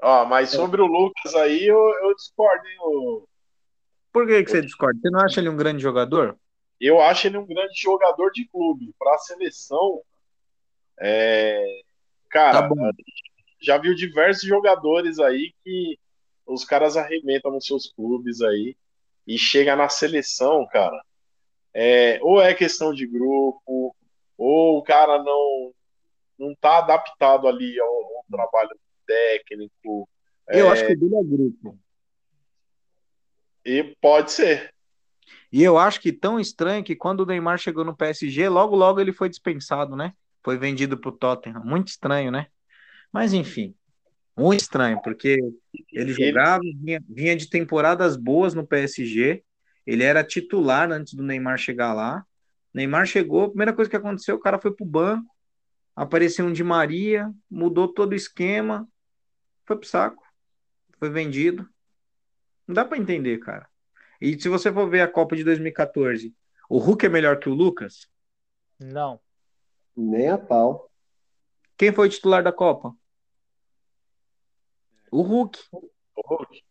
Ó, 0.00 0.24
mas 0.24 0.50
sobre 0.50 0.80
o 0.80 0.86
Lucas 0.86 1.34
aí, 1.34 1.66
eu, 1.66 1.76
eu 1.76 2.14
discordo, 2.14 2.66
hein, 2.66 2.76
o... 2.80 3.28
Por 4.12 4.26
que, 4.26 4.44
que 4.44 4.50
você 4.50 4.62
discorda? 4.62 4.98
Você 5.00 5.10
não 5.10 5.20
acha 5.20 5.40
ele 5.40 5.48
um 5.48 5.56
grande 5.56 5.82
jogador? 5.82 6.38
Eu 6.80 7.00
acho 7.00 7.26
ele 7.26 7.36
um 7.36 7.46
grande 7.46 7.80
jogador 7.80 8.30
de 8.30 8.46
clube. 8.48 8.94
Para 8.98 9.14
a 9.14 9.18
seleção, 9.18 10.00
é, 11.00 11.80
cara, 12.30 12.68
tá 12.68 12.74
já 13.60 13.76
viu 13.76 13.94
diversos 13.94 14.44
jogadores 14.44 15.18
aí 15.18 15.52
que 15.64 15.98
os 16.46 16.64
caras 16.64 16.96
arrebentam 16.96 17.50
nos 17.50 17.66
seus 17.66 17.92
clubes 17.92 18.40
aí 18.40 18.76
e 19.26 19.36
chega 19.36 19.76
na 19.76 19.88
seleção, 19.88 20.66
cara. 20.68 21.02
É, 21.74 22.18
ou 22.22 22.40
é 22.40 22.54
questão 22.54 22.94
de 22.94 23.06
grupo, 23.06 23.94
ou 24.36 24.78
o 24.78 24.82
cara 24.82 25.22
não 25.22 25.72
não 26.38 26.54
tá 26.54 26.78
adaptado 26.78 27.48
ali 27.48 27.78
ao, 27.80 27.88
ao 27.88 28.24
trabalho 28.30 28.70
técnico. 29.08 30.08
Eu 30.48 30.68
é, 30.68 30.70
acho 30.70 30.86
que 30.86 30.92
o 30.92 31.00
dele 31.00 31.16
é 31.16 31.24
grupo. 31.24 31.78
E 33.64 33.96
pode 34.00 34.30
ser. 34.30 34.72
E 35.50 35.62
eu 35.62 35.78
acho 35.78 36.00
que 36.00 36.12
tão 36.12 36.38
estranho 36.38 36.84
que 36.84 36.94
quando 36.94 37.20
o 37.20 37.26
Neymar 37.26 37.58
chegou 37.58 37.84
no 37.84 37.96
PSG, 37.96 38.48
logo 38.48 38.76
logo 38.76 39.00
ele 39.00 39.12
foi 39.12 39.28
dispensado, 39.28 39.96
né? 39.96 40.12
foi 40.48 40.56
vendido 40.56 40.96
para 40.96 41.10
o 41.10 41.12
Tottenham. 41.12 41.62
Muito 41.62 41.88
estranho, 41.88 42.30
né? 42.30 42.46
Mas 43.12 43.34
enfim, 43.34 43.74
muito 44.34 44.60
estranho, 44.60 44.98
porque 45.02 45.38
ele 45.92 46.12
jogava, 46.12 46.62
vinha, 46.62 47.02
vinha 47.06 47.36
de 47.36 47.50
temporadas 47.50 48.16
boas 48.16 48.54
no 48.54 48.66
PSG, 48.66 49.42
ele 49.86 50.04
era 50.04 50.24
titular 50.24 50.90
antes 50.90 51.12
do 51.12 51.22
Neymar 51.22 51.58
chegar 51.58 51.92
lá. 51.92 52.24
Neymar 52.72 53.06
chegou, 53.06 53.44
a 53.44 53.48
primeira 53.48 53.74
coisa 53.74 53.90
que 53.90 53.96
aconteceu, 53.96 54.36
o 54.36 54.40
cara 54.40 54.58
foi 54.58 54.74
pro 54.74 54.86
banco, 54.86 55.28
apareceu 55.94 56.46
um 56.46 56.52
de 56.52 56.64
Maria, 56.64 57.30
mudou 57.50 57.86
todo 57.86 58.12
o 58.12 58.16
esquema, 58.16 58.88
foi 59.68 59.76
pro 59.76 59.86
saco, 59.86 60.26
foi 60.98 61.10
vendido. 61.10 61.68
Não 62.66 62.74
dá 62.74 62.84
para 62.84 62.98
entender, 62.98 63.38
cara. 63.38 63.68
E 64.20 64.40
se 64.40 64.48
você 64.48 64.72
for 64.72 64.88
ver 64.88 65.02
a 65.02 65.08
Copa 65.08 65.36
de 65.36 65.44
2014, 65.44 66.34
o 66.68 66.78
Hulk 66.78 67.04
é 67.04 67.08
melhor 67.08 67.38
que 67.38 67.48
o 67.48 67.54
Lucas? 67.54 68.08
Não. 68.80 69.20
Nem 69.94 70.30
a 70.30 70.38
pau. 70.38 70.90
Quem 71.76 71.92
foi 71.92 72.08
o 72.08 72.10
titular 72.10 72.42
da 72.42 72.50
Copa? 72.50 72.94
O 75.12 75.20
Hulk. 75.20 75.58
O 75.70 75.90
Hulk. 76.16 76.64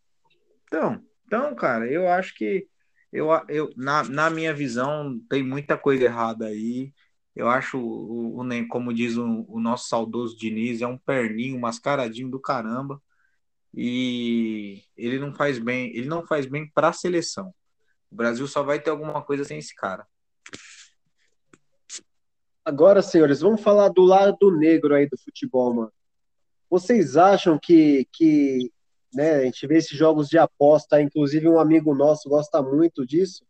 Então, 0.65 1.05
então, 1.25 1.55
cara, 1.55 1.87
eu 1.89 2.07
acho 2.09 2.35
que 2.35 2.67
eu, 3.13 3.27
eu 3.47 3.71
na, 3.77 4.03
na 4.03 4.29
minha 4.29 4.53
visão 4.53 5.19
tem 5.29 5.43
muita 5.43 5.77
coisa 5.77 6.03
errada 6.03 6.47
aí. 6.47 6.93
Eu 7.38 7.47
acho 7.49 7.77
o, 7.77 8.41
o 8.41 8.68
como 8.68 8.91
diz 8.91 9.15
o, 9.15 9.45
o 9.47 9.59
nosso 9.59 9.88
saudoso 9.88 10.35
Diniz, 10.35 10.81
é 10.81 10.88
um 10.88 10.97
perninho 10.97 11.59
mascaradinho 11.59 12.31
do 12.31 12.39
caramba. 12.39 12.99
E 13.72 14.81
ele 14.97 15.19
não 15.19 15.31
faz 15.35 15.59
bem, 15.59 15.95
ele 15.95 16.07
não 16.07 16.26
faz 16.26 16.47
bem 16.47 16.68
para 16.68 16.89
a 16.89 16.93
seleção. 16.93 17.53
O 18.09 18.15
Brasil 18.15 18.47
só 18.47 18.64
vai 18.64 18.80
ter 18.81 18.89
alguma 18.89 19.22
coisa 19.22 19.43
sem 19.43 19.59
esse 19.59 19.76
cara. 19.76 20.07
Agora, 22.65 23.03
senhores, 23.03 23.41
vamos 23.41 23.61
falar 23.61 23.89
do 23.89 24.01
lado 24.01 24.51
negro 24.57 24.95
aí 24.95 25.07
do 25.07 25.18
futebol, 25.18 25.73
mano. 25.76 25.93
Vocês 26.68 27.15
acham 27.15 27.59
que, 27.61 28.07
que 28.11 28.72
né, 29.14 29.35
a 29.35 29.45
gente 29.45 29.68
vê 29.68 29.77
esses 29.77 29.95
jogos 29.95 30.27
de 30.27 30.39
aposta, 30.39 30.99
inclusive 30.99 31.47
um 31.47 31.59
amigo 31.59 31.93
nosso 31.93 32.27
gosta 32.27 32.64
muito 32.64 33.05
disso. 33.05 33.45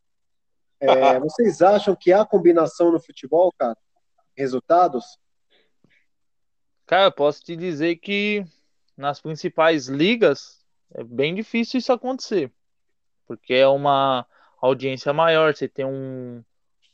É, 0.79 1.19
vocês 1.19 1.61
acham 1.61 1.95
que 1.95 2.13
há 2.13 2.25
combinação 2.25 2.91
no 2.91 2.99
futebol, 2.99 3.51
cara? 3.57 3.77
Resultados? 4.35 5.03
Cara, 6.85 7.11
posso 7.11 7.43
te 7.43 7.55
dizer 7.55 7.97
que 7.97 8.45
nas 8.95 9.19
principais 9.19 9.87
ligas 9.87 10.63
é 10.93 11.03
bem 11.03 11.35
difícil 11.35 11.79
isso 11.79 11.91
acontecer, 11.91 12.51
porque 13.25 13.53
é 13.53 13.67
uma 13.67 14.25
audiência 14.61 15.11
maior, 15.11 15.55
você 15.55 15.67
tem 15.67 15.85
um, 15.85 16.43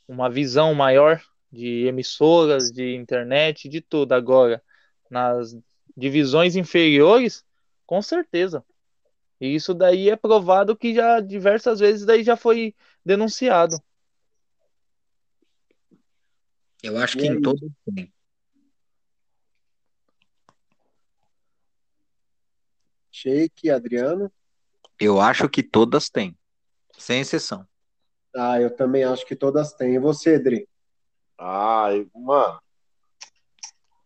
uma 0.08 0.28
visão 0.28 0.74
maior 0.74 1.22
de 1.50 1.86
emissoras, 1.86 2.72
de 2.72 2.96
internet, 2.96 3.68
de 3.68 3.80
tudo. 3.80 4.12
Agora, 4.12 4.62
nas 5.08 5.56
divisões 5.96 6.56
inferiores, 6.56 7.44
com 7.86 8.02
certeza. 8.02 8.64
E 9.40 9.54
isso 9.54 9.72
daí 9.72 10.10
é 10.10 10.16
provado 10.16 10.76
que 10.76 10.94
já 10.94 11.20
diversas 11.20 11.78
vezes 11.78 12.04
daí 12.04 12.24
já 12.24 12.36
foi 12.36 12.74
denunciado. 13.04 13.76
Eu 16.82 16.98
acho 16.98 17.16
que 17.16 17.26
em 17.26 17.40
todos 17.40 17.70
tem. 17.94 18.12
Sheik, 23.10 23.70
Adriano? 23.70 24.30
Eu 24.98 25.20
acho 25.20 25.48
que 25.48 25.62
todas 25.62 26.10
têm, 26.10 26.36
sem 26.98 27.20
exceção. 27.20 27.66
Ah, 28.36 28.60
eu 28.60 28.74
também 28.74 29.04
acho 29.04 29.24
que 29.24 29.36
todas 29.36 29.72
têm. 29.72 29.94
E 29.94 29.98
você, 29.98 30.38
Dri? 30.38 30.68
Ah, 31.38 31.88
mano. 32.14 32.60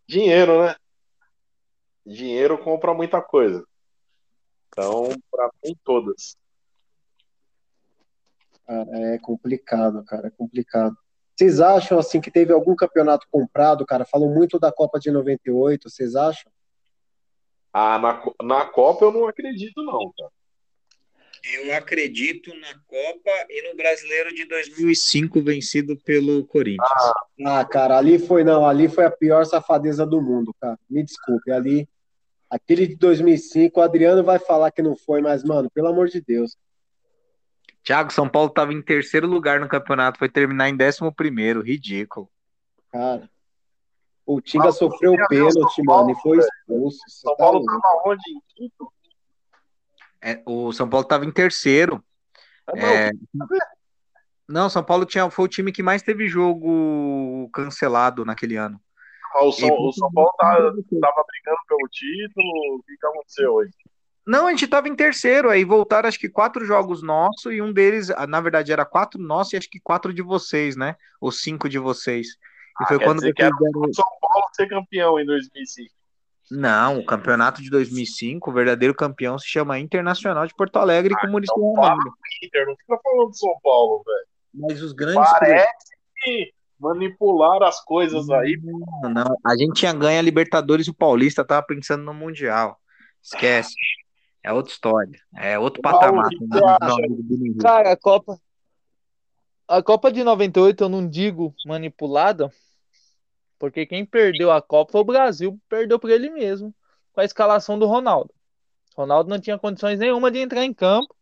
Dinheiro, 0.06 0.64
né? 0.64 0.76
Dinheiro 2.06 2.62
compra 2.62 2.94
muita 2.94 3.20
coisa. 3.20 3.66
Então, 4.68 5.08
para 5.30 5.50
mim, 5.64 5.76
todas. 5.82 6.36
Cara, 8.68 9.14
é 9.14 9.18
complicado, 9.18 10.04
cara, 10.04 10.26
é 10.26 10.30
complicado. 10.30 10.94
Vocês 11.34 11.58
acham, 11.58 11.98
assim, 11.98 12.20
que 12.20 12.30
teve 12.30 12.52
algum 12.52 12.76
campeonato 12.76 13.26
comprado, 13.30 13.86
cara? 13.86 14.04
Falam 14.04 14.28
muito 14.28 14.58
da 14.58 14.70
Copa 14.70 15.00
de 15.00 15.10
98, 15.10 15.88
vocês 15.88 16.14
acham? 16.14 16.52
Ah, 17.72 17.98
na, 17.98 18.22
na 18.42 18.66
Copa 18.66 19.06
eu 19.06 19.12
não 19.12 19.26
acredito, 19.26 19.82
não, 19.82 20.12
cara. 20.12 20.30
Eu 21.54 21.74
acredito 21.74 22.52
na 22.58 22.74
Copa 22.86 23.30
e 23.48 23.70
no 23.70 23.74
Brasileiro 23.74 24.34
de 24.34 24.44
2005 24.44 25.40
vencido 25.40 25.96
pelo 26.04 26.44
Corinthians. 26.44 26.90
Ah, 27.46 27.60
ah, 27.60 27.64
cara, 27.64 27.96
ali 27.96 28.18
foi 28.18 28.44
não, 28.44 28.66
ali 28.66 28.86
foi 28.86 29.06
a 29.06 29.10
pior 29.10 29.46
safadeza 29.46 30.04
do 30.04 30.20
mundo, 30.20 30.54
cara. 30.60 30.78
Me 30.90 31.02
desculpe, 31.02 31.50
ali 31.50 31.88
aquele 32.50 32.86
de 32.86 32.96
2005, 32.96 33.80
o 33.80 33.82
Adriano 33.82 34.22
vai 34.22 34.38
falar 34.38 34.70
que 34.70 34.82
não 34.82 34.94
foi, 34.94 35.22
mas 35.22 35.42
mano, 35.42 35.70
pelo 35.70 35.88
amor 35.88 36.08
de 36.08 36.20
Deus. 36.20 36.54
Thiago, 37.88 38.12
São 38.12 38.28
Paulo 38.28 38.50
estava 38.50 38.74
em 38.74 38.82
terceiro 38.82 39.26
lugar 39.26 39.60
no 39.60 39.66
campeonato, 39.66 40.18
foi 40.18 40.28
terminar 40.28 40.68
em 40.68 40.76
décimo 40.76 41.10
primeiro, 41.10 41.62
ridículo. 41.62 42.28
Cara, 42.92 43.26
o 44.26 44.42
Tinga 44.42 44.70
sofreu 44.72 45.14
o 45.14 45.26
pênalti, 45.26 45.82
mano, 45.82 46.10
e 46.10 46.14
foi 46.16 46.36
expulso. 46.36 46.98
São 47.08 47.34
tá 47.34 47.44
Paulo 47.44 47.60
estava 47.60 48.02
onde? 48.04 48.22
Em 48.30 48.42
quinto? 48.54 48.92
É, 50.20 50.42
o 50.44 50.70
São 50.70 50.86
Paulo 50.86 51.04
estava 51.04 51.24
em 51.24 51.30
terceiro. 51.30 52.04
É, 52.76 53.10
não, 54.46 54.68
São 54.68 54.84
Paulo 54.84 55.06
tinha, 55.06 55.30
foi 55.30 55.46
o 55.46 55.48
time 55.48 55.72
que 55.72 55.82
mais 55.82 56.02
teve 56.02 56.28
jogo 56.28 57.48
cancelado 57.54 58.22
naquele 58.22 58.56
ano. 58.56 58.78
Ah, 59.32 59.44
o, 59.44 59.50
São, 59.50 59.66
o 59.66 59.92
São 59.94 60.12
Paulo 60.12 60.30
estava 60.32 60.72
tá, 60.72 61.24
brigando 61.26 61.58
pelo 61.66 61.88
título. 61.90 62.76
O 62.76 62.82
que, 62.82 62.94
que 62.98 63.06
aconteceu 63.06 63.54
hoje? 63.54 63.72
Não, 64.28 64.46
a 64.46 64.50
gente 64.50 64.66
estava 64.66 64.86
em 64.90 64.94
terceiro, 64.94 65.48
aí 65.48 65.64
voltaram 65.64 66.06
acho 66.06 66.20
que 66.20 66.28
quatro 66.28 66.62
jogos 66.62 67.02
nossos 67.02 67.50
e 67.50 67.62
um 67.62 67.72
deles, 67.72 68.10
ah, 68.10 68.26
na 68.26 68.42
verdade, 68.42 68.70
era 68.70 68.84
quatro 68.84 69.18
nossos 69.18 69.54
e 69.54 69.56
acho 69.56 69.70
que 69.70 69.80
quatro 69.80 70.12
de 70.12 70.20
vocês, 70.20 70.76
né? 70.76 70.96
Ou 71.18 71.32
cinco 71.32 71.66
de 71.66 71.78
vocês. 71.78 72.26
E 72.78 72.84
ah, 72.84 72.86
foi 72.88 72.98
quando 72.98 73.20
vocês 73.20 73.32
deram... 73.34 73.56
o 73.56 73.94
São 73.94 74.04
Paulo 74.20 74.46
ser 74.52 74.68
campeão 74.68 75.18
em 75.18 75.24
2005. 75.24 75.90
Não, 76.50 76.98
o 76.98 77.06
campeonato 77.06 77.62
de 77.62 77.70
2005, 77.70 78.50
o 78.50 78.52
verdadeiro 78.52 78.94
campeão 78.94 79.38
se 79.38 79.48
chama 79.48 79.78
Internacional 79.78 80.46
de 80.46 80.54
Porto 80.54 80.76
Alegre 80.76 81.14
ah, 81.16 81.20
com 81.22 81.28
o 81.28 81.30
Muricy 81.30 81.50
então 81.50 81.70
Ronaldo. 81.70 82.12
Inter, 82.42 82.66
não 82.66 82.76
fica 82.76 83.00
falando 83.02 83.30
de 83.30 83.38
São 83.38 83.58
Paulo, 83.62 84.02
velho. 84.04 84.26
Mas 84.52 84.82
os 84.82 84.92
grandes. 84.92 85.32
Parece 85.38 85.96
que 86.22 86.52
manipular 86.78 87.62
as 87.62 87.82
coisas 87.82 88.28
aí. 88.28 88.60
Não, 88.62 89.08
não, 89.08 89.36
a 89.42 89.56
gente 89.56 89.72
tinha 89.72 89.94
ganho 89.94 90.18
a 90.18 90.22
Libertadores 90.22 90.86
e 90.86 90.90
o 90.90 90.94
Paulista 90.94 91.42
tava 91.46 91.66
pensando 91.66 92.04
no 92.04 92.12
Mundial. 92.12 92.78
Esquece. 93.22 93.74
É 94.42 94.52
outra 94.52 94.72
história. 94.72 95.20
É 95.36 95.58
outro 95.58 95.82
patamar. 95.82 96.28
Cara, 97.60 97.92
a 97.92 97.96
Copa. 97.96 98.40
A 99.66 99.82
Copa 99.82 100.10
de 100.10 100.24
98 100.24 100.84
eu 100.84 100.88
não 100.88 101.06
digo 101.06 101.54
manipulada, 101.66 102.50
porque 103.58 103.84
quem 103.84 104.06
perdeu 104.06 104.50
a 104.50 104.62
Copa 104.62 104.92
foi 104.92 105.00
o 105.02 105.04
Brasil, 105.04 105.60
perdeu 105.68 105.98
por 105.98 106.10
ele 106.10 106.30
mesmo, 106.30 106.74
com 107.12 107.20
a 107.20 107.24
escalação 107.24 107.78
do 107.78 107.86
Ronaldo. 107.86 108.32
Ronaldo 108.96 109.28
não 109.28 109.38
tinha 109.38 109.58
condições 109.58 109.98
nenhuma 109.98 110.30
de 110.30 110.38
entrar 110.38 110.64
em 110.64 110.72
campo. 110.72 111.14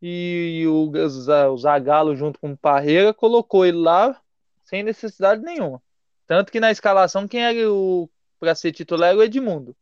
E 0.00 0.64
o, 0.66 0.90
o 0.90 1.56
Zagallo, 1.56 2.16
junto 2.16 2.40
com 2.40 2.52
o 2.52 2.58
Parreira, 2.58 3.14
colocou 3.14 3.64
ele 3.64 3.78
lá 3.78 4.20
sem 4.64 4.82
necessidade 4.82 5.42
nenhuma. 5.42 5.80
Tanto 6.26 6.50
que 6.50 6.58
na 6.58 6.72
escalação, 6.72 7.28
quem 7.28 7.44
era 7.44 7.72
o 7.72 8.10
para 8.40 8.56
ser 8.56 8.72
titular 8.72 9.10
era 9.10 9.18
o 9.18 9.22
Edmundo. 9.22 9.76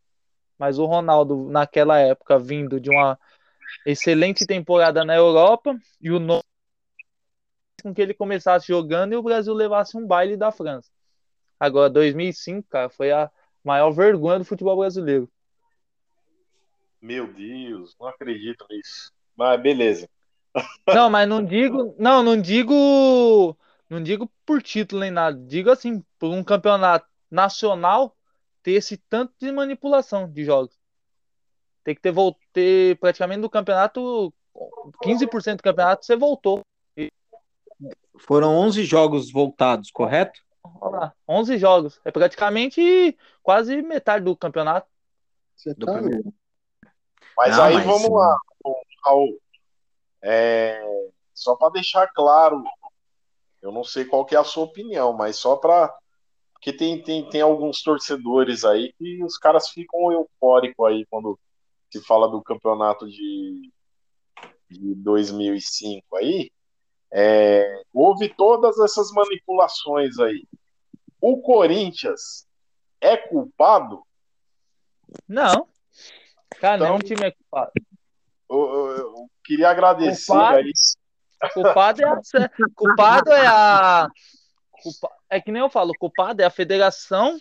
Mas 0.60 0.78
o 0.78 0.84
Ronaldo, 0.84 1.48
naquela 1.48 1.98
época, 1.98 2.38
vindo 2.38 2.78
de 2.78 2.90
uma 2.90 3.18
excelente 3.86 4.46
temporada 4.46 5.02
na 5.06 5.16
Europa, 5.16 5.74
e 5.98 6.10
o 6.10 6.20
nome 6.20 6.42
com 7.82 7.94
que 7.94 8.02
ele 8.02 8.12
começasse 8.12 8.66
jogando 8.66 9.14
e 9.14 9.16
o 9.16 9.22
Brasil 9.22 9.54
levasse 9.54 9.96
um 9.96 10.06
baile 10.06 10.36
da 10.36 10.52
França. 10.52 10.90
Agora, 11.58 11.88
2005, 11.88 12.68
cara, 12.68 12.90
foi 12.90 13.10
a 13.10 13.30
maior 13.64 13.90
vergonha 13.90 14.38
do 14.38 14.44
futebol 14.44 14.76
brasileiro. 14.76 15.30
Meu 17.00 17.26
Deus, 17.26 17.96
não 17.98 18.08
acredito 18.08 18.66
nisso. 18.68 19.10
Mas 19.34 19.58
beleza. 19.62 20.06
Não, 20.86 21.08
mas 21.08 21.26
não 21.26 21.42
digo, 21.42 21.94
não, 21.98 22.22
não 22.22 22.38
digo, 22.38 23.56
não 23.88 24.02
digo 24.02 24.30
por 24.44 24.62
título 24.62 25.00
nem 25.00 25.10
nada. 25.10 25.42
Digo 25.46 25.70
assim, 25.70 26.04
por 26.18 26.28
um 26.28 26.44
campeonato 26.44 27.08
nacional 27.30 28.14
ter 28.62 28.72
esse 28.72 28.96
tanto 28.96 29.32
de 29.38 29.50
manipulação 29.50 30.30
de 30.30 30.44
jogos. 30.44 30.78
Tem 31.82 31.94
que 31.94 32.00
ter, 32.00 32.14
ter 32.52 32.98
praticamente 32.98 33.40
do 33.40 33.50
campeonato 33.50 34.32
15% 35.02 35.56
do 35.56 35.62
campeonato 35.62 36.04
você 36.04 36.16
voltou. 36.16 36.60
Foram 38.18 38.54
11 38.54 38.84
jogos 38.84 39.32
voltados, 39.32 39.90
correto? 39.90 40.40
Olha 40.80 40.98
lá, 40.98 41.14
11 41.26 41.58
jogos. 41.58 42.00
É 42.04 42.10
praticamente 42.10 43.16
quase 43.42 43.80
metade 43.80 44.24
do 44.24 44.36
campeonato. 44.36 44.88
Você 45.56 45.74
tá 45.74 46.00
Mas 47.36 47.56
Não, 47.56 47.64
aí 47.64 47.74
mas... 47.74 47.86
vamos 47.86 48.10
lá, 48.10 48.38
Raul. 49.04 49.40
É... 50.22 50.82
Só 51.32 51.56
para 51.56 51.72
deixar 51.72 52.06
claro, 52.08 52.62
eu 53.62 53.72
não 53.72 53.82
sei 53.82 54.04
qual 54.04 54.26
que 54.26 54.34
é 54.34 54.38
a 54.38 54.44
sua 54.44 54.64
opinião, 54.64 55.14
mas 55.14 55.36
só 55.36 55.56
para 55.56 55.94
porque 56.60 56.74
tem, 56.74 57.02
tem, 57.02 57.26
tem 57.26 57.40
alguns 57.40 57.82
torcedores 57.82 58.64
aí 58.64 58.92
que 58.98 59.24
os 59.24 59.38
caras 59.38 59.70
ficam 59.70 60.12
eufóricos 60.12 60.86
aí 60.86 61.06
quando 61.08 61.40
se 61.90 62.02
fala 62.02 62.28
do 62.28 62.42
campeonato 62.42 63.08
de, 63.08 63.72
de 64.68 64.94
2005 64.96 66.16
aí, 66.18 66.50
É, 67.10 67.82
houve 67.92 68.28
todas 68.28 68.78
essas 68.78 69.10
manipulações 69.10 70.18
aí. 70.18 70.46
O 71.18 71.40
Corinthians 71.40 72.46
é 73.00 73.16
culpado? 73.16 74.02
Não. 75.26 75.66
Cara, 76.60 76.76
então, 76.76 76.88
nenhum 76.88 76.98
time 76.98 77.26
é 77.26 77.30
culpado. 77.30 77.72
Eu, 78.48 78.58
eu, 78.58 78.96
eu 78.98 79.30
queria 79.42 79.70
agradecer 79.70 80.26
culpado, 80.26 80.56
aí. 80.58 80.72
Culpado 81.54 82.02
é 82.02 82.04
a. 82.04 82.20
Culpado 82.76 83.32
é 83.32 83.46
a. 83.46 84.08
É 85.30 85.40
que 85.40 85.52
nem 85.52 85.62
eu 85.62 85.70
falo, 85.70 85.94
culpado 85.98 86.42
é 86.42 86.44
a 86.44 86.50
federação 86.50 87.38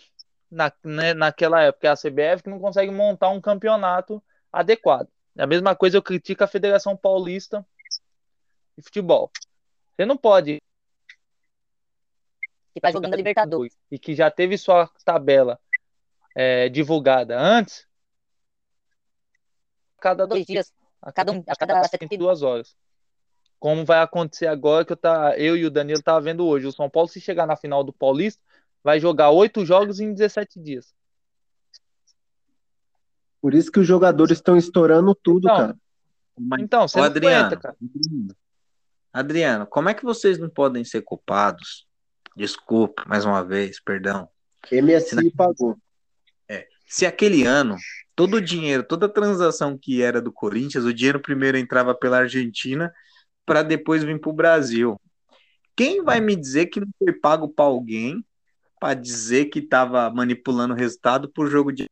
na, 0.50 0.72
né, 0.84 1.12
naquela 1.12 1.62
época, 1.62 1.88
é 1.88 1.90
a 1.90 1.96
CBF, 1.96 2.44
que 2.44 2.50
não 2.50 2.60
consegue 2.60 2.90
montar 2.90 3.30
um 3.30 3.40
campeonato 3.40 4.22
adequado. 4.52 5.08
É 5.36 5.42
a 5.42 5.46
mesma 5.46 5.74
coisa 5.74 5.96
eu 5.96 6.02
critico 6.02 6.44
a 6.44 6.48
Federação 6.48 6.96
Paulista 6.96 7.66
de 8.76 8.82
Futebol. 8.84 9.30
Você 9.96 10.04
não 10.04 10.16
pode 10.16 10.60
que 12.72 12.78
está 12.78 12.90
jogando 12.90 13.14
a 13.14 13.16
Libertadores 13.16 13.76
e 13.90 13.98
que 13.98 14.14
já 14.14 14.30
teve 14.30 14.56
sua 14.56 14.88
tabela 15.04 15.58
é, 16.34 16.68
divulgada 16.68 17.38
antes, 17.38 17.86
a 19.98 20.02
cada 20.02 20.26
dois 20.26 20.46
dias, 20.46 20.72
a 21.02 21.12
cada, 21.12 21.32
um, 21.32 21.42
a 21.46 21.56
cada 21.56 21.84
72 21.84 22.42
horas. 22.42 22.76
Como 23.60 23.84
vai 23.84 24.00
acontecer 24.00 24.46
agora 24.46 24.86
que 24.86 24.94
eu, 24.94 24.96
tá, 24.96 25.38
eu 25.38 25.54
e 25.54 25.66
o 25.66 25.70
Danilo 25.70 26.02
tá 26.02 26.18
vendo 26.18 26.46
hoje. 26.46 26.66
O 26.66 26.72
São 26.72 26.88
Paulo, 26.88 27.08
se 27.08 27.20
chegar 27.20 27.46
na 27.46 27.54
final 27.54 27.84
do 27.84 27.92
Paulista, 27.92 28.42
vai 28.82 28.98
jogar 28.98 29.30
oito 29.30 29.66
jogos 29.66 30.00
em 30.00 30.14
17 30.14 30.58
dias. 30.58 30.94
Por 33.40 33.52
isso 33.52 33.70
que 33.70 33.78
os 33.78 33.86
jogadores 33.86 34.38
estão 34.38 34.56
estourando 34.56 35.14
tudo, 35.14 35.46
então, 35.46 35.56
cara. 35.56 35.76
Então, 36.58 36.88
você 36.88 36.98
Ô, 36.98 37.02
Adriano, 37.02 37.46
aguenta, 37.46 37.56
cara. 37.60 37.76
Adriano, 39.12 39.66
como 39.66 39.90
é 39.90 39.94
que 39.94 40.04
vocês 40.04 40.38
não 40.38 40.48
podem 40.48 40.82
ser 40.82 41.02
culpados? 41.02 41.86
Desculpa, 42.34 43.04
mais 43.06 43.26
uma 43.26 43.44
vez, 43.44 43.78
perdão. 43.78 44.26
MSI 44.72 45.16
na... 45.16 45.22
pagou. 45.36 45.76
É, 46.48 46.66
se 46.86 47.04
aquele 47.04 47.44
ano, 47.44 47.76
todo 48.16 48.38
o 48.38 48.40
dinheiro, 48.40 48.82
toda 48.82 49.04
a 49.04 49.10
transação 49.10 49.76
que 49.76 50.00
era 50.00 50.20
do 50.20 50.32
Corinthians, 50.32 50.84
o 50.84 50.94
dinheiro 50.94 51.20
primeiro 51.20 51.58
entrava 51.58 51.94
pela 51.94 52.18
Argentina 52.18 52.90
para 53.44 53.62
depois 53.62 54.04
vir 54.04 54.20
para 54.20 54.30
o 54.30 54.34
Brasil. 54.34 55.00
Quem 55.76 56.02
vai 56.02 56.20
me 56.20 56.36
dizer 56.36 56.66
que 56.66 56.80
não 56.80 56.88
foi 56.98 57.12
pago 57.12 57.48
para 57.48 57.64
alguém 57.64 58.24
para 58.78 58.94
dizer 58.94 59.46
que 59.46 59.58
estava 59.58 60.10
manipulando 60.10 60.74
o 60.74 60.76
resultado 60.76 61.30
por 61.30 61.48
jogo 61.48 61.72
de 61.72 61.86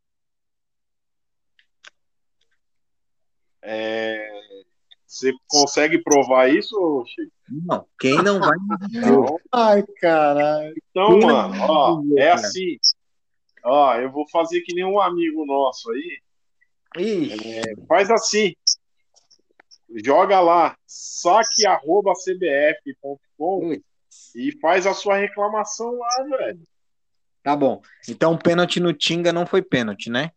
É... 3.63 4.27
Você 5.07 5.33
consegue 5.47 6.03
provar 6.03 6.49
isso, 6.49 7.05
Chico? 7.07 7.33
Não, 7.49 7.87
quem 7.99 8.23
não 8.23 8.39
vai. 8.39 8.57
Não. 8.93 9.39
Ai, 9.51 9.83
caralho. 10.01 10.75
Então, 10.91 11.19
mano, 11.19 11.55
ó, 11.63 12.03
é 12.19 12.33
assim. 12.33 12.77
Ó, 13.65 13.95
eu 13.95 14.13
vou 14.13 14.29
fazer 14.29 14.61
que 14.61 14.75
nem 14.75 14.85
um 14.85 15.01
amigo 15.01 15.47
nosso 15.47 15.91
aí. 15.91 16.21
É, 16.97 17.87
faz 17.87 18.11
assim. 18.11 18.55
Joga 20.05 20.41
lá, 20.41 20.77
saque.cbf.com 20.87 21.81
e 24.35 24.53
faz 24.61 24.87
a 24.87 24.93
sua 24.93 25.17
reclamação 25.17 25.99
lá, 25.99 26.25
velho. 26.37 26.61
Tá 27.43 27.57
bom. 27.57 27.81
Então, 28.09 28.37
pênalti 28.37 28.81
no 28.81 28.93
Tinga 28.93 29.33
não 29.33 29.47
foi 29.47 29.63
pênalti, 29.63 30.11
né? 30.11 30.33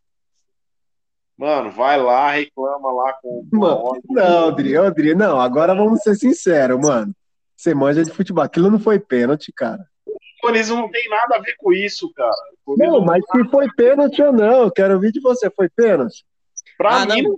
Mano, 1.38 1.72
vai 1.72 2.00
lá, 2.02 2.32
reclama 2.32 2.92
lá 2.92 3.14
com 3.14 3.28
o. 3.28 3.48
Mano, 3.52 4.02
não, 4.10 4.50
Adri, 4.50 4.78
Adri, 4.78 5.16
não, 5.16 5.42
agora 5.42 5.74
vamos 5.74 6.02
ser 6.02 6.16
sinceros, 6.16 6.80
mano. 6.80 7.14
Você 7.58 7.74
manja 7.74 8.04
de 8.04 8.12
futebol. 8.12 8.44
Aquilo 8.44 8.70
não 8.72 8.80
foi 8.80 9.00
pênalti, 9.00 9.52
cara. 9.52 9.84
O 10.06 10.18
Corinthians 10.42 10.70
não 10.70 10.90
tem 10.90 11.10
nada 11.10 11.36
a 11.36 11.40
ver 11.40 11.56
com 11.58 11.74
isso, 11.74 12.12
cara. 12.14 12.32
Não, 12.68 12.76
não, 12.78 13.02
mas 13.02 13.24
se 13.32 13.44
foi 13.50 13.68
pênalti 13.76 14.22
ou 14.22 14.32
não, 14.32 14.64
eu 14.64 14.72
quero 14.72 14.94
ouvir 14.94 15.12
de 15.12 15.20
você. 15.20 15.50
Foi 15.50 15.68
pênalti? 15.70 16.24
Pra, 16.78 17.02
ah, 17.02 17.06
mim, 17.06 17.24
não. 17.24 17.38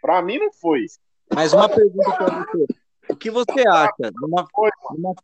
pra 0.00 0.22
mim 0.22 0.38
não 0.38 0.52
foi. 0.52 0.86
Mas 1.34 1.52
uma 1.52 1.68
pergunta 1.68 2.12
pra 2.16 2.44
você. 2.44 2.66
O 3.10 3.16
que 3.16 3.30
você 3.30 3.66
acha 3.66 4.12
numa, 4.20 4.46
numa, 4.90 5.14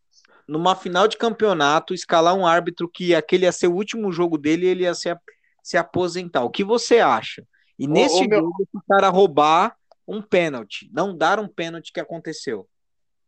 numa 0.49 0.75
final 0.75 1.07
de 1.07 1.19
campeonato 1.19 1.93
escalar 1.93 2.35
um 2.35 2.47
árbitro 2.47 2.89
que 2.89 3.15
aquele 3.15 3.45
ia 3.45 3.53
ser 3.53 3.67
o 3.69 3.75
último 3.75 4.11
jogo 4.11 4.39
dele 4.39 4.67
e 4.67 4.69
ele 4.69 4.83
ia 4.85 4.95
se, 4.95 5.15
se 5.63 5.77
aposentar? 5.77 6.45
O 6.45 6.51
que 6.51 6.65
você 6.65 7.01
acha? 7.01 7.47
E 7.79 7.87
nesse 7.87 8.17
ô, 8.17 8.19
jogo, 8.19 8.57
meu... 8.59 8.69
o 8.73 8.83
cara 8.89 9.09
roubar 9.09 9.77
um 10.07 10.23
pênalti, 10.23 10.91
não 10.93 11.17
dar 11.17 11.39
um 11.39 11.49
pênalti 11.49 11.93
que 11.93 12.01
aconteceu. 12.01 12.69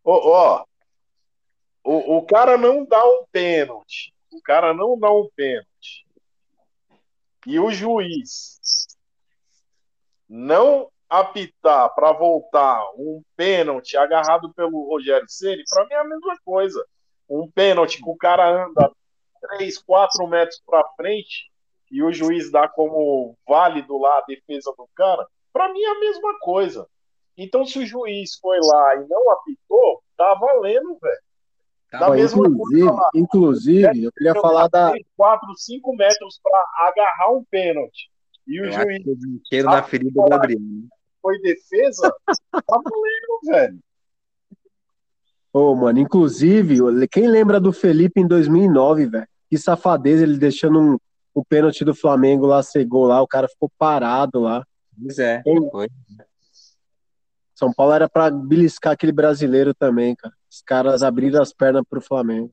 Ó, 0.04 0.14
ó, 0.14 0.64
o, 1.86 2.18
o 2.18 2.22
cara 2.26 2.58
não 2.58 2.84
dá 2.84 3.02
um 3.04 3.24
pênalti. 3.30 4.12
O 4.32 4.42
cara 4.42 4.74
não 4.74 4.98
dá 4.98 5.10
um 5.10 5.28
pênalti. 5.34 6.06
E 7.46 7.60
o 7.60 7.70
juiz 7.70 8.58
não 10.28 10.90
apitar 11.08 11.94
para 11.94 12.12
voltar 12.12 12.82
um 12.96 13.22
pênalti 13.36 13.96
agarrado 13.96 14.52
pelo 14.54 14.88
Rogério 14.88 15.28
Ceni, 15.28 15.62
para 15.68 15.84
mim 15.84 15.92
é 15.92 15.98
a 15.98 16.04
mesma 16.04 16.36
coisa. 16.44 16.84
Um 17.28 17.50
pênalti 17.50 18.02
que 18.02 18.10
o 18.10 18.16
cara 18.16 18.66
anda 18.66 18.90
3, 19.56 19.78
4 19.78 20.26
metros 20.26 20.60
para 20.66 20.88
frente 20.96 21.50
e 21.90 22.02
o 22.02 22.12
juiz 22.12 22.50
dá 22.50 22.68
como 22.68 23.36
válido 23.46 23.98
lá 23.98 24.18
a 24.18 24.24
defesa 24.26 24.72
do 24.76 24.88
cara, 24.94 25.26
para 25.52 25.72
mim 25.72 25.80
é 25.80 25.90
a 25.90 26.00
mesma 26.00 26.38
coisa. 26.40 26.86
Então, 27.36 27.64
se 27.64 27.78
o 27.78 27.86
juiz 27.86 28.36
foi 28.40 28.58
lá 28.60 28.96
e 28.96 29.06
não 29.08 29.30
apitou, 29.30 30.02
tá 30.16 30.34
valendo, 30.34 30.98
velho. 31.00 31.26
Tá, 31.90 32.18
inclusive, 32.18 32.90
inclusive, 33.14 34.04
eu 34.04 34.12
queria 34.12 34.34
falar 34.34 34.68
da. 34.68 34.92
4, 35.16 35.54
5 35.56 35.96
metros 35.96 36.40
para 36.42 36.64
agarrar 36.88 37.30
um 37.32 37.44
pênalti. 37.44 38.10
E 38.46 38.60
o 38.60 38.64
eu 38.66 38.72
juiz. 38.72 39.04
O 39.06 39.40
cheiro 39.48 39.68
da 39.68 39.82
ferida 39.82 40.10
do 40.10 40.28
Gabriel. 40.28 40.60
Foi 41.20 41.40
defesa, 41.40 42.14
tá 42.52 42.62
valendo, 42.68 43.40
velho. 43.44 43.78
Ô, 45.52 45.72
oh, 45.72 45.74
mano, 45.74 45.98
inclusive, 45.98 46.76
quem 47.10 47.28
lembra 47.28 47.58
do 47.58 47.72
Felipe 47.72 48.20
em 48.20 48.26
2009, 48.26 49.06
velho? 49.06 49.28
Que 49.48 49.56
safadeza 49.56 50.22
ele 50.22 50.38
deixando 50.38 50.78
um, 50.78 50.98
o 51.34 51.44
pênalti 51.44 51.84
do 51.84 51.94
Flamengo 51.94 52.46
lá 52.46 52.62
cegou 52.62 53.06
lá, 53.06 53.20
o 53.22 53.26
cara 53.26 53.48
ficou 53.48 53.70
parado 53.78 54.40
lá. 54.40 54.64
Pois 55.00 55.18
é, 55.18 55.42
foi. 55.70 55.88
São 57.54 57.72
Paulo 57.72 57.94
era 57.94 58.08
para 58.08 58.30
beliscar 58.30 58.92
aquele 58.92 59.12
brasileiro 59.12 59.74
também, 59.74 60.14
cara. 60.14 60.34
Os 60.50 60.60
caras 60.60 61.02
abriram 61.02 61.40
as 61.40 61.52
pernas 61.52 61.82
pro 61.88 62.02
Flamengo. 62.02 62.52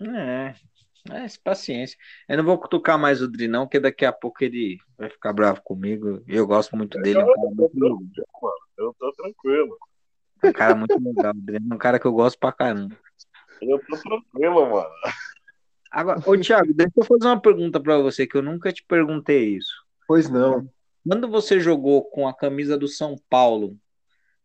É, 0.00 0.54
é, 1.08 1.26
paciência. 1.42 1.96
Eu 2.28 2.38
não 2.38 2.44
vou 2.44 2.58
cutucar 2.58 2.98
mais 2.98 3.22
o 3.22 3.28
Dri, 3.28 3.48
não, 3.48 3.64
porque 3.64 3.80
daqui 3.80 4.04
a 4.04 4.12
pouco 4.12 4.44
ele 4.44 4.78
vai 4.98 5.08
ficar 5.08 5.32
bravo 5.32 5.62
comigo. 5.62 6.22
Eu 6.26 6.46
gosto 6.46 6.76
muito 6.76 7.00
dele. 7.00 7.20
Eu, 7.20 7.28
é 7.28 7.38
um 7.38 7.54
muito 7.54 7.70
tranquilo, 7.70 8.54
eu 8.76 8.94
tô 8.98 9.12
tranquilo. 9.12 9.78
É 10.42 10.48
um 10.48 10.52
cara 10.52 10.74
muito 10.74 10.98
legal. 10.98 11.32
O 11.32 11.40
Dri 11.40 11.56
é 11.56 11.74
um 11.74 11.78
cara 11.78 11.98
que 11.98 12.06
eu 12.06 12.12
gosto 12.12 12.38
pra 12.38 12.52
caramba. 12.52 12.96
Eu 13.60 13.78
tô 13.78 13.96
tranquilo, 13.96 14.70
mano. 14.70 14.90
Agora, 15.90 16.22
ô 16.24 16.38
Thiago, 16.38 16.72
deixa 16.72 16.92
eu 16.96 17.04
fazer 17.04 17.26
uma 17.26 17.40
pergunta 17.40 17.80
para 17.80 17.98
você 17.98 18.26
que 18.26 18.36
eu 18.36 18.42
nunca 18.42 18.72
te 18.72 18.84
perguntei 18.84 19.56
isso. 19.56 19.74
Pois 20.06 20.30
não. 20.30 20.68
Quando 21.06 21.28
você 21.28 21.58
jogou 21.58 22.04
com 22.04 22.28
a 22.28 22.34
camisa 22.34 22.78
do 22.78 22.86
São 22.86 23.16
Paulo, 23.28 23.76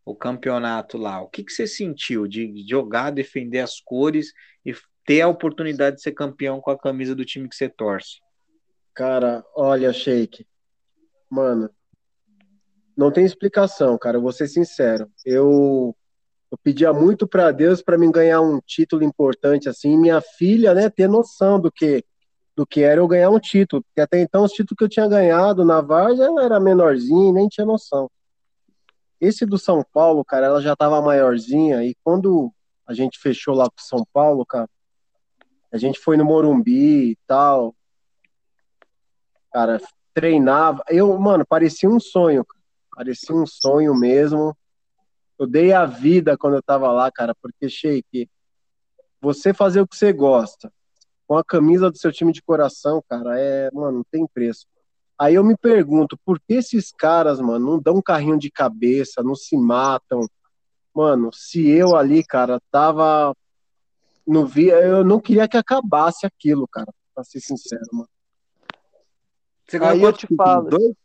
o 0.04 0.16
campeonato 0.16 0.98
lá, 0.98 1.22
o 1.22 1.28
que, 1.28 1.44
que 1.44 1.52
você 1.52 1.68
sentiu 1.68 2.28
de 2.28 2.66
jogar, 2.68 3.12
defender 3.12 3.60
as 3.60 3.80
cores 3.80 4.34
e 4.66 4.74
ter 5.06 5.22
a 5.22 5.28
oportunidade 5.28 5.98
de 5.98 6.02
ser 6.02 6.12
campeão 6.12 6.60
com 6.60 6.72
a 6.72 6.78
camisa 6.78 7.16
do 7.16 7.24
time 7.24 7.48
que 7.48 7.56
você 7.56 7.70
torce? 7.70 8.20
Cara, 8.94 9.44
olha, 9.56 9.94
Sheik, 9.94 10.46
mano, 11.30 11.70
não 12.96 13.12
tem 13.12 13.26
explicação, 13.26 13.98
cara, 13.98 14.18
eu 14.18 14.22
vou 14.22 14.32
ser 14.32 14.48
sincero. 14.48 15.10
Eu 15.26 15.96
eu 16.52 16.58
pedia 16.64 16.94
muito 16.94 17.28
para 17.28 17.52
Deus 17.52 17.82
para 17.82 17.98
me 17.98 18.10
ganhar 18.10 18.40
um 18.40 18.62
título 18.62 19.04
importante 19.04 19.68
assim, 19.68 19.98
minha 19.98 20.22
filha, 20.22 20.74
né, 20.74 20.90
ter 20.90 21.10
noção 21.10 21.60
do 21.60 21.72
que 21.72 22.04
do 22.56 22.66
que 22.66 22.82
era 22.84 23.02
eu 23.02 23.08
ganhar 23.08 23.30
um 23.30 23.40
título, 23.40 23.84
porque 23.84 24.00
até 24.00 24.22
então 24.22 24.46
os 24.46 24.52
títulos 24.54 24.78
que 24.78 24.84
eu 24.86 24.90
tinha 24.90 25.08
ganhado 25.10 25.66
na 25.66 25.82
Várzea 25.82 26.24
eu 26.24 26.40
era 26.40 26.58
menorzinho, 26.58 27.34
nem 27.34 27.50
tinha 27.50 27.66
noção. 27.66 28.10
Esse 29.20 29.46
do 29.46 29.58
São 29.58 29.84
Paulo, 29.92 30.24
cara, 30.24 30.46
ela 30.46 30.62
já 30.62 30.74
tava 30.74 31.02
maiorzinha 31.02 31.84
e 31.84 31.94
quando 32.02 32.50
a 32.88 32.94
gente 32.94 33.20
fechou 33.20 33.54
lá 33.54 33.66
com 33.66 33.78
São 33.78 34.06
Paulo, 34.14 34.46
cara, 34.46 34.70
a 35.76 35.78
gente 35.78 36.00
foi 36.00 36.16
no 36.16 36.24
Morumbi 36.24 37.12
e 37.12 37.18
tal. 37.28 37.76
Cara, 39.52 39.80
treinava. 40.14 40.84
Eu, 40.88 41.18
mano, 41.20 41.46
parecia 41.46 41.90
um 41.90 42.00
sonho. 42.00 42.46
Parecia 42.96 43.36
um 43.36 43.46
sonho 43.46 43.94
mesmo 43.94 44.56
eu 45.38 45.46
dei 45.46 45.74
a 45.74 45.86
vida 45.86 46.38
quando 46.38 46.56
eu 46.56 46.64
tava 46.64 46.90
lá, 46.94 47.12
cara, 47.12 47.36
porque, 47.42 47.68
Sheik, 47.68 48.30
você 49.20 49.54
fazer 49.54 49.82
o 49.82 49.88
que 49.88 49.98
você 49.98 50.14
gosta, 50.14 50.72
com 51.28 51.38
a 51.38 51.44
camisa 51.44 51.92
do 51.92 51.98
seu 51.98 52.10
time 52.10 52.32
de 52.32 52.42
coração, 52.42 53.04
cara, 53.10 53.38
é, 53.38 53.70
mano, 53.74 53.98
não 53.98 54.06
tem 54.10 54.26
preço. 54.26 54.66
Aí 55.20 55.36
eu 55.36 55.44
me 55.44 55.58
pergunto, 55.58 56.18
por 56.26 56.40
que 56.40 56.54
esses 56.54 56.90
caras, 56.90 57.42
mano, 57.42 57.72
não 57.72 57.80
dão 57.80 57.96
um 57.96 58.02
carrinho 58.02 58.38
de 58.38 58.50
cabeça, 58.50 59.22
não 59.22 59.36
se 59.36 59.58
matam, 59.58 60.26
Mano, 60.96 61.30
se 61.34 61.68
eu 61.68 61.94
ali, 61.98 62.24
cara, 62.24 62.58
tava. 62.72 63.36
Não 64.28 64.46
via, 64.46 64.76
eu 64.76 65.04
não 65.04 65.20
queria 65.20 65.48
que 65.48 65.58
acabasse 65.58 66.26
aquilo, 66.26 66.68
cara, 66.68 66.92
pra 67.14 67.24
ser 67.24 67.40
sincero, 67.40 67.86
mano. 67.92 68.10
Você 69.68 69.78
Aí 69.78 70.02
eu 70.02 70.14
te 70.14 70.28
falo. 70.36 70.70
Dois? 70.70 70.96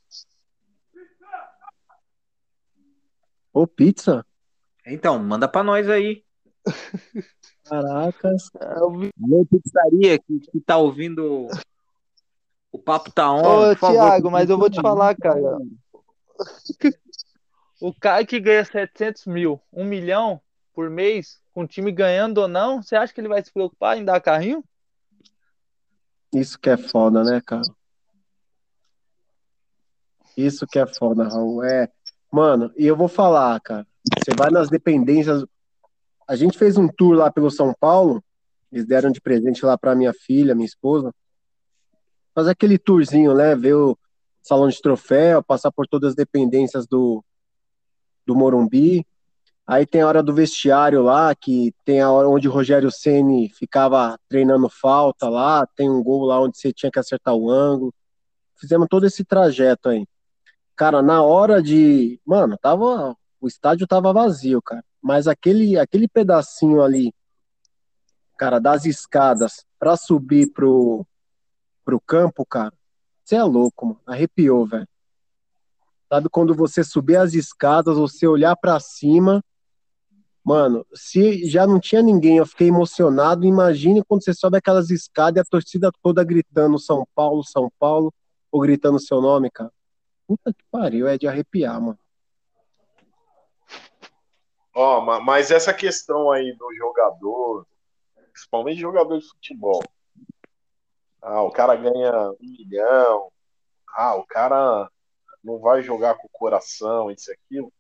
Ô, 3.53 3.67
pizza? 3.67 4.25
Então, 4.87 5.19
manda 5.19 5.49
pra 5.49 5.63
nós 5.63 5.89
aí. 5.89 6.25
Caracas. 7.65 8.51
Meu 9.17 9.47
pizzaria 9.47 10.19
que, 10.19 10.41
que 10.41 10.61
tá 10.61 10.77
ouvindo 10.77 11.49
o 12.73 12.79
papo 12.79 13.11
tá 13.11 13.31
on. 13.33 13.71
Ô, 13.71 13.77
Thiago, 13.77 14.31
mas 14.31 14.49
eu 14.49 14.59
vou 14.59 14.71
te 14.71 14.81
falar, 14.81 15.17
cara. 15.17 15.59
O 17.83 17.95
cara 17.95 18.27
que 18.27 18.39
ganha 18.39 18.63
700 18.63 19.25
mil, 19.25 19.59
1 19.73 19.85
milhão 19.85 20.39
por 20.75 20.91
mês, 20.91 21.41
com 21.53 21.63
o 21.63 21.67
time 21.67 21.91
ganhando 21.93 22.39
ou 22.39 22.49
não, 22.49 22.83
você 22.83 22.97
acha 22.97 23.13
que 23.13 23.21
ele 23.21 23.29
vai 23.29 23.43
se 23.43 23.53
preocupar 23.53 23.97
em 23.97 24.05
dar 24.05 24.21
carrinho? 24.21 24.65
Isso 26.33 26.59
que 26.59 26.71
é 26.71 26.77
foda, 26.77 27.25
né, 27.25 27.41
cara? 27.45 27.63
Isso 30.37 30.67
que 30.67 30.79
é 30.79 30.87
foda, 30.87 31.29
Raul. 31.29 31.65
É, 31.65 31.89
mano, 32.31 32.73
e 32.77 32.87
eu 32.87 32.97
vou 32.97 33.09
falar, 33.09 33.61
cara. 33.61 33.87
Você 34.19 34.35
vai 34.37 34.51
nas 34.51 34.71
dependências. 34.71 35.45
A 36.27 36.37
gente 36.37 36.57
fez 36.57 36.77
um 36.77 36.89
tour 36.89 37.17
lá 37.17 37.31
pelo 37.31 37.51
São 37.51 37.75
Paulo. 37.79 38.23
Eles 38.71 38.87
deram 38.87 39.11
de 39.11 39.21
presente 39.21 39.67
lá 39.67 39.77
para 39.77 39.97
minha 39.97 40.13
filha, 40.15 40.55
minha 40.55 40.67
esposa 40.67 41.13
fazer 42.35 42.51
aquele 42.51 42.79
tourzinho, 42.79 43.35
né? 43.35 43.55
Ver 43.55 43.75
o 43.75 43.99
salão 44.43 44.69
de 44.69 44.81
troféu, 44.81 45.43
passar 45.43 45.71
por 45.71 45.87
todas 45.87 46.11
as 46.11 46.15
dependências 46.15 46.87
do, 46.87 47.25
do 48.27 48.35
Morumbi. 48.35 49.07
Aí 49.71 49.87
tem 49.87 50.01
a 50.01 50.09
hora 50.09 50.21
do 50.21 50.35
vestiário 50.35 51.01
lá, 51.01 51.33
que 51.33 51.73
tem 51.85 52.01
a 52.01 52.11
hora 52.11 52.29
onde 52.29 52.49
o 52.49 52.51
Rogério 52.51 52.91
Ceni 52.91 53.49
ficava 53.51 54.19
treinando 54.29 54.69
falta 54.69 55.29
lá, 55.29 55.65
tem 55.65 55.89
um 55.89 56.03
gol 56.03 56.25
lá 56.25 56.41
onde 56.41 56.59
você 56.59 56.73
tinha 56.73 56.91
que 56.91 56.99
acertar 56.99 57.37
o 57.37 57.49
ângulo. 57.49 57.95
Fizemos 58.57 58.89
todo 58.91 59.07
esse 59.07 59.25
trajeto 59.25 59.91
aí. 59.91 60.05
Cara, 60.75 61.01
na 61.01 61.23
hora 61.23 61.63
de, 61.63 62.21
mano, 62.27 62.59
tava 62.61 63.17
o 63.41 63.47
estádio 63.47 63.87
tava 63.87 64.13
vazio, 64.13 64.61
cara, 64.61 64.85
mas 65.01 65.29
aquele 65.29 65.79
aquele 65.79 66.09
pedacinho 66.09 66.83
ali, 66.83 67.15
cara, 68.37 68.59
das 68.59 68.87
escadas 68.87 69.65
para 69.79 69.97
subir 69.97 70.51
pro 70.53 71.07
pro 71.85 72.01
campo, 72.01 72.45
cara, 72.45 72.75
você 73.23 73.37
é 73.37 73.45
louco, 73.45 73.87
mano. 73.87 74.01
Arrepiou, 74.05 74.67
velho. 74.67 74.89
Sabe 76.09 76.29
quando 76.29 76.57
você 76.57 76.83
subir 76.83 77.19
as 77.19 77.35
escadas, 77.35 77.97
você 77.97 78.27
olhar 78.27 78.57
para 78.57 78.81
cima, 78.81 79.41
mano, 80.45 80.87
se 80.95 81.49
já 81.49 81.67
não 81.67 81.79
tinha 81.81 82.03
ninguém, 82.03 82.39
eu 82.39 82.47
fiquei 82.47 82.69
emocionado. 82.69 83.47
Imagine 83.47 84.05
quando 84.05 84.25
você 84.25 84.35
sobe 84.35 84.59
aquelas 84.59 84.91
escadas 84.91 85.37
e 85.37 85.41
a 85.41 85.51
torcida 85.51 85.91
toda 86.03 86.25
gritando 86.25 86.79
São 86.79 87.07
Paulo, 87.15 87.45
São 87.45 87.71
Paulo, 87.79 88.13
ou 88.51 88.61
gritando 88.61 88.99
seu 88.99 89.21
nome, 89.21 89.51
cara. 89.51 89.73
Puta 90.27 90.53
que 90.53 90.65
pariu, 90.71 91.09
é 91.09 91.19
de 91.19 91.27
arrepiar, 91.27 91.81
mano. 91.81 91.99
Ó, 94.75 94.99
oh, 94.99 95.21
mas 95.21 95.51
essa 95.51 95.75
questão 95.75 96.31
aí 96.31 96.57
do 96.57 96.75
jogador, 96.77 97.67
principalmente 98.33 98.81
jogador 98.81 99.19
de 99.19 99.29
futebol, 99.29 99.83
ah, 101.23 101.43
o 101.43 101.51
cara 101.51 101.77
ganha 101.77 102.31
um 102.31 102.37
milhão. 102.41 103.31
Ah, 103.95 104.15
o 104.15 104.25
cara 104.25 104.89
não 105.43 105.59
vai 105.59 105.83
jogar 105.83 106.15
com 106.15 106.27
o 106.27 106.31
coração, 106.33 107.11
isso 107.11 107.31
e 107.31 107.35
aquilo. 107.35 107.73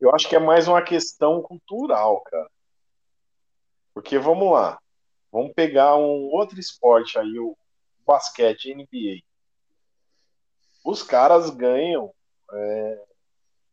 Eu 0.00 0.14
acho 0.14 0.28
que 0.28 0.36
é 0.36 0.38
mais 0.38 0.66
uma 0.66 0.82
questão 0.82 1.42
cultural, 1.42 2.22
cara. 2.22 2.50
Porque 3.92 4.18
vamos 4.18 4.52
lá. 4.52 4.78
Vamos 5.30 5.52
pegar 5.52 5.96
um 5.96 6.30
outro 6.32 6.58
esporte 6.58 7.18
aí, 7.18 7.38
o 7.38 7.56
basquete, 8.06 8.74
NBA. 8.74 9.22
Os 10.84 11.02
caras 11.02 11.50
ganham 11.50 12.12
é, 12.52 13.04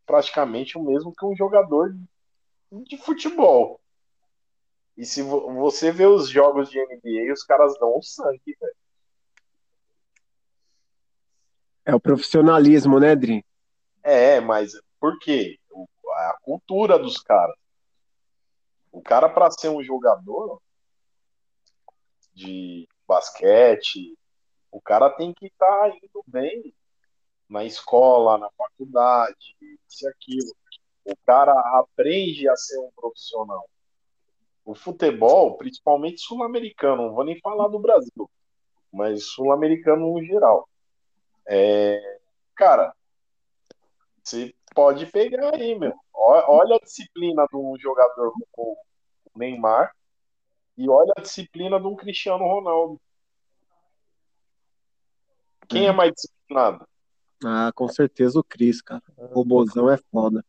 praticamente 0.06 0.78
o 0.78 0.84
mesmo 0.84 1.14
que 1.14 1.26
um 1.26 1.36
jogador 1.36 1.96
de 2.72 2.98
futebol. 2.98 3.80
E 4.98 5.06
se 5.06 5.22
você 5.22 5.92
vê 5.92 6.06
os 6.06 6.30
jogos 6.30 6.70
de 6.70 6.80
NBA, 6.80 7.32
os 7.32 7.44
caras 7.44 7.78
dão 7.80 7.98
o 7.98 8.02
sangue, 8.02 8.58
velho. 8.60 8.76
É 11.86 11.96
o 11.96 12.00
profissionalismo, 12.00 13.00
né, 13.00 13.16
Dri? 13.16 13.46
É, 14.04 14.42
mas 14.42 14.74
por 15.00 15.18
quê? 15.20 15.58
A 16.18 16.38
cultura 16.42 16.98
dos 16.98 17.18
caras. 17.18 17.56
O 18.92 19.02
cara, 19.02 19.30
para 19.30 19.52
ser 19.52 19.70
um 19.70 19.84
jogador 19.84 20.62
de 22.34 22.88
basquete, 23.08 24.18
o 24.72 24.82
cara 24.82 25.10
tem 25.10 25.34
que 25.34 25.48
estar 25.48 25.66
tá 25.66 25.90
indo 25.90 26.24
bem 26.26 26.74
na 27.50 27.64
escola, 27.64 28.38
na 28.38 28.50
faculdade, 28.52 29.56
isso 29.88 30.06
e 30.06 30.08
aquilo. 30.10 30.56
O 31.06 31.16
cara 31.26 31.54
aprende 31.80 32.50
a 32.50 32.56
ser 32.56 32.80
um 32.80 32.92
profissional. 32.96 33.70
O 34.66 34.76
futebol, 34.76 35.58
principalmente 35.58 36.22
sul-americano, 36.22 37.08
não 37.08 37.14
vou 37.14 37.24
nem 37.24 37.40
falar 37.40 37.70
do 37.70 37.80
Brasil, 37.80 38.30
mas 38.92 39.28
sul-americano 39.28 40.14
no 40.14 40.24
geral 40.24 40.68
é, 41.48 42.20
cara, 42.56 42.94
você 44.22 44.54
pode 44.76 45.06
pegar 45.06 45.56
aí, 45.56 45.80
meu. 45.80 45.94
Olha 46.18 46.76
a 46.76 46.80
disciplina 46.80 47.46
de 47.48 47.56
um 47.56 47.78
jogador 47.80 48.34
como 48.52 48.78
o 49.34 49.40
Neymar 49.40 49.94
e 50.76 50.90
olha 50.90 51.14
a 51.16 51.22
disciplina 51.22 51.80
de 51.80 51.88
um 51.88 51.96
Cristiano 51.96 52.44
Ronaldo. 52.44 53.00
Quem 55.68 55.86
é 55.86 55.92
uhum. 55.92 55.96
mais 55.96 56.12
disciplinado? 56.14 56.88
Ah, 57.46 57.72
com 57.76 57.88
certeza 57.88 58.40
o 58.40 58.44
Cris, 58.44 58.82
cara. 58.82 59.04
O 59.16 59.28
robôzão 59.28 59.90
é 59.90 59.98
foda. 60.12 60.44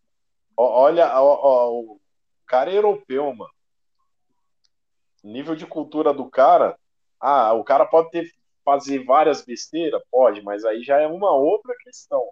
Olha, 0.56 1.20
ó, 1.20 1.38
ó, 1.40 1.80
o 1.80 2.00
cara 2.46 2.70
é 2.70 2.78
europeu, 2.78 3.32
mano. 3.34 3.52
Nível 5.22 5.54
de 5.54 5.66
cultura 5.66 6.14
do 6.14 6.28
cara. 6.30 6.78
Ah, 7.20 7.52
o 7.52 7.62
cara 7.62 7.84
pode 7.84 8.10
ter 8.10 8.32
fazer 8.64 9.04
várias 9.04 9.42
besteiras? 9.42 10.02
Pode, 10.10 10.42
mas 10.42 10.64
aí 10.64 10.82
já 10.82 10.98
é 11.00 11.06
uma 11.06 11.32
outra 11.32 11.74
questão. 11.82 12.22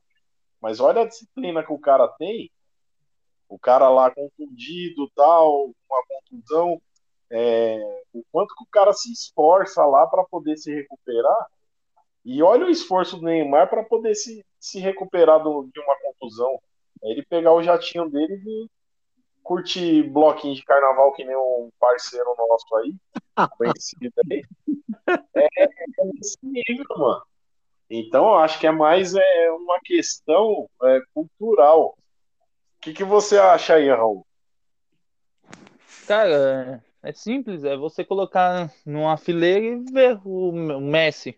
Mas 0.61 0.81
olha 0.81 1.03
a 1.03 1.07
disciplina 1.07 1.65
que 1.65 1.73
o 1.73 1.79
cara 1.79 2.07
tem. 2.09 2.51
O 3.49 3.59
cara 3.59 3.89
lá 3.89 4.11
contundido, 4.11 5.11
tal, 5.15 5.67
uma 5.89 6.03
contusão. 6.09 6.81
É, 7.31 8.03
o 8.13 8.25
quanto 8.31 8.55
que 8.55 8.65
o 8.65 8.71
cara 8.71 8.93
se 8.93 9.13
esforça 9.13 9.85
lá 9.85 10.07
para 10.07 10.25
poder 10.25 10.57
se 10.57 10.73
recuperar. 10.73 11.47
E 12.25 12.43
olha 12.43 12.67
o 12.67 12.71
esforço 12.71 13.17
do 13.17 13.25
Neymar 13.25 13.71
para 13.71 13.85
poder 13.85 14.15
se, 14.15 14.45
se 14.59 14.81
recuperar 14.81 15.43
do, 15.43 15.69
de 15.73 15.81
uma 15.81 15.97
contusão. 16.01 16.61
É 17.05 17.11
ele 17.11 17.25
pegar 17.25 17.53
o 17.53 17.63
jatinho 17.63 18.09
dele 18.11 18.43
e 18.47 18.71
curtir 19.43 20.03
bloquinho 20.11 20.55
de 20.55 20.65
carnaval 20.65 21.13
que 21.13 21.25
nem 21.25 21.37
um 21.37 21.71
parceiro 21.79 22.35
nosso 22.37 22.77
aí, 22.77 22.95
conhecido 23.57 24.13
aí. 24.31 24.43
É, 25.37 25.65
é 25.65 25.69
nesse 26.15 26.37
nível, 26.43 26.85
mano. 26.99 27.23
Então, 27.89 28.27
eu 28.27 28.35
acho 28.37 28.59
que 28.59 28.67
é 28.67 28.73
mais 28.73 29.15
é, 29.15 29.51
uma 29.53 29.79
questão 29.85 30.69
é, 30.83 31.01
cultural. 31.15 31.97
Que, 32.87 32.93
que 32.93 33.03
você 33.03 33.37
acha 33.37 33.75
aí, 33.75 33.91
Raul? 33.91 34.25
Cara, 36.07 36.81
é 37.03 37.13
simples, 37.13 37.65
é 37.65 37.77
você 37.77 38.05
colocar 38.05 38.73
numa 38.87 39.17
fileira 39.17 39.67
e 39.67 39.93
ver 39.93 40.21
o 40.25 40.53
Messi. 40.53 41.37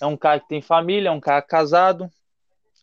É 0.00 0.06
um 0.06 0.16
cara 0.16 0.38
que 0.38 0.46
tem 0.46 0.62
família, 0.62 1.08
é 1.08 1.10
um 1.10 1.18
cara 1.18 1.42
casado, 1.42 2.08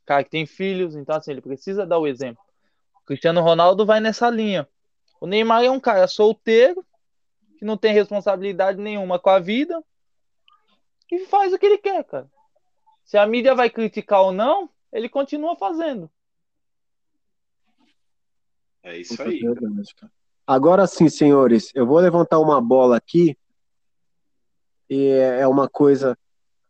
cara 0.06 0.22
que 0.22 0.30
tem 0.30 0.46
filhos, 0.46 0.98
então 0.98 1.16
assim, 1.16 1.32
ele 1.32 1.40
precisa 1.40 1.86
dar 1.86 1.98
o 1.98 2.08
exemplo. 2.08 2.44
O 3.04 3.06
Cristiano 3.06 3.40
Ronaldo 3.40 3.86
vai 3.86 4.02
nessa 4.02 4.30
linha. 4.30 4.68
O 5.22 5.26
Neymar 5.26 5.64
é 5.64 5.72
um 5.72 5.80
cara 5.80 6.10
solteiro, 6.10 6.86
que 7.58 7.64
não 7.64 7.78
tem 7.78 7.94
responsabilidade 7.94 8.82
nenhuma 8.82 9.18
com 9.18 9.30
a 9.30 9.40
vida, 9.40 9.82
e 11.10 11.20
faz 11.20 11.54
o 11.54 11.58
que 11.58 11.68
ele 11.68 11.78
quer, 11.78 12.04
cara. 12.04 12.30
Se 13.06 13.18
a 13.18 13.26
mídia 13.26 13.56
vai 13.56 13.70
criticar 13.70 14.24
ou 14.24 14.34
não, 14.34 14.70
ele 14.92 15.08
continua 15.08 15.56
fazendo. 15.56 16.12
É 18.84 18.98
isso 18.98 19.22
aí. 19.22 19.42
Agora 20.46 20.88
sim, 20.88 21.08
senhores, 21.08 21.72
eu 21.76 21.86
vou 21.86 22.00
levantar 22.00 22.40
uma 22.40 22.60
bola 22.60 22.98
aqui. 22.98 23.38
E 24.90 25.08
é 25.08 25.48
uma 25.48 25.70
coisa. 25.70 26.18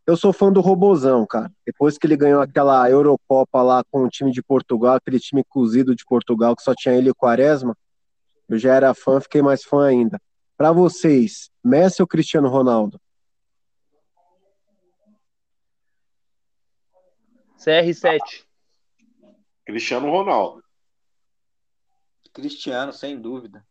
Eu 0.06 0.16
sou 0.16 0.32
fã 0.32 0.52
do 0.52 0.60
Robozão, 0.60 1.26
cara. 1.26 1.50
Depois 1.66 1.96
que 1.96 2.06
ele 2.06 2.16
ganhou 2.16 2.40
aquela 2.40 2.88
Eurocopa 2.88 3.62
lá 3.62 3.82
com 3.90 4.04
o 4.04 4.08
time 4.08 4.30
de 4.30 4.42
Portugal, 4.42 4.96
aquele 4.96 5.18
time 5.18 5.42
cozido 5.44 5.94
de 5.94 6.04
Portugal 6.04 6.54
que 6.54 6.62
só 6.62 6.74
tinha 6.74 6.94
ele 6.94 7.08
e 7.08 7.10
o 7.10 7.14
Quaresma, 7.14 7.76
eu 8.48 8.58
já 8.58 8.74
era 8.74 8.94
fã, 8.94 9.20
fiquei 9.20 9.42
mais 9.42 9.64
fã 9.64 9.86
ainda. 9.86 10.20
Para 10.56 10.72
vocês, 10.72 11.50
Messi 11.64 12.02
ou 12.02 12.06
Cristiano 12.06 12.48
Ronaldo? 12.48 13.00
CR7. 17.58 18.44
Cristiano 19.64 20.10
Ronaldo. 20.10 20.61
Cristiano, 22.32 22.92
sem 22.92 23.20
dúvida. 23.20 23.64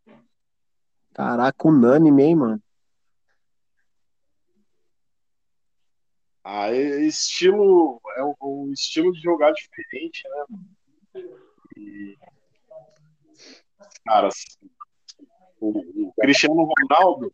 Caraca, 1.12 1.68
unânime, 1.68 2.22
hein, 2.22 2.36
mano? 2.36 2.62
Ah, 6.44 6.70
é 6.70 7.02
estilo 7.02 8.00
é 8.16 8.24
um, 8.24 8.34
um 8.40 8.72
estilo 8.72 9.12
de 9.12 9.20
jogar 9.20 9.52
diferente, 9.52 10.22
né? 10.28 10.44
Mano? 10.48 10.68
E, 11.76 12.18
cara, 14.04 14.28
o, 15.60 16.08
o 16.08 16.12
Cristiano 16.20 16.64
Ronaldo, 16.64 17.32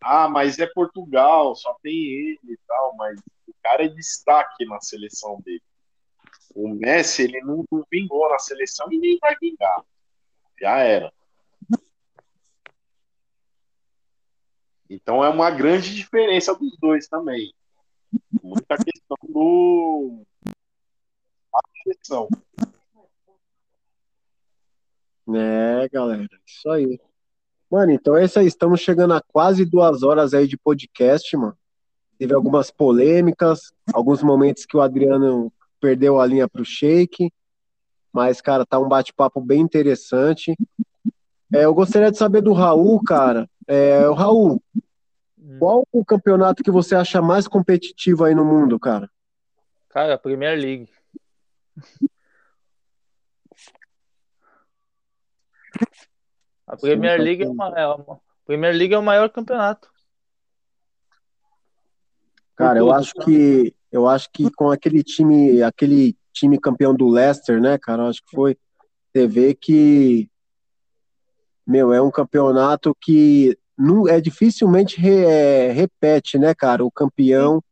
ah, 0.00 0.28
mas 0.28 0.58
é 0.58 0.66
Portugal, 0.66 1.54
só 1.54 1.74
tem 1.82 1.94
ele 1.94 2.38
e 2.44 2.58
tal, 2.66 2.94
mas 2.96 3.18
o 3.46 3.54
cara 3.62 3.84
é 3.84 3.88
destaque 3.88 4.66
na 4.66 4.80
seleção 4.80 5.40
dele. 5.40 5.62
O 6.54 6.68
Messi, 6.68 7.22
ele 7.22 7.40
não, 7.40 7.64
não 7.70 7.84
vingou 7.90 8.28
na 8.28 8.38
seleção 8.38 8.92
e 8.92 8.98
nem 8.98 9.18
vai 9.18 9.36
vingar. 9.40 9.82
Já 10.60 10.78
era. 10.78 11.12
Então 14.88 15.24
é 15.24 15.28
uma 15.28 15.50
grande 15.50 15.94
diferença 15.94 16.54
dos 16.54 16.76
dois 16.78 17.06
também. 17.06 17.54
Muita 18.42 18.76
questão 18.76 19.16
do. 19.28 20.22
A 21.54 21.60
seleção. 21.82 22.28
É, 25.32 25.88
galera, 25.88 26.28
isso 26.44 26.68
aí. 26.68 27.00
Mano, 27.70 27.92
então 27.92 28.16
é 28.16 28.24
isso 28.24 28.38
aí. 28.40 28.46
Estamos 28.46 28.80
chegando 28.80 29.14
a 29.14 29.22
quase 29.22 29.64
duas 29.64 30.02
horas 30.02 30.34
aí 30.34 30.48
de 30.48 30.56
podcast, 30.58 31.36
mano. 31.36 31.56
Teve 32.18 32.34
algumas 32.34 32.70
polêmicas, 32.70 33.72
alguns 33.94 34.22
momentos 34.22 34.66
que 34.66 34.76
o 34.76 34.80
Adriano 34.80 35.52
perdeu 35.80 36.20
a 36.20 36.26
linha 36.26 36.48
pro 36.48 36.64
Shake. 36.64 37.32
Mas, 38.12 38.40
cara, 38.40 38.66
tá 38.66 38.78
um 38.78 38.88
bate-papo 38.88 39.40
bem 39.40 39.60
interessante. 39.60 40.56
É, 41.52 41.64
eu 41.64 41.74
gostaria 41.74 42.10
de 42.10 42.16
saber 42.18 42.40
do 42.42 42.52
Raul, 42.52 43.02
cara. 43.02 43.48
É, 43.66 44.08
o 44.08 44.14
Raul, 44.14 44.62
qual 45.58 45.86
o 45.92 46.04
campeonato 46.04 46.62
que 46.62 46.70
você 46.70 46.94
acha 46.94 47.22
mais 47.22 47.46
competitivo 47.46 48.24
aí 48.24 48.34
no 48.34 48.44
mundo, 48.44 48.78
cara? 48.78 49.08
Cara, 49.88 50.18
Premier 50.18 50.58
League. 50.58 50.88
A 56.66 56.76
Premier 56.76 57.18
Sim, 57.18 57.24
League 57.24 57.42
é 57.44 57.48
uma, 57.48 57.68
é 57.78 57.86
uma- 57.86 58.20
Premier 58.46 58.74
League 58.74 58.94
é 58.94 58.98
o 58.98 59.02
maior 59.02 59.28
campeonato. 59.30 59.90
Cara, 62.54 62.78
eu 62.78 62.92
acho 62.92 63.12
que 63.14 63.74
eu 63.90 64.06
acho 64.06 64.28
que 64.32 64.50
com 64.52 64.70
aquele 64.70 65.02
time, 65.02 65.62
aquele 65.62 66.16
time 66.40 66.58
campeão 66.58 66.94
do 66.94 67.08
Leicester, 67.08 67.60
né, 67.60 67.78
cara, 67.78 68.08
acho 68.08 68.20
que 68.24 68.34
foi, 68.34 68.56
você 69.12 69.26
vê 69.26 69.54
que 69.54 70.28
meu, 71.66 71.92
é 71.92 72.02
um 72.02 72.10
campeonato 72.10 72.96
que 73.00 73.56
não 73.78 74.08
é 74.08 74.20
dificilmente 74.20 75.00
re- 75.00 75.24
é, 75.24 75.72
repete, 75.72 76.38
né, 76.38 76.54
cara, 76.54 76.84
o 76.84 76.90
campeão. 76.90 77.62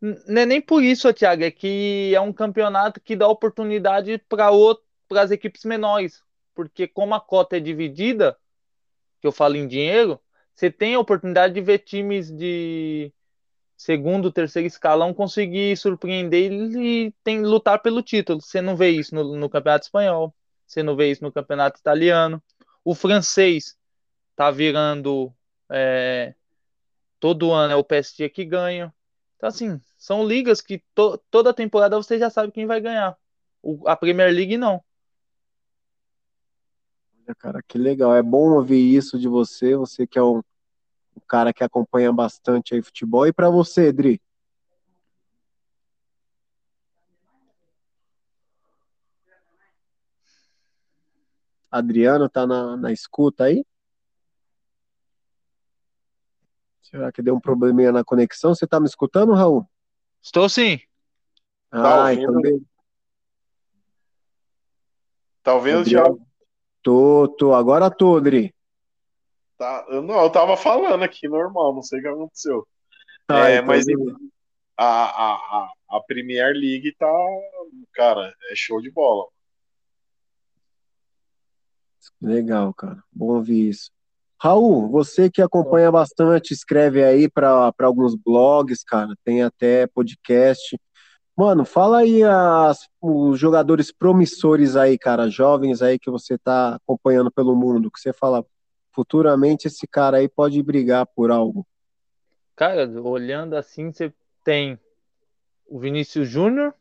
Não 0.00 0.42
é 0.42 0.46
nem 0.46 0.60
por 0.60 0.82
isso, 0.82 1.12
Thiago, 1.12 1.44
é 1.44 1.50
que 1.50 2.12
é 2.14 2.20
um 2.20 2.32
campeonato 2.32 3.00
que 3.00 3.16
dá 3.16 3.28
oportunidade 3.28 4.20
para 4.28 5.22
as 5.22 5.30
equipes 5.30 5.64
menores, 5.64 6.22
porque 6.54 6.86
como 6.86 7.14
a 7.14 7.20
cota 7.20 7.56
é 7.56 7.60
dividida, 7.60 8.36
que 9.20 9.26
eu 9.26 9.32
falo 9.32 9.56
em 9.56 9.66
dinheiro, 9.66 10.20
você 10.54 10.70
tem 10.70 10.94
a 10.94 11.00
oportunidade 11.00 11.54
de 11.54 11.60
ver 11.60 11.78
times 11.78 12.30
de 12.30 13.12
segundo, 13.78 14.32
terceiro 14.32 14.66
escalão 14.68 15.14
conseguir 15.14 15.76
surpreender 15.78 16.52
e 16.52 17.12
tem 17.24 17.42
lutar 17.42 17.80
pelo 17.82 18.02
título. 18.02 18.42
Você 18.42 18.60
não 18.60 18.76
vê 18.76 18.90
isso 18.90 19.14
no, 19.14 19.36
no 19.36 19.48
Campeonato 19.50 19.86
Espanhol, 19.86 20.34
você 20.66 20.82
não 20.82 20.96
vê 20.96 21.12
isso 21.12 21.24
no 21.24 21.32
Campeonato 21.32 21.80
Italiano. 21.80 22.42
O 22.84 22.94
francês 22.94 23.78
tá 24.36 24.50
virando 24.50 25.32
é, 25.70 26.34
todo 27.20 27.52
ano 27.52 27.72
é 27.74 27.76
o 27.76 27.84
PSG 27.84 28.28
que 28.30 28.44
ganha. 28.44 28.94
Então, 29.36 29.48
assim, 29.48 29.80
são 29.96 30.26
ligas 30.26 30.60
que 30.60 30.82
to- 30.94 31.18
toda 31.30 31.54
temporada 31.54 31.96
você 31.96 32.18
já 32.18 32.30
sabe 32.30 32.52
quem 32.52 32.66
vai 32.66 32.80
ganhar. 32.80 33.16
O- 33.62 33.88
a 33.88 33.96
Premier 33.96 34.32
League 34.34 34.58
não. 34.58 34.82
Cara, 37.38 37.62
que 37.62 37.78
legal. 37.78 38.14
É 38.16 38.22
bom 38.22 38.52
ouvir 38.54 38.94
isso 38.96 39.18
de 39.18 39.28
você, 39.28 39.76
você 39.76 40.06
que 40.06 40.18
é 40.18 40.22
um, 40.22 40.42
um 41.18 41.26
cara 41.26 41.52
que 41.52 41.64
acompanha 41.64 42.12
bastante 42.12 42.74
aí 42.74 42.82
futebol. 42.82 43.26
E 43.26 43.32
pra 43.32 43.50
você, 43.50 43.92
Dri? 43.92 44.22
Adriano 51.70 52.28
tá 52.28 52.46
na, 52.46 52.76
na 52.76 52.92
escuta 52.92 53.44
aí? 53.44 53.64
Será 56.82 57.12
que 57.12 57.20
deu 57.20 57.34
um 57.34 57.40
probleminha 57.40 57.92
na 57.92 58.02
conexão? 58.02 58.54
Você 58.54 58.66
tá 58.66 58.80
me 58.80 58.86
escutando, 58.86 59.34
Raul? 59.34 59.68
Estou 60.22 60.48
sim. 60.48 60.78
Tá 61.70 61.94
Ah, 61.94 62.10
ouvindo? 62.12 62.22
então 62.22 62.40
Tá 65.42 65.54
Adriano. 65.80 65.84
Thiago? 65.84 66.26
Tô, 66.82 67.28
tô. 67.38 67.54
Agora 67.54 67.90
tô, 67.90 68.18
Dri. 68.20 68.54
Tá, 69.58 69.84
eu, 69.88 70.00
não, 70.00 70.22
eu 70.22 70.30
tava 70.30 70.56
falando 70.56 71.02
aqui, 71.02 71.28
normal, 71.28 71.74
não 71.74 71.82
sei 71.82 71.98
o 71.98 72.02
que 72.02 72.08
aconteceu. 72.08 72.66
Tá, 73.26 73.50
É, 73.50 73.56
então 73.56 73.66
mas 73.66 73.84
a, 74.76 74.84
a, 74.84 75.70
a 75.90 76.00
Premier 76.06 76.54
League 76.54 76.94
tá, 76.96 77.12
cara, 77.92 78.32
é 78.50 78.54
show 78.54 78.80
de 78.80 78.90
bola. 78.90 79.26
Legal, 82.22 82.72
cara. 82.72 83.02
Bom 83.12 83.34
ouvir 83.34 83.68
isso. 83.70 83.90
Raul, 84.40 84.88
você 84.88 85.28
que 85.28 85.42
acompanha 85.42 85.90
bastante, 85.90 86.52
escreve 86.52 87.02
aí 87.02 87.28
para 87.28 87.72
alguns 87.80 88.14
blogs, 88.14 88.84
cara, 88.84 89.12
tem 89.24 89.42
até 89.42 89.86
podcast. 89.88 90.78
Mano, 91.36 91.64
fala 91.64 91.98
aí 91.98 92.22
as- 92.22 92.88
os 93.00 93.38
jogadores 93.38 93.92
promissores 93.92 94.76
aí, 94.76 94.96
cara, 94.96 95.28
jovens 95.28 95.82
aí 95.82 95.98
que 95.98 96.10
você 96.10 96.38
tá 96.38 96.76
acompanhando 96.76 97.30
pelo 97.32 97.56
mundo, 97.56 97.90
que 97.90 97.98
você 97.98 98.12
fala, 98.12 98.44
futuramente 98.98 99.68
esse 99.68 99.86
cara 99.86 100.16
aí 100.16 100.28
pode 100.28 100.60
brigar 100.60 101.06
por 101.06 101.30
algo. 101.30 101.64
Cara, 102.56 102.90
olhando 103.00 103.54
assim, 103.54 103.92
você 103.92 104.12
tem 104.42 104.76
o 105.68 105.78
Vinícius 105.78 106.28
Júnior. 106.28 106.74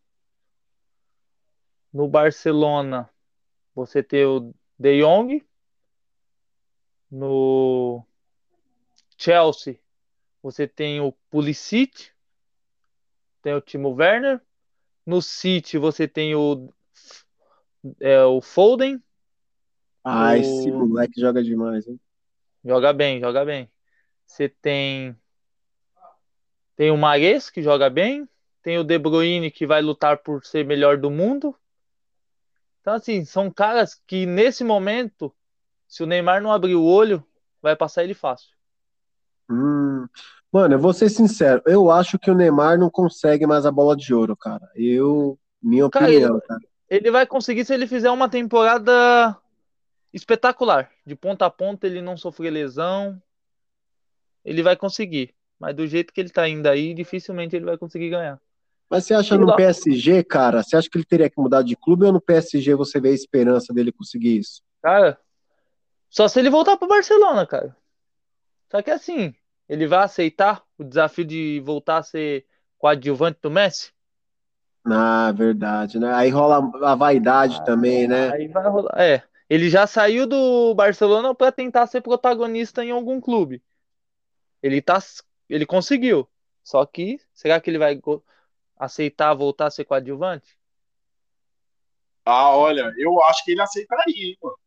No 1.94 2.08
Barcelona, 2.08 3.08
você 3.76 4.02
tem 4.02 4.26
o 4.26 4.52
De 4.80 5.00
Jong. 5.00 5.46
No 7.12 8.04
Chelsea, 9.16 9.80
você 10.42 10.68
tem 10.68 11.00
o 11.00 11.12
Pulisic. 11.30 12.10
Tem 13.44 13.54
o 13.54 13.62
Timo 13.62 13.94
Werner. 13.94 14.42
No 15.06 15.22
City, 15.22 15.78
você 15.78 16.08
tem 16.08 16.34
o, 16.34 16.74
é, 18.00 18.24
o 18.24 18.42
Foden. 18.42 19.02
Ah, 20.04 20.36
O- 20.36 20.40
esse 20.40 20.72
moleque 20.72 21.20
joga 21.20 21.44
demais, 21.44 21.86
hein? 21.88 22.00
Joga 22.68 22.92
bem, 22.92 23.22
joga 23.22 23.46
bem. 23.46 23.72
Você 24.26 24.50
tem 24.50 25.16
tem 26.76 26.92
o 26.92 26.98
Mahrez 26.98 27.50
que 27.50 27.64
joga 27.64 27.90
bem, 27.90 28.28
tem 28.62 28.78
o 28.78 28.84
De 28.84 29.00
Bruyne 29.00 29.50
que 29.50 29.66
vai 29.66 29.82
lutar 29.82 30.18
por 30.18 30.46
ser 30.46 30.66
melhor 30.66 30.98
do 30.98 31.10
mundo. 31.10 31.56
Então 32.82 32.94
assim, 32.94 33.24
são 33.24 33.50
caras 33.50 33.96
que 34.06 34.26
nesse 34.26 34.66
momento, 34.66 35.34
se 35.88 36.04
o 36.04 36.06
Neymar 36.06 36.42
não 36.42 36.52
abrir 36.52 36.76
o 36.76 36.84
olho, 36.84 37.26
vai 37.62 37.74
passar 37.74 38.04
ele 38.04 38.14
fácil. 38.14 38.50
Hum, 39.50 40.06
mano, 40.52 40.76
eu 40.76 40.80
vou 40.80 40.92
ser 40.92 41.08
sincero, 41.08 41.62
eu 41.66 41.90
acho 41.90 42.20
que 42.20 42.30
o 42.30 42.36
Neymar 42.36 42.78
não 42.78 42.90
consegue 42.90 43.48
mais 43.48 43.66
a 43.66 43.72
bola 43.72 43.96
de 43.96 44.14
ouro, 44.14 44.36
cara. 44.36 44.70
Eu, 44.76 45.40
minha 45.64 45.90
Cara, 45.90 46.06
opinião, 46.06 46.42
cara. 46.42 46.60
Ele 46.90 47.12
vai 47.12 47.26
conseguir 47.26 47.64
se 47.64 47.74
ele 47.74 47.88
fizer 47.88 48.12
uma 48.12 48.28
temporada 48.28 49.38
espetacular, 50.18 50.92
de 51.06 51.16
ponta 51.16 51.46
a 51.46 51.50
ponta, 51.50 51.88
ele 51.88 52.02
não 52.02 52.18
sofrer 52.18 52.52
lesão, 52.52 53.22
ele 54.44 54.64
vai 54.64 54.76
conseguir. 54.76 55.34
Mas 55.60 55.76
do 55.76 55.88
jeito 55.88 56.14
que 56.14 56.22
ele 56.22 56.30
tá 56.30 56.48
indo 56.48 56.68
aí, 56.68 56.94
dificilmente 56.94 57.56
ele 57.56 57.66
vai 57.66 57.78
conseguir 57.78 58.10
ganhar. 58.10 58.40
Mas 58.90 59.06
você 59.06 59.14
acha 59.14 59.38
no. 59.38 59.56
PSG, 59.56 60.24
cara? 60.24 60.64
Você 60.64 60.78
acha 60.78 60.90
que 60.90 60.98
ele 60.98 61.06
teria 61.06 61.30
que 61.30 61.40
mudar 61.40 61.62
de 61.62 61.76
clube 61.76 62.06
ou 62.06 62.14
no 62.14 62.22
PSG 62.22 62.74
você 62.76 63.00
vê 63.00 63.10
a 63.10 63.14
esperança 63.14 63.74
dele 63.74 63.92
conseguir 63.92 64.38
isso? 64.38 64.62
Cara, 64.82 65.20
só 66.10 66.28
se 66.28 66.40
ele 66.40 66.50
voltar 66.50 66.78
pro 66.78 66.88
Barcelona, 66.88 67.46
cara. 67.46 67.76
Só 68.72 68.82
que 68.82 68.92
assim, 68.92 69.36
ele 69.68 69.88
vai 69.88 70.04
aceitar 70.04 70.64
o 70.78 70.84
desafio 70.84 71.26
de 71.26 71.62
voltar 71.66 71.98
a 71.98 72.04
ser 72.04 72.46
coadjuvante 72.78 73.40
do 73.42 73.52
Messi? 73.52 73.92
Ah, 74.86 75.34
verdade, 75.34 76.00
né? 76.00 76.14
Aí 76.14 76.30
rola 76.30 76.72
a 76.84 76.96
vaidade 76.96 77.64
também, 77.66 78.08
né? 78.08 78.32
Aí 78.32 78.48
vai 78.48 78.70
rolar. 78.70 78.94
É, 78.98 79.22
ele 79.50 79.70
já 79.70 79.88
saiu 79.88 80.28
do 80.28 80.74
Barcelona 80.76 81.34
para 81.34 81.52
tentar 81.52 81.88
ser 81.88 82.02
protagonista 82.02 82.84
em 82.84 82.92
algum 82.92 83.22
clube. 83.22 83.64
Ele 84.62 84.82
tá, 84.82 85.00
ele 85.50 85.66
conseguiu. 85.66 86.30
Só 86.64 86.86
que 86.86 87.20
será 87.34 87.62
que 87.62 87.70
ele 87.70 87.78
vai 87.78 88.00
aceitar 88.76 89.34
voltar 89.34 89.68
a 89.68 89.72
ser 89.72 89.86
coadjuvante? 89.86 90.58
Ah, 92.26 92.56
olha, 92.58 92.94
eu 92.98 93.24
acho 93.24 93.46
que 93.46 93.52
ele 93.52 93.62
aceitaria, 93.62 94.36
mano. 94.42 94.60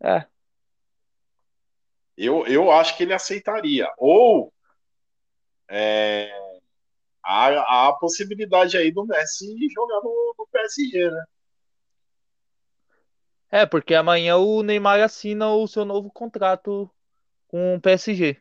É. 0.00 0.26
Eu, 2.16 2.44
eu 2.46 2.70
acho 2.72 2.96
que 2.96 3.04
ele 3.04 3.14
aceitaria. 3.14 3.88
Ou 3.96 4.52
é, 5.68 6.28
há, 7.22 7.46
há 7.46 7.88
a 7.88 7.92
possibilidade 7.94 8.76
aí 8.76 8.90
do 8.90 9.06
Messi 9.06 9.54
jogar 9.72 10.00
no, 10.02 10.34
no 10.36 10.46
PSG, 10.48 11.10
né? 11.10 11.24
É, 13.54 13.66
porque 13.66 13.94
amanhã 13.94 14.38
o 14.38 14.62
Neymar 14.62 15.02
assina 15.02 15.50
o 15.50 15.68
seu 15.68 15.84
novo 15.84 16.10
contrato 16.10 16.90
com 17.46 17.74
o 17.74 17.80
PSG. 17.82 18.38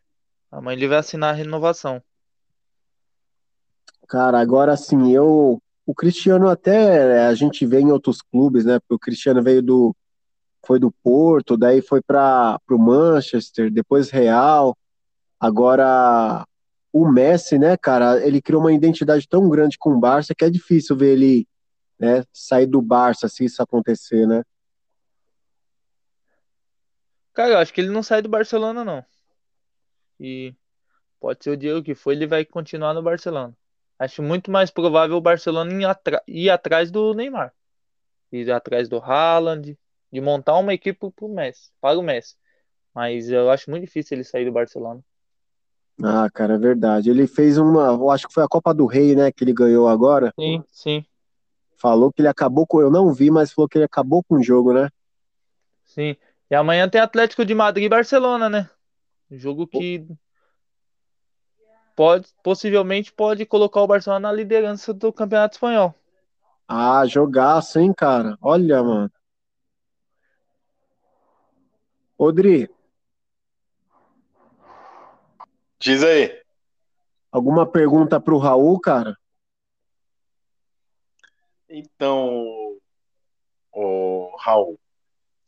Amanhã 0.50 0.78
ele 0.78 0.88
vai 0.88 1.00
assinar 1.00 1.34
a 1.34 1.38
renovação. 1.38 2.02
Cara, 4.08 4.40
agora 4.40 4.78
sim, 4.78 5.12
eu. 5.12 5.62
O 5.86 5.94
Cristiano 5.94 6.48
até 6.48 7.26
a 7.26 7.34
gente 7.34 7.66
vê 7.66 7.82
em 7.82 7.92
outros 7.92 8.22
clubes, 8.22 8.64
né? 8.64 8.80
Porque 8.80 8.96
o 8.96 9.00
Cristiano 9.00 9.44
veio 9.44 9.62
do. 9.62 9.94
Foi 10.66 10.80
do 10.80 10.92
Porto, 11.04 11.58
daí 11.58 11.82
foi 11.82 12.02
para 12.02 12.58
o 12.70 12.78
Manchester, 12.78 13.70
depois 13.70 14.10
Real. 14.10 14.78
Agora, 15.38 16.46
o 16.94 17.10
Messi, 17.12 17.60
né, 17.60 17.76
cara, 17.76 18.26
ele 18.26 18.42
criou 18.42 18.62
uma 18.62 18.72
identidade 18.72 19.28
tão 19.28 19.50
grande 19.50 19.78
com 19.78 19.92
o 19.92 20.00
Barça 20.00 20.36
que 20.36 20.46
é 20.46 20.50
difícil 20.50 20.96
ver 20.96 21.14
ele 21.14 21.48
né, 22.00 22.24
sair 22.32 22.68
do 22.68 22.82
Barça 22.82 23.28
se 23.28 23.44
isso 23.44 23.62
acontecer, 23.62 24.26
né? 24.26 24.44
Cara, 27.34 27.54
eu 27.54 27.58
acho 27.58 27.74
que 27.74 27.82
ele 27.82 27.90
não 27.90 28.04
sai 28.04 28.22
do 28.22 28.30
Barcelona, 28.30 28.84
não. 28.84 29.06
E 30.20 30.54
pode 31.20 31.44
ser 31.44 31.52
o 31.52 31.58
Diego 31.58 31.84
que 31.84 31.96
foi, 31.96 32.16
ele 32.16 32.28
vai 32.28 32.46
continuar 32.46 32.94
no 32.94 33.02
Barcelona. 33.02 33.56
Acho 33.98 34.22
muito 34.22 34.52
mais 34.52 34.72
provável 34.72 35.18
o 35.18 35.22
Barcelona 35.22 35.72
ir, 35.72 35.88
ir 36.28 36.50
atrás 36.50 36.92
do 36.92 37.14
Neymar. 37.14 37.54
Ir 38.32 38.52
atrás 38.52 38.90
do 38.90 38.98
Haaland, 38.98 39.78
de 40.12 40.22
montar 40.22 40.58
uma 40.58 40.74
equipe 40.74 41.12
pro 41.12 41.30
Messi, 41.30 41.72
para 41.80 41.98
o 41.98 42.04
Messi. 42.04 42.36
Mas 42.94 43.30
eu 43.30 43.50
acho 43.50 43.70
muito 43.70 43.86
difícil 43.86 44.18
ele 44.18 44.24
sair 44.24 44.46
do 44.46 44.52
Barcelona. 44.52 45.02
Ah, 46.04 46.30
cara, 46.34 46.56
é 46.56 46.58
verdade. 46.58 47.10
Ele 47.10 47.28
fez 47.28 47.58
uma, 47.58 47.88
eu 47.88 48.10
acho 48.10 48.28
que 48.28 48.34
foi 48.34 48.44
a 48.44 48.48
Copa 48.48 48.74
do 48.74 48.86
Rei, 48.86 49.16
né, 49.16 49.32
que 49.32 49.44
ele 49.44 49.54
ganhou 49.54 49.88
agora. 49.88 50.34
Sim, 50.40 50.64
sim. 50.72 51.06
Falou 51.78 52.12
que 52.12 52.22
ele 52.22 52.28
acabou 52.28 52.66
com, 52.68 52.82
eu 52.82 52.92
não 52.92 53.14
vi, 53.14 53.32
mas 53.32 53.52
falou 53.52 53.68
que 53.68 53.78
ele 53.78 53.86
acabou 53.86 54.24
com 54.24 54.36
o 54.36 54.44
jogo, 54.44 54.74
né? 54.74 54.90
Sim. 55.84 56.16
E 56.52 56.56
amanhã 56.56 56.90
tem 56.90 57.00
Atlético 57.00 57.46
de 57.46 57.56
Madrid 57.56 57.86
e 57.86 57.90
Barcelona, 57.90 58.50
né? 58.50 58.70
Jogo 59.32 59.66
que 59.66 60.06
pode, 61.96 62.28
possivelmente 62.44 63.10
pode 63.10 63.46
colocar 63.46 63.80
o 63.80 63.88
Barcelona 63.88 64.28
na 64.28 64.34
liderança 64.34 64.94
do 64.94 65.14
Campeonato 65.14 65.56
Espanhol. 65.56 65.96
Ah, 66.68 67.06
jogaço, 67.08 67.80
hein, 67.80 67.94
cara? 67.94 68.38
Olha, 68.42 68.84
mano. 68.84 69.10
Odri. 72.18 72.70
Diz 75.80 76.04
aí. 76.04 76.38
Alguma 77.32 77.66
pergunta 77.66 78.20
para 78.20 78.34
o 78.34 78.38
Raul, 78.38 78.78
cara? 78.78 79.18
Então, 81.70 82.78
o 83.72 84.36
Raul, 84.38 84.78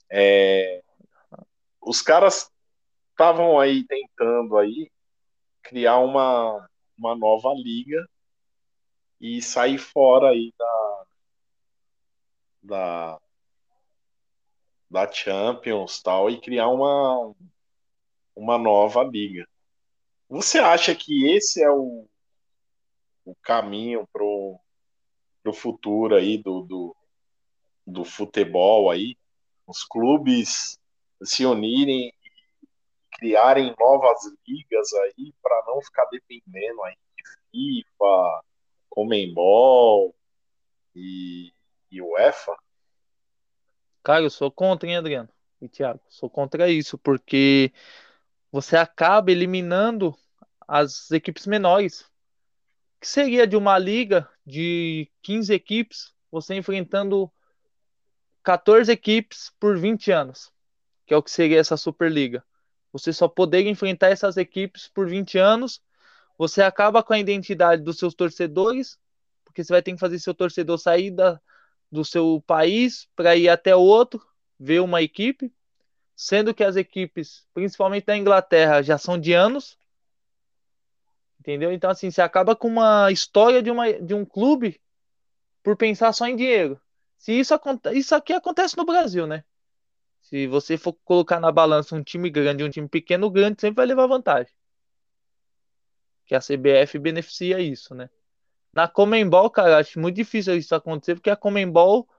é, 0.09 0.82
os 1.85 2.01
caras 2.01 2.51
estavam 3.11 3.60
aí 3.60 3.85
tentando 3.85 4.57
aí 4.57 4.91
criar 5.61 5.99
uma, 5.99 6.68
uma 6.97 7.15
nova 7.15 7.53
liga 7.53 8.07
e 9.19 9.41
sair 9.41 9.77
fora 9.77 10.30
aí 10.30 10.53
da 10.57 11.05
da 12.64 13.22
da 14.89 15.11
Champions 15.11 16.01
tal 16.01 16.30
e 16.30 16.39
criar 16.39 16.69
uma 16.69 17.34
uma 18.35 18.57
nova 18.57 19.03
liga. 19.03 19.47
Você 20.30 20.57
acha 20.60 20.95
que 20.95 21.30
esse 21.31 21.61
é 21.61 21.69
o, 21.69 22.07
o 23.26 23.35
caminho 23.35 24.07
pro 24.11 24.60
pro 25.43 25.53
futuro 25.53 26.15
aí 26.15 26.38
do, 26.38 26.61
do, 26.61 26.95
do 27.85 28.05
futebol 28.05 28.89
aí? 28.89 29.18
Os 29.68 29.84
clubes 29.84 30.80
se 31.23 31.45
unirem 31.45 32.07
e 32.23 33.17
criarem 33.17 33.73
novas 33.79 34.19
ligas 34.47 34.93
aí 34.93 35.33
para 35.41 35.63
não 35.67 35.81
ficar 35.81 36.05
dependendo 36.11 36.81
aí 36.83 36.95
de 37.15 37.23
FIFA, 37.51 38.43
Comembol 38.89 40.15
e, 40.95 41.51
e 41.91 42.01
UEFA? 42.01 42.55
Cara, 44.03 44.23
eu 44.23 44.29
sou 44.29 44.51
contra, 44.51 44.87
hein, 44.89 44.97
Adriano? 44.97 45.29
E 45.61 45.69
Thiago, 45.69 46.01
sou 46.09 46.29
contra 46.29 46.69
isso, 46.69 46.97
porque 46.97 47.71
você 48.51 48.75
acaba 48.75 49.31
eliminando 49.31 50.13
as 50.67 51.09
equipes 51.11 51.47
menores. 51.47 52.05
Que 52.99 53.07
seria 53.07 53.47
de 53.47 53.55
uma 53.55 53.77
liga 53.77 54.29
de 54.45 55.09
15 55.21 55.53
equipes, 55.53 56.13
você 56.29 56.55
enfrentando 56.55 57.31
14 58.43 58.91
equipes 58.91 59.51
por 59.59 59.77
20 59.77 60.11
anos 60.11 60.52
que 61.05 61.13
é 61.13 61.17
o 61.17 61.23
que 61.23 61.31
seria 61.31 61.59
essa 61.59 61.77
Superliga. 61.77 62.43
Você 62.91 63.11
só 63.11 63.27
poder 63.27 63.65
enfrentar 63.67 64.09
essas 64.09 64.38
equipes 64.38 64.88
por 64.88 65.07
20 65.07 65.38
anos, 65.38 65.81
você 66.38 66.61
acaba 66.61 67.03
com 67.03 67.13
a 67.13 67.19
identidade 67.19 67.81
dos 67.81 67.97
seus 67.97 68.13
torcedores, 68.13 68.97
porque 69.43 69.63
você 69.63 69.73
vai 69.73 69.81
ter 69.81 69.93
que 69.93 69.99
fazer 69.99 70.19
seu 70.19 70.34
torcedor 70.34 70.77
sair 70.77 71.11
da, 71.11 71.39
do 71.91 72.03
seu 72.03 72.43
país 72.45 73.07
para 73.15 73.35
ir 73.35 73.49
até 73.49 73.75
outro, 73.75 74.23
ver 74.59 74.80
uma 74.81 75.01
equipe, 75.01 75.53
sendo 76.15 76.53
que 76.53 76.63
as 76.63 76.75
equipes, 76.75 77.45
principalmente 77.53 78.05
da 78.05 78.17
Inglaterra, 78.17 78.81
já 78.81 78.97
são 78.97 79.19
de 79.19 79.34
anos. 79.34 79.77
Entendeu? 81.39 81.71
Então, 81.71 81.89
assim, 81.89 82.09
você 82.09 82.21
acaba 82.21 82.55
com 82.55 82.67
uma 82.67 83.11
história 83.11 83.61
de, 83.61 83.69
uma, 83.69 83.91
de 83.91 84.13
um 84.13 84.23
clube 84.23 84.80
por 85.61 85.75
pensar 85.75 86.13
só 86.13 86.27
em 86.27 86.35
dinheiro. 86.35 86.80
Se 87.17 87.34
isso, 87.34 87.53
isso 87.93 88.15
aqui 88.15 88.34
acontece 88.34 88.77
no 88.77 88.85
Brasil, 88.85 89.27
né? 89.27 89.43
Se 90.34 90.47
você 90.47 90.80
for 90.80 90.93
colocar 91.05 91.39
na 91.39 91.51
balança 91.51 91.95
um 91.95 92.01
time 92.01 92.27
grande 92.27 92.64
e 92.64 92.65
um 92.65 92.69
time 92.72 92.89
pequeno, 92.89 93.27
o 93.27 93.30
grande 93.30 93.61
sempre 93.61 93.76
vai 93.76 93.85
levar 93.85 94.07
vantagem. 94.07 94.51
Que 96.26 96.34
a 96.34 96.39
CBF 96.39 96.97
beneficia 96.97 97.60
isso, 97.60 97.93
né? 97.93 98.10
Na 98.73 98.88
Comembol, 98.88 99.47
cara, 99.51 99.77
acho 99.77 99.99
muito 99.99 100.15
difícil 100.15 100.57
isso 100.57 100.73
acontecer, 100.73 101.14
porque 101.14 101.30
a 101.30 101.35
Comembol 101.35 102.10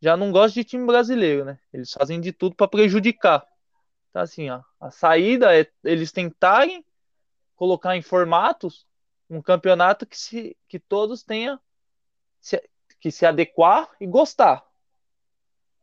já 0.00 0.16
não 0.16 0.32
gosta 0.32 0.54
de 0.54 0.64
time 0.64 0.86
brasileiro, 0.86 1.44
né? 1.44 1.58
Eles 1.74 1.92
fazem 1.92 2.22
de 2.22 2.32
tudo 2.32 2.56
para 2.56 2.66
prejudicar. 2.66 3.46
Então, 4.08 4.22
assim, 4.22 4.48
ó, 4.48 4.62
a 4.80 4.90
saída 4.90 5.54
é 5.54 5.70
eles 5.84 6.10
tentarem 6.10 6.82
colocar 7.54 7.94
em 7.94 8.00
formatos 8.00 8.86
um 9.28 9.42
campeonato 9.42 10.06
que, 10.06 10.18
se, 10.18 10.56
que 10.66 10.78
todos 10.78 11.22
tenham 11.22 11.60
que 12.98 13.10
se 13.10 13.26
adequar 13.26 13.90
e 14.00 14.06
gostar. 14.06 14.64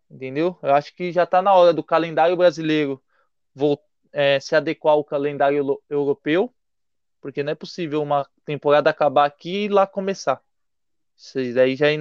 Entendeu? 0.09 0.57
Eu 0.63 0.73
acho 0.73 0.93
que 0.95 1.11
já 1.11 1.23
está 1.23 1.41
na 1.41 1.53
hora 1.53 1.73
do 1.73 1.83
calendário 1.83 2.35
brasileiro 2.35 3.01
é, 4.11 4.39
se 4.39 4.55
adequar 4.55 4.93
ao 4.93 5.03
calendário 5.03 5.79
europeu, 5.89 6.53
porque 7.21 7.43
não 7.43 7.51
é 7.51 7.55
possível 7.55 8.01
uma 8.01 8.27
temporada 8.45 8.89
acabar 8.89 9.25
aqui 9.25 9.65
e 9.65 9.69
lá 9.69 9.85
começar. 9.85 10.41
Isso 11.15 11.37
daí 11.53 11.75
já 11.75 11.87
é 11.91 11.97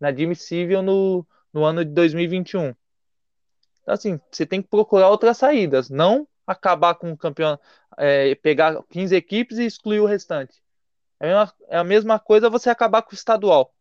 inadmissível 0.00 0.82
no, 0.82 1.26
no 1.52 1.64
ano 1.64 1.84
de 1.84 1.90
2021. 1.92 2.74
Então, 3.82 3.94
assim, 3.94 4.20
você 4.30 4.44
tem 4.44 4.60
que 4.62 4.68
procurar 4.68 5.08
outras 5.08 5.38
saídas, 5.38 5.88
não 5.88 6.28
acabar 6.46 6.94
com 6.94 7.10
o 7.10 7.16
campeão, 7.16 7.58
é, 7.96 8.34
pegar 8.36 8.82
15 8.90 9.16
equipes 9.16 9.58
e 9.58 9.64
excluir 9.64 10.00
o 10.00 10.06
restante. 10.06 10.62
É 11.18 11.32
a, 11.32 11.38
mesma, 11.38 11.54
é 11.68 11.76
a 11.78 11.84
mesma 11.84 12.18
coisa 12.18 12.50
você 12.50 12.70
acabar 12.70 13.02
com 13.02 13.12
o 13.12 13.14
estadual. 13.14 13.74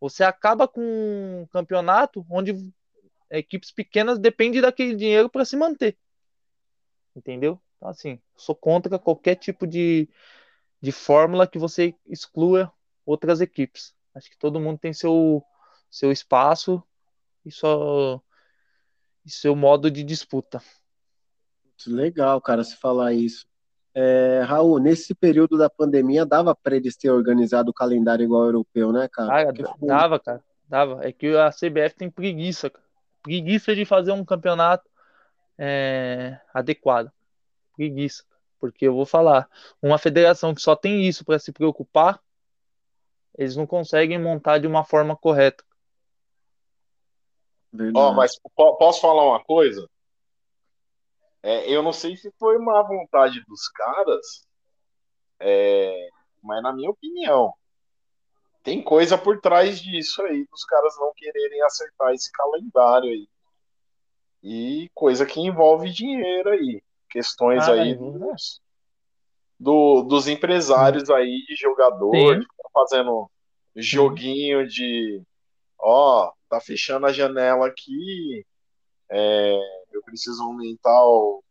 Você 0.00 0.22
acaba 0.22 0.68
com 0.68 0.80
um 0.80 1.46
campeonato 1.46 2.24
onde 2.30 2.52
equipes 3.30 3.70
pequenas 3.70 4.18
dependem 4.18 4.60
daquele 4.60 4.94
dinheiro 4.94 5.28
para 5.28 5.44
se 5.44 5.56
manter. 5.56 5.96
Entendeu? 7.14 7.60
Então, 7.76 7.88
assim, 7.88 8.20
sou 8.36 8.54
contra 8.54 8.98
qualquer 8.98 9.36
tipo 9.36 9.66
de, 9.66 10.08
de 10.80 10.92
fórmula 10.92 11.46
que 11.46 11.58
você 11.58 11.94
exclua 12.06 12.72
outras 13.04 13.40
equipes. 13.40 13.94
Acho 14.14 14.30
que 14.30 14.38
todo 14.38 14.60
mundo 14.60 14.78
tem 14.78 14.92
seu, 14.92 15.42
seu 15.90 16.10
espaço 16.10 16.82
e, 17.44 17.50
só, 17.50 18.20
e 19.24 19.30
seu 19.30 19.54
modo 19.54 19.90
de 19.90 20.02
disputa. 20.02 20.60
Legal, 21.86 22.40
cara, 22.40 22.64
se 22.64 22.76
falar 22.76 23.12
isso. 23.12 23.46
É, 23.94 24.42
Raul, 24.44 24.78
nesse 24.78 25.14
período 25.14 25.56
da 25.56 25.70
pandemia, 25.70 26.26
dava 26.26 26.54
para 26.54 26.76
eles 26.76 26.96
ter 26.96 27.10
organizado 27.10 27.70
o 27.70 27.74
calendário 27.74 28.24
igual 28.24 28.42
ao 28.42 28.48
europeu, 28.48 28.92
né, 28.92 29.08
cara? 29.10 29.48
Ah, 29.48 29.52
dava, 29.80 30.20
cara, 30.20 30.44
dava. 30.68 31.06
É 31.06 31.12
que 31.12 31.36
a 31.36 31.50
CBF 31.50 31.94
tem 31.96 32.10
preguiça, 32.10 32.68
cara 32.68 32.87
preguiça 33.22 33.74
de 33.74 33.84
fazer 33.84 34.12
um 34.12 34.24
campeonato 34.24 34.88
é, 35.56 36.40
adequado. 36.52 37.10
Preguiça. 37.74 38.24
Porque 38.58 38.86
eu 38.86 38.94
vou 38.94 39.06
falar, 39.06 39.48
uma 39.80 39.98
federação 39.98 40.54
que 40.54 40.60
só 40.60 40.74
tem 40.74 41.06
isso 41.06 41.24
para 41.24 41.38
se 41.38 41.52
preocupar, 41.52 42.20
eles 43.36 43.54
não 43.54 43.66
conseguem 43.66 44.18
montar 44.18 44.58
de 44.58 44.66
uma 44.66 44.84
forma 44.84 45.16
correta. 45.16 45.64
Ó, 47.94 48.12
mas 48.12 48.38
posso 48.78 49.00
falar 49.00 49.24
uma 49.24 49.44
coisa? 49.44 49.88
É, 51.42 51.70
eu 51.70 51.82
não 51.82 51.92
sei 51.92 52.16
se 52.16 52.32
foi 52.38 52.58
má 52.58 52.82
vontade 52.82 53.44
dos 53.46 53.68
caras, 53.68 54.46
é, 55.38 56.08
mas 56.42 56.62
na 56.62 56.72
minha 56.72 56.90
opinião, 56.90 57.54
tem 58.68 58.82
coisa 58.82 59.16
por 59.16 59.40
trás 59.40 59.80
disso 59.80 60.20
aí, 60.24 60.46
dos 60.50 60.62
caras 60.64 60.94
não 60.98 61.10
quererem 61.16 61.62
acertar 61.62 62.12
esse 62.12 62.30
calendário 62.30 63.08
aí. 63.08 63.26
E 64.42 64.90
coisa 64.94 65.24
que 65.24 65.40
envolve 65.40 65.90
dinheiro 65.90 66.50
aí. 66.50 66.82
Questões 67.08 67.66
ah, 67.66 67.72
aí 67.72 67.94
dos, 67.94 68.60
do, 69.58 70.02
dos 70.02 70.28
empresários 70.28 71.08
aí 71.08 71.42
de 71.48 71.56
jogador, 71.56 72.40
tá 72.40 72.68
fazendo 72.74 73.30
joguinho 73.74 74.68
de 74.68 75.22
ó, 75.78 76.30
tá 76.46 76.60
fechando 76.60 77.06
a 77.06 77.12
janela 77.12 77.66
aqui, 77.66 78.44
é, 79.10 79.58
eu 79.92 80.02
preciso 80.02 80.42
aumentar 80.42 81.02
o, 81.06 81.42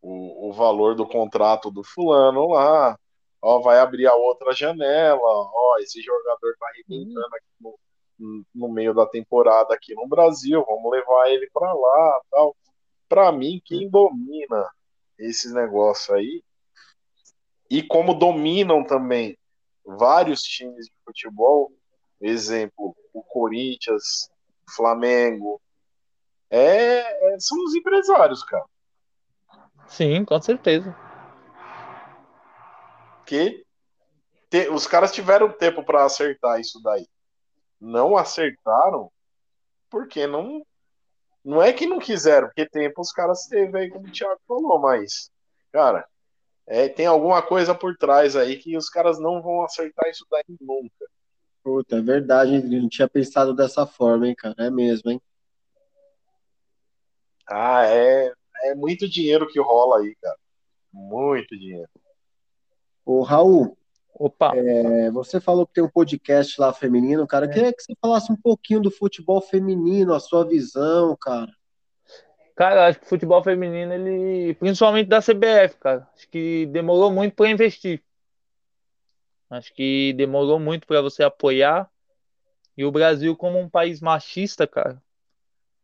o, 0.00 0.48
o, 0.48 0.52
valor 0.52 0.96
do 0.96 1.06
contrato 1.06 1.70
do 1.70 1.84
fulano 1.84 2.48
lá, 2.48 2.98
ó, 3.42 3.60
vai 3.60 3.80
abrir 3.80 4.06
a 4.06 4.14
outra 4.14 4.52
janela, 4.52 5.20
ó, 5.20 5.76
esse 5.80 6.00
jogador 6.00 6.56
tá 6.58 6.66
arrebentando 6.68 7.34
aqui 7.34 7.46
no, 7.60 8.46
no 8.54 8.68
meio 8.72 8.94
da 8.94 9.04
temporada 9.06 9.74
aqui 9.74 9.94
no 9.94 10.06
Brasil, 10.06 10.64
vamos 10.64 10.90
levar 10.92 11.28
ele 11.28 11.50
para 11.52 11.72
lá, 11.72 12.20
tal. 12.30 12.56
Para 13.08 13.32
mim, 13.32 13.60
quem 13.64 13.90
domina 13.90 14.70
esses 15.18 15.52
negócios 15.52 16.10
aí 16.16 16.42
e 17.68 17.82
como 17.82 18.14
dominam 18.14 18.84
também 18.84 19.36
vários 19.84 20.42
times 20.42 20.86
de 20.86 20.92
futebol, 21.04 21.72
exemplo, 22.20 22.94
o 23.12 23.22
Corinthians, 23.22 24.30
Flamengo, 24.76 25.60
é, 26.50 27.34
é, 27.34 27.40
são 27.40 27.56
os 27.64 27.74
empresários, 27.74 28.44
cara. 28.44 28.64
Sim, 29.88 30.24
com 30.24 30.40
certeza. 30.40 30.94
Que 33.32 33.64
te, 34.50 34.68
os 34.68 34.86
caras 34.86 35.10
tiveram 35.10 35.50
tempo 35.50 35.82
para 35.82 36.04
acertar 36.04 36.60
isso 36.60 36.78
daí. 36.82 37.08
Não 37.80 38.14
acertaram 38.14 39.10
porque 39.88 40.26
não 40.26 40.62
não 41.42 41.62
é 41.62 41.72
que 41.72 41.86
não 41.86 41.98
quiseram, 41.98 42.48
porque 42.48 42.68
tempo 42.68 43.00
os 43.00 43.10
caras 43.10 43.46
teve 43.46 43.78
aí, 43.78 43.88
como 43.88 44.06
o 44.06 44.12
Thiago 44.12 44.38
falou, 44.46 44.78
mas, 44.78 45.30
cara, 45.72 46.06
é, 46.66 46.90
tem 46.90 47.06
alguma 47.06 47.40
coisa 47.40 47.74
por 47.74 47.96
trás 47.96 48.36
aí 48.36 48.58
que 48.58 48.76
os 48.76 48.90
caras 48.90 49.18
não 49.18 49.40
vão 49.40 49.64
acertar 49.64 50.10
isso 50.10 50.26
daí 50.30 50.44
nunca. 50.60 51.06
Puta, 51.64 51.96
é 51.96 52.00
verdade, 52.02 52.62
não 52.62 52.86
tinha 52.86 53.08
pensado 53.08 53.54
dessa 53.54 53.86
forma, 53.86 54.28
hein, 54.28 54.34
cara. 54.34 54.54
É 54.58 54.70
mesmo, 54.70 55.10
hein? 55.10 55.22
Ah, 57.48 57.86
é, 57.86 58.30
é 58.64 58.74
muito 58.74 59.08
dinheiro 59.08 59.48
que 59.48 59.58
rola 59.58 60.00
aí, 60.00 60.14
cara. 60.20 60.38
Muito 60.92 61.58
dinheiro. 61.58 61.88
Ô, 63.04 63.22
Raul, 63.22 63.76
Opa. 64.14 64.52
É, 64.54 65.10
você 65.10 65.40
falou 65.40 65.66
que 65.66 65.74
tem 65.74 65.82
um 65.82 65.88
podcast 65.88 66.60
lá 66.60 66.72
feminino, 66.72 67.26
cara. 67.26 67.46
É. 67.46 67.48
Queria 67.48 67.72
que 67.72 67.82
você 67.82 67.94
falasse 68.00 68.30
um 68.30 68.36
pouquinho 68.36 68.80
do 68.80 68.90
futebol 68.90 69.40
feminino, 69.40 70.14
a 70.14 70.20
sua 70.20 70.46
visão, 70.46 71.16
cara. 71.20 71.50
Cara, 72.54 72.86
acho 72.86 73.00
que 73.00 73.06
o 73.06 73.08
futebol 73.08 73.42
feminino, 73.42 73.92
ele. 73.92 74.54
Principalmente 74.54 75.08
da 75.08 75.20
CBF, 75.20 75.76
cara. 75.80 76.08
Acho 76.14 76.28
que 76.28 76.66
demorou 76.66 77.10
muito 77.10 77.34
para 77.34 77.50
investir. 77.50 78.02
Acho 79.50 79.74
que 79.74 80.12
demorou 80.12 80.60
muito 80.60 80.86
para 80.86 81.00
você 81.00 81.22
apoiar. 81.22 81.90
E 82.76 82.84
o 82.84 82.92
Brasil, 82.92 83.36
como 83.36 83.58
um 83.58 83.68
país 83.68 84.00
machista, 84.00 84.66
cara, 84.66 85.02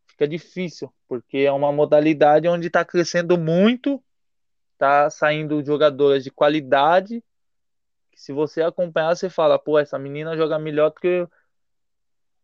fica 0.06 0.28
difícil, 0.28 0.92
porque 1.06 1.38
é 1.38 1.52
uma 1.52 1.72
modalidade 1.72 2.48
onde 2.48 2.68
está 2.68 2.84
crescendo 2.84 3.36
muito, 3.36 4.02
tá 4.78 5.10
saindo 5.10 5.62
jogadoras 5.64 6.24
de 6.24 6.30
qualidade. 6.30 7.22
Que 8.12 8.20
se 8.20 8.32
você 8.32 8.62
acompanhar, 8.62 9.14
você 9.14 9.28
fala, 9.28 9.58
pô, 9.58 9.78
essa 9.78 9.98
menina 9.98 10.36
joga 10.36 10.58
melhor 10.58 10.90
do 10.90 11.00
que 11.00 11.28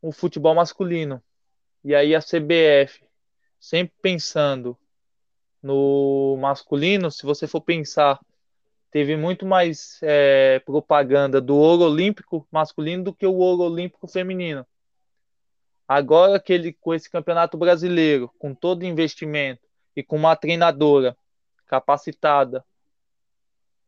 o 0.03 0.13
futebol 0.13 0.55
masculino. 0.55 1.23
E 1.83 1.95
aí 1.95 2.15
a 2.15 2.21
CBF 2.21 3.05
sempre 3.59 3.95
pensando 4.03 4.77
no 5.63 6.37
masculino, 6.39 7.11
se 7.11 7.25
você 7.25 7.47
for 7.47 7.63
pensar, 7.63 8.21
teve 8.91 9.17
muito 9.17 9.47
mais 9.47 9.99
é, 10.03 10.59
propaganda 10.61 11.41
do 11.41 11.57
ouro 11.57 11.85
olímpico 11.85 12.47
masculino 12.51 13.05
do 13.05 13.15
que 13.15 13.27
o 13.27 13.35
ouro 13.35 13.63
olímpico 13.63 14.07
feminino. 14.07 14.67
Agora 15.89 16.39
que 16.39 16.53
ele, 16.53 16.75
com 16.75 16.93
esse 16.93 17.09
campeonato 17.09 17.57
brasileiro, 17.57 18.31
com 18.39 18.55
todo 18.55 18.85
investimento 18.85 19.63
e 19.97 20.03
com 20.03 20.17
uma 20.17 20.37
treinadora 20.37 21.17
capacitada, 21.75 22.65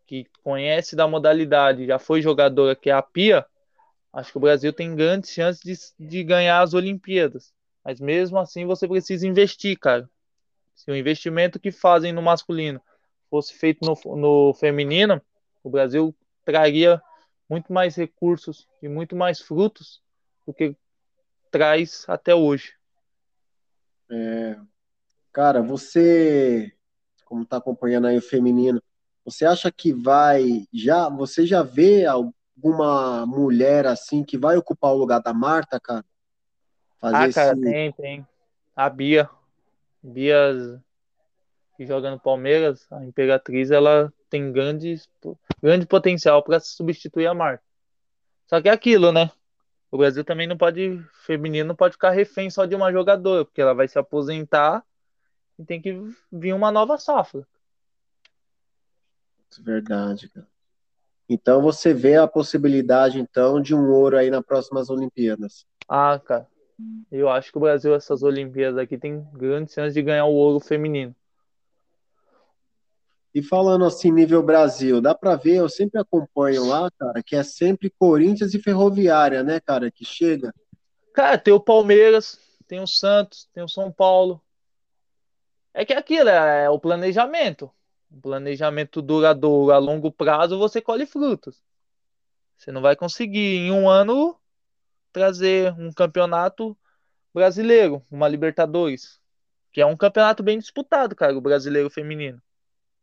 que 0.06 0.26
conhece 0.42 0.96
da 0.96 1.06
modalidade, 1.06 1.86
já 1.86 1.98
foi 1.98 2.20
jogadora, 2.20 2.74
que 2.74 2.90
é 2.90 2.92
a 2.92 3.02
Pia, 3.02 3.46
acho 4.12 4.32
que 4.32 4.38
o 4.38 4.40
Brasil 4.40 4.72
tem 4.72 4.94
grandes 4.94 5.30
chances 5.30 5.94
de, 5.98 6.08
de 6.08 6.24
ganhar 6.24 6.60
as 6.62 6.74
Olimpíadas. 6.74 7.52
Mas 7.84 8.00
mesmo 8.00 8.38
assim 8.38 8.66
você 8.66 8.88
precisa 8.88 9.26
investir, 9.26 9.78
cara. 9.78 10.08
Se 10.74 10.90
o 10.90 10.96
investimento 10.96 11.60
que 11.60 11.70
fazem 11.70 12.12
no 12.12 12.22
masculino 12.22 12.80
fosse 13.30 13.54
feito 13.54 13.80
no, 13.84 14.16
no 14.16 14.54
feminino, 14.54 15.20
o 15.62 15.70
Brasil 15.70 16.14
traria 16.44 17.00
muito 17.48 17.72
mais 17.72 17.94
recursos 17.94 18.68
e 18.82 18.88
muito 18.88 19.14
mais 19.14 19.40
frutos 19.40 20.02
do 20.46 20.52
que 20.52 20.76
traz 21.50 22.04
até 22.08 22.34
hoje. 22.34 22.74
É, 24.10 24.56
cara, 25.32 25.62
você, 25.62 26.75
como 27.26 27.42
está 27.42 27.58
acompanhando 27.58 28.06
aí 28.06 28.16
o 28.16 28.22
feminino, 28.22 28.82
você 29.24 29.44
acha 29.44 29.70
que 29.70 29.92
vai 29.92 30.66
já, 30.72 31.08
você 31.08 31.44
já 31.44 31.62
vê 31.62 32.06
alguma 32.06 33.26
mulher 33.26 33.86
assim 33.86 34.24
que 34.24 34.38
vai 34.38 34.56
ocupar 34.56 34.92
o 34.92 34.96
lugar 34.96 35.20
da 35.20 35.34
Marta, 35.34 35.78
cara? 35.78 36.04
Fazer 37.00 37.16
ah, 37.16 37.32
cara, 37.32 37.52
esse... 37.52 37.60
tem, 37.60 37.92
tem. 37.92 38.26
A 38.74 38.88
Bia. 38.88 39.28
Bia 40.02 40.80
que 41.76 41.84
joga 41.84 42.10
no 42.10 42.18
Palmeiras, 42.18 42.90
a 42.90 43.04
Imperatriz, 43.04 43.70
ela 43.70 44.10
tem 44.30 44.50
grande, 44.50 44.96
grande 45.62 45.86
potencial 45.86 46.42
para 46.42 46.58
substituir 46.58 47.26
a 47.26 47.34
Marta. 47.34 47.62
Só 48.46 48.62
que 48.62 48.68
é 48.68 48.72
aquilo, 48.72 49.12
né? 49.12 49.30
O 49.90 49.98
Brasil 49.98 50.24
também 50.24 50.46
não 50.46 50.56
pode, 50.56 51.04
feminino 51.24 51.68
não 51.68 51.74
pode 51.74 51.92
ficar 51.92 52.10
refém 52.10 52.48
só 52.48 52.64
de 52.64 52.74
uma 52.74 52.90
jogadora, 52.90 53.44
porque 53.44 53.60
ela 53.60 53.74
vai 53.74 53.88
se 53.88 53.98
aposentar 53.98 54.82
tem 55.64 55.80
que 55.80 55.98
vir 56.30 56.52
uma 56.52 56.70
nova 56.70 56.98
safra. 56.98 57.46
Verdade, 59.58 60.28
cara. 60.28 60.46
Então 61.28 61.62
você 61.62 61.92
vê 61.92 62.16
a 62.16 62.28
possibilidade 62.28 63.18
então 63.18 63.60
de 63.60 63.74
um 63.74 63.90
ouro 63.90 64.16
aí 64.16 64.30
nas 64.30 64.44
próximas 64.44 64.90
Olimpíadas. 64.90 65.66
Ah, 65.88 66.20
cara. 66.22 66.46
Eu 67.10 67.28
acho 67.28 67.50
que 67.50 67.58
o 67.58 67.60
Brasil, 67.60 67.94
essas 67.94 68.22
Olimpíadas 68.22 68.78
aqui, 68.78 68.98
tem 68.98 69.26
grandes 69.32 69.72
chances 69.72 69.94
de 69.94 70.02
ganhar 70.02 70.26
o 70.26 70.34
ouro 70.34 70.60
feminino. 70.60 71.14
E 73.34 73.42
falando 73.42 73.84
assim, 73.84 74.10
nível 74.10 74.42
Brasil, 74.42 75.00
dá 75.00 75.14
para 75.14 75.36
ver, 75.36 75.56
eu 75.56 75.68
sempre 75.68 76.00
acompanho 76.00 76.66
lá, 76.66 76.90
cara, 76.98 77.22
que 77.22 77.36
é 77.36 77.42
sempre 77.42 77.90
Corinthians 77.90 78.54
e 78.54 78.62
Ferroviária, 78.62 79.42
né, 79.42 79.60
cara, 79.60 79.90
que 79.90 80.04
chega. 80.04 80.54
Cara, 81.12 81.36
tem 81.36 81.52
o 81.52 81.60
Palmeiras, 81.60 82.38
tem 82.66 82.80
o 82.80 82.86
Santos, 82.86 83.48
tem 83.52 83.62
o 83.62 83.68
São 83.68 83.92
Paulo. 83.92 84.40
É 85.76 85.84
que 85.84 85.92
é 85.92 85.98
aquilo 85.98 86.30
é 86.30 86.70
o 86.70 86.80
planejamento. 86.80 87.70
O 88.10 88.18
planejamento 88.18 89.02
duradouro 89.02 89.70
a 89.72 89.76
longo 89.76 90.10
prazo, 90.10 90.58
você 90.58 90.80
colhe 90.80 91.04
frutos. 91.04 91.62
Você 92.56 92.72
não 92.72 92.80
vai 92.80 92.96
conseguir 92.96 93.58
em 93.58 93.70
um 93.70 93.86
ano 93.86 94.40
trazer 95.12 95.74
um 95.74 95.92
campeonato 95.92 96.74
brasileiro, 97.34 98.02
uma 98.10 98.26
Libertadores, 98.26 99.20
que 99.70 99.82
é 99.82 99.84
um 99.84 99.94
campeonato 99.94 100.42
bem 100.42 100.58
disputado, 100.58 101.14
cara, 101.14 101.36
o 101.36 101.42
brasileiro 101.42 101.90
feminino. 101.90 102.40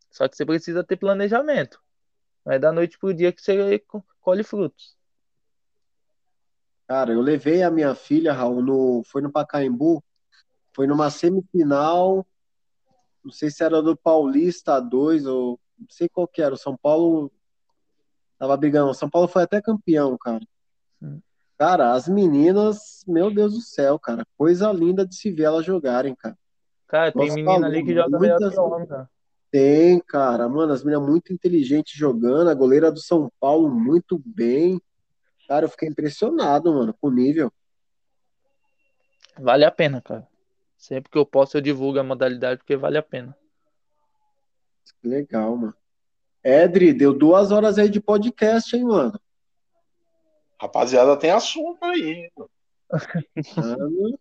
Só 0.09 0.27
que 0.27 0.35
você 0.35 0.43
precisa 0.43 0.83
ter 0.83 0.97
planejamento. 0.97 1.79
Não 2.43 2.53
é 2.53 2.57
da 2.57 2.71
noite 2.71 2.97
pro 2.97 3.13
dia 3.13 3.31
que 3.31 3.39
você 3.39 3.83
colhe 4.19 4.43
frutos. 4.43 4.97
Cara, 6.87 7.13
eu 7.13 7.21
levei 7.21 7.61
a 7.61 7.69
minha 7.69 7.93
filha, 7.93 8.33
Raul, 8.33 8.63
no, 8.63 9.03
foi 9.05 9.21
no 9.21 9.31
Pacaembu, 9.31 10.03
foi 10.73 10.87
numa 10.87 11.11
semifinal, 11.11 12.25
não 13.23 13.31
sei 13.31 13.49
se 13.49 13.63
era 13.63 13.81
do 13.81 13.95
Paulista 13.95 14.79
2 14.79 15.25
ou 15.25 15.59
não 15.79 15.87
sei 15.89 16.09
qual 16.09 16.27
que 16.27 16.41
era, 16.41 16.53
o 16.53 16.57
São 16.57 16.77
Paulo 16.77 17.31
tava 18.37 18.55
brigando, 18.57 18.91
o 18.91 18.93
São 18.93 19.09
Paulo 19.09 19.27
foi 19.27 19.43
até 19.43 19.61
campeão, 19.61 20.17
cara. 20.17 20.45
Cara, 21.57 21.93
as 21.93 22.07
meninas, 22.07 23.03
meu 23.07 23.33
Deus 23.33 23.53
do 23.53 23.61
céu, 23.61 23.97
cara, 23.97 24.25
coisa 24.37 24.71
linda 24.71 25.05
de 25.05 25.15
se 25.15 25.31
ver 25.31 25.43
elas 25.43 25.65
jogarem, 25.65 26.15
cara. 26.15 26.37
Cara, 26.87 27.11
tem 27.11 27.27
Nossa, 27.27 27.35
menina 27.35 27.67
ali 27.67 27.83
que 27.83 27.93
joga 27.93 28.17
muitas... 28.17 28.39
melhor 28.39 28.51
que 28.51 28.59
homem, 28.59 28.87
cara. 28.87 29.09
Tem, 29.49 29.99
cara, 29.99 30.49
mano, 30.49 30.73
as 30.73 30.83
meninas 30.83 31.07
muito 31.07 31.31
inteligentes 31.31 31.95
jogando, 31.95 32.49
a 32.49 32.53
goleira 32.55 32.91
do 32.91 32.99
São 32.99 33.31
Paulo 33.39 33.69
muito 33.69 34.21
bem. 34.25 34.81
Cara, 35.47 35.65
eu 35.65 35.69
fiquei 35.69 35.87
impressionado, 35.87 36.73
mano, 36.73 36.93
com 36.99 37.07
o 37.07 37.11
nível. 37.11 37.51
Vale 39.39 39.63
a 39.65 39.71
pena, 39.71 40.01
cara. 40.01 40.27
Sempre 40.83 41.09
que 41.09 41.17
eu 41.17 41.25
posso, 41.25 41.55
eu 41.55 41.61
divulgo 41.61 41.97
a 41.97 42.03
modalidade 42.03 42.57
porque 42.57 42.75
vale 42.75 42.97
a 42.97 43.01
pena. 43.01 43.33
Legal, 45.01 45.55
mano. 45.55 45.73
Edri, 46.43 46.91
deu 46.91 47.13
duas 47.13 47.53
horas 47.53 47.77
aí 47.77 47.87
de 47.87 48.01
podcast, 48.01 48.75
hein, 48.75 48.83
mano? 48.83 49.17
Rapaziada, 50.59 51.15
tem 51.15 51.31
assunto 51.31 51.81
aí. 51.85 52.29
Mano. 53.55 54.19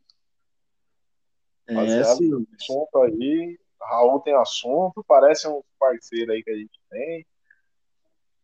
É, 1.66 1.74
Rapaziada, 1.74 2.14
sim. 2.14 2.44
tem 2.44 2.54
assunto 2.60 2.98
aí. 3.02 3.58
Raul 3.80 4.20
tem 4.20 4.34
assunto, 4.36 5.02
parece 5.02 5.48
um 5.48 5.62
parceiro 5.80 6.30
aí 6.30 6.44
que 6.44 6.50
a 6.50 6.56
gente 6.56 6.80
tem. 6.88 7.26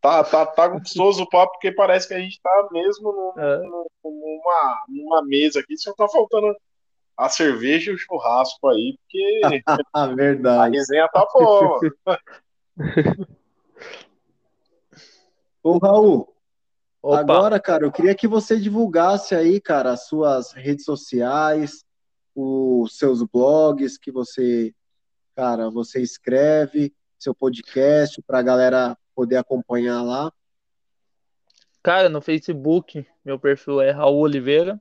Tá, 0.01 0.24
tá, 0.24 0.45
tá 0.45 0.66
gostoso 0.66 1.23
o 1.23 1.28
papo, 1.28 1.53
porque 1.53 1.70
parece 1.70 2.09
que 2.09 2.15
a 2.15 2.19
gente 2.19 2.40
tá 2.43 2.69
mesmo 2.73 3.12
num- 3.12 3.40
É. 3.40 3.59
num- 3.59 3.86
numa, 4.03 4.85
numa 4.89 5.24
mesa 5.24 5.61
aqui, 5.61 5.77
só 5.78 5.93
tá 5.95 6.09
faltando 6.09 6.57
a 7.19 7.28
cerveja 7.28 7.90
e 7.90 7.95
o 7.95 7.99
churrasco 7.99 8.69
aí, 8.69 8.97
porque 8.97 9.40
Ah, 9.93 10.05
a 10.05 10.07
verdade. 10.07 10.77
resenha 10.77 11.09
tá 11.09 11.27
boa. 11.35 11.81
Ô, 15.62 15.78
Raul, 15.78 16.32
Opa, 17.03 17.20
agora, 17.20 17.61
cara, 17.61 17.85
eu 17.85 17.90
queria 17.90 18.15
que 18.15 18.28
você 18.28 18.59
divulgasse 18.59 19.35
aí, 19.35 19.61
cara, 19.61 19.93
as 19.93 20.07
suas 20.07 20.53
redes 20.53 20.85
sociais, 20.85 21.85
os 22.35 22.97
seus 22.97 23.23
blogs 23.23 23.99
que 23.99 24.12
você, 24.12 24.73
cara, 25.35 25.69
você 25.70 26.01
escreve, 26.01 26.95
seu 27.19 27.35
podcast, 27.35 28.23
pra 28.23 28.43
galera 28.43 28.97
poder 29.15 29.36
acompanhar 29.36 30.03
lá. 30.03 30.32
cara, 31.82 32.09
no 32.09 32.20
Facebook, 32.20 33.05
meu 33.24 33.39
perfil 33.40 33.81
é 33.81 33.90
Raul 33.90 34.20
Oliveira. 34.20 34.81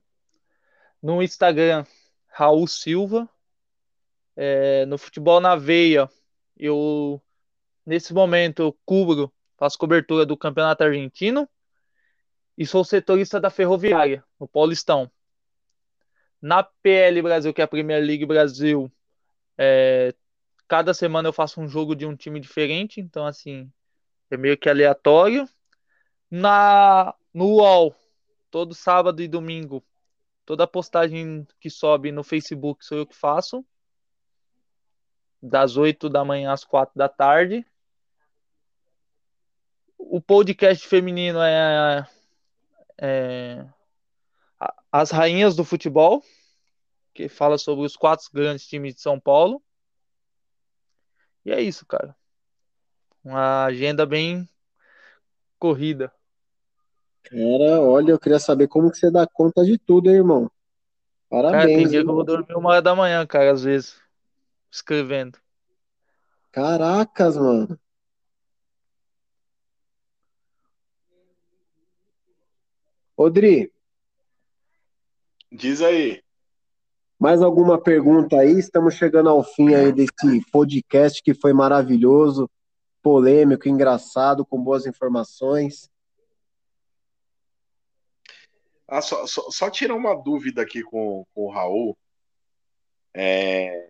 No 1.01 1.21
Instagram, 1.21 1.85
Raul 2.37 2.67
Silva. 2.67 3.27
É, 4.35 4.85
no 4.85 4.99
Futebol 4.99 5.39
na 5.39 5.55
Veia, 5.55 6.07
eu, 6.55 7.19
nesse 7.83 8.13
momento, 8.13 8.61
eu 8.61 8.77
cubro, 8.85 9.33
faço 9.57 9.79
cobertura 9.79 10.23
do 10.23 10.37
Campeonato 10.37 10.83
Argentino 10.83 11.49
e 12.55 12.63
sou 12.63 12.83
setorista 12.83 13.39
da 13.39 13.49
Ferroviária, 13.49 14.23
no 14.39 14.47
Paulistão. 14.47 15.11
Na 16.39 16.61
PL 16.61 17.23
Brasil, 17.23 17.51
que 17.51 17.61
é 17.61 17.63
a 17.63 17.67
Premier 17.67 18.03
League 18.03 18.27
Brasil, 18.27 18.91
é, 19.57 20.13
cada 20.67 20.93
semana 20.93 21.27
eu 21.27 21.33
faço 21.33 21.59
um 21.59 21.67
jogo 21.67 21.95
de 21.95 22.05
um 22.05 22.15
time 22.15 22.39
diferente, 22.39 23.01
então, 23.01 23.25
assim, 23.25 23.71
é 24.29 24.37
meio 24.37 24.55
que 24.55 24.69
aleatório. 24.69 25.49
Na, 26.29 27.15
no 27.33 27.45
UOL, 27.55 27.95
todo 28.51 28.75
sábado 28.75 29.23
e 29.23 29.27
domingo, 29.27 29.83
toda 30.47 30.65
postagem 30.65 31.45
que 31.59 31.69
sobe 31.69 32.09
no 32.09 32.23
Facebook 32.23 32.83
sou 32.83 32.99
eu 32.99 33.05
que 33.05 33.13
faço. 33.13 33.65
Das 35.43 35.75
8 35.75 36.09
da 36.09 36.23
manhã 36.23 36.53
às 36.53 36.63
4 36.63 36.97
da 36.97 37.09
tarde. 37.09 37.65
O 39.97 40.21
podcast 40.21 40.87
feminino 40.87 41.41
é, 41.41 42.07
é 42.97 43.67
As 44.89 45.11
Rainhas 45.11 45.53
do 45.53 45.65
Futebol, 45.65 46.23
que 47.13 47.27
fala 47.27 47.57
sobre 47.57 47.85
os 47.85 47.97
quatro 47.97 48.29
grandes 48.33 48.65
times 48.65 48.95
de 48.95 49.01
São 49.01 49.19
Paulo. 49.19 49.61
E 51.43 51.51
é 51.51 51.61
isso, 51.61 51.85
cara. 51.85 52.15
Uma 53.21 53.65
agenda 53.65 54.05
bem 54.05 54.47
corrida. 55.59 56.16
Cara, 57.29 57.81
olha, 57.81 58.11
eu 58.11 58.19
queria 58.19 58.39
saber 58.39 58.69
como 58.69 58.89
que 58.89 58.97
você 58.97 59.11
dá 59.11 59.27
conta 59.27 59.65
de 59.65 59.77
tudo, 59.77 60.09
hein, 60.09 60.15
irmão? 60.15 60.49
Cara, 61.29 61.51
tem 61.51 61.57
Parabéns, 61.57 61.89
dia 61.89 61.99
hein? 61.99 62.05
que 62.05 62.09
eu 62.09 62.15
vou 62.15 62.23
dormir 62.23 62.55
uma 62.55 62.69
hora 62.69 62.81
da 62.81 62.95
manhã, 62.95 63.27
cara, 63.27 63.51
às 63.51 63.63
vezes, 63.63 63.99
escrevendo. 64.71 65.37
Caracas, 66.53 67.35
mano. 67.35 67.77
Odri, 73.17 73.73
Diz 75.51 75.81
aí. 75.81 76.21
mais 77.19 77.41
alguma 77.41 77.81
pergunta 77.81 78.37
aí? 78.37 78.59
Estamos 78.59 78.93
chegando 78.93 79.27
ao 79.27 79.43
fim 79.43 79.73
aí 79.73 79.91
desse 79.91 80.45
podcast 80.51 81.21
que 81.21 81.33
foi 81.33 81.51
maravilhoso, 81.51 82.49
polêmico, 83.01 83.67
engraçado, 83.67 84.45
com 84.45 84.61
boas 84.61 84.85
informações. 84.85 85.89
Ah, 88.87 89.01
só, 89.01 89.25
só, 89.25 89.49
só 89.49 89.69
tirar 89.69 89.95
uma 89.95 90.13
dúvida 90.15 90.61
aqui 90.61 90.83
com, 90.83 91.25
com 91.33 91.41
o 91.45 91.49
Raul. 91.51 91.97
É, 93.13 93.87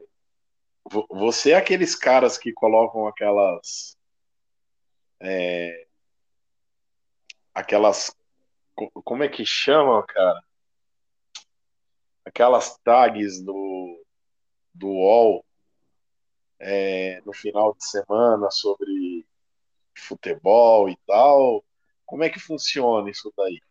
vo- 0.92 1.08
você 1.12 1.52
é 1.52 1.56
aqueles 1.58 1.96
caras 1.96 2.38
que 2.38 2.52
colocam 2.54 3.08
aquelas. 3.08 3.98
é, 5.20 5.88
aquelas. 7.54 8.16
co- 8.76 8.92
Como 9.04 9.24
é 9.24 9.30
que 9.30 9.46
chama, 9.46 10.06
cara? 10.08 10.42
Aquelas 12.26 12.78
tags 12.84 13.42
do, 13.42 14.06
do 14.76 14.88
UOL 14.90 15.46
é, 16.60 17.22
no 17.26 17.34
final 17.34 17.74
de 17.76 17.86
semana 17.86 18.50
sobre 18.52 19.26
futebol 19.98 20.90
e 20.90 20.98
tal. 21.08 21.64
Como 22.06 22.24
é 22.24 22.30
que 22.30 22.40
funciona 22.40 23.10
isso 23.10 23.34
daí? 23.38 23.62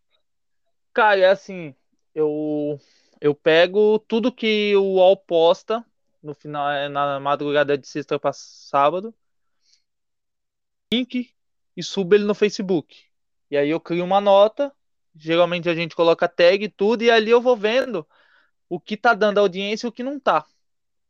Cara, 0.97 1.19
é 1.19 1.25
assim, 1.29 1.75
eu 2.15 2.79
eu 3.21 3.35
pego 3.35 3.99
tudo 3.99 4.31
que 4.31 4.75
o 4.75 4.95
UOL 4.95 5.15
posta 5.15 5.85
no 6.23 6.33
final, 6.33 6.71
é, 6.71 6.89
na 6.89 7.19
madrugada 7.19 7.77
de 7.77 7.87
sexta 7.87 8.17
para 8.19 8.33
sábado, 8.33 9.13
link 10.91 11.31
e 11.75 11.83
subo 11.83 12.15
ele 12.15 12.23
no 12.23 12.33
Facebook. 12.33 12.97
E 13.51 13.55
aí 13.57 13.69
eu 13.69 13.79
crio 13.79 14.03
uma 14.03 14.19
nota, 14.19 14.73
geralmente 15.15 15.69
a 15.69 15.75
gente 15.75 15.95
coloca 15.95 16.27
tag 16.27 16.63
e 16.65 16.67
tudo, 16.67 17.03
e 17.03 17.11
ali 17.11 17.29
eu 17.29 17.41
vou 17.41 17.55
vendo 17.55 18.03
o 18.67 18.79
que 18.79 18.97
tá 18.97 19.13
dando 19.13 19.37
audiência 19.39 19.85
e 19.85 19.89
o 19.89 19.91
que 19.91 20.01
não 20.01 20.19
tá. 20.19 20.47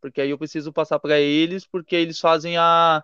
Porque 0.02 0.20
aí 0.20 0.32
eu 0.32 0.38
preciso 0.38 0.74
passar 0.74 1.00
para 1.00 1.18
eles, 1.18 1.66
porque 1.66 1.96
eles 1.96 2.20
fazem 2.20 2.58
a 2.58 3.02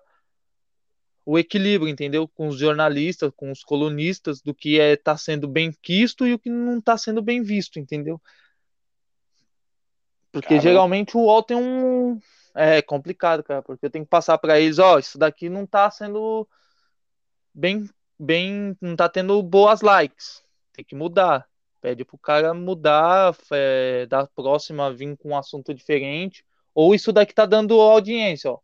o 1.26 1.40
equilíbrio, 1.40 1.90
entendeu? 1.90 2.28
Com 2.28 2.48
os 2.48 2.58
jornalistas, 2.58 3.32
com 3.36 3.52
os 3.52 3.64
colunistas, 3.64 4.42
do 4.42 4.54
que 4.54 4.80
é 4.80 4.96
tá 4.96 5.16
sendo 5.16 5.48
bem 5.48 5.72
quisto 5.82 6.28
e 6.28 6.34
o 6.34 6.40
que 6.40 6.50
não 6.50 6.82
tá 6.82 6.98
sendo 6.98 7.22
bem 7.22 7.42
visto, 7.42 7.80
entendeu? 7.80 8.22
Porque 10.32 10.50
Caramba. 10.50 10.64
geralmente 10.64 11.16
o 11.16 11.22
UOL 11.22 11.44
tem 11.44 11.56
um. 11.56 12.20
É 12.56 12.82
complicado, 12.82 13.44
cara, 13.44 13.62
porque 13.62 13.86
eu 13.86 13.90
tenho 13.90 14.06
que 14.06 14.10
passar 14.10 14.38
para 14.38 14.60
eles, 14.60 14.80
ó, 14.80 15.00
isso 15.00 15.18
daqui 15.18 15.50
não 15.50 15.66
tá 15.66 15.90
sendo 15.90 16.48
bem, 17.54 17.90
bem, 18.20 18.78
não 18.80 18.96
tá 18.96 19.10
tendo 19.10 19.42
boas 19.42 19.82
likes, 19.82 20.44
tem 20.74 20.84
que 20.84 20.96
mudar. 20.96 21.48
Pede 21.82 22.06
pro 22.06 22.18
cara 22.18 22.54
mudar, 22.54 23.36
é, 23.52 24.06
da 24.06 24.26
próxima 24.28 24.94
vir 24.94 25.18
com 25.18 25.30
um 25.30 25.38
assunto 25.38 25.74
diferente, 25.74 26.46
ou 26.74 26.96
isso 26.96 27.12
daqui 27.12 27.34
tá 27.34 27.46
dando 27.46 27.80
audiência, 27.80 28.52
ó. 28.52 28.60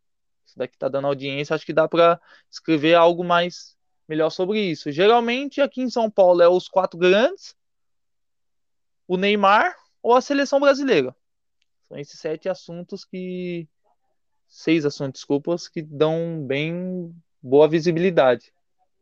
Isso 0.50 0.58
daqui 0.58 0.78
tá 0.78 0.90
dando 0.90 1.06
audiência, 1.08 1.54
acho 1.54 1.66
que 1.66 1.74
dá 1.74 1.88
para 1.88 2.20
escrever 2.50 2.96
algo 2.96 3.24
mais 3.24 3.78
melhor 4.08 4.32
sobre 4.32 4.60
isso. 4.60 4.92
Geralmente 4.92 5.62
aqui 5.62 5.82
em 5.82 5.90
São 5.90 6.10
Paulo 6.10 6.42
é 6.42 6.50
os 6.50 6.68
quatro 6.68 6.98
grandes, 6.98 7.56
o 9.08 9.16
Neymar 9.16 9.76
ou 10.02 10.16
a 10.16 10.22
seleção 10.22 10.60
brasileira. 10.60 11.16
São 11.88 11.98
esses 11.98 12.20
sete 12.20 12.50
assuntos 12.50 13.06
que. 13.06 13.68
Seis 14.48 14.84
assuntos, 14.84 15.20
desculpas, 15.22 15.68
que 15.68 15.80
dão 15.84 16.44
bem 16.44 17.16
boa 17.40 17.68
visibilidade. 17.68 18.52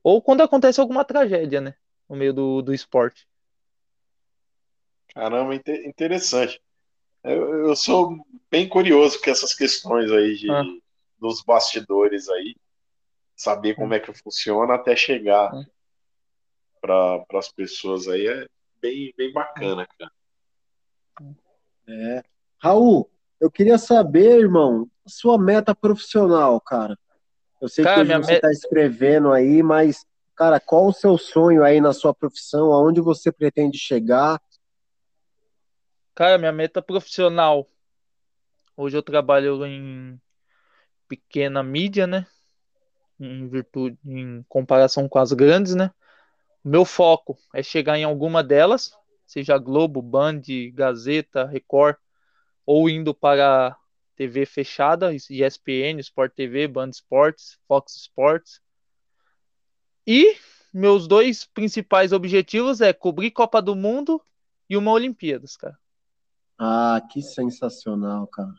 Ou 0.04 0.22
quando 0.22 0.42
acontece 0.44 0.82
alguma 0.82 1.06
tragédia, 1.06 1.62
né? 1.62 1.74
No 2.10 2.18
meio 2.18 2.34
do, 2.34 2.62
do 2.62 2.74
esporte. 2.74 3.26
Caramba, 5.14 5.56
inte- 5.56 5.88
interessante. 5.88 6.62
Eu, 7.24 7.68
eu 7.68 7.76
sou 7.78 8.18
bem 8.52 8.68
curioso 8.68 9.22
com 9.22 9.30
essas 9.30 9.54
questões 9.54 10.12
aí 10.12 10.36
de, 10.36 10.52
Ah. 10.52 10.66
Dos 11.20 11.42
bastidores 11.42 12.30
aí, 12.30 12.56
saber 13.36 13.76
como 13.76 13.94
é 13.94 14.00
que 14.00 14.14
funciona 14.14 14.76
até 14.76 14.96
chegar 14.96 15.52
Ah. 15.54 15.66
para 16.82 17.40
as 17.40 17.52
pessoas 17.52 18.08
aí 18.08 18.28
é 18.28 18.48
bem, 18.82 19.14
bem 19.18 19.32
bacana, 19.34 19.88
cara. 19.98 20.12
É. 21.88 22.24
Raul, 22.60 23.10
eu 23.40 23.50
queria 23.52 23.78
saber, 23.78 24.40
irmão, 24.40 24.90
a 25.06 25.10
sua 25.10 25.38
meta 25.38 25.74
profissional, 25.76 26.60
cara. 26.62 26.98
Eu 27.62 27.68
sei 27.68 27.84
Cara, 27.84 27.96
que 28.06 28.12
hoje 28.14 28.24
você 28.26 28.34
está 28.34 28.52
escrevendo 28.52 29.32
aí, 29.32 29.64
mas, 29.64 30.06
cara, 30.36 30.60
qual 30.60 30.88
o 30.88 30.94
seu 30.94 31.18
sonho 31.18 31.64
aí 31.64 31.82
na 31.82 31.94
sua 31.94 32.14
profissão? 32.14 32.72
Aonde 32.72 33.02
você 33.02 33.32
pretende 33.32 33.78
chegar? 33.78 34.42
Cara, 36.14 36.38
minha 36.38 36.52
meta 36.52 36.82
profissional. 36.82 37.68
Hoje 38.76 38.98
eu 38.98 39.02
trabalho 39.04 39.66
em 39.66 40.20
pequena 41.08 41.64
mídia, 41.64 42.06
né? 42.06 42.26
Em 43.20 43.48
virtude, 43.48 43.98
em 44.06 44.44
comparação 44.48 45.08
com 45.10 45.20
as 45.20 45.34
grandes, 45.34 45.76
né? 45.76 45.92
Meu 46.64 46.86
foco 46.86 47.38
é 47.54 47.64
chegar 47.64 47.98
em 47.98 48.04
alguma 48.04 48.44
delas, 48.44 48.92
seja 49.26 49.58
Globo, 49.58 50.02
Band, 50.02 50.42
Gazeta, 50.74 51.46
Record, 51.46 51.96
ou 52.66 52.90
indo 52.90 53.14
para 53.14 53.78
TV 54.16 54.46
fechada, 54.46 55.14
ESPN, 55.14 56.00
Sport 56.00 56.34
TV, 56.34 56.68
Band 56.68 56.90
Sports, 56.90 57.58
Fox 57.68 57.96
Sports. 57.96 58.60
E 60.06 60.36
meus 60.74 61.08
dois 61.08 61.46
principais 61.46 62.12
objetivos 62.12 62.82
é 62.82 62.92
cobrir 62.92 63.32
Copa 63.32 63.62
do 63.62 63.76
Mundo 63.76 64.22
e 64.70 64.76
uma 64.76 64.92
Olimpíadas, 64.92 65.56
cara. 65.56 65.78
Ah, 66.60 67.02
que 67.12 67.22
sensacional, 67.22 68.28
cara. 68.28 68.54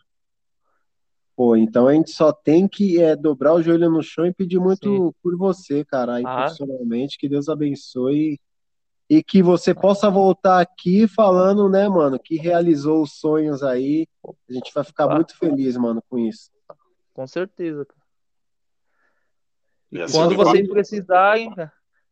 Pô, 1.39 1.55
então 1.55 1.87
a 1.87 1.95
gente 1.95 2.11
só 2.11 2.33
tem 2.33 2.67
que 2.67 3.01
é, 3.01 3.15
dobrar 3.15 3.55
o 3.55 3.63
joelho 3.63 3.89
no 3.89 4.03
chão 4.03 4.27
e 4.27 4.35
pedir 4.35 4.59
muito 4.59 4.89
Sim. 4.89 5.15
por 5.23 5.37
você, 5.37 5.85
cara, 5.85 6.15
aí 6.17 6.25
ah. 6.27 6.35
profissionalmente, 6.39 7.17
que 7.17 7.29
Deus 7.29 7.49
abençoe 7.49 8.41
e 9.09 9.23
que 9.23 9.41
você 9.41 9.73
possa 9.73 10.11
voltar 10.11 10.61
aqui 10.61 11.07
falando, 11.07 11.69
né, 11.69 11.89
mano, 11.89 12.19
que 12.19 12.35
realizou 12.35 13.03
os 13.03 13.21
sonhos 13.21 13.63
aí. 13.63 14.09
A 14.27 14.53
gente 14.53 14.75
vai 14.75 14.83
ficar 14.83 15.05
ah. 15.05 15.15
muito 15.15 15.39
feliz, 15.39 15.77
mano, 15.77 16.03
com 16.11 16.19
isso. 16.19 16.51
Com 17.15 17.25
certeza. 17.25 17.87
E 19.93 20.11
quando 20.11 20.35
vocês 20.35 20.69
precisarem, 20.69 21.55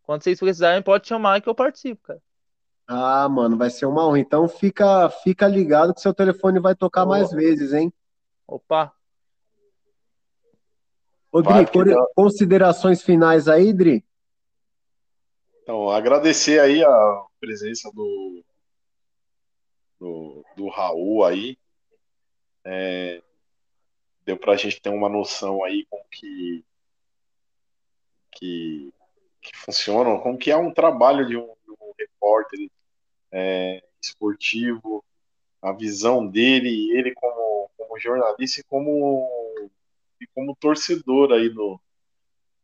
quando 0.05 0.23
vocês 0.23 0.39
precisarem, 0.39 0.83
pode 0.85 1.09
chamar 1.09 1.41
que 1.41 1.49
eu 1.49 1.55
participo, 1.55 2.01
cara. 2.01 2.23
Ah, 2.87 3.29
mano, 3.29 3.57
vai 3.57 3.71
ser 3.71 3.87
uma 3.87 4.07
honra. 4.07 4.21
Então 4.21 4.47
fica, 4.47 5.11
fica 5.11 5.49
ligado 5.49 5.93
que 5.93 6.01
seu 6.01 6.15
telefone 6.15 6.61
vai 6.61 6.77
tocar 6.77 7.03
oh. 7.03 7.09
mais 7.09 7.33
vezes, 7.33 7.73
hein? 7.73 7.93
Opa, 8.47 8.95
Ô, 11.37 11.43
Dri, 11.43 11.67
considerações 12.15 13.03
finais 13.03 13.47
aí, 13.47 13.71
Dri? 13.71 14.03
Então, 15.63 15.91
agradecer 15.91 16.59
aí 16.59 16.83
a 16.83 17.25
presença 17.39 17.91
do, 17.93 18.43
do, 20.01 20.45
do 20.57 20.69
Raul 20.71 21.27
aí. 21.27 21.59
É, 22.65 23.21
deu 24.25 24.39
para 24.39 24.55
a 24.55 24.57
gente 24.57 24.81
ter 24.81 24.89
uma 24.89 25.11
noção 25.11 25.63
aí 25.63 25.85
como 25.91 26.05
que, 26.11 26.65
que, 28.33 28.95
que 29.43 29.57
funciona, 29.59 30.19
como 30.19 30.39
que 30.39 30.51
é 30.51 30.57
um 30.57 30.73
trabalho 30.73 31.27
de 31.27 31.37
um, 31.37 31.55
de 31.67 31.71
um 31.71 31.93
repórter 31.99 32.71
é, 33.31 33.85
esportivo, 34.01 35.05
a 35.61 35.71
visão 35.73 36.27
dele, 36.27 36.97
ele 36.97 37.13
como, 37.15 37.71
como 37.77 38.01
jornalista 38.01 38.63
e 38.63 38.65
como 38.65 39.46
e 40.21 40.27
como 40.29 40.57
torcedor 40.57 41.33
aí 41.33 41.49
do, 41.49 41.81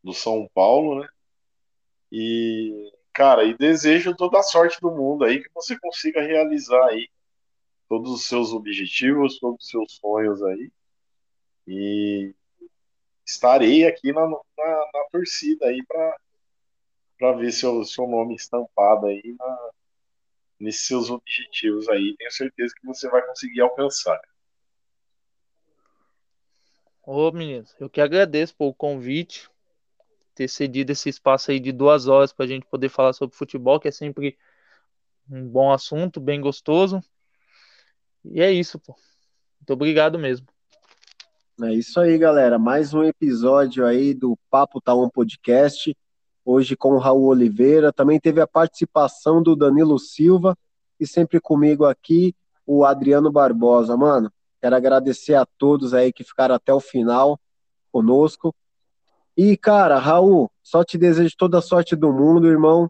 do 0.03 0.13
São 0.13 0.49
Paulo, 0.53 1.01
né? 1.01 1.07
E, 2.11 2.91
cara, 3.13 3.43
e 3.43 3.57
desejo 3.57 4.15
toda 4.15 4.39
a 4.39 4.43
sorte 4.43 4.79
do 4.79 4.91
mundo 4.91 5.23
aí 5.25 5.41
que 5.41 5.49
você 5.53 5.77
consiga 5.79 6.21
realizar 6.21 6.85
aí 6.87 7.09
todos 7.89 8.11
os 8.11 8.27
seus 8.27 8.51
objetivos, 8.53 9.39
todos 9.39 9.63
os 9.63 9.69
seus 9.69 9.93
sonhos 9.93 10.43
aí. 10.43 10.71
E 11.67 12.33
estarei 13.25 13.85
aqui 13.87 14.11
na, 14.11 14.27
na, 14.27 14.37
na 14.93 15.03
torcida 15.11 15.67
aí 15.67 15.83
para 17.17 17.33
ver 17.33 17.51
seu, 17.51 17.83
seu 17.83 18.07
nome 18.07 18.35
estampado 18.35 19.07
aí 19.07 19.35
na, 19.39 19.71
nesses 20.59 20.87
seus 20.87 21.09
objetivos 21.09 21.89
aí. 21.89 22.15
Tenho 22.17 22.31
certeza 22.31 22.73
que 22.79 22.85
você 22.85 23.09
vai 23.09 23.25
conseguir 23.25 23.61
alcançar. 23.61 24.19
Ô, 27.05 27.29
meninos, 27.33 27.75
eu 27.81 27.89
que 27.89 27.99
agradeço 27.99 28.55
pelo 28.55 28.73
convite, 28.73 29.49
ter 30.33 30.47
cedido 30.47 30.93
esse 30.93 31.09
espaço 31.09 31.51
aí 31.51 31.59
de 31.59 31.73
duas 31.73 32.07
horas 32.07 32.31
para 32.31 32.45
a 32.45 32.47
gente 32.47 32.65
poder 32.65 32.87
falar 32.87 33.11
sobre 33.11 33.35
futebol, 33.35 33.77
que 33.77 33.89
é 33.89 33.91
sempre 33.91 34.37
um 35.29 35.45
bom 35.45 35.71
assunto, 35.71 36.21
bem 36.21 36.39
gostoso. 36.39 37.03
E 38.23 38.41
é 38.41 38.49
isso, 38.49 38.79
pô. 38.79 38.95
Muito 39.59 39.73
obrigado 39.73 40.17
mesmo. 40.17 40.47
É 41.61 41.73
isso 41.73 41.99
aí, 41.99 42.17
galera. 42.17 42.57
Mais 42.57 42.93
um 42.93 43.03
episódio 43.03 43.85
aí 43.85 44.13
do 44.13 44.37
Papo 44.49 44.79
Tá 44.79 44.95
Um 44.95 45.09
Podcast. 45.09 45.95
Hoje 46.45 46.75
com 46.77 46.93
o 46.93 46.99
Raul 46.99 47.25
Oliveira. 47.25 47.91
Também 47.91 48.17
teve 48.17 48.39
a 48.39 48.47
participação 48.47 49.43
do 49.43 49.57
Danilo 49.57 49.99
Silva 49.99 50.57
e 50.97 51.05
sempre 51.05 51.41
comigo 51.41 51.83
aqui 51.83 52.33
o 52.65 52.85
Adriano 52.85 53.29
Barbosa. 53.29 53.97
Mano, 53.97 54.31
Quero 54.63 54.77
agradecer 54.77 55.35
a 55.35 55.45
todos 55.45 55.93
aí 55.93 56.13
que 56.13 56.23
ficaram 56.23 56.55
até 56.55 56.73
o 56.73 56.79
final 56.79 57.37
conosco. 57.91 58.55
E, 59.35 59.57
cara, 59.57 59.99
Raul, 59.99 60.49
só 60.63 60.85
te 60.85 60.97
desejo 60.97 61.35
toda 61.37 61.57
a 61.57 61.61
sorte 61.61 61.97
do 61.97 62.13
mundo, 62.13 62.47
irmão. 62.47 62.89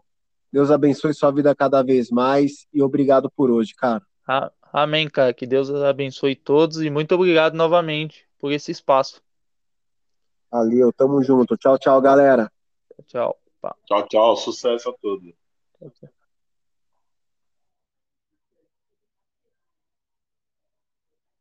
Deus 0.52 0.70
abençoe 0.70 1.12
sua 1.12 1.32
vida 1.32 1.52
cada 1.52 1.82
vez 1.82 2.12
mais 2.12 2.68
e 2.72 2.80
obrigado 2.80 3.28
por 3.28 3.50
hoje, 3.50 3.74
cara. 3.74 4.06
Amém, 4.72 5.10
cara. 5.10 5.34
Que 5.34 5.48
Deus 5.48 5.68
abençoe 5.68 6.36
todos 6.36 6.80
e 6.80 6.88
muito 6.90 7.12
obrigado 7.12 7.54
novamente 7.56 8.24
por 8.38 8.52
esse 8.52 8.70
espaço. 8.70 9.20
Valeu, 10.52 10.92
tamo 10.92 11.24
junto. 11.24 11.56
Tchau, 11.56 11.76
tchau, 11.76 12.00
galera. 12.00 12.52
Tchau. 13.08 13.36
Tchau, 13.84 14.06
tchau. 14.06 14.36
Sucesso 14.36 14.90
a 14.90 14.92
todos. 14.92 15.34
Tchau, 15.80 15.90
tchau. 15.90 16.23